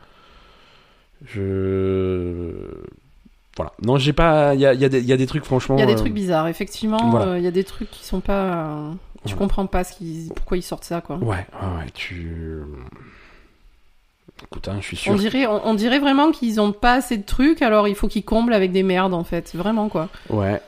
Je. 1.26 2.52
Voilà. 3.58 3.72
Non, 3.84 3.98
j'ai 3.98 4.14
pas. 4.14 4.54
Il 4.56 4.62
y 4.62 4.66
a, 4.66 4.74
y 4.74 4.86
a 4.86 4.90
des- 4.90 5.00
il 5.00 5.06
y 5.06 5.14
a 5.14 5.18
des 5.18 5.28
trucs, 5.28 5.44
franchement. 5.46 5.76
Il 5.78 5.80
y 5.80 5.84
a 5.84 5.86
des 5.86 5.94
euh, 5.94 5.98
trucs 5.98 6.14
bizarres, 6.14 6.48
effectivement. 6.48 7.10
voilà. 7.10 7.32
euh, 7.34 7.38
Il 7.38 7.44
y 7.44 7.48
a 7.48 7.52
des 7.52 7.64
trucs 7.64 7.92
qui 7.92 8.06
sont 8.06 8.22
pas. 8.22 8.66
euh, 8.66 8.92
Tu 9.26 9.36
comprends 9.36 9.66
pas 9.68 9.84
ce 9.84 9.94
pourquoi 10.34 10.58
ils 10.58 10.64
sortent 10.64 10.84
ça, 10.86 11.02
quoi. 11.02 11.18
Ouais, 11.18 11.28
ouais, 11.28 11.78
ouais, 11.78 11.90
tu. 11.94 12.62
Écoute, 14.44 14.68
hein, 14.68 14.78
je 14.80 14.86
suis 14.86 14.98
sûr. 14.98 15.12
On 15.14 15.16
dirait, 15.16 15.46
on, 15.48 15.68
on 15.68 15.74
dirait 15.74 16.00
vraiment 16.00 16.32
qu'ils 16.32 16.60
ont 16.60 16.72
pas 16.72 16.94
assez 16.94 17.18
de 17.18 17.26
trucs, 17.26 17.62
alors 17.62 17.88
il 17.88 17.96
faut 17.96 18.08
qu'ils 18.08 18.26
comblent 18.26 18.54
avec 18.54 18.72
des 18.72 18.84
merdes, 18.84 19.14
en 19.14 19.24
fait. 19.24 19.52
Vraiment, 19.56 19.90
quoi. 19.90 20.10
Ouais. 20.30 20.62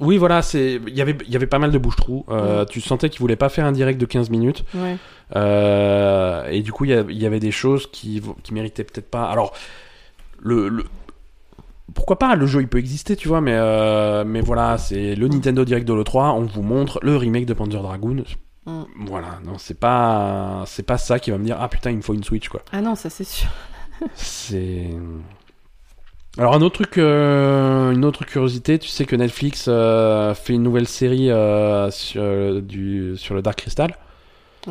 Oui, 0.00 0.18
voilà, 0.18 0.42
c'est. 0.42 0.80
Il 0.86 0.96
y 0.96 1.00
avait, 1.00 1.16
il 1.26 1.32
y 1.32 1.36
avait 1.36 1.46
pas 1.46 1.58
mal 1.58 1.70
de 1.70 1.78
bouche-trous. 1.78 2.24
Euh. 2.28 2.64
Tu 2.64 2.80
sentais 2.80 3.08
qu'ils 3.08 3.20
voulaient 3.20 3.36
pas 3.36 3.48
faire 3.48 3.66
un 3.66 3.72
direct 3.72 4.00
de 4.00 4.06
15 4.06 4.30
minutes. 4.30 4.64
Ouais. 4.74 4.96
Euh, 5.36 6.46
et 6.50 6.62
du 6.62 6.72
coup, 6.72 6.84
il 6.84 6.90
y, 6.90 7.26
avait 7.26 7.40
des 7.40 7.50
choses 7.52 7.86
qui, 7.90 8.20
qui 8.42 8.52
méritaient 8.52 8.84
peut-être 8.84 9.10
pas. 9.10 9.24
Alors, 9.24 9.54
le, 10.40 10.68
le- 10.68 10.84
pourquoi 11.94 12.18
pas 12.18 12.34
le 12.36 12.46
jeu 12.46 12.62
il 12.62 12.68
peut 12.68 12.78
exister 12.78 13.16
tu 13.16 13.28
vois 13.28 13.40
mais 13.42 13.54
euh, 13.54 14.24
mais 14.26 14.40
voilà 14.40 14.78
c'est 14.78 15.14
le 15.14 15.28
Nintendo 15.28 15.62
Direct 15.64 15.86
de 15.86 15.92
l'E3 15.92 16.32
on 16.32 16.46
vous 16.46 16.62
montre 16.62 16.98
le 17.02 17.16
remake 17.16 17.44
de 17.44 17.52
Panzer 17.52 17.82
Dragoon 17.82 18.24
Mm. 18.64 18.82
voilà 19.06 19.40
non 19.44 19.58
c'est 19.58 19.78
pas 19.78 20.62
c'est 20.66 20.84
pas 20.84 20.96
ça 20.98 21.18
qui 21.18 21.32
va 21.32 21.38
me 21.38 21.44
dire 21.44 21.56
ah 21.60 21.68
putain 21.68 21.90
il 21.90 21.96
me 21.96 22.02
faut 22.02 22.14
une 22.14 22.22
Switch 22.22 22.48
quoi 22.48 22.62
Ah 22.72 22.80
non, 22.80 22.94
ça 22.94 23.10
c'est 23.10 23.24
sûr. 23.24 23.48
c'est 24.14 24.86
alors 26.38 26.54
un 26.54 26.62
autre 26.62 26.76
truc 26.76 26.96
euh, 26.98 27.90
une 27.92 28.04
autre 28.04 28.24
curiosité 28.24 28.78
tu 28.78 28.88
sais 28.88 29.04
que 29.04 29.16
Netflix 29.16 29.66
euh, 29.68 30.32
fait 30.34 30.54
une 30.54 30.62
nouvelle 30.62 30.88
série 30.88 31.30
euh, 31.30 31.90
sur 31.90 32.62
du 32.62 33.16
sur 33.16 33.34
le 33.34 33.42
Dark 33.42 33.58
Crystal 33.58 33.94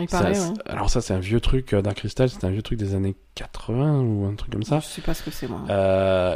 Ça, 0.08 0.34
c'est- 0.34 0.40
ouais. 0.50 0.54
alors 0.66 0.90
ça 0.90 1.02
c'est 1.02 1.14
un 1.14 1.20
vieux 1.20 1.40
truc 1.40 1.76
Dark 1.76 1.98
Crystal 1.98 2.30
c'est 2.30 2.44
un 2.46 2.50
vieux 2.50 2.62
truc 2.64 2.80
des 2.80 2.96
années 2.96 3.16
80 3.36 4.00
ou 4.02 4.26
un 4.26 4.34
truc 4.36 4.52
comme 4.54 4.64
ça 4.64 4.80
Je 4.80 4.86
sais 4.88 5.02
pas 5.02 5.14
ce 5.14 5.22
que 5.24 5.32
c'est 5.32 5.48
moi. 5.48 5.62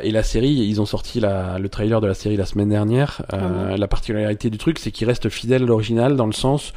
Et 0.04 0.12
la 0.12 0.24
série, 0.24 0.52
ils 0.52 0.80
ont 0.80 0.86
sorti 0.86 1.20
la, 1.20 1.58
le 1.60 1.70
trailer 1.70 2.00
de 2.02 2.08
la 2.08 2.14
série 2.14 2.38
la 2.38 2.46
semaine 2.46 2.70
dernière. 2.70 3.22
Ah 3.30 3.76
La 3.78 3.88
particularité 3.88 4.50
du 4.50 4.58
truc, 4.58 4.78
c'est 4.80 4.92
qu'il 4.92 5.08
reste 5.08 5.30
fidèle 5.30 5.64
à 5.64 5.66
l'original 5.66 6.16
dans 6.16 6.26
le 6.26 6.32
sens 6.34 6.74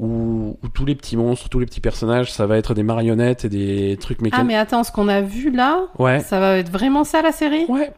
où, 0.00 0.56
où 0.62 0.68
tous 0.72 0.86
les 0.86 0.94
petits 0.94 1.16
monstres, 1.16 1.48
tous 1.48 1.58
les 1.60 1.66
petits 1.66 1.80
personnages, 1.80 2.32
ça 2.32 2.46
va 2.46 2.56
être 2.56 2.74
des 2.74 2.82
marionnettes 2.82 3.44
et 3.44 3.48
des 3.48 3.96
trucs 4.00 4.18
Ah 4.20 4.24
mécaniques. 4.24 4.46
mais 4.48 4.56
attends, 4.56 4.82
ce 4.82 4.90
qu'on 4.92 5.08
a 5.08 5.20
vu 5.20 5.50
là, 5.50 5.82
Ouais. 5.98 6.20
ça 6.20 6.40
va 6.40 6.56
être 6.58 6.70
vraiment 6.70 7.04
ça 7.04 7.20
la 7.22 7.32
série? 7.32 7.66
Ouais. 7.68 7.92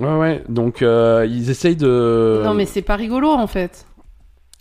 Ouais, 0.00 0.16
ouais. 0.16 0.44
Donc, 0.48 0.82
euh, 0.82 1.26
ils 1.28 1.48
essayent 1.50 1.76
de. 1.76 2.42
Non 2.44 2.54
mais 2.54 2.66
c'est 2.66 2.82
pas 2.82 2.96
rigolo 2.96 3.28
en 3.30 3.46
fait. 3.46 3.86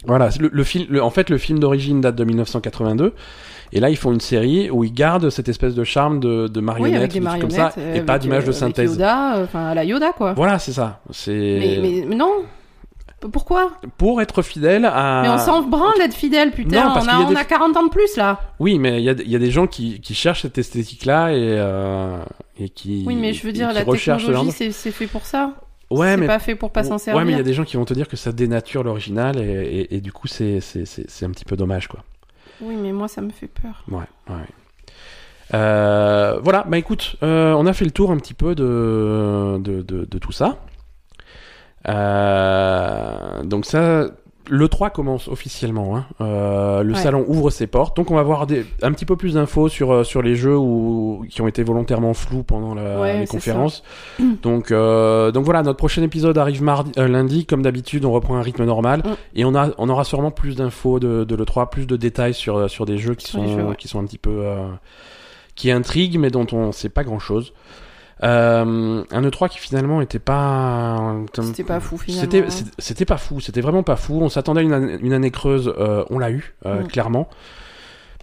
Voilà. 0.05 0.29
Le, 0.39 0.49
le 0.53 0.63
film, 0.63 0.85
le- 0.89 1.01
en 1.03 1.09
fait, 1.09 1.29
le 1.29 1.37
film 1.37 1.59
d'origine 1.59 2.01
date 2.01 2.15
de 2.15 2.23
1982. 2.23 3.13
Et 3.73 3.79
là, 3.81 3.89
ils 3.89 3.97
font 3.97 4.13
une 4.13 4.21
série 4.21 4.69
où 4.69 4.83
ils 4.85 4.93
gardent 4.93 5.29
cette 5.29 5.49
espèce 5.49 5.75
de 5.75 5.83
charme 5.83 6.19
de, 6.21 6.47
de 6.47 6.59
Oui, 6.59 6.65
marionnettes, 6.65 6.95
avec 6.95 7.11
des 7.11 7.19
des 7.19 7.25
trucs 7.25 7.41
comme 7.41 7.49
marionnettes. 7.51 7.73
ça, 7.75 7.81
euh, 7.81 7.95
et 7.95 8.01
pas 8.01 8.13
avec, 8.13 8.21
d'image 8.21 8.45
de 8.45 8.49
euh, 8.49 8.53
synthèse. 8.53 8.91
Yoda, 8.93 9.35
euh, 9.37 9.43
enfin 9.43 9.65
à 9.67 9.73
la 9.75 9.83
Yoda 9.83 10.13
quoi. 10.13 10.33
Voilà, 10.33 10.57
c'est 10.57 10.71
ça. 10.71 11.01
C'est 11.11 11.31
Mais, 11.33 11.79
mais, 11.81 12.05
mais 12.07 12.15
non. 12.15 12.31
Pourquoi 13.31 13.71
pour 13.97 14.21
être 14.21 14.41
fidèle 14.43 14.85
à. 14.85 15.21
Mais 15.23 15.29
on 15.29 15.37
s'en 15.39 15.63
branle 15.63 15.97
d'être 15.97 16.13
fidèle, 16.13 16.51
putain. 16.51 16.85
Non, 16.85 16.93
parce 16.93 17.05
on 17.07 17.09
a, 17.09 17.13
a 17.13 17.19
on 17.21 17.29
des- 17.29 17.35
a 17.35 17.45
40 17.45 17.75
ans 17.75 17.83
de 17.85 17.89
plus 17.89 18.15
là. 18.15 18.39
Oui, 18.59 18.77
mais 18.77 19.01
il 19.01 19.03
y 19.05 19.09
a, 19.09 19.13
y 19.13 19.35
a 19.35 19.39
des 19.39 19.49
gens 19.51 19.65
qui, 19.65 19.99
qui 20.01 20.13
cherchent 20.13 20.43
cette 20.43 20.57
esthétique-là 20.59 21.31
et, 21.31 21.37
euh, 21.57 22.19
et 22.59 22.69
qui. 22.69 23.03
Oui, 23.07 23.15
mais 23.15 23.33
je 23.33 23.43
veux 23.45 23.51
dire, 23.51 23.73
la 23.73 23.83
technologie, 23.83 24.51
c'est 24.51 24.91
fait 24.91 25.07
pour 25.07 25.25
ça. 25.25 25.53
Ouais, 25.89 26.09
c'est 26.11 26.17
mais. 26.17 26.27
pas 26.27 26.39
fait 26.39 26.53
pour 26.55 26.71
pas 26.71 26.83
s'en 26.83 26.93
Ouais, 26.93 26.99
servir. 26.99 27.25
mais 27.25 27.31
il 27.31 27.37
y 27.37 27.41
a 27.41 27.43
des 27.43 27.53
gens 27.53 27.63
qui 27.63 27.77
vont 27.77 27.85
te 27.85 27.93
dire 27.93 28.07
que 28.09 28.17
ça 28.17 28.31
dénature 28.33 28.83
l'original 28.83 29.37
et, 29.39 29.41
et, 29.43 29.95
et 29.95 30.01
du 30.01 30.11
coup, 30.11 30.27
c'est, 30.27 30.59
c'est, 30.59 30.85
c'est, 30.85 31.09
c'est 31.09 31.25
un 31.25 31.31
petit 31.31 31.45
peu 31.45 31.55
dommage, 31.55 31.87
quoi. 31.87 32.03
Oui, 32.61 32.75
mais 32.75 32.91
moi, 32.91 33.07
ça 33.07 33.21
me 33.21 33.29
fait 33.31 33.47
peur. 33.47 33.83
Ouais, 33.89 34.03
ouais. 34.29 34.35
Euh, 35.53 36.39
voilà, 36.43 36.65
bah 36.67 36.77
écoute, 36.77 37.15
euh, 37.23 37.53
on 37.53 37.65
a 37.67 37.73
fait 37.73 37.85
le 37.85 37.91
tour 37.91 38.11
un 38.11 38.17
petit 38.17 38.33
peu 38.33 38.53
de, 38.53 39.57
de, 39.59 39.81
de, 39.81 40.05
de 40.05 40.17
tout 40.19 40.31
ça. 40.33 40.57
Euh, 41.89 43.43
donc 43.43 43.65
ça, 43.65 44.07
le 44.49 44.67
3 44.67 44.89
commence 44.91 45.27
officiellement. 45.27 45.97
Hein. 45.97 46.05
Euh, 46.21 46.83
le 46.83 46.93
Ouais. 46.93 46.99
salon 46.99 47.25
ouvre 47.27 47.49
ses 47.49 47.67
portes. 47.67 47.95
Donc 47.97 48.11
on 48.11 48.15
va 48.15 48.21
avoir 48.21 48.47
des, 48.47 48.65
un 48.81 48.91
petit 48.91 49.05
peu 49.05 49.15
plus 49.15 49.33
d'infos 49.33 49.67
sur, 49.69 49.91
euh, 49.91 50.03
sur 50.03 50.21
les 50.21 50.35
jeux 50.35 50.57
où, 50.57 51.25
qui 51.29 51.41
ont 51.41 51.47
été 51.47 51.63
volontairement 51.63 52.13
flous 52.13 52.43
pendant 52.43 52.73
la, 52.75 52.99
Ouais, 52.99 53.19
les 53.19 53.27
conférences. 53.27 53.83
Donc, 54.43 54.71
euh, 54.71 55.31
donc 55.31 55.45
voilà, 55.45 55.63
notre 55.63 55.77
prochain 55.77 56.01
épisode 56.03 56.37
arrive 56.37 56.61
mardi, 56.63 56.91
euh, 56.97 57.07
lundi. 57.07 57.45
Comme 57.45 57.61
d'habitude, 57.61 58.05
on 58.05 58.11
reprend 58.11 58.35
un 58.37 58.41
rythme 58.41 58.65
normal. 58.65 59.01
Mm. 59.05 59.09
Et 59.35 59.45
on, 59.45 59.55
a, 59.55 59.69
on 59.77 59.89
aura 59.89 60.03
sûrement 60.03 60.31
plus 60.31 60.55
d'infos 60.55 60.99
de, 60.99 61.23
de 61.23 61.35
l'E3, 61.35 61.69
plus 61.69 61.87
de 61.87 61.95
détails 61.97 62.33
sur, 62.33 62.69
sur 62.69 62.85
des 62.85 62.97
jeux 62.97 63.15
qui, 63.15 63.29
sont, 63.31 63.43
les 63.43 63.53
jeux, 63.53 63.63
ouais. 63.63 63.75
qui 63.75 63.87
sont 63.87 63.99
un 63.99 64.05
petit 64.05 64.17
peu... 64.17 64.31
euh, 64.43 64.67
qui 65.55 65.71
intriguent, 65.71 66.19
mais 66.19 66.29
dont 66.29 66.45
on 66.51 66.71
sait 66.71 66.89
pas 66.89 67.03
grand-chose. 67.03 67.51
Euh, 68.23 69.03
un 69.11 69.21
E3 69.21 69.47
qui 69.49 69.59
finalement 69.59 70.01
était 70.01 70.17
pas... 70.19 71.15
C'était 71.43 71.63
pas 71.63 71.79
fou 71.79 71.97
finalement. 71.97 72.21
C'était 72.23 72.43
hein. 72.43 72.71
c'était- 72.79 73.05
pas 73.05 73.17
fou, 73.17 73.39
c'était 73.39 73.61
vraiment 73.61 73.83
pas 73.83 73.95
fou. 73.95 74.19
On 74.21 74.29
s'attendait 74.29 74.61
à 74.61 74.63
une 74.63 74.73
année, 74.73 74.97
une 75.01 75.13
année 75.13 75.29
creuse, 75.31 75.71
euh, 75.77 76.03
on 76.09 76.17
l'a 76.19 76.31
eu, 76.31 76.55
euh, 76.65 76.81
Mm. 76.83 76.87
clairement. 76.87 77.29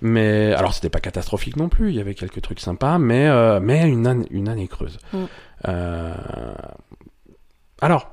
Mais 0.02 0.52
alors 0.54 0.74
c'était 0.74 0.90
pas 0.90 0.98
catastrophique 1.00 1.56
non 1.56 1.68
plus, 1.68 1.90
il 1.90 1.94
y 1.94 2.00
avait 2.00 2.14
quelques 2.14 2.42
trucs 2.42 2.58
sympas, 2.60 2.98
mais 2.98 3.28
euh, 3.28 3.60
mais 3.60 3.88
une 3.88 4.06
année, 4.06 4.26
une 4.30 4.48
année 4.48 4.66
creuse. 4.68 4.98
Mm. 5.12 5.24
Alors, 7.80 8.10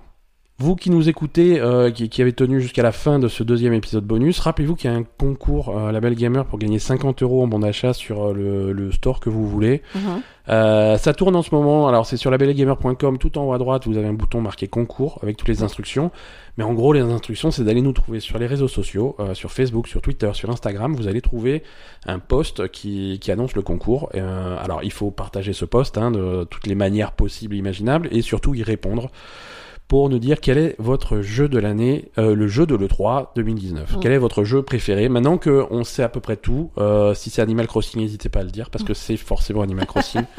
vous 0.62 0.76
qui 0.76 0.90
nous 0.90 1.10
écoutez, 1.10 1.60
euh, 1.60 1.92
qui, 1.92 2.08
qui 2.08 2.22
avez 2.22 2.34
tenu 2.34 2.62
jusqu'à 2.62 2.84
la 2.84 2.92
fin 2.92 3.20
de 3.20 3.28
ce 3.28 3.44
deuxième 3.44 3.74
épisode 3.74 4.06
bonus, 4.06 4.40
rappelez-vous 4.40 4.76
qu'il 4.76 4.92
y 4.92 4.94
a 4.94 4.98
un 4.98 5.04
concours 5.04 5.76
euh, 5.76 5.92
Label 5.92 6.16
Gamer 6.16 6.46
pour 6.46 6.60
gagner 6.60 6.80
50 6.80 7.24
euros 7.24 7.44
en 7.44 7.48
bon 7.48 7.60
d'achat 7.60 7.94
sur 7.94 8.28
euh, 8.28 8.34
le, 8.34 8.72
le 8.72 8.92
store 8.92 9.20
que 9.20 9.30
vous 9.30 9.48
voulez. 9.48 9.82
Mhm. 9.96 10.22
Euh, 10.50 10.98
ça 10.98 11.14
tourne 11.14 11.36
en 11.36 11.42
ce 11.42 11.54
moment. 11.54 11.88
Alors 11.88 12.06
c'est 12.06 12.18
sur 12.18 12.30
labelgamer.com. 12.30 13.18
Tout 13.18 13.38
en 13.38 13.46
haut 13.46 13.54
à 13.54 13.58
droite, 13.58 13.88
vous 13.88 13.98
avez 13.98 14.08
un 14.08 14.14
bouton 14.14 14.42
marqué 14.42 14.68
concours 14.68 15.20
avec 15.24 15.38
toutes 15.38 15.48
les 15.48 15.64
instructions. 15.64 16.12
Mais 16.58 16.64
en 16.64 16.74
gros, 16.74 16.94
les 16.94 17.02
instructions, 17.02 17.50
c'est 17.50 17.64
d'aller 17.64 17.82
nous 17.82 17.94
trouver 17.94 18.20
sur 18.20 18.38
les 18.38 18.46
réseaux 18.46 18.68
sociaux, 18.68 19.16
sur 19.34 19.52
Facebook, 19.52 19.88
sur 19.88 20.02
Twitter, 20.02 20.30
sur 20.34 20.50
Instagram. 20.50 20.94
Vous 20.94 21.08
allez 21.08 21.22
trouver 21.22 21.64
un 22.06 22.20
post 22.20 22.68
qui, 22.70 23.20
qui 23.22 23.32
annonce 23.32 23.56
le 23.56 23.62
concours. 23.62 24.10
Alors 24.14 24.84
il 24.84 24.92
faut 24.92 25.12
partager 25.12 25.54
ce 25.54 25.64
post 25.64 25.98
hein, 25.98 26.12
de 26.12 26.44
toutes 26.44 26.68
les 26.68 26.76
manières 26.76 27.14
possibles, 27.14 27.56
et 27.56 27.60
imaginables, 27.60 28.10
et 28.12 28.22
surtout 28.22 28.54
y 28.54 28.64
répondre 28.64 29.10
pour 29.92 30.10
nous 30.10 30.20
dire 30.20 30.40
quel 30.40 30.58
est 30.58 30.76
votre 30.80 31.20
jeu 31.20 31.50
de 31.50 31.60
l'année, 31.60 32.12
euh, 32.18 32.34
le 32.34 32.48
jeu 32.48 32.66
de 32.66 32.76
l'E3 32.78 33.36
2019. 33.36 33.98
Mm. 33.98 34.00
Quel 34.00 34.14
est 34.14 34.18
votre 34.18 34.46
jeu 34.46 34.62
préféré? 34.62 35.10
Maintenant 35.10 35.38
que 35.38 35.66
on 35.70 35.84
sait 35.84 36.02
à 36.02 36.08
peu 36.08 36.22
près 36.22 36.38
tout, 36.38 36.72
euh, 36.78 37.14
si 37.14 37.30
c'est 37.30 37.42
Animal 37.42 37.68
Crossing, 37.68 38.00
n'hésitez 38.00 38.30
pas 38.30 38.40
à 38.40 38.44
le 38.44 38.52
dire 38.52 38.70
parce 38.70 38.86
que 38.86 38.94
c'est 38.94 39.18
forcément 39.18 39.64
Animal 39.64 39.86
Crossing. 39.86 40.22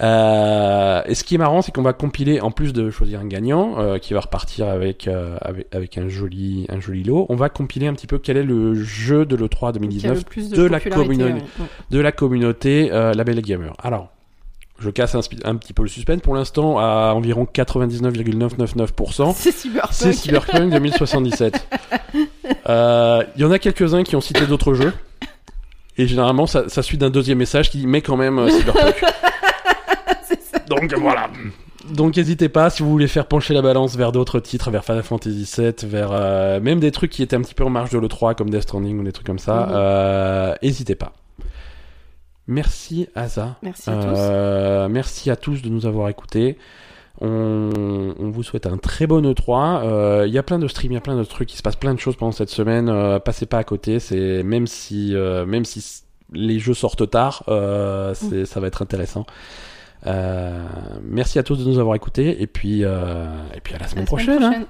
Euh, 0.00 1.02
et 1.06 1.14
ce 1.14 1.22
qui 1.22 1.36
est 1.36 1.38
marrant, 1.38 1.62
c'est 1.62 1.70
qu'on 1.70 1.82
va 1.82 1.92
compiler, 1.92 2.40
en 2.40 2.50
plus 2.50 2.72
de 2.72 2.90
choisir 2.90 3.20
un 3.20 3.28
gagnant 3.28 3.78
euh, 3.78 3.98
qui 3.98 4.12
va 4.12 4.18
repartir 4.18 4.66
avec, 4.66 5.06
euh, 5.06 5.36
avec 5.40 5.72
avec 5.72 5.98
un 5.98 6.08
joli 6.08 6.66
un 6.68 6.80
joli 6.80 7.04
lot, 7.04 7.26
on 7.28 7.36
va 7.36 7.48
compiler 7.48 7.86
un 7.86 7.94
petit 7.94 8.08
peu 8.08 8.18
quel 8.18 8.36
est 8.36 8.42
le 8.42 8.74
jeu 8.74 9.24
de 9.24 9.36
l'E3 9.36 9.56
Qui 9.56 9.64
a 9.64 9.68
le 9.68 9.72
2019 9.74 10.24
plus 10.24 10.50
de, 10.50 10.56
de 10.56 10.62
la 10.64 10.78
ouais. 10.78 11.42
de 11.90 12.00
la 12.00 12.10
communauté 12.10 12.88
Label 12.88 13.40
Gamer. 13.40 13.72
Alors, 13.78 14.10
je 14.78 14.90
casse 14.90 15.14
un, 15.14 15.20
petit 15.56 15.72
peu 15.72 15.82
le 15.82 15.88
suspense. 15.88 16.20
Pour 16.20 16.34
l'instant, 16.34 16.78
à 16.78 17.12
environ 17.14 17.46
99,999%, 17.52 19.34
C'est 19.36 19.52
cyberpunk. 19.52 19.92
c'est 19.92 20.12
Cyberpunk 20.12 20.70
2077. 20.72 21.66
Euh, 22.68 23.22
Il 23.36 23.42
y 23.42 23.44
en 23.44 23.50
a 23.50 23.58
quelques-uns 23.58 24.04
qui 24.04 24.14
ont 24.16 24.20
cité 24.20 24.46
d'autres 24.46 24.72
jeux. 24.74 24.92
Et 25.98 26.06
généralement, 26.06 26.46
ça, 26.46 26.68
ça 26.68 26.82
suit 26.82 26.96
d'un 26.96 27.10
deuxième 27.10 27.38
message 27.38 27.70
qui 27.70 27.86
mais 27.86 28.00
quand 28.02 28.16
même 28.16 28.38
euh, 28.38 28.48
Cyberpunk. 28.48 28.94
Ça. 30.24 30.58
Donc 30.68 30.94
voilà. 30.94 31.28
Donc 31.90 32.16
n'hésitez 32.16 32.48
pas 32.48 32.70
si 32.70 32.82
vous 32.82 32.90
voulez 32.90 33.08
faire 33.08 33.26
pencher 33.26 33.52
la 33.52 33.60
balance 33.62 33.96
vers 33.96 34.12
d'autres 34.12 34.40
titres, 34.40 34.70
vers 34.70 34.84
Final 34.84 35.02
Fantasy 35.02 35.46
VII, 35.58 35.74
vers 35.84 36.08
euh, 36.12 36.60
même 36.60 36.80
des 36.80 36.90
trucs 36.90 37.10
qui 37.10 37.22
étaient 37.22 37.36
un 37.36 37.42
petit 37.42 37.54
peu 37.54 37.64
en 37.64 37.70
marge 37.70 37.90
de 37.90 37.98
l'E3 37.98 38.34
comme 38.34 38.48
Death 38.48 38.62
Stranding 38.62 38.98
ou 38.98 39.02
des 39.04 39.12
trucs 39.12 39.26
comme 39.26 39.38
ça. 39.38 39.66
Mhm. 39.66 39.72
euh, 39.74 40.54
N'hésitez 40.62 40.94
pas. 40.94 41.12
Merci 42.46 43.08
Asa. 43.14 43.56
Merci 43.62 43.90
à 43.90 43.94
tous. 43.96 44.16
Euh, 44.18 44.88
merci 44.88 45.30
à 45.30 45.36
tous 45.36 45.62
de 45.62 45.68
nous 45.68 45.86
avoir 45.86 46.08
écoutés. 46.08 46.58
On, 47.20 47.70
on 48.18 48.30
vous 48.30 48.42
souhaite 48.42 48.66
un 48.66 48.76
très 48.76 49.06
bon 49.06 49.22
E3. 49.24 49.82
Euh, 49.84 50.24
Il 50.26 50.32
y 50.34 50.38
a 50.38 50.42
plein 50.42 50.58
de 50.58 50.66
streams, 50.68 50.92
il 50.92 50.94
y 50.96 50.98
a 50.98 51.00
plein 51.00 51.16
de 51.16 51.24
trucs, 51.24 51.52
il 51.52 51.56
se 51.56 51.62
passe 51.62 51.76
plein 51.76 51.94
de 51.94 52.00
choses 52.00 52.16
pendant 52.16 52.32
cette 52.32 52.50
semaine. 52.50 52.88
Euh, 52.88 53.18
passez 53.18 53.46
pas 53.46 53.58
à 53.58 53.64
côté. 53.64 53.98
C'est 54.00 54.42
même 54.42 54.66
si 54.66 55.14
euh, 55.14 55.46
même 55.46 55.64
si 55.64 56.02
les 56.32 56.58
jeux 56.58 56.74
sortent 56.74 57.08
tard, 57.08 57.44
euh, 57.48 58.14
c'est 58.14 58.44
ça 58.46 58.60
va 58.60 58.66
être 58.66 58.82
intéressant. 58.82 59.24
Euh, 60.06 60.66
merci 61.02 61.38
à 61.38 61.42
tous 61.44 61.56
de 61.56 61.64
nous 61.64 61.78
avoir 61.78 61.94
écoutés 61.96 62.42
et 62.42 62.46
puis 62.46 62.80
euh, 62.84 63.26
et 63.54 63.60
puis 63.60 63.74
à 63.74 63.78
la 63.78 63.86
semaine 63.88 64.04
prochaine. 64.04 64.42
hein. 64.42 64.50
prochaine. 64.50 64.66